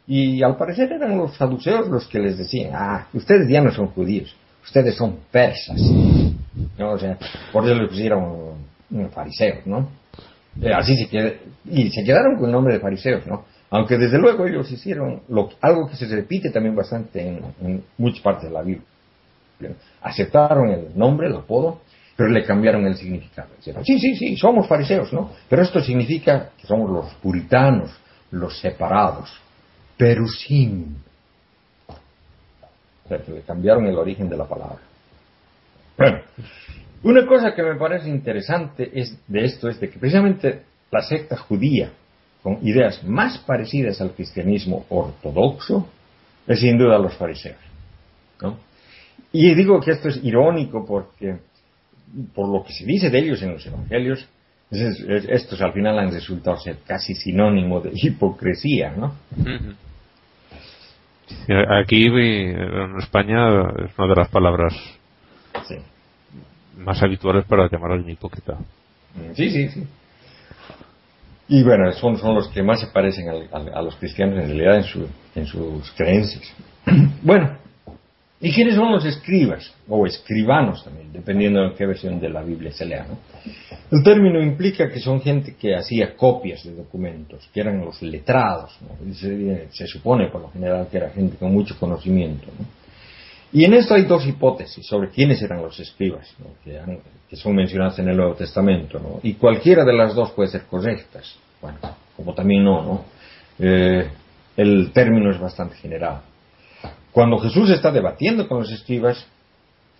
Y 0.07 0.41
al 0.41 0.57
parecer 0.57 0.91
eran 0.91 1.17
los 1.17 1.37
saduceos 1.37 1.87
los 1.87 2.07
que 2.07 2.19
les 2.19 2.37
decían, 2.37 2.71
ah, 2.73 3.07
ustedes 3.13 3.47
ya 3.47 3.61
no 3.61 3.71
son 3.71 3.87
judíos, 3.87 4.35
ustedes 4.63 4.95
son 4.95 5.19
persas. 5.31 5.79
O 6.79 6.97
sea, 6.97 7.17
por 7.51 7.63
eso 7.63 7.75
les 7.75 7.89
pusieron 7.89 8.55
fariseos, 9.13 9.65
¿no? 9.67 9.87
Eh, 10.61 10.71
así 10.73 10.95
se 10.97 11.07
qued 11.07 11.33
y 11.65 11.89
se 11.89 12.03
quedaron 12.03 12.37
con 12.37 12.45
el 12.45 12.51
nombre 12.51 12.73
de 12.75 12.79
fariseos, 12.79 13.25
¿no? 13.25 13.45
Aunque 13.73 13.97
desde 13.97 14.19
luego 14.19 14.45
ellos 14.45 14.71
hicieron 14.71 15.23
lo, 15.29 15.49
algo 15.59 15.87
que 15.87 15.95
se 15.95 16.05
repite 16.05 16.51
también 16.51 16.75
bastante 16.75 17.27
en, 17.27 17.83
muchas 17.97 18.21
partes 18.21 18.43
de 18.43 18.51
la 18.51 18.61
Biblia. 18.61 18.85
Aceptaron 19.99 20.69
el 20.69 20.95
nombre, 20.95 21.27
el 21.27 21.35
apodo, 21.35 21.81
pero 22.15 22.29
le 22.29 22.45
cambiaron 22.45 22.85
el 22.85 22.95
significado. 22.95 23.49
Dijeron, 23.57 23.83
sí, 23.83 23.97
sí, 23.99 24.15
sí, 24.15 24.37
somos 24.37 24.67
fariseos, 24.67 25.11
¿no? 25.11 25.31
Pero 25.49 25.63
esto 25.63 25.81
significa 25.81 26.51
que 26.55 26.67
somos 26.67 26.87
los 26.87 27.15
puritanos, 27.15 27.89
los 28.29 28.59
separados, 28.59 29.35
pero 29.97 30.27
sin. 30.27 30.97
O 33.05 33.07
sea, 33.07 33.17
que 33.23 33.31
le 33.31 33.41
cambiaron 33.41 33.87
el 33.87 33.97
origen 33.97 34.29
de 34.29 34.37
la 34.37 34.45
palabra. 34.45 34.81
Bueno, 35.97 36.19
una 37.01 37.25
cosa 37.25 37.55
que 37.55 37.63
me 37.63 37.75
parece 37.75 38.07
interesante 38.07 38.91
es 38.93 39.17
de 39.27 39.45
esto 39.45 39.67
es 39.67 39.79
de 39.79 39.89
que 39.89 39.97
precisamente 39.97 40.61
la 40.91 41.01
secta 41.01 41.37
judía, 41.37 41.91
con 42.43 42.59
ideas 42.67 43.03
más 43.05 43.37
parecidas 43.39 44.01
al 44.01 44.11
cristianismo 44.11 44.85
ortodoxo, 44.89 45.87
es 46.45 46.59
sin 46.59 46.77
duda 46.77 46.99
los 46.99 47.15
fariseos. 47.15 47.57
¿no? 48.41 48.57
Y 49.31 49.55
digo 49.55 49.79
que 49.79 49.91
esto 49.91 50.09
es 50.09 50.23
irónico 50.23 50.85
porque, 50.85 51.37
por 52.35 52.49
lo 52.49 52.63
que 52.63 52.73
se 52.73 52.85
dice 52.85 53.09
de 53.09 53.19
ellos 53.19 53.41
en 53.41 53.53
los 53.53 53.65
evangelios, 53.65 54.27
estos 54.69 55.61
al 55.61 55.71
final 55.71 55.97
han 55.99 56.11
resultado 56.11 56.57
ser 56.57 56.77
casi 56.85 57.15
sinónimo 57.15 57.79
de 57.79 57.91
hipocresía, 57.93 58.93
¿no? 58.95 59.15
Aquí 61.79 62.05
en 62.07 62.97
España 62.99 63.69
es 63.85 63.97
una 63.97 64.07
de 64.07 64.15
las 64.15 64.29
palabras 64.29 64.73
más 66.77 67.01
habituales 67.01 67.45
para 67.45 67.69
llamar 67.69 67.91
a 67.91 67.93
alguien 67.95 68.13
hipócrita. 68.13 68.57
Sí, 69.35 69.49
sí, 69.49 69.69
sí. 69.69 69.83
Y 71.53 71.61
bueno, 71.61 71.91
son, 71.91 72.17
son 72.17 72.33
los 72.33 72.47
que 72.47 72.63
más 72.63 72.79
se 72.79 72.87
parecen 72.87 73.29
a, 73.29 73.81
los 73.83 73.95
cristianos 73.97 74.39
en 74.39 74.47
realidad 74.47 74.77
en, 74.77 74.83
su, 74.85 75.07
en 75.35 75.45
sus 75.45 75.91
creencias. 75.91 76.51
bueno, 77.21 77.59
¿y 78.41 78.51
quiénes 78.51 78.73
son 78.73 78.91
los 78.91 79.05
escribas? 79.05 79.71
O 79.87 80.07
escribanos 80.07 80.83
también, 80.83 81.13
dependiendo 81.13 81.61
de 81.61 81.75
qué 81.75 81.85
versión 81.85 82.19
de 82.19 82.29
la 82.29 82.41
Biblia 82.41 82.71
se 82.71 82.87
lea. 82.87 83.05
El 83.91 84.01
término 84.01 84.41
implica 84.41 84.89
que 84.89 84.99
son 84.99 85.21
gente 85.21 85.53
que 85.53 85.75
hacía 85.75 86.15
copias 86.15 86.63
de 86.63 86.73
documentos, 86.73 87.47
que 87.53 87.59
eran 87.59 87.85
los 87.85 88.01
letrados. 88.01 88.75
Se, 89.13 89.67
se, 89.69 89.85
supone 89.85 90.29
por 90.29 90.41
lo 90.41 90.49
general 90.49 90.87
que 90.89 90.97
era 90.97 91.11
gente 91.11 91.37
con 91.37 91.53
mucho 91.53 91.77
conocimiento. 91.79 92.47
¿no? 92.47 92.65
Y 93.53 93.65
en 93.65 93.75
esto 93.75 93.93
hay 93.93 94.03
dos 94.05 94.25
hipótesis 94.25 94.85
sobre 94.87 95.09
quiénes 95.09 95.39
eran 95.43 95.61
los 95.61 95.79
escribas, 95.79 96.35
que, 96.63 97.35
son 97.35 97.55
mencionados 97.55 97.99
en 97.99 98.09
el 98.09 98.17
Nuevo 98.17 98.33
Testamento, 98.33 99.19
y 99.21 99.33
cualquiera 99.33 99.85
de 99.85 99.93
las 99.93 100.15
dos 100.15 100.31
puede 100.31 100.49
ser 100.49 100.63
correctas. 100.63 101.35
Bueno, 101.61 101.77
como 102.17 102.33
también 102.33 102.63
no, 102.63 102.81
¿no? 102.83 103.05
Eh, 103.59 104.09
el 104.57 104.91
término 104.91 105.31
es 105.31 105.39
bastante 105.39 105.75
general. 105.75 106.21
Cuando 107.11 107.37
Jesús 107.37 107.69
está 107.69 107.91
debatiendo 107.91 108.47
con 108.47 108.59
los 108.59 108.71
escribas, 108.71 109.23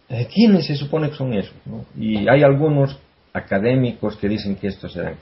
eh, 0.10 0.28
¿quiénes 0.34 0.66
se 0.66 0.76
supone 0.76 1.12
que 1.12 1.16
son 1.16 1.34
esos? 1.34 1.54
Y 1.96 2.28
hay 2.28 2.42
algunos 2.42 2.98
académicos 3.34 4.18
que 4.18 4.30
dicen 4.30 4.56
que 4.56 4.68
estos 4.68 4.96
eran 4.96 5.16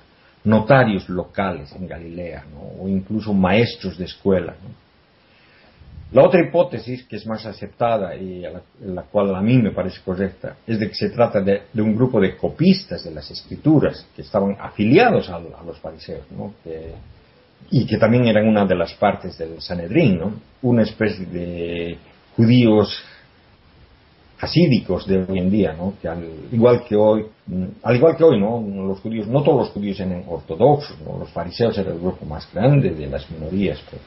notarios 0.46 1.10
locales 1.10 1.74
en 1.76 1.86
Galilea, 1.86 2.46
o 2.80 2.88
incluso 2.88 3.34
maestros 3.34 3.98
de 3.98 4.06
escuela. 4.06 4.56
¿no? 4.64 4.91
La 6.12 6.24
otra 6.24 6.42
hipótesis, 6.42 7.04
que 7.04 7.16
es 7.16 7.26
más 7.26 7.46
aceptada 7.46 8.16
y 8.16 8.44
la, 8.82 9.04
cual 9.04 9.34
a 9.34 9.42
mí 9.42 9.58
me 9.58 9.72
parece 9.72 10.02
correcta, 10.04 10.58
es 10.68 10.78
de 10.78 10.90
que 10.90 10.96
se 10.96 11.10
trata 11.10 11.40
de, 11.40 11.64
de 11.72 11.82
un 11.82 11.96
grupo 11.96 12.20
de 12.20 12.36
copistas 12.36 13.06
de 13.06 13.12
las 13.12 13.32
escrituras 13.32 14.06
que 14.14 14.22
estaban 14.22 14.58
afiliados 14.60 15.30
a, 15.30 15.40
los 15.40 15.80
fariseos, 15.80 16.26
¿no? 16.32 16.54
y 17.70 17.86
que 17.86 17.98
también 17.98 18.26
eran 18.26 18.46
una 18.46 18.66
de 18.66 18.76
las 18.76 18.94
partes 18.96 19.38
del 19.38 19.62
Sanedrín, 19.62 20.20
¿no? 20.20 20.34
una 20.64 20.84
especie 20.84 21.26
de 21.26 21.98
judíos 22.36 23.02
hasídicos 24.42 25.08
de 25.08 25.24
hoy 25.24 25.38
en 25.38 25.50
día, 25.50 25.74
¿no? 25.74 25.94
que 26.02 26.10
al 26.10 26.28
igual 26.52 26.84
que 26.84 26.96
hoy, 26.98 27.28
al 27.84 27.96
igual 27.96 28.18
que 28.18 28.24
hoy, 28.26 28.38
¿no? 28.38 28.60
los 28.60 29.00
judíos, 29.00 29.28
no 29.28 29.44
todos 29.44 29.60
los 29.60 29.70
judíos 29.70 30.00
eran 30.02 30.26
ortodoxos, 30.28 31.00
¿no? 31.02 31.20
los 31.20 31.30
fariseos 31.30 31.78
eran 31.78 31.94
el 31.94 32.02
grupo 32.02 32.26
más 32.26 32.52
grande 32.54 32.90
de 32.90 33.08
las 33.08 33.30
minorías. 33.32 33.80
Pero, 33.90 34.02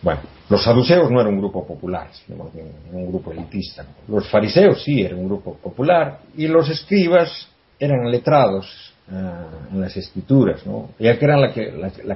bueno, 0.00 0.20
los 0.48 0.62
saduceos 0.62 1.10
no 1.10 1.20
eran 1.20 1.34
un 1.34 1.40
grupo 1.40 1.66
popular, 1.66 2.08
sino 2.12 2.50
un 2.92 3.08
grupo 3.08 3.32
elitista. 3.32 3.84
Los 4.06 4.28
fariseos 4.30 4.82
sí 4.82 5.02
eran 5.02 5.18
un 5.18 5.26
grupo 5.26 5.54
popular 5.56 6.20
y 6.36 6.46
los 6.46 6.68
escribas 6.68 7.48
eran 7.78 8.10
letrados 8.10 8.94
uh, 9.10 9.74
en 9.74 9.80
las 9.80 9.96
escrituras, 9.96 10.64
¿no? 10.66 10.90
Que 10.98 11.08
eran 11.08 11.40
la 11.40 11.52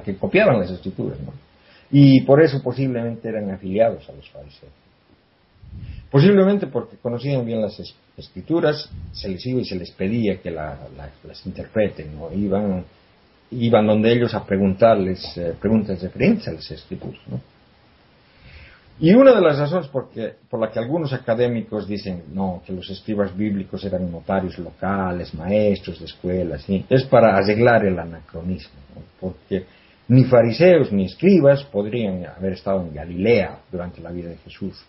que, 0.01 0.17
copiaban 0.17 0.59
las 0.59 0.71
escrituras, 0.71 1.19
¿no? 1.19 1.33
Y 1.91 2.21
por 2.21 2.41
eso 2.41 2.61
posiblemente 2.63 3.27
eran 3.27 3.51
afiliados 3.51 4.07
a 4.09 4.13
los 4.13 4.29
fariseos. 4.29 4.71
Posiblemente 6.09 6.67
porque 6.67 6.97
conocían 6.97 7.45
bien 7.45 7.61
las 7.61 7.79
escrituras, 8.17 8.89
se 9.11 9.27
les 9.29 9.45
iba 9.45 9.61
y 9.61 9.65
se 9.65 9.75
les 9.75 9.91
pedía 9.91 10.41
que 10.41 10.51
la, 10.51 10.77
las 11.25 11.45
interpreten, 11.45 12.15
¿no? 12.15 12.31
Iban, 12.31 12.85
iban 13.51 13.87
donde 13.87 14.11
ellos 14.11 14.33
a 14.33 14.45
preguntarles 14.45 15.37
eh, 15.37 15.53
preguntas 15.59 16.01
referentes 16.01 16.47
a 16.47 16.53
las 16.53 16.69
escrituras. 16.71 17.19
Y 18.99 19.13
una 19.13 19.33
de 19.33 19.41
las 19.41 19.57
razones 19.57 19.87
porque, 19.87 20.35
por 20.49 20.59
la 20.59 20.71
que 20.71 20.79
algunos 20.79 21.13
académicos 21.13 21.87
dicen 21.87 22.25
no, 22.31 22.61
que 22.65 22.73
los 22.73 22.89
escribas 22.89 23.35
bíblicos 23.35 23.83
eran 23.83 24.11
notarios 24.11 24.57
locales, 24.59 25.33
maestros 25.33 25.99
de 25.99 26.05
escuelas, 26.05 26.61
¿sí? 26.61 26.85
es 26.89 27.03
para 27.05 27.35
arreglar 27.35 27.85
el 27.85 27.97
anacronismo, 27.97 28.79
¿no? 28.95 29.01
porque 29.19 29.65
ni 30.07 30.25
fariseos 30.25 30.91
ni 30.91 31.05
escribas 31.05 31.63
podrían 31.63 32.25
haber 32.25 32.53
estado 32.53 32.81
en 32.81 32.93
Galilea 32.93 33.59
durante 33.71 33.99
la 34.01 34.11
vida 34.11 34.29
de 34.29 34.37
Jesús. 34.37 34.85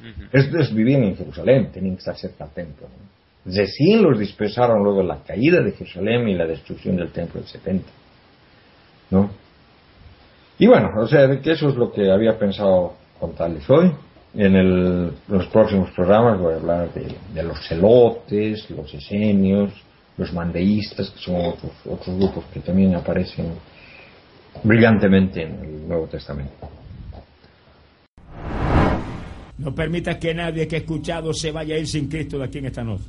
Uh 0.00 0.04
-huh. 0.04 0.28
Estos 0.32 0.72
vivían 0.72 1.02
en 1.02 1.16
Jerusalén, 1.16 1.70
tenían 1.72 1.96
que 1.96 2.00
estar 2.00 2.16
cerca 2.16 2.44
del 2.44 2.54
templo. 2.54 2.86
¿no? 2.88 3.52
Recién 3.52 4.02
los 4.02 4.18
dispersaron 4.18 4.82
luego 4.82 5.02
la 5.02 5.22
caída 5.24 5.60
de 5.60 5.72
Jerusalén 5.72 6.28
y 6.28 6.34
la 6.34 6.46
destrucción 6.46 6.96
del 6.96 7.10
templo 7.10 7.40
del 7.40 7.48
70. 7.48 7.88
¿no? 9.10 9.30
Y 10.58 10.66
bueno, 10.66 10.90
o 10.98 11.06
sea, 11.06 11.40
que 11.40 11.52
eso 11.52 11.68
es 11.68 11.74
lo 11.74 11.90
que 11.90 12.10
había 12.10 12.38
pensado 12.38 12.99
contarles 13.20 13.68
hoy. 13.68 13.92
En, 14.34 14.54
el, 14.54 15.12
en, 15.28 15.38
los 15.38 15.46
próximos 15.48 15.90
programas 15.90 16.40
voy 16.40 16.54
a 16.54 16.56
hablar 16.56 16.94
de, 16.94 17.14
de, 17.34 17.42
los 17.42 17.58
celotes, 17.66 18.70
los 18.70 18.92
esenios, 18.94 19.72
los 20.16 20.32
mandeístas, 20.32 21.10
que 21.10 21.18
son 21.18 21.36
otros, 21.36 21.72
otros 21.84 22.16
grupos 22.16 22.44
que 22.52 22.60
también 22.60 22.94
aparecen 22.94 23.52
brillantemente 24.62 25.42
en 25.42 25.64
el 25.64 25.88
Nuevo 25.88 26.06
Testamento. 26.06 26.68
No 29.58 29.74
permitas 29.74 30.16
que 30.16 30.34
nadie 30.34 30.66
que 30.66 30.76
ha 30.76 30.78
escuchado 30.78 31.34
se 31.34 31.52
vaya 31.52 31.74
a 31.74 31.78
ir 31.78 31.86
sin 31.86 32.08
Cristo 32.08 32.38
de 32.38 32.44
aquí 32.44 32.58
en 32.58 32.66
esta 32.66 32.82
noche. 32.82 33.04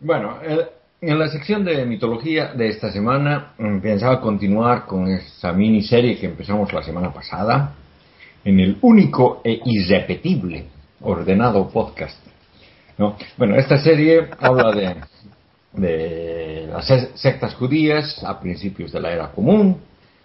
Bueno, 0.00 0.40
el, 0.42 0.64
en 1.00 1.18
la 1.18 1.28
sección 1.28 1.64
de 1.64 1.84
mitología 1.84 2.54
de 2.54 2.68
esta 2.68 2.90
semana 2.90 3.52
pensaba 3.82 4.20
continuar 4.20 4.86
con 4.86 5.06
esta 5.08 5.52
miniserie 5.52 6.18
que 6.18 6.26
empezamos 6.26 6.72
la 6.72 6.82
semana 6.82 7.12
pasada 7.12 7.74
en 8.44 8.60
el 8.60 8.78
único 8.82 9.40
e 9.42 9.60
irrepetible 9.64 10.66
ordenado 11.00 11.68
podcast. 11.68 12.18
¿no? 12.98 13.16
Bueno, 13.36 13.56
esta 13.56 13.78
serie 13.78 14.28
habla 14.38 14.72
de, 14.72 14.96
de 15.72 16.66
las 16.68 16.86
sectas 17.14 17.54
judías 17.54 18.22
a 18.24 18.38
principios 18.38 18.92
de 18.92 19.00
la 19.00 19.12
era 19.12 19.32
común, 19.32 19.78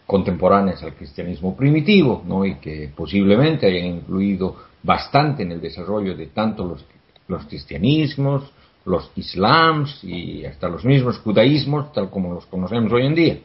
contemporáneas 0.06 0.82
al 0.84 0.96
cristianismo 0.96 1.56
primitivo, 1.56 2.24
¿no? 2.26 2.46
y 2.46 2.56
que 2.56 2.92
posiblemente 2.96 3.68
hayan 3.68 3.98
influido 3.98 4.56
bastante 4.84 5.44
en 5.44 5.52
el 5.52 5.62
desarrollo 5.62 6.16
de 6.16 6.28
tanto 6.28 6.66
los, 6.66 6.86
los 7.28 7.46
cristianismos, 7.46 8.52
los 8.86 9.12
islams 9.16 10.04
y 10.04 10.46
hasta 10.46 10.68
los 10.68 10.84
mismos 10.84 11.20
judaísmos, 11.20 11.94
tal 11.94 12.10
como 12.10 12.34
los 12.34 12.46
conocemos 12.46 12.92
hoy 12.92 13.06
en 13.06 13.16
día. 13.16 13.38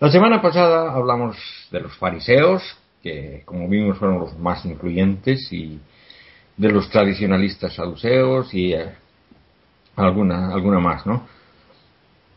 La 0.00 0.10
semana 0.10 0.40
pasada 0.40 0.92
hablamos 0.92 1.36
de 1.70 1.80
los 1.80 1.96
fariseos, 1.96 2.62
que 3.04 3.42
como 3.44 3.68
vimos 3.68 3.98
fueron 3.98 4.18
los 4.18 4.36
más 4.38 4.64
influyentes, 4.64 5.52
y 5.52 5.78
de 6.56 6.70
los 6.70 6.88
tradicionalistas 6.88 7.74
saduceos 7.74 8.52
y 8.54 8.72
eh, 8.72 8.94
alguna, 9.96 10.52
alguna 10.54 10.80
más, 10.80 11.04
¿no? 11.06 11.26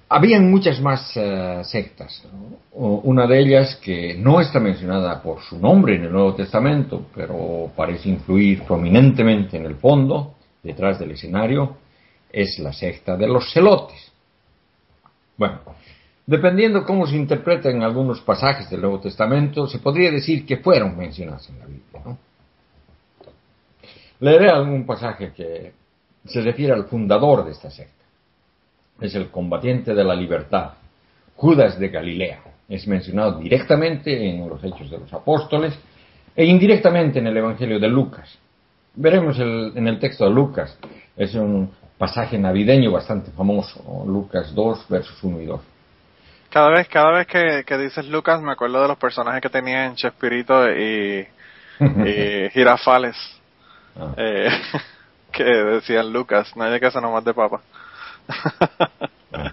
Habían 0.10 0.50
muchas 0.50 0.80
más 0.80 1.16
uh, 1.18 1.64
sectas. 1.66 2.26
¿no? 2.32 2.58
Una 2.72 3.28
de 3.28 3.40
ellas 3.40 3.76
que 3.76 4.16
no 4.18 4.40
está 4.40 4.58
mencionada 4.60 5.22
por 5.22 5.42
su 5.42 5.60
nombre 5.60 5.96
en 5.96 6.06
el 6.06 6.14
Nuevo 6.14 6.34
Testamento, 6.34 7.08
pero 7.14 7.72
parece 7.76 8.10
influir 8.10 8.64
prominentemente 8.64 9.58
en 9.58 9.66
el 9.66 9.76
fondo, 9.76 10.36
detrás 10.64 10.98
del 10.98 11.12
escenario, 11.12 11.76
es 12.32 12.58
la 12.60 12.72
secta 12.72 13.18
de 13.18 13.28
los 13.28 13.52
celotes. 13.52 14.12
Bueno, 15.36 15.60
Dependiendo 16.28 16.84
cómo 16.84 17.08
se 17.08 17.16
interpreten 17.16 17.82
algunos 17.84 18.20
pasajes 18.20 18.70
del 18.70 18.82
Nuevo 18.82 19.00
Testamento, 19.00 19.66
se 19.66 19.80
podría 19.80 20.12
decir 20.12 20.46
que 20.46 20.58
fueron 20.58 20.98
mencionados 20.98 21.50
en 21.50 21.60
la 21.60 21.66
Biblia. 21.66 22.18
Leeré 24.20 24.50
algún 24.50 24.86
pasaje 24.86 25.32
que 25.32 25.72
se 26.26 26.42
refiere 26.42 26.74
al 26.74 26.88
fundador 26.88 27.46
de 27.46 27.52
esta 27.52 27.72
secta. 27.72 28.04
Es 29.00 29.16
el 29.16 29.30
combatiente 29.30 29.94
de 29.94 30.04
la 30.04 30.14
libertad, 30.14 30.72
Judas 31.38 31.80
de 31.80 31.88
Galilea. 31.88 32.42
Es 32.68 32.86
mencionado 32.90 33.40
directamente 33.40 34.30
en 34.30 34.50
los 34.50 34.62
Hechos 34.62 34.92
de 34.92 34.98
los 34.98 35.14
Apóstoles 35.14 35.80
e 36.36 36.44
indirectamente 36.44 37.20
en 37.20 37.28
el 37.28 37.38
Evangelio 37.38 37.80
de 37.80 37.88
Lucas. 37.88 38.38
Veremos 38.96 39.40
en 39.40 39.88
el 39.88 39.98
texto 39.98 40.26
de 40.26 40.32
Lucas. 40.32 40.78
Es 41.16 41.36
un 41.36 41.72
pasaje 41.98 42.38
navideño 42.38 42.92
bastante 42.92 43.32
famoso. 43.32 44.04
Lucas 44.06 44.54
2, 44.54 44.90
versos 44.90 45.24
1 45.24 45.42
y 45.42 45.46
2. 45.46 45.62
Cada 46.50 46.70
vez, 46.70 46.88
cada 46.88 47.12
vez 47.12 47.28
que, 47.28 47.64
que 47.66 47.78
dices 47.78 48.06
Lucas 48.08 48.42
me 48.42 48.52
acuerdo 48.52 48.82
de 48.82 48.88
los 48.88 48.98
personajes 48.98 49.42
que 49.42 49.50
tenía 49.50 49.86
en 49.86 49.96
Chespirito 49.96 50.70
y, 50.72 51.28
y 51.80 52.50
Girafales. 52.54 53.16
Ah. 54.00 54.14
Eh, 54.18 54.50
que 55.32 55.44
decían 55.44 56.12
Lucas, 56.12 56.56
nadie 56.56 56.80
que 56.80 56.86
hace 56.88 57.02
nomás 57.02 57.24
de 57.26 57.34
papa. 57.34 57.62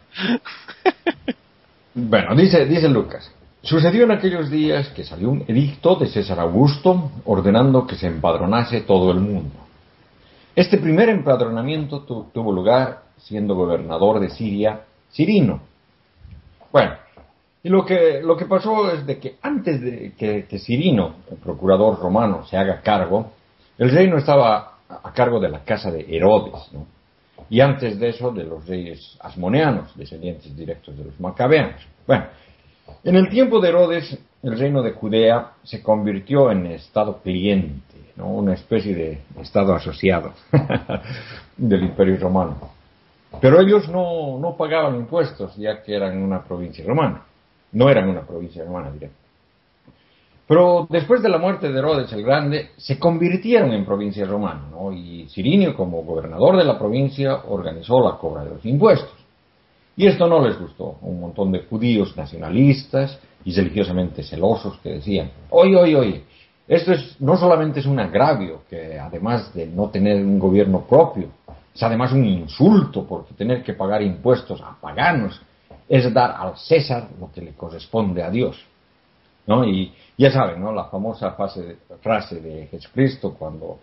Bueno, 1.95 2.35
dice, 2.35 2.67
dice 2.67 2.89
Lucas. 2.89 3.31
Sucedió 3.63 4.05
en 4.05 4.11
aquellos 4.11 4.51
días 4.51 4.89
que 4.89 5.05
salió 5.05 5.31
un 5.31 5.45
edicto 5.47 5.95
de 5.97 6.07
César 6.09 6.39
Augusto 6.41 7.13
ordenando 7.25 7.87
que 7.87 7.97
se 7.97 8.09
empadronase 8.09 8.81
todo 8.83 9.11
el 9.13 9.21
mundo. 9.21 9.55
Este 10.55 10.79
primer 10.79 11.09
empadronamiento 11.09 12.01
tu- 12.03 12.25
tuvo 12.33 12.53
lugar 12.53 13.03
siendo 13.19 13.55
gobernador 13.55 14.21
de 14.21 14.29
Siria, 14.31 14.81
Cirino. 15.13 15.61
Bueno, 16.75 16.95
y 17.63 17.69
lo 17.69 17.87
que, 17.87 18.21
lo 18.21 18.37
que 18.37 18.47
pasó 18.47 18.91
es 18.91 19.07
de 19.07 19.21
que 19.21 19.37
antes 19.43 19.81
de 19.81 20.13
que, 20.19 20.45
que 20.47 20.59
Cirino, 20.59 21.19
el 21.31 21.37
procurador 21.37 22.01
romano, 22.01 22.45
se 22.47 22.57
haga 22.57 22.81
cargo, 22.81 23.31
el 23.79 23.93
reino 23.93 24.19
estaba 24.19 24.79
a 24.89 25.13
cargo 25.13 25.39
de 25.39 25.51
la 25.51 25.61
casa 25.63 25.93
de 25.93 26.05
Herodes, 26.09 26.73
¿no? 26.73 26.85
y 27.49 27.61
antes 27.61 28.01
de 28.01 28.09
eso 28.09 28.33
de 28.33 28.43
los 28.43 28.67
reyes 28.67 29.17
asmoneanos, 29.21 29.97
descendientes 29.97 30.57
directos 30.57 30.99
de 30.99 31.05
los 31.05 31.21
macabeanos. 31.21 31.81
Bueno, 32.09 32.25
en 33.05 33.15
el 33.15 33.29
tiempo 33.29 33.61
de 33.61 33.69
Herodes, 33.69 34.19
el 34.43 34.59
reino 34.59 34.83
de 34.83 34.95
Judea 34.95 35.53
se 35.63 35.81
convirtió 35.81 36.51
en 36.51 36.67
estado 36.67 37.23
cliente, 37.23 37.95
¿no? 38.17 38.31
una 38.31 38.55
especie 38.55 38.97
de 38.97 39.21
estado 39.41 39.77
asociado 39.77 40.33
del 41.57 41.85
imperio 41.85 42.17
romano. 42.17 42.74
Pero 43.41 43.61
ellos 43.61 43.89
no, 43.89 44.39
no 44.39 44.57
pagaban 44.57 44.97
impuestos, 44.97 45.57
ya 45.57 45.83
que 45.83 45.95
eran 45.95 46.23
una 46.23 46.43
provincia 46.45 46.85
romana. 46.87 47.25
No 47.73 47.89
eran 47.89 48.09
una 48.09 48.23
provincia 48.23 48.65
romana 48.65 48.91
directa. 48.91 49.19
Pero 50.47 50.87
después 50.91 51.23
de 51.23 51.31
la 51.31 51.39
muerte 51.39 51.73
de 51.73 51.79
Herodes 51.79 52.13
el 52.13 52.23
Grande, 52.23 52.71
se 52.77 52.99
convirtieron 52.99 53.73
en 53.73 53.85
provincia 53.85 54.27
romana, 54.27 54.69
¿no? 54.71 54.93
Y 54.93 55.27
Cirinio, 55.31 55.75
como 55.75 56.03
gobernador 56.03 56.59
de 56.59 56.65
la 56.65 56.79
provincia, 56.79 57.45
organizó 57.49 58.01
la 58.07 58.19
cobra 58.19 58.45
de 58.45 58.51
los 58.51 58.65
impuestos. 58.67 59.15
Y 59.97 60.07
esto 60.07 60.27
no 60.27 60.47
les 60.47 60.59
gustó. 60.59 60.97
Un 61.03 61.21
montón 61.21 61.51
de 61.53 61.61
judíos 61.61 62.15
nacionalistas 62.17 63.19
y 63.45 63.55
religiosamente 63.55 64.23
celosos 64.23 64.79
que 64.79 64.91
decían, 64.91 65.31
oye, 65.51 65.77
oye, 65.77 65.97
oye, 65.97 66.25
esto 66.67 66.93
es, 66.93 67.21
no 67.21 67.37
solamente 67.37 67.81
es 67.81 67.87
un 67.87 67.99
agravio, 67.99 68.63
que 68.69 68.99
además 68.99 69.53
de 69.55 69.67
no 69.67 69.89
tener 69.91 70.17
un 70.25 70.39
gobierno 70.39 70.81
propio, 70.81 71.29
es 71.75 71.83
además 71.83 72.13
un 72.13 72.25
insulto 72.25 73.05
porque 73.07 73.35
tener 73.35 73.63
que 73.63 73.75
pagar 73.75 74.03
impuestos 74.03 74.61
a 74.61 74.77
paganos 74.81 75.41
es 75.89 76.13
dar 76.15 76.37
al 76.39 76.57
César 76.57 77.09
lo 77.19 77.31
que 77.33 77.41
le 77.43 77.53
corresponde 77.53 78.23
a 78.23 78.31
Dios. 78.31 78.65
¿no? 79.47 79.65
Y 79.65 79.93
ya 80.17 80.31
saben, 80.31 80.61
¿no? 80.61 80.73
La 80.73 80.85
famosa 80.85 81.33
frase, 81.33 81.79
frase 82.01 82.41
de 82.41 82.67
Jesucristo 82.69 83.35
cuando 83.39 83.81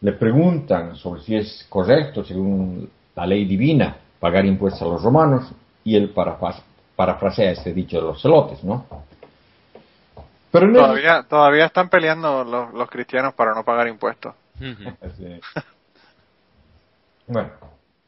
le 0.00 0.12
preguntan 0.12 0.96
sobre 0.96 1.22
si 1.22 1.36
es 1.36 1.66
correcto, 1.68 2.24
según 2.24 2.90
la 3.14 3.26
ley 3.26 3.44
divina, 3.44 3.96
pagar 4.18 4.44
impuestos 4.44 4.82
a 4.82 4.86
los 4.86 5.02
romanos, 5.02 5.50
y 5.84 5.94
él 5.96 6.12
parafras- 6.14 6.62
parafrasea 6.96 7.52
este 7.52 7.72
dicho 7.72 7.98
de 7.98 8.02
los 8.02 8.20
celotes, 8.20 8.64
¿no? 8.64 8.86
Pero 10.50 10.72
Todavía, 10.72 11.24
todavía 11.28 11.66
están 11.66 11.88
peleando 11.88 12.44
los, 12.44 12.72
los 12.72 12.88
cristianos 12.90 13.34
para 13.34 13.54
no 13.54 13.64
pagar 13.64 13.88
impuestos. 13.88 14.34
Sí. 15.16 15.40
Bueno, 17.26 17.48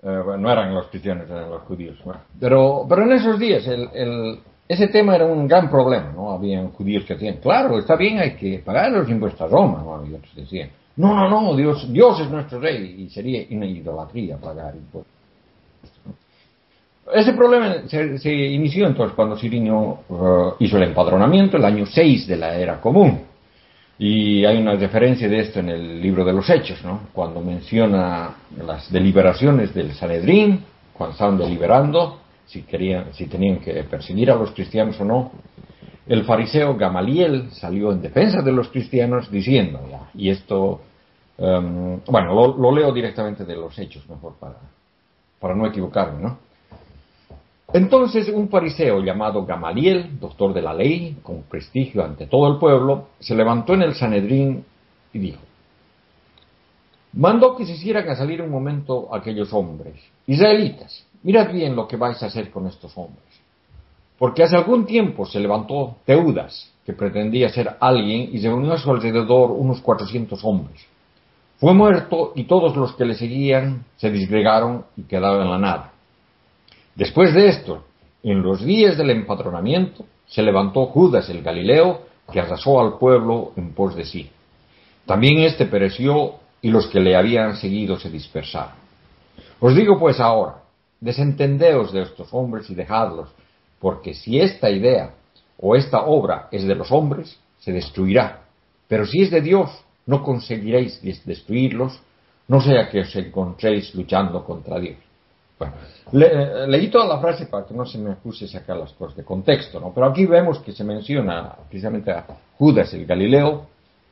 eh, 0.03 0.23
no 0.39 0.51
eran 0.51 0.75
los 0.75 0.89
cristianos, 0.89 1.29
eran 1.31 1.51
los 1.51 1.63
judíos. 1.63 1.99
bueno. 2.05 2.21
Pero, 2.39 2.87
pero 2.89 3.03
en 3.03 3.13
esos 3.13 3.39
días 3.39 3.67
el, 3.67 3.89
el- 3.95 4.39
ese 4.69 4.89
tema 4.89 5.15
era 5.15 5.27
un 5.27 5.47
gran 5.47 5.71
problema, 5.71 6.13
¿no? 6.13 6.33
Habían 6.33 6.71
judíos 6.73 7.05
que 7.05 7.15
decían, 7.15 7.37
claro, 7.41 7.79
está 7.79 7.95
bien, 7.95 8.19
hay 8.19 8.35
que 8.35 8.59
pagar 8.59 8.91
los 8.91 9.09
impuestos 9.09 9.41
a 9.43 9.47
Roma, 9.47 9.81
¿no? 9.85 10.05
Y 10.05 10.13
otros 10.15 10.35
decían, 10.35 10.71
no, 10.97 11.15
no, 11.15 11.29
no, 11.31 11.55
Dios, 11.57 11.91
Dios 11.93 12.19
es 12.21 12.31
nuestro 12.31 12.59
rey 12.59 13.03
y 13.03 13.09
sería 13.11 13.45
una 13.51 13.67
idolatría 13.67 14.37
pagar 14.39 14.75
impuestos. 14.75 15.13
Ese 17.15 17.33
problema 17.35 17.87
se, 17.87 18.19
se 18.19 18.33
inició 18.33 18.89
entonces 18.89 19.15
cuando 19.15 19.37
Cirinio 19.37 19.99
eh, 20.11 20.55
hizo 20.61 20.77
el 20.77 20.83
empadronamiento 20.85 21.57
el 21.57 21.65
año 21.65 21.87
6 21.87 22.27
de 22.27 22.37
la 22.37 22.57
era 22.57 22.81
común. 22.81 23.21
Y 23.99 24.45
hay 24.45 24.59
una 24.59 24.75
referencia 24.75 25.29
de 25.29 25.41
esto 25.41 25.61
en 25.61 25.71
el 25.71 26.03
libro 26.03 26.25
de 26.25 26.33
los 26.33 26.49
Hechos, 26.51 26.85
¿no? 26.85 27.09
Cuando 27.13 27.41
menciona 27.41 28.35
las 28.59 28.93
deliberaciones 28.93 29.73
del 29.73 29.95
Sanedrín, 29.95 30.65
cuando 30.93 31.13
estaban 31.13 31.39
deliberando 31.39 32.21
si, 32.47 32.63
querían, 32.63 33.13
si 33.15 33.27
tenían 33.27 33.59
que 33.59 33.73
perseguir 33.85 34.31
a 34.31 34.37
los 34.37 34.53
cristianos 34.53 35.01
o 35.01 35.05
no. 35.05 35.33
El 36.07 36.25
fariseo 36.25 36.77
Gamaliel 36.77 37.51
salió 37.53 37.91
en 37.91 38.03
defensa 38.03 38.43
de 38.43 38.53
los 38.53 38.69
cristianos 38.69 39.31
diciendo, 39.31 39.81
ya, 39.91 40.11
y 40.15 40.31
esto, 40.31 40.83
em, 41.39 42.01
bueno, 42.07 42.35
lo, 42.35 42.57
lo 42.57 42.73
leo 42.73 42.93
directamente 42.93 43.45
de 43.45 43.57
los 43.57 43.77
Hechos, 43.79 44.09
mejor 44.09 44.35
para, 44.39 44.57
para 45.41 45.55
no 45.55 45.67
equivocarme, 45.67 46.23
¿no? 46.23 46.46
Entonces 47.77 48.31
un 48.31 48.49
fariseo 48.49 49.03
llamado 49.03 49.45
Gamaliel, 49.45 50.19
doctor 50.19 50.55
de 50.55 50.63
la 50.63 50.73
ley, 50.73 51.19
con 51.23 51.43
prestigio 51.43 52.03
ante 52.03 52.27
todo 52.27 52.51
el 52.51 52.59
pueblo, 52.59 53.09
se 53.19 53.35
levantó 53.35 53.75
en 53.75 53.83
el 53.83 53.95
Sanedrín 53.95 54.65
y 55.13 55.19
dijo, 55.19 55.43
mandó 57.13 57.55
que 57.55 57.67
se 57.67 57.73
hicieran 57.73 58.09
a 58.09 58.17
salir 58.17 58.41
un 58.41 58.51
momento 58.51 59.15
aquellos 59.15 59.53
hombres, 59.53 59.97
israelitas, 60.27 61.05
mirad 61.23 61.53
bien 61.53 61.77
lo 61.77 61.87
que 61.87 61.99
vais 61.99 62.23
a 62.23 62.29
hacer 62.29 62.51
con 62.51 62.67
estos 62.67 62.97
hombres. 62.97 63.27
Porque 64.19 64.43
hace 64.43 64.57
algún 64.57 64.87
tiempo 64.87 65.27
se 65.27 65.39
levantó 65.39 65.97
Teudas, 66.07 66.73
que 66.87 66.95
pretendía 66.95 67.51
ser 67.51 67.77
alguien, 67.79 68.31
y 68.33 68.39
se 68.39 68.49
unió 68.49 68.73
a 68.73 68.79
su 68.79 68.91
alrededor 68.91 69.51
unos 69.51 69.83
400 69.83 70.43
hombres. 70.45 70.81
Fue 71.59 71.75
muerto 71.75 72.33
y 72.35 72.45
todos 72.45 72.75
los 72.75 72.95
que 72.95 73.05
le 73.05 73.15
seguían 73.17 73.85
se 73.97 74.11
disgregaron 74.11 74.87
y 74.97 75.03
quedaron 75.03 75.43
en 75.43 75.51
la 75.51 75.59
nada. 75.59 75.93
Después 76.97 77.33
de 77.35 77.49
esto, 77.49 77.85
en 78.23 78.43
los 78.43 78.65
días 78.65 78.97
del 78.97 79.11
empadronamiento, 79.11 80.05
se 80.27 80.43
levantó 80.43 80.87
Judas 80.87 81.29
el 81.29 81.43
Galileo, 81.43 82.01
que 82.33 82.41
arrasó 82.41 82.81
al 82.81 82.99
pueblo 82.99 83.53
en 83.57 83.73
pos 83.73 83.95
de 83.95 84.05
sí. 84.05 84.31
También 85.05 85.39
éste 85.39 85.67
pereció 85.67 86.35
y 86.61 86.71
los 86.71 86.89
que 86.89 86.99
le 86.99 87.15
habían 87.15 87.57
seguido 87.57 87.99
se 87.99 88.11
dispersaron. 88.11 88.73
Os 89.61 89.77
digo 89.77 89.99
pues 89.99 90.19
ahora, 90.19 90.63
desentendeos 91.01 91.93
de 91.93 92.03
estos 92.03 92.29
hombres 92.33 92.69
y 92.71 92.75
dejadlos, 92.75 93.29
porque 93.79 94.15
si 94.15 94.41
esta 94.41 94.71
idea 94.71 95.13
o 95.59 95.77
esta 95.77 96.01
obra 96.07 96.49
es 96.51 96.65
de 96.65 96.75
los 96.75 96.91
hombres, 96.91 97.39
se 97.61 97.73
destruirá. 97.73 98.43
Pero 98.89 99.07
si 99.07 99.23
es 99.23 99.31
de 99.31 99.41
Dios, 99.41 99.71
no 100.07 100.23
conseguiréis 100.23 101.01
des- 101.03 101.25
destruirlos, 101.25 102.01
no 102.49 102.61
sea 102.61 102.89
que 102.89 103.01
os 103.01 103.15
encontréis 103.17 103.95
luchando 103.95 104.45
contra 104.45 104.79
Dios. 104.81 104.97
Bueno, 105.59 105.75
le- 106.13 106.27
eh, 106.65 106.67
leí 106.69 106.89
toda 106.89 107.07
la 107.07 107.19
frase 107.19 107.47
para 107.47 107.65
que 107.67 107.75
no 107.75 107.87
se 107.87 107.99
me 107.99 108.11
acuse 108.13 108.47
sacar 108.47 108.77
las 108.77 108.93
cosas 108.93 109.17
de 109.17 109.25
contexto, 109.25 109.81
¿no? 109.81 109.93
Pero 109.95 110.07
aquí 110.07 110.27
vemos 110.27 110.59
que 110.61 110.73
se 110.73 110.85
menciona 110.85 111.55
precisamente 111.69 112.11
a 112.11 112.27
Judas 112.59 112.93
el 112.95 113.07
Galileo, 113.07 113.67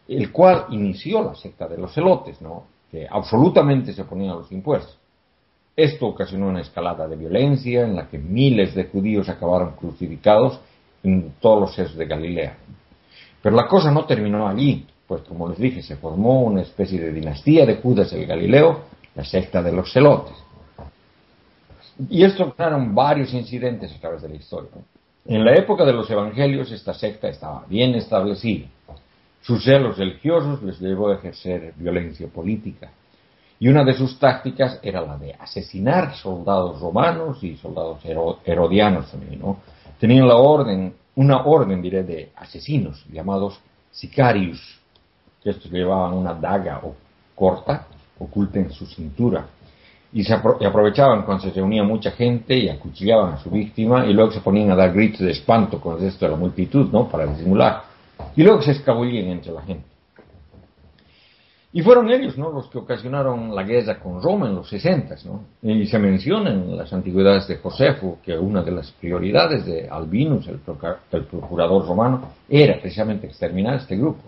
el 0.08 0.32
cual 0.32 0.66
inició 0.70 1.22
la 1.22 1.34
secta 1.34 1.68
de 1.68 1.76
los 1.78 1.92
celotes, 1.92 2.40
¿no? 2.40 2.64
Que 2.90 3.06
absolutamente 3.10 3.92
se 3.92 4.02
oponían 4.02 4.32
a 4.32 4.36
los 4.36 4.52
impuestos. 4.52 4.96
Esto 5.76 6.06
ocasionó 6.06 6.48
una 6.48 6.60
escalada 6.60 7.08
de 7.08 7.16
violencia 7.16 7.82
en 7.82 7.96
la 7.96 8.06
que 8.08 8.16
miles 8.18 8.74
de 8.74 8.84
judíos 8.84 9.28
acabaron 9.28 9.72
crucificados 9.72 10.60
en 11.02 11.34
todos 11.40 11.60
los 11.60 11.74
sesos 11.74 11.96
de 11.96 12.06
Galilea. 12.06 12.56
Pero 13.42 13.56
la 13.56 13.66
cosa 13.66 13.90
no 13.90 14.04
terminó 14.06 14.46
allí, 14.48 14.86
pues 15.06 15.22
como 15.22 15.48
les 15.48 15.58
dije, 15.58 15.82
se 15.82 15.96
formó 15.96 16.42
una 16.42 16.62
especie 16.62 16.98
de 17.00 17.12
dinastía 17.12 17.66
de 17.66 17.76
Judas 17.76 18.12
el 18.12 18.24
Galileo, 18.24 18.80
la 19.14 19.24
secta 19.24 19.62
de 19.62 19.72
los 19.72 19.92
celotes. 19.92 20.34
Y 22.10 22.24
esto 22.24 22.52
crearon 22.54 22.94
varios 22.94 23.32
incidentes 23.32 23.94
a 23.94 24.00
través 24.00 24.22
de 24.22 24.28
la 24.28 24.34
historia. 24.36 24.70
En 25.26 25.44
la 25.44 25.54
época 25.54 25.84
de 25.84 25.92
los 25.92 26.10
evangelios 26.10 26.70
esta 26.72 26.92
secta 26.92 27.28
estaba 27.28 27.64
bien 27.68 27.94
establecida. 27.94 28.66
Sus 29.40 29.64
celos 29.64 29.96
religiosos 29.98 30.62
les 30.62 30.80
llevó 30.80 31.10
a 31.10 31.14
ejercer 31.14 31.72
violencia 31.76 32.26
política. 32.28 32.90
Y 33.60 33.68
una 33.68 33.84
de 33.84 33.94
sus 33.94 34.18
tácticas 34.18 34.80
era 34.82 35.00
la 35.00 35.16
de 35.16 35.32
asesinar 35.34 36.14
soldados 36.16 36.80
romanos 36.80 37.42
y 37.44 37.56
soldados 37.56 38.04
hero- 38.04 38.40
herodianos 38.44 39.10
también, 39.10 39.40
¿no? 39.40 39.58
tenían 39.98 40.26
la 40.26 40.36
orden, 40.36 40.94
una 41.14 41.44
orden, 41.44 41.80
diré, 41.80 42.02
de 42.02 42.32
asesinos 42.36 43.06
llamados 43.10 43.60
sicarios, 43.92 44.80
que 45.42 45.50
estos 45.50 45.70
llevaban 45.70 46.14
una 46.14 46.34
daga 46.34 46.80
o 46.82 46.94
corta 47.34 47.86
oculta 48.18 48.58
en 48.58 48.70
su 48.70 48.86
cintura 48.86 49.46
y 50.14 50.22
se 50.22 50.32
aprovechaban 50.32 51.24
cuando 51.24 51.42
se 51.42 51.50
reunía 51.50 51.82
mucha 51.82 52.12
gente 52.12 52.56
y 52.56 52.68
acuchillaban 52.68 53.34
a 53.34 53.38
su 53.38 53.50
víctima 53.50 54.06
y 54.06 54.12
luego 54.12 54.30
se 54.30 54.40
ponían 54.40 54.70
a 54.70 54.76
dar 54.76 54.92
gritos 54.92 55.18
de 55.20 55.32
espanto 55.32 55.80
con 55.80 55.96
el 55.96 56.02
resto 56.02 56.24
de 56.24 56.30
la 56.30 56.36
multitud, 56.36 56.88
¿no? 56.92 57.08
Para 57.08 57.26
disimular. 57.26 57.82
Y 58.36 58.44
luego 58.44 58.62
se 58.62 58.70
escabullían 58.70 59.26
entre 59.26 59.52
la 59.52 59.62
gente. 59.62 59.84
Y 61.72 61.82
fueron 61.82 62.08
ellos, 62.12 62.38
¿no? 62.38 62.52
Los 62.52 62.68
que 62.68 62.78
ocasionaron 62.78 63.52
la 63.52 63.64
guerra 63.64 63.98
con 63.98 64.22
Roma 64.22 64.46
en 64.46 64.54
los 64.54 64.68
60, 64.68 65.16
¿no? 65.24 65.42
Y 65.62 65.84
se 65.86 65.98
menciona 65.98 66.50
en 66.50 66.76
las 66.76 66.92
antigüedades 66.92 67.48
de 67.48 67.56
Josefo 67.56 68.18
que 68.24 68.38
una 68.38 68.62
de 68.62 68.70
las 68.70 68.92
prioridades 68.92 69.66
de 69.66 69.88
Albinus, 69.88 70.46
el, 70.46 70.60
procurador 70.60 71.84
romano, 71.88 72.34
era 72.48 72.80
precisamente 72.80 73.26
exterminar 73.26 73.74
este 73.74 73.96
grupo. 73.96 74.22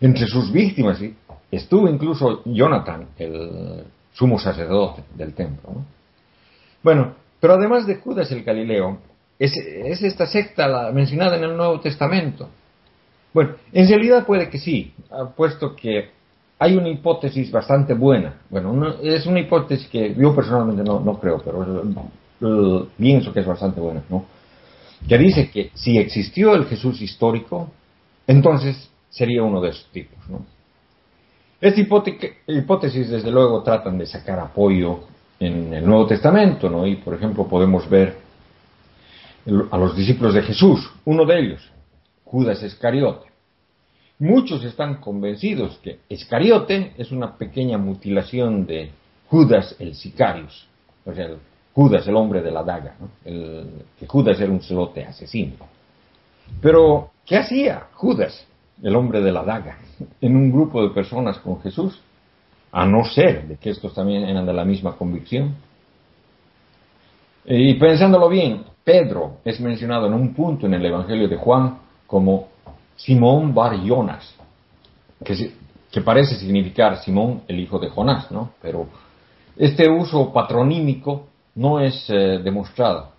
Entre 0.00 0.26
sus 0.26 0.50
víctimas 0.50 0.98
¿sí? 0.98 1.14
estuvo 1.52 1.88
incluso 1.88 2.42
Jonathan, 2.44 3.06
el 3.16 3.84
sumo 4.18 4.38
sacerdote 4.38 5.02
del 5.14 5.32
templo. 5.34 5.70
¿no? 5.72 5.84
Bueno, 6.82 7.14
pero 7.40 7.54
además 7.54 7.86
de 7.86 7.96
Judas 7.96 8.30
el 8.32 8.42
Galileo, 8.42 8.98
es, 9.38 9.52
es 9.56 10.02
esta 10.02 10.26
secta 10.26 10.66
la 10.66 10.90
mencionada 10.90 11.36
en 11.36 11.44
el 11.44 11.56
Nuevo 11.56 11.78
Testamento. 11.80 12.48
Bueno, 13.32 13.54
en 13.72 13.88
realidad 13.88 14.26
puede 14.26 14.48
que 14.50 14.58
sí, 14.58 14.92
puesto 15.36 15.76
que 15.76 16.10
hay 16.58 16.76
una 16.76 16.88
hipótesis 16.88 17.52
bastante 17.52 17.94
buena. 17.94 18.40
Bueno, 18.50 18.72
una- 18.72 18.96
es 19.02 19.26
una 19.26 19.38
hipótesis 19.38 19.86
que 19.88 20.14
yo 20.14 20.34
personalmente 20.34 20.82
no, 20.82 21.18
creo, 21.20 21.40
pero 21.44 21.82
eh, 22.40 22.88
pienso 22.96 23.32
que 23.32 23.40
es 23.40 23.46
bastante 23.46 23.80
buena, 23.80 24.02
¿no? 24.08 24.24
Que 25.08 25.16
dice 25.18 25.48
que 25.50 25.70
si 25.74 25.96
existió 25.98 26.54
el 26.56 26.64
Jesús 26.64 27.00
histórico, 27.00 27.70
entonces 28.26 28.90
sería 29.10 29.44
uno 29.44 29.60
de 29.60 29.68
esos 29.70 29.86
tipos, 29.92 30.18
¿no? 30.28 30.44
Esta 31.60 31.80
hipóte- 31.80 32.36
hipótesis, 32.46 33.10
desde 33.10 33.30
luego, 33.30 33.62
tratan 33.62 33.98
de 33.98 34.06
sacar 34.06 34.38
apoyo 34.38 35.00
en 35.40 35.72
el 35.74 35.84
Nuevo 35.84 36.06
Testamento, 36.06 36.68
¿no? 36.70 36.86
Y, 36.86 36.96
por 36.96 37.14
ejemplo, 37.14 37.46
podemos 37.48 37.88
ver 37.88 38.16
a 39.70 39.78
los 39.78 39.96
discípulos 39.96 40.34
de 40.34 40.42
Jesús, 40.42 40.90
uno 41.04 41.24
de 41.24 41.38
ellos, 41.40 41.70
Judas 42.24 42.62
Iscariote. 42.62 43.26
Muchos 44.20 44.64
están 44.64 44.96
convencidos 44.96 45.78
que 45.82 46.00
Iscariote 46.08 46.92
es 46.98 47.12
una 47.12 47.36
pequeña 47.36 47.78
mutilación 47.78 48.66
de 48.66 48.90
Judas 49.28 49.76
el 49.78 49.94
Sicarius, 49.94 50.66
o 51.06 51.14
sea, 51.14 51.28
Judas 51.72 52.06
el 52.08 52.16
hombre 52.16 52.42
de 52.42 52.50
la 52.50 52.62
daga. 52.64 52.96
El- 53.24 53.84
que 53.98 54.06
Judas 54.06 54.40
era 54.40 54.50
un 54.50 54.60
celote 54.60 55.04
asesino. 55.04 55.54
Pero, 56.60 57.10
¿qué 57.24 57.36
hacía 57.36 57.86
Judas, 57.94 58.44
el 58.82 58.96
hombre 58.96 59.20
de 59.20 59.32
la 59.32 59.42
daga, 59.44 59.78
en 60.20 60.36
un 60.36 60.50
grupo 60.50 60.82
de 60.82 60.90
personas 60.90 61.38
con 61.38 61.60
Jesús? 61.60 62.00
A 62.70 62.84
no 62.86 63.04
ser 63.04 63.48
de 63.48 63.56
que 63.56 63.70
estos 63.70 63.94
también 63.94 64.24
eran 64.24 64.44
de 64.44 64.52
la 64.52 64.64
misma 64.64 64.96
convicción. 64.96 65.54
Y 67.46 67.74
pensándolo 67.74 68.28
bien, 68.28 68.62
Pedro 68.84 69.38
es 69.44 69.58
mencionado 69.60 70.06
en 70.06 70.14
un 70.14 70.34
punto 70.34 70.66
en 70.66 70.74
el 70.74 70.84
Evangelio 70.84 71.28
de 71.28 71.36
Juan 71.36 71.78
como 72.06 72.48
Simón 72.96 73.54
Bar 73.54 73.76
Jonas, 73.82 74.34
que 75.24 76.00
parece 76.02 76.36
significar 76.36 76.98
Simón 76.98 77.42
el 77.48 77.60
hijo 77.60 77.78
de 77.78 77.88
Jonás, 77.88 78.30
¿no? 78.30 78.50
Pero 78.60 78.86
este 79.56 79.88
uso 79.88 80.32
patronímico 80.32 81.26
no 81.54 81.80
es 81.80 82.08
eh, 82.08 82.40
demostrado. 82.42 83.10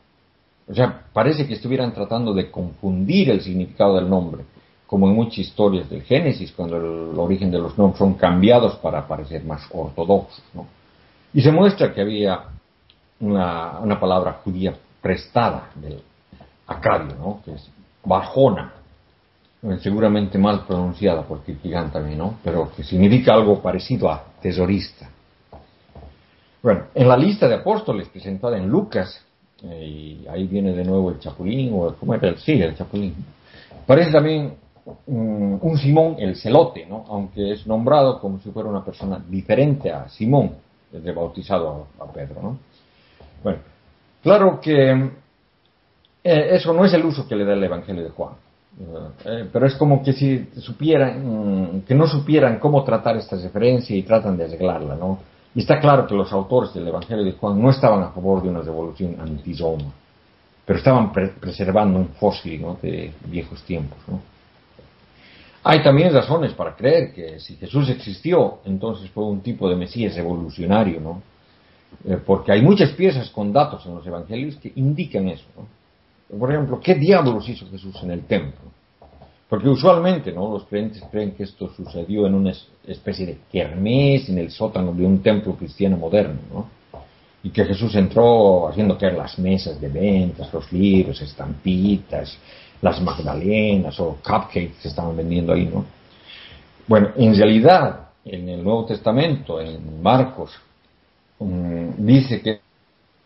O 0.68 0.74
sea, 0.74 1.06
parece 1.12 1.48
que 1.48 1.56
estuvieran 1.56 1.94
tratando 1.94 2.34
de 2.34 2.50
confundir 2.50 3.30
el 3.32 3.42
significado 3.42 3.96
del 3.96 4.10
nombre, 4.10 4.44
como 4.90 5.08
en 5.08 5.14
muchas 5.14 5.38
historias 5.40 5.88
del 5.88 6.02
Génesis, 6.02 6.52
cuando 6.52 6.78
el 6.78 7.20
origen 7.20 7.52
de 7.52 7.60
los 7.60 7.78
nombres 7.78 8.00
son 8.00 8.16
cambiados 8.16 8.76
para 8.78 9.08
parecer 9.08 9.44
más 9.44 9.62
ortodoxos. 9.72 10.44
¿no? 10.56 10.66
Y 11.32 11.42
se 11.42 11.52
muestra 11.52 11.94
que 11.94 12.02
había 12.02 12.40
una, 13.20 13.78
una 13.80 14.00
palabra 14.00 14.40
judía 14.44 14.74
prestada 15.00 15.70
del 15.76 16.02
acadio, 16.66 17.16
¿no? 17.20 17.40
que 17.46 17.52
es 17.54 17.70
bajona, 18.04 18.74
eh, 19.62 19.78
seguramente 19.80 20.40
mal 20.40 20.66
pronunciada 20.66 21.22
por 21.22 21.44
Kierkegaard 21.44 21.92
también, 21.92 22.18
¿no? 22.18 22.40
pero 22.44 22.72
que 22.76 22.84
significa 22.84 23.36
algo 23.36 23.62
parecido 23.62 24.10
a 24.10 24.24
tesorista. 24.42 25.08
Bueno, 26.64 26.86
en 26.96 27.08
la 27.08 27.16
lista 27.16 27.48
de 27.48 27.56
apóstoles 27.56 28.10
presentada 28.10 28.58
en 28.58 28.68
Lucas, 28.68 29.24
eh, 29.64 29.86
y 29.86 30.28
ahí 30.28 30.48
viene 30.48 30.74
de 30.74 30.84
nuevo 30.84 31.12
el 31.12 31.20
Chapulín, 31.20 31.72
o 31.74 31.94
¿cómo 32.00 32.16
era? 32.16 32.30
el- 32.30 32.38
Sí, 32.40 32.54
el 32.62 32.76
Chapulín. 32.76 33.14
Parece 33.86 34.12
también 34.12 34.56
un 35.08 35.78
Simón 35.78 36.16
el 36.20 36.36
celote, 36.36 36.86
¿no? 36.86 37.06
Aunque 37.10 37.54
es 37.54 37.66
nombrado 37.68 38.20
como 38.20 38.40
si 38.40 38.52
fuera 38.52 38.70
una 38.70 38.84
persona 38.84 39.24
diferente 39.28 39.92
a 39.92 40.08
Simón, 40.10 40.52
desde 40.92 41.12
bautizado 41.12 41.88
a, 42.00 42.06
Pedro, 42.12 42.42
¿no? 42.42 42.58
Bueno, 43.44 43.60
claro 44.22 44.60
que 44.60 44.92
eh, 46.24 46.48
eso 46.52 46.74
no 46.74 46.86
es 46.86 46.94
el 46.94 47.06
uso 47.06 47.28
que 47.28 47.36
le 47.36 47.46
da 47.46 47.54
el 47.54 47.64
Evangelio 47.64 48.04
de 48.04 48.10
Juan. 48.10 48.34
Eh, 49.26 49.50
pero 49.52 49.66
es 49.66 49.76
como 49.76 50.02
que 50.04 50.14
si 50.14 50.46
supieran, 50.58 51.76
mm, 51.76 51.82
que 51.82 51.96
no 51.96 52.08
supieran 52.08 52.60
cómo 52.60 52.84
tratar 52.84 53.18
esta 53.18 53.36
referencia 53.36 53.96
y 53.96 54.04
tratan 54.04 54.38
de 54.38 54.46
arreglarla, 54.46 54.96
¿no? 54.96 55.20
Y 55.56 55.62
está 55.62 55.80
claro 55.80 56.06
que 56.06 56.14
los 56.16 56.32
autores 56.32 56.74
del 56.74 56.88
Evangelio 56.88 57.26
de 57.26 57.34
Juan 57.34 57.62
no 57.62 57.72
estaban 57.72 58.04
a 58.04 58.10
favor 58.12 58.42
de 58.42 58.50
una 58.50 58.62
revolución 58.62 59.16
anti-Roma, 59.20 59.92
pero 60.66 60.78
estaban 60.80 61.12
pre- 61.12 61.30
preservando 61.40 61.98
un 61.98 62.10
fósil 62.10 62.62
¿no? 62.62 62.78
de 62.82 63.12
viejos 63.26 63.62
tiempos. 63.64 63.98
¿no? 64.08 64.22
Hay 65.64 65.84
también 65.84 66.14
razones 66.14 66.54
para 66.54 66.76
creer 66.76 67.14
que 67.14 67.40
si 67.40 67.56
Jesús 67.56 67.90
existió, 67.90 68.60
entonces 68.66 69.10
fue 69.12 69.26
un 69.26 69.42
tipo 69.42 69.70
de 69.70 69.76
Mesías 69.76 70.16
revolucionario, 70.16 71.00
¿no? 71.02 71.22
Eh, 72.06 72.18
porque 72.26 72.52
hay 72.52 72.62
muchas 72.62 72.92
piezas 72.92 73.30
con 73.30 73.52
datos 73.52 73.86
en 73.86 73.96
los 73.96 74.06
Evangelios 74.06 74.56
que 74.58 74.72
indican 74.76 75.28
eso. 75.28 75.46
¿no? 75.58 76.38
Por 76.40 76.52
ejemplo, 76.52 76.80
¿qué 76.80 76.96
diablos 76.96 77.50
hizo 77.50 77.68
Jesús 77.70 77.96
en 78.04 78.12
el 78.12 78.22
templo? 78.26 78.70
Porque 79.50 79.68
usualmente 79.68 80.32
¿no? 80.32 80.52
los 80.52 80.66
creyentes 80.66 81.04
creen 81.12 81.32
que 81.32 81.44
esto 81.44 81.74
sucedió 81.76 82.28
en 82.28 82.36
una 82.36 82.52
es- 82.52 82.68
especie 82.86 83.26
de 83.26 83.38
kermés 83.52 84.30
en 84.30 84.38
el 84.38 84.52
sótano 84.52 84.94
de 84.94 85.04
un 85.06 85.22
templo 85.24 85.56
cristiano 85.56 85.98
moderno, 85.98 86.40
¿no? 86.54 86.68
Y 87.42 87.50
que 87.50 87.66
Jesús 87.66 87.96
entró 87.96 88.68
haciendo 88.68 88.98
caer 88.98 89.14
las 89.14 89.40
mesas 89.40 89.80
de 89.82 89.88
ventas, 89.88 90.54
los 90.54 90.72
libros, 90.72 91.20
estampitas, 91.22 92.38
las 92.82 93.02
magdalenas 93.02 94.00
o 94.00 94.18
cupcakes 94.24 94.78
que 94.82 94.88
estaban 94.88 95.16
vendiendo 95.16 95.54
ahí, 95.54 95.66
¿no? 95.66 95.86
Bueno, 96.88 97.10
en 97.18 97.36
realidad, 97.36 98.10
en 98.26 98.50
el 98.50 98.64
Nuevo 98.64 98.86
Testamento, 98.86 99.62
en 99.62 100.02
Marcos, 100.02 100.52
mm, 101.40 101.90
dice 101.98 102.42
que 102.42 102.62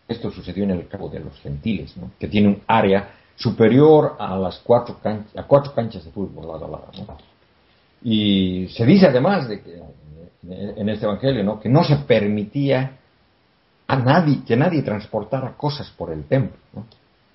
esto 0.06 0.30
sucedió 0.30 0.64
en 0.64 0.72
el 0.72 0.88
campo 0.88 1.08
de 1.08 1.20
los 1.20 1.38
gentiles, 1.40 1.96
¿no? 1.96 2.10
que 2.18 2.28
tiene 2.28 2.48
un 2.48 2.62
área 2.66 3.14
superior 3.36 4.16
a 4.18 4.36
las 4.36 4.58
cuatro 4.58 4.98
canchas, 5.02 5.36
a 5.36 5.44
cuatro 5.44 5.72
canchas 5.72 6.04
de 6.04 6.10
fútbol 6.10 6.46
lado 6.46 6.66
a 6.66 6.68
lado. 6.68 6.86
¿no? 6.98 7.16
Y 8.02 8.68
se 8.68 8.84
dice 8.84 9.06
además 9.06 9.48
de 9.48 9.62
que 9.62 9.82
en 10.46 10.88
este 10.90 11.06
evangelio, 11.06 11.42
¿no? 11.42 11.58
que 11.58 11.70
no 11.70 11.82
se 11.84 11.96
permitía 11.96 12.98
a 13.86 13.96
nadie, 13.96 14.44
que 14.46 14.56
nadie 14.56 14.82
transportara 14.82 15.56
cosas 15.56 15.90
por 15.90 16.12
el 16.12 16.24
templo. 16.24 16.58
¿no? 16.74 16.84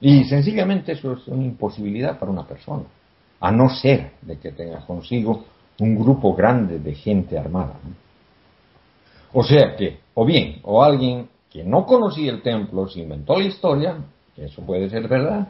Y 0.01 0.23
sencillamente 0.26 0.93
eso 0.93 1.13
es 1.13 1.27
una 1.27 1.43
imposibilidad 1.43 2.17
para 2.17 2.31
una 2.31 2.45
persona, 2.45 2.84
a 3.39 3.51
no 3.51 3.69
ser 3.69 4.11
de 4.21 4.38
que 4.38 4.51
tenga 4.51 4.85
consigo 4.85 5.43
un 5.80 5.95
grupo 5.97 6.34
grande 6.35 6.80
de 6.80 6.93
gente 6.95 7.38
armada. 7.38 7.76
¿no? 7.84 7.91
O 9.34 9.43
sea 9.43 9.76
que, 9.76 9.99
o 10.13 10.26
bien, 10.26 10.59
o 10.63 10.81
alguien 10.84 11.27
que 11.51 11.63
no 11.63 11.85
conocía 11.85 12.31
el 12.31 12.41
templo 12.41 12.88
se 12.88 12.99
inventó 13.01 13.38
la 13.38 13.45
historia, 13.45 13.97
que 14.35 14.45
eso 14.45 14.61
puede 14.63 14.89
ser 14.89 15.07
verdad, 15.07 15.47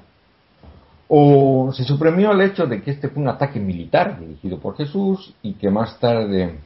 o 1.07 1.71
se 1.73 1.83
suprimió 1.83 2.31
el 2.31 2.41
hecho 2.41 2.65
de 2.67 2.81
que 2.81 2.91
este 2.91 3.09
fue 3.09 3.21
un 3.21 3.29
ataque 3.29 3.59
militar 3.59 4.19
dirigido 4.19 4.59
por 4.59 4.77
Jesús 4.77 5.33
y 5.41 5.53
que 5.53 5.69
más 5.69 5.99
tarde, 5.99 6.59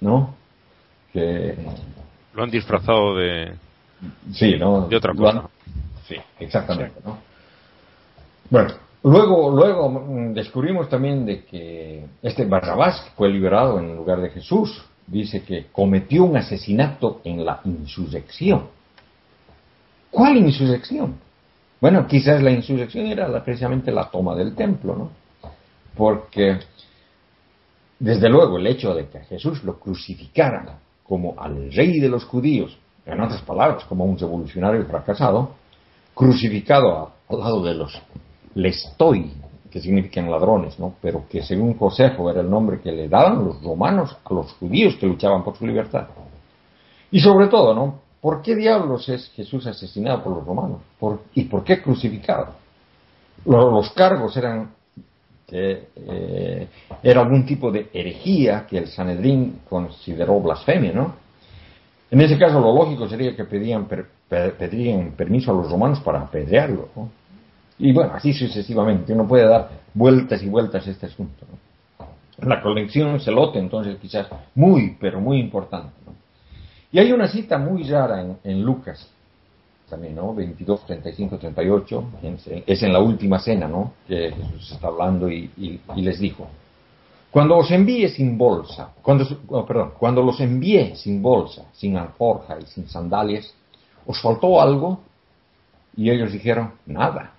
¿no? 0.00 0.34
Que 1.12 1.56
Lo 2.34 2.42
han 2.42 2.50
disfrazado 2.50 3.16
de, 3.16 3.54
sí, 4.32 4.56
¿no? 4.58 4.88
de 4.88 4.96
otra 4.96 5.12
han- 5.12 5.16
cosa. 5.16 5.48
Sí, 6.06 6.16
exactamente, 6.40 7.00
¿no? 7.04 7.18
Bueno, 8.50 8.70
luego, 9.04 9.50
luego 9.50 9.88
mm, 9.88 10.34
descubrimos 10.34 10.88
también 10.88 11.24
de 11.24 11.44
que 11.44 12.04
este 12.22 12.44
Barrabás 12.44 13.00
que 13.02 13.10
fue 13.16 13.28
liberado 13.30 13.78
en 13.78 13.96
lugar 13.96 14.20
de 14.20 14.30
Jesús, 14.30 14.82
dice 15.06 15.42
que 15.42 15.66
cometió 15.72 16.24
un 16.24 16.36
asesinato 16.36 17.20
en 17.24 17.44
la 17.44 17.60
insurrección. 17.64 18.68
¿Cuál 20.10 20.36
insurrección? 20.38 21.16
Bueno, 21.80 22.06
quizás 22.06 22.42
la 22.42 22.50
insurrección 22.50 23.06
era 23.06 23.26
la- 23.28 23.42
precisamente 23.44 23.90
la 23.90 24.10
toma 24.10 24.34
del 24.36 24.54
templo, 24.54 24.94
¿no? 24.96 25.10
Porque, 25.96 26.58
desde 27.98 28.28
luego, 28.28 28.58
el 28.58 28.66
hecho 28.66 28.94
de 28.94 29.08
que 29.08 29.18
a 29.18 29.24
Jesús 29.24 29.62
lo 29.64 29.78
crucificaran 29.78 30.78
como 31.04 31.34
al 31.40 31.72
rey 31.72 31.98
de 31.98 32.08
los 32.08 32.24
judíos, 32.24 32.76
en 33.04 33.20
otras 33.20 33.42
palabras, 33.42 33.84
como 33.84 34.04
un 34.04 34.18
revolucionario 34.18 34.84
fracasado, 34.86 35.54
crucificado 36.22 37.10
al 37.28 37.38
lado 37.38 37.62
de 37.62 37.74
los 37.74 38.00
lestoi, 38.54 39.32
que 39.70 39.80
significan 39.80 40.30
ladrones, 40.30 40.78
¿no? 40.78 40.94
pero 41.02 41.24
que 41.28 41.42
según 41.42 41.76
Josefo 41.76 42.30
era 42.30 42.42
el 42.42 42.50
nombre 42.50 42.80
que 42.80 42.92
le 42.92 43.08
daban 43.08 43.44
los 43.44 43.60
romanos 43.62 44.16
a 44.24 44.34
los 44.34 44.52
judíos 44.52 44.94
que 44.96 45.06
luchaban 45.06 45.42
por 45.42 45.56
su 45.56 45.66
libertad. 45.66 46.06
Y 47.10 47.20
sobre 47.20 47.48
todo, 47.48 47.74
¿no? 47.74 48.00
¿Por 48.20 48.40
qué 48.40 48.54
diablos 48.54 49.08
es 49.08 49.30
Jesús 49.30 49.66
asesinado 49.66 50.22
por 50.22 50.36
los 50.36 50.46
romanos? 50.46 50.80
¿Y 51.34 51.44
por 51.44 51.64
qué 51.64 51.82
crucificado? 51.82 52.54
Los, 53.44 53.90
cargos 53.90 54.36
eran 54.36 54.70
eh, 55.50 56.68
era 57.02 57.20
algún 57.20 57.44
tipo 57.44 57.72
de 57.72 57.90
herejía 57.92 58.64
que 58.66 58.78
el 58.78 58.86
Sanedrín 58.86 59.60
consideró 59.68 60.38
blasfemia, 60.40 60.92
¿no? 60.92 61.14
En 62.12 62.20
ese 62.20 62.38
caso, 62.38 62.60
lo 62.60 62.74
lógico 62.74 63.08
sería 63.08 63.34
que 63.34 63.44
pedían, 63.44 63.88
pedirían 64.28 65.12
permiso 65.12 65.50
a 65.50 65.54
los 65.54 65.70
romanos 65.70 65.98
para 66.00 66.20
apedrearlo, 66.20 66.90
¿no? 66.94 67.08
Y 67.78 67.90
bueno, 67.90 68.12
así 68.12 68.34
sucesivamente. 68.34 69.14
Uno 69.14 69.26
puede 69.26 69.46
dar 69.48 69.70
vueltas 69.94 70.42
y 70.42 70.48
vueltas 70.50 70.86
a 70.86 70.90
este 70.90 71.06
asunto. 71.06 71.46
La 72.42 72.60
colección 72.60 73.18
Celote, 73.18 73.58
entonces, 73.58 73.96
quizás 73.96 74.26
muy, 74.54 74.94
pero 75.00 75.22
muy 75.22 75.40
importante. 75.40 75.90
Y 76.92 76.98
hay 76.98 77.12
una 77.12 77.28
cita 77.28 77.56
muy 77.56 77.84
rara 77.84 78.22
en, 78.44 78.62
Lucas, 78.62 79.08
también, 79.88 80.14
¿no? 80.14 80.34
22, 80.34 80.84
35, 80.84 81.38
38. 81.38 82.04
Es 82.66 82.82
en 82.82 82.92
la 82.92 83.00
última 83.00 83.38
cena, 83.38 83.68
¿no? 83.68 83.94
Que 84.06 84.32
Jesús 84.32 84.72
está 84.72 84.88
hablando 84.88 85.30
y, 85.30 85.80
les 85.96 86.20
dijo. 86.20 86.46
Cuando 87.32 87.56
os 87.56 87.70
envíe 87.70 88.10
sin 88.10 88.36
bolsa, 88.36 88.92
cuando, 89.00 89.26
oh, 89.48 89.64
perdón, 89.64 89.94
cuando 89.98 90.22
los 90.22 90.38
envié 90.38 90.94
sin 90.96 91.22
bolsa, 91.22 91.64
sin 91.72 91.96
alforja 91.96 92.58
y 92.60 92.66
sin 92.66 92.86
sandalias, 92.86 93.54
¿os 94.06 94.20
faltó 94.20 94.60
algo? 94.60 95.00
Y 95.96 96.10
ellos 96.10 96.30
dijeron, 96.30 96.72
nada. 96.84 97.32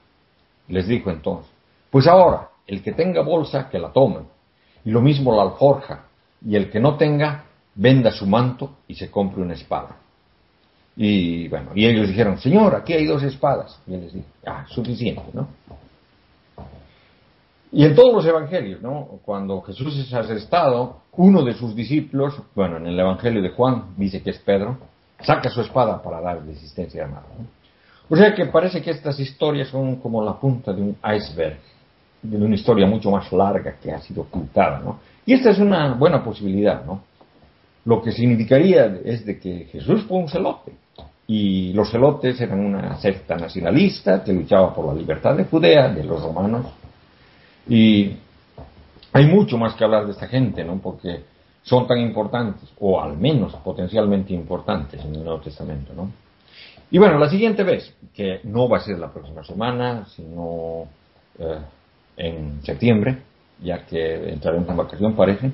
Les 0.68 0.88
dijo 0.88 1.12
entonces, 1.12 1.52
pues 1.92 2.08
ahora, 2.08 2.50
el 2.66 2.82
que 2.82 2.94
tenga 2.94 3.22
bolsa, 3.22 3.70
que 3.70 3.78
la 3.78 3.92
tome, 3.92 4.22
y 4.84 4.90
lo 4.90 5.00
mismo 5.00 5.36
la 5.36 5.44
alforja, 5.44 6.06
y 6.44 6.56
el 6.56 6.72
que 6.72 6.80
no 6.80 6.98
tenga, 6.98 7.44
venda 7.76 8.12
su 8.12 8.26
manto 8.26 8.78
y 8.88 8.96
se 8.96 9.12
compre 9.12 9.44
una 9.44 9.54
espada. 9.54 9.98
Y 10.96 11.48
bueno, 11.50 11.70
y 11.76 11.86
ellos 11.86 12.08
dijeron, 12.08 12.40
Señor, 12.40 12.76
aquí 12.76 12.94
hay 12.94 13.06
dos 13.06 13.22
espadas. 13.22 13.80
Y 13.86 13.94
él 13.94 14.02
les 14.02 14.14
dijo, 14.14 14.26
ah, 14.48 14.66
suficiente, 14.68 15.22
¿no? 15.34 15.48
Y 17.76 17.86
en 17.86 17.96
todos 17.96 18.14
los 18.14 18.26
evangelios, 18.26 18.84
¿no? 18.84 19.20
Cuando 19.26 19.60
Jesús 19.62 19.98
es 19.98 20.14
arrestado, 20.14 20.98
uno 21.14 21.44
de 21.44 21.56
sus 21.56 21.76
discípulos, 21.76 22.40
bueno, 22.54 22.78
en 22.78 22.86
el 22.86 23.00
evangelio 23.00 23.42
de 23.42 23.50
Juan 23.50 23.96
dice 23.98 24.22
que 24.22 24.30
es 24.30 24.38
Pedro, 24.38 24.78
saca 25.22 25.50
su 25.50 25.62
espada 25.62 26.00
para 26.02 26.22
dar 26.22 26.46
resistencia 26.46 27.04
armada. 27.04 27.26
¿no? 27.36 27.48
O 28.10 28.16
sea 28.16 28.36
que 28.36 28.46
parece 28.46 28.80
que 28.80 28.92
estas 28.92 29.20
historias 29.20 29.70
son 29.70 29.96
como 29.96 30.24
la 30.24 30.40
punta 30.40 30.72
de 30.72 30.84
un 30.84 30.96
iceberg, 31.16 31.58
de 32.22 32.38
una 32.38 32.54
historia 32.54 32.86
mucho 32.86 33.10
más 33.10 33.32
larga 33.32 33.76
que 33.82 33.92
ha 33.92 34.00
sido 34.00 34.22
ocultada, 34.22 34.80
¿no? 34.80 35.00
Y 35.26 35.34
esta 35.34 35.50
es 35.50 35.58
una 35.58 35.96
buena 35.96 36.24
posibilidad, 36.24 36.86
¿no? 36.86 37.02
Lo 37.86 38.04
que 38.04 38.12
significaría 38.12 38.86
es 39.04 39.26
de 39.26 39.40
que 39.40 39.66
Jesús 39.72 40.04
fue 40.04 40.20
un 40.20 40.30
celote, 40.30 40.74
y 41.26 41.74
los 41.74 41.90
celotes 41.90 42.40
eran 42.40 42.60
una 42.60 42.98
secta 42.98 43.36
nacionalista 43.36 44.24
que 44.24 44.32
luchaba 44.32 44.76
por 44.76 44.86
la 44.86 44.94
libertad 44.94 45.36
de 45.36 45.46
Judea, 45.46 45.90
de 45.90 46.04
los 46.04 46.22
romanos, 46.22 46.68
y 47.68 48.18
hay 49.14 49.26
mucho 49.28 49.58
más 49.58 49.76
que 49.76 49.84
hablar 49.84 50.06
de 50.06 50.12
esta 50.12 50.28
gente, 50.28 50.64
¿no? 50.64 50.80
Porque 50.80 51.24
son 51.62 51.88
tan 51.88 52.00
importantes, 52.00 52.70
o 52.80 53.00
al 53.00 53.18
menos 53.18 53.56
potencialmente 53.58 54.34
importantes 54.34 55.04
en 55.04 55.16
el 55.16 55.24
Nuevo 55.24 55.40
Testamento, 55.40 55.94
¿no? 55.94 56.12
Y 56.92 56.98
bueno, 56.98 57.18
la 57.18 57.30
siguiente 57.30 57.64
vez, 57.64 57.92
que 58.14 58.42
no 58.44 58.68
va 58.68 58.78
a 58.78 58.82
ser 58.82 59.00
la 59.00 59.12
próxima 59.12 59.44
semana, 59.44 60.06
sino 60.16 60.86
eh, 61.40 61.58
en 62.18 62.64
septiembre, 62.64 63.18
ya 63.62 63.86
que 63.86 64.30
entraremos 64.30 64.70
en 64.70 64.78
vacación, 64.78 65.16
parece. 65.16 65.52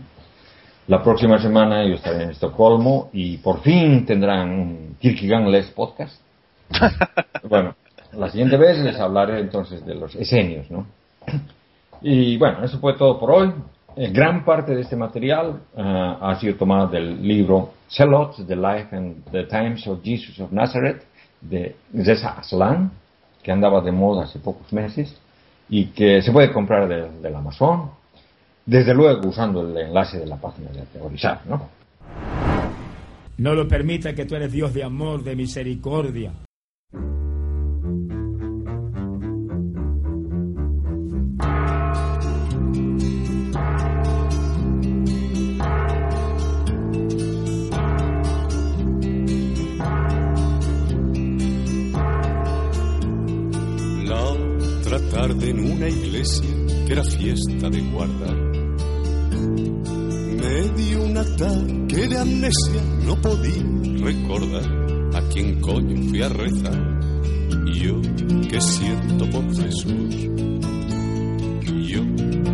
La 0.88 1.04
próxima 1.04 1.40
semana 1.40 1.86
yo 1.86 1.96
estaré 1.96 2.24
en 2.24 2.32
Estocolmo 2.32 3.10
y 3.14 3.38
por 3.38 3.62
fin 3.62 4.06
tendrán 4.06 4.50
un 4.50 5.52
Les 5.52 5.68
podcast. 5.68 6.20
bueno, 7.48 7.76
la 8.14 8.30
siguiente 8.30 8.58
vez 8.58 8.80
les 8.80 9.00
hablaré 9.00 9.40
entonces 9.40 9.86
de 9.86 9.96
los 9.96 10.16
esenios, 10.16 10.70
¿no? 10.72 10.88
Y 12.02 12.38
bueno, 12.38 12.64
eso 12.64 12.80
fue 12.80 12.94
todo 12.98 13.20
por 13.20 13.32
hoy. 13.32 13.54
Eh, 13.96 14.12
gran 14.12 14.46
parte 14.46 14.74
de 14.76 14.82
este 14.82 14.96
material 14.96 15.62
eh, 15.76 16.16
ha 16.22 16.38
sido 16.40 16.56
tomado 16.56 16.88
del 16.88 17.22
libro 17.22 17.74
Zealots, 17.90 18.46
The 18.48 18.56
Life 18.56 18.96
and 18.96 19.26
the 19.32 19.44
Times 19.46 19.86
of 19.88 20.02
Jesus 20.04 20.40
of 20.40 20.52
Nazareth, 20.52 21.04
de 21.42 21.76
Reza 21.94 22.38
Aslan, 22.38 22.92
que 23.42 23.52
andaba 23.52 23.82
de 23.82 23.92
moda 23.92 24.24
hace 24.24 24.40
pocos 24.40 24.72
meses 24.74 25.16
y 25.70 25.88
que 25.88 26.22
se 26.22 26.32
puede 26.32 26.52
comprar 26.52 26.88
del 26.88 27.36
Amazon, 27.36 27.92
desde 28.66 28.94
luego 28.94 29.28
usando 29.28 29.62
el 29.62 29.78
enlace 29.78 30.20
de 30.20 30.28
la 30.28 30.38
página 30.38 30.72
de 30.72 30.82
Ateorizar, 30.82 31.42
¿no? 31.48 31.70
No 33.38 33.54
lo 33.56 33.68
permita 33.68 34.14
que 34.14 34.26
tú 34.26 34.36
eres 34.36 34.52
Dios 34.52 34.74
de 34.74 34.84
amor, 34.84 35.24
de 35.24 35.36
misericordia. 35.36 36.34
En 55.42 55.60
una 55.72 55.88
iglesia 55.88 56.50
que 56.86 56.94
era 56.94 57.04
fiesta 57.04 57.70
de 57.70 57.82
guardar. 57.92 58.36
Me 60.42 60.70
dio 60.82 61.04
un 61.04 61.18
ataque 61.18 62.08
de 62.08 62.18
amnesia, 62.18 62.82
no 63.06 63.20
podía 63.22 63.64
recordar 64.02 64.80
a 65.14 65.22
quién 65.30 65.60
coño 65.62 66.10
fui 66.10 66.22
a 66.22 66.30
rezar. 66.30 67.00
Yo 67.74 68.02
que 68.50 68.62
siento 68.62 69.30
por 69.30 69.56
Jesús, 69.56 70.16
yo 71.88 72.04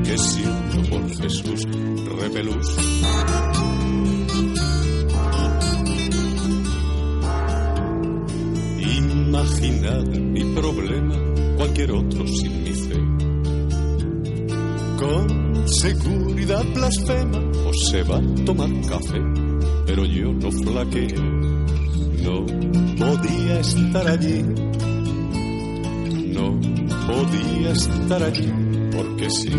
que 0.04 0.18
siento 0.18 0.90
por 0.90 1.10
Jesús, 1.22 1.68
repelús. 2.22 2.78
Imaginad 8.98 10.06
mi 10.06 10.44
problema, 10.56 11.16
cualquier 11.58 11.92
otro 11.92 12.28
sin. 12.28 12.65
Con 15.06 15.68
seguridad 15.68 16.66
blasfema 16.74 17.38
o 17.38 17.72
se 17.74 18.02
va 18.04 18.18
a 18.18 18.46
tomar 18.46 18.70
café, 18.90 19.22
pero 19.86 20.04
yo 20.04 20.34
no 20.34 20.52
flaqueo, 20.52 21.22
no 22.24 22.46
podía 22.98 23.60
estar 23.60 24.08
allí, 24.08 24.42
no 26.34 26.60
podía 27.06 27.72
estar 27.72 28.24
allí, 28.24 28.52
porque 28.96 29.30
sí. 29.30 29.52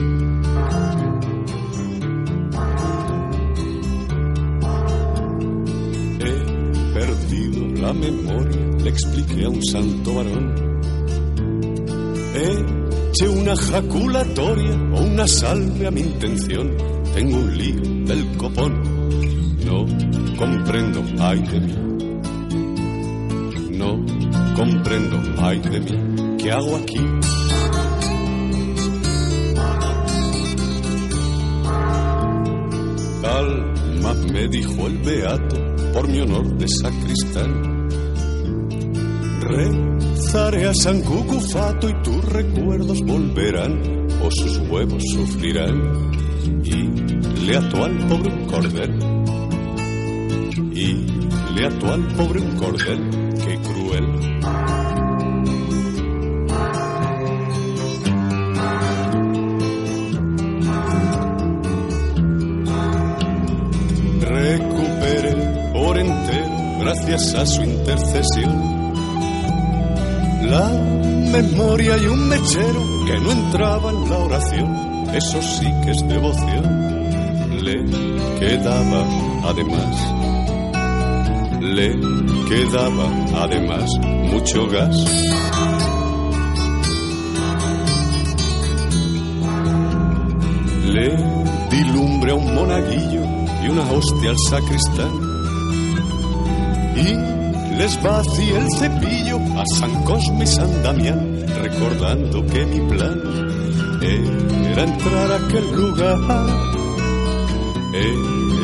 He 6.26 6.92
perdido 6.92 7.82
la 7.82 7.92
memoria, 7.92 8.60
le 8.82 8.90
expliqué 8.90 9.44
a 9.44 9.48
un 9.50 9.62
santo 9.64 10.12
varón 10.12 10.66
Eche 13.18 13.28
una 13.28 13.56
jaculatoria 13.56 14.74
o 14.92 15.00
una 15.00 15.26
salve 15.26 15.86
a 15.86 15.90
mi 15.90 16.02
intención. 16.02 16.76
Tengo 17.14 17.38
un 17.38 17.56
lío 17.56 17.80
del 18.04 18.36
copón. 18.36 18.82
No 19.64 19.86
comprendo, 20.36 21.02
ay 21.18 21.40
de 21.40 21.60
mí. 21.60 21.74
No 23.70 24.04
comprendo, 24.54 25.18
ay 25.38 25.60
de 25.60 25.80
mí. 25.80 26.36
¿Qué 26.36 26.52
hago 26.52 26.76
aquí? 26.76 26.98
Alma, 33.24 34.14
me 34.30 34.48
dijo 34.48 34.86
el 34.88 34.98
beato, 34.98 35.56
por 35.94 36.06
mi 36.06 36.20
honor 36.20 36.58
de 36.58 36.68
sacristán 36.68 37.76
Rezaré 39.48 40.66
a 40.66 40.74
San 40.74 41.00
Cucufato 41.02 41.88
y 41.88 42.02
tus 42.02 42.15
recuerdos 42.36 43.00
volverán, 43.02 43.80
o 44.22 44.30
sus 44.30 44.58
huevos 44.68 45.02
sufrirán. 45.10 46.10
Y 46.64 47.46
le 47.46 47.56
ató 47.56 47.84
al 47.84 47.96
pobre 48.08 48.32
un 48.32 48.44
cordel, 48.46 48.98
y 50.74 51.06
le 51.54 51.66
ató 51.66 51.92
al 51.92 52.06
pobre 52.08 52.40
un 52.40 52.56
cordel, 52.56 53.00
qué 53.44 53.58
cruel. 53.60 54.06
Recuperé 64.20 65.72
por 65.72 65.98
entero, 65.98 66.78
gracias 66.80 67.34
a 67.34 67.46
su 67.46 67.62
intercesión 67.62 68.75
La 70.50 70.68
memoria 71.32 71.96
y 71.98 72.06
un 72.06 72.28
mechero 72.28 72.80
que 73.04 73.18
no 73.18 73.32
entraba 73.32 73.90
en 73.90 74.08
la 74.08 74.18
oración, 74.18 75.10
eso 75.12 75.42
sí 75.42 75.66
que 75.82 75.90
es 75.90 76.08
devoción. 76.08 77.64
Le 77.64 77.84
quedaba 78.38 79.04
además, 79.44 79.96
le 81.60 81.88
quedaba 82.48 83.10
además 83.42 83.90
mucho 84.30 84.68
gas. 84.68 84.96
Le 90.86 91.08
di 91.70 91.84
lumbre 91.92 92.30
a 92.30 92.34
un 92.36 92.54
monaguillo 92.54 93.22
y 93.64 93.68
una 93.68 93.82
hostia 93.90 94.30
al 94.30 94.38
sacristán. 94.48 95.10
Y 96.96 97.35
les 97.78 98.02
vacié 98.02 98.56
el 98.56 98.68
cepillo 98.78 99.38
a 99.58 99.64
San 99.78 100.02
Cosme 100.04 100.44
y 100.44 100.46
San 100.46 100.82
Damián, 100.82 101.44
recordando 101.62 102.44
que 102.46 102.64
mi 102.64 102.80
plan 102.88 103.20
era 104.00 104.82
entrar 104.82 105.32
a 105.32 105.36
aquel 105.36 105.76
lugar, 105.76 106.18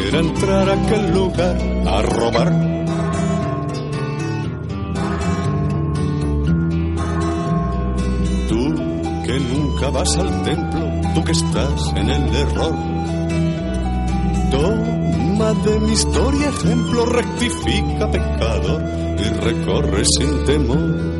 era 0.09 0.19
entrar 0.19 0.69
a 0.69 0.73
aquel 0.73 1.15
lugar 1.15 1.57
a 1.87 2.03
robar. 2.03 2.53
Tú 8.49 8.75
que 9.27 9.41
nunca 9.41 9.91
vas 9.91 10.17
al 10.17 10.43
templo, 10.43 10.87
tú 11.15 11.25
que 11.25 11.33
estás 11.33 11.93
en 11.97 12.09
el 12.09 12.35
error. 12.35 12.75
Toma 14.51 15.53
de 15.65 15.81
mi 15.81 15.93
historia 15.93 16.49
ejemplo, 16.49 17.07
rectifica 17.07 18.11
pecador 18.11 19.02
y 19.23 19.29
recorre 19.41 20.03
sin 20.05 20.45
temor 20.45 21.13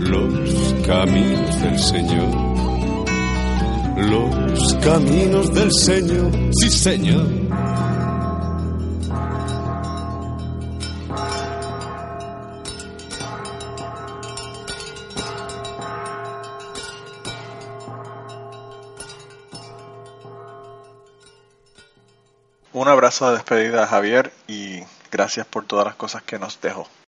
los 0.00 0.74
caminos 0.86 1.60
del 1.62 1.78
Señor. 1.78 2.56
Los 3.96 4.74
caminos 4.82 5.54
del 5.54 5.72
Señor, 5.72 6.30
sí 6.52 6.70
Señor. 6.70 7.26
Un 22.72 22.88
abrazo 22.88 23.30
de 23.30 23.36
despedida 23.36 23.84
a 23.84 23.86
Javier 23.86 24.32
y 24.46 24.80
gracias 25.10 25.46
por 25.46 25.64
todas 25.64 25.86
las 25.86 25.94
cosas 25.94 26.22
que 26.22 26.38
nos 26.38 26.60
dejó. 26.60 26.86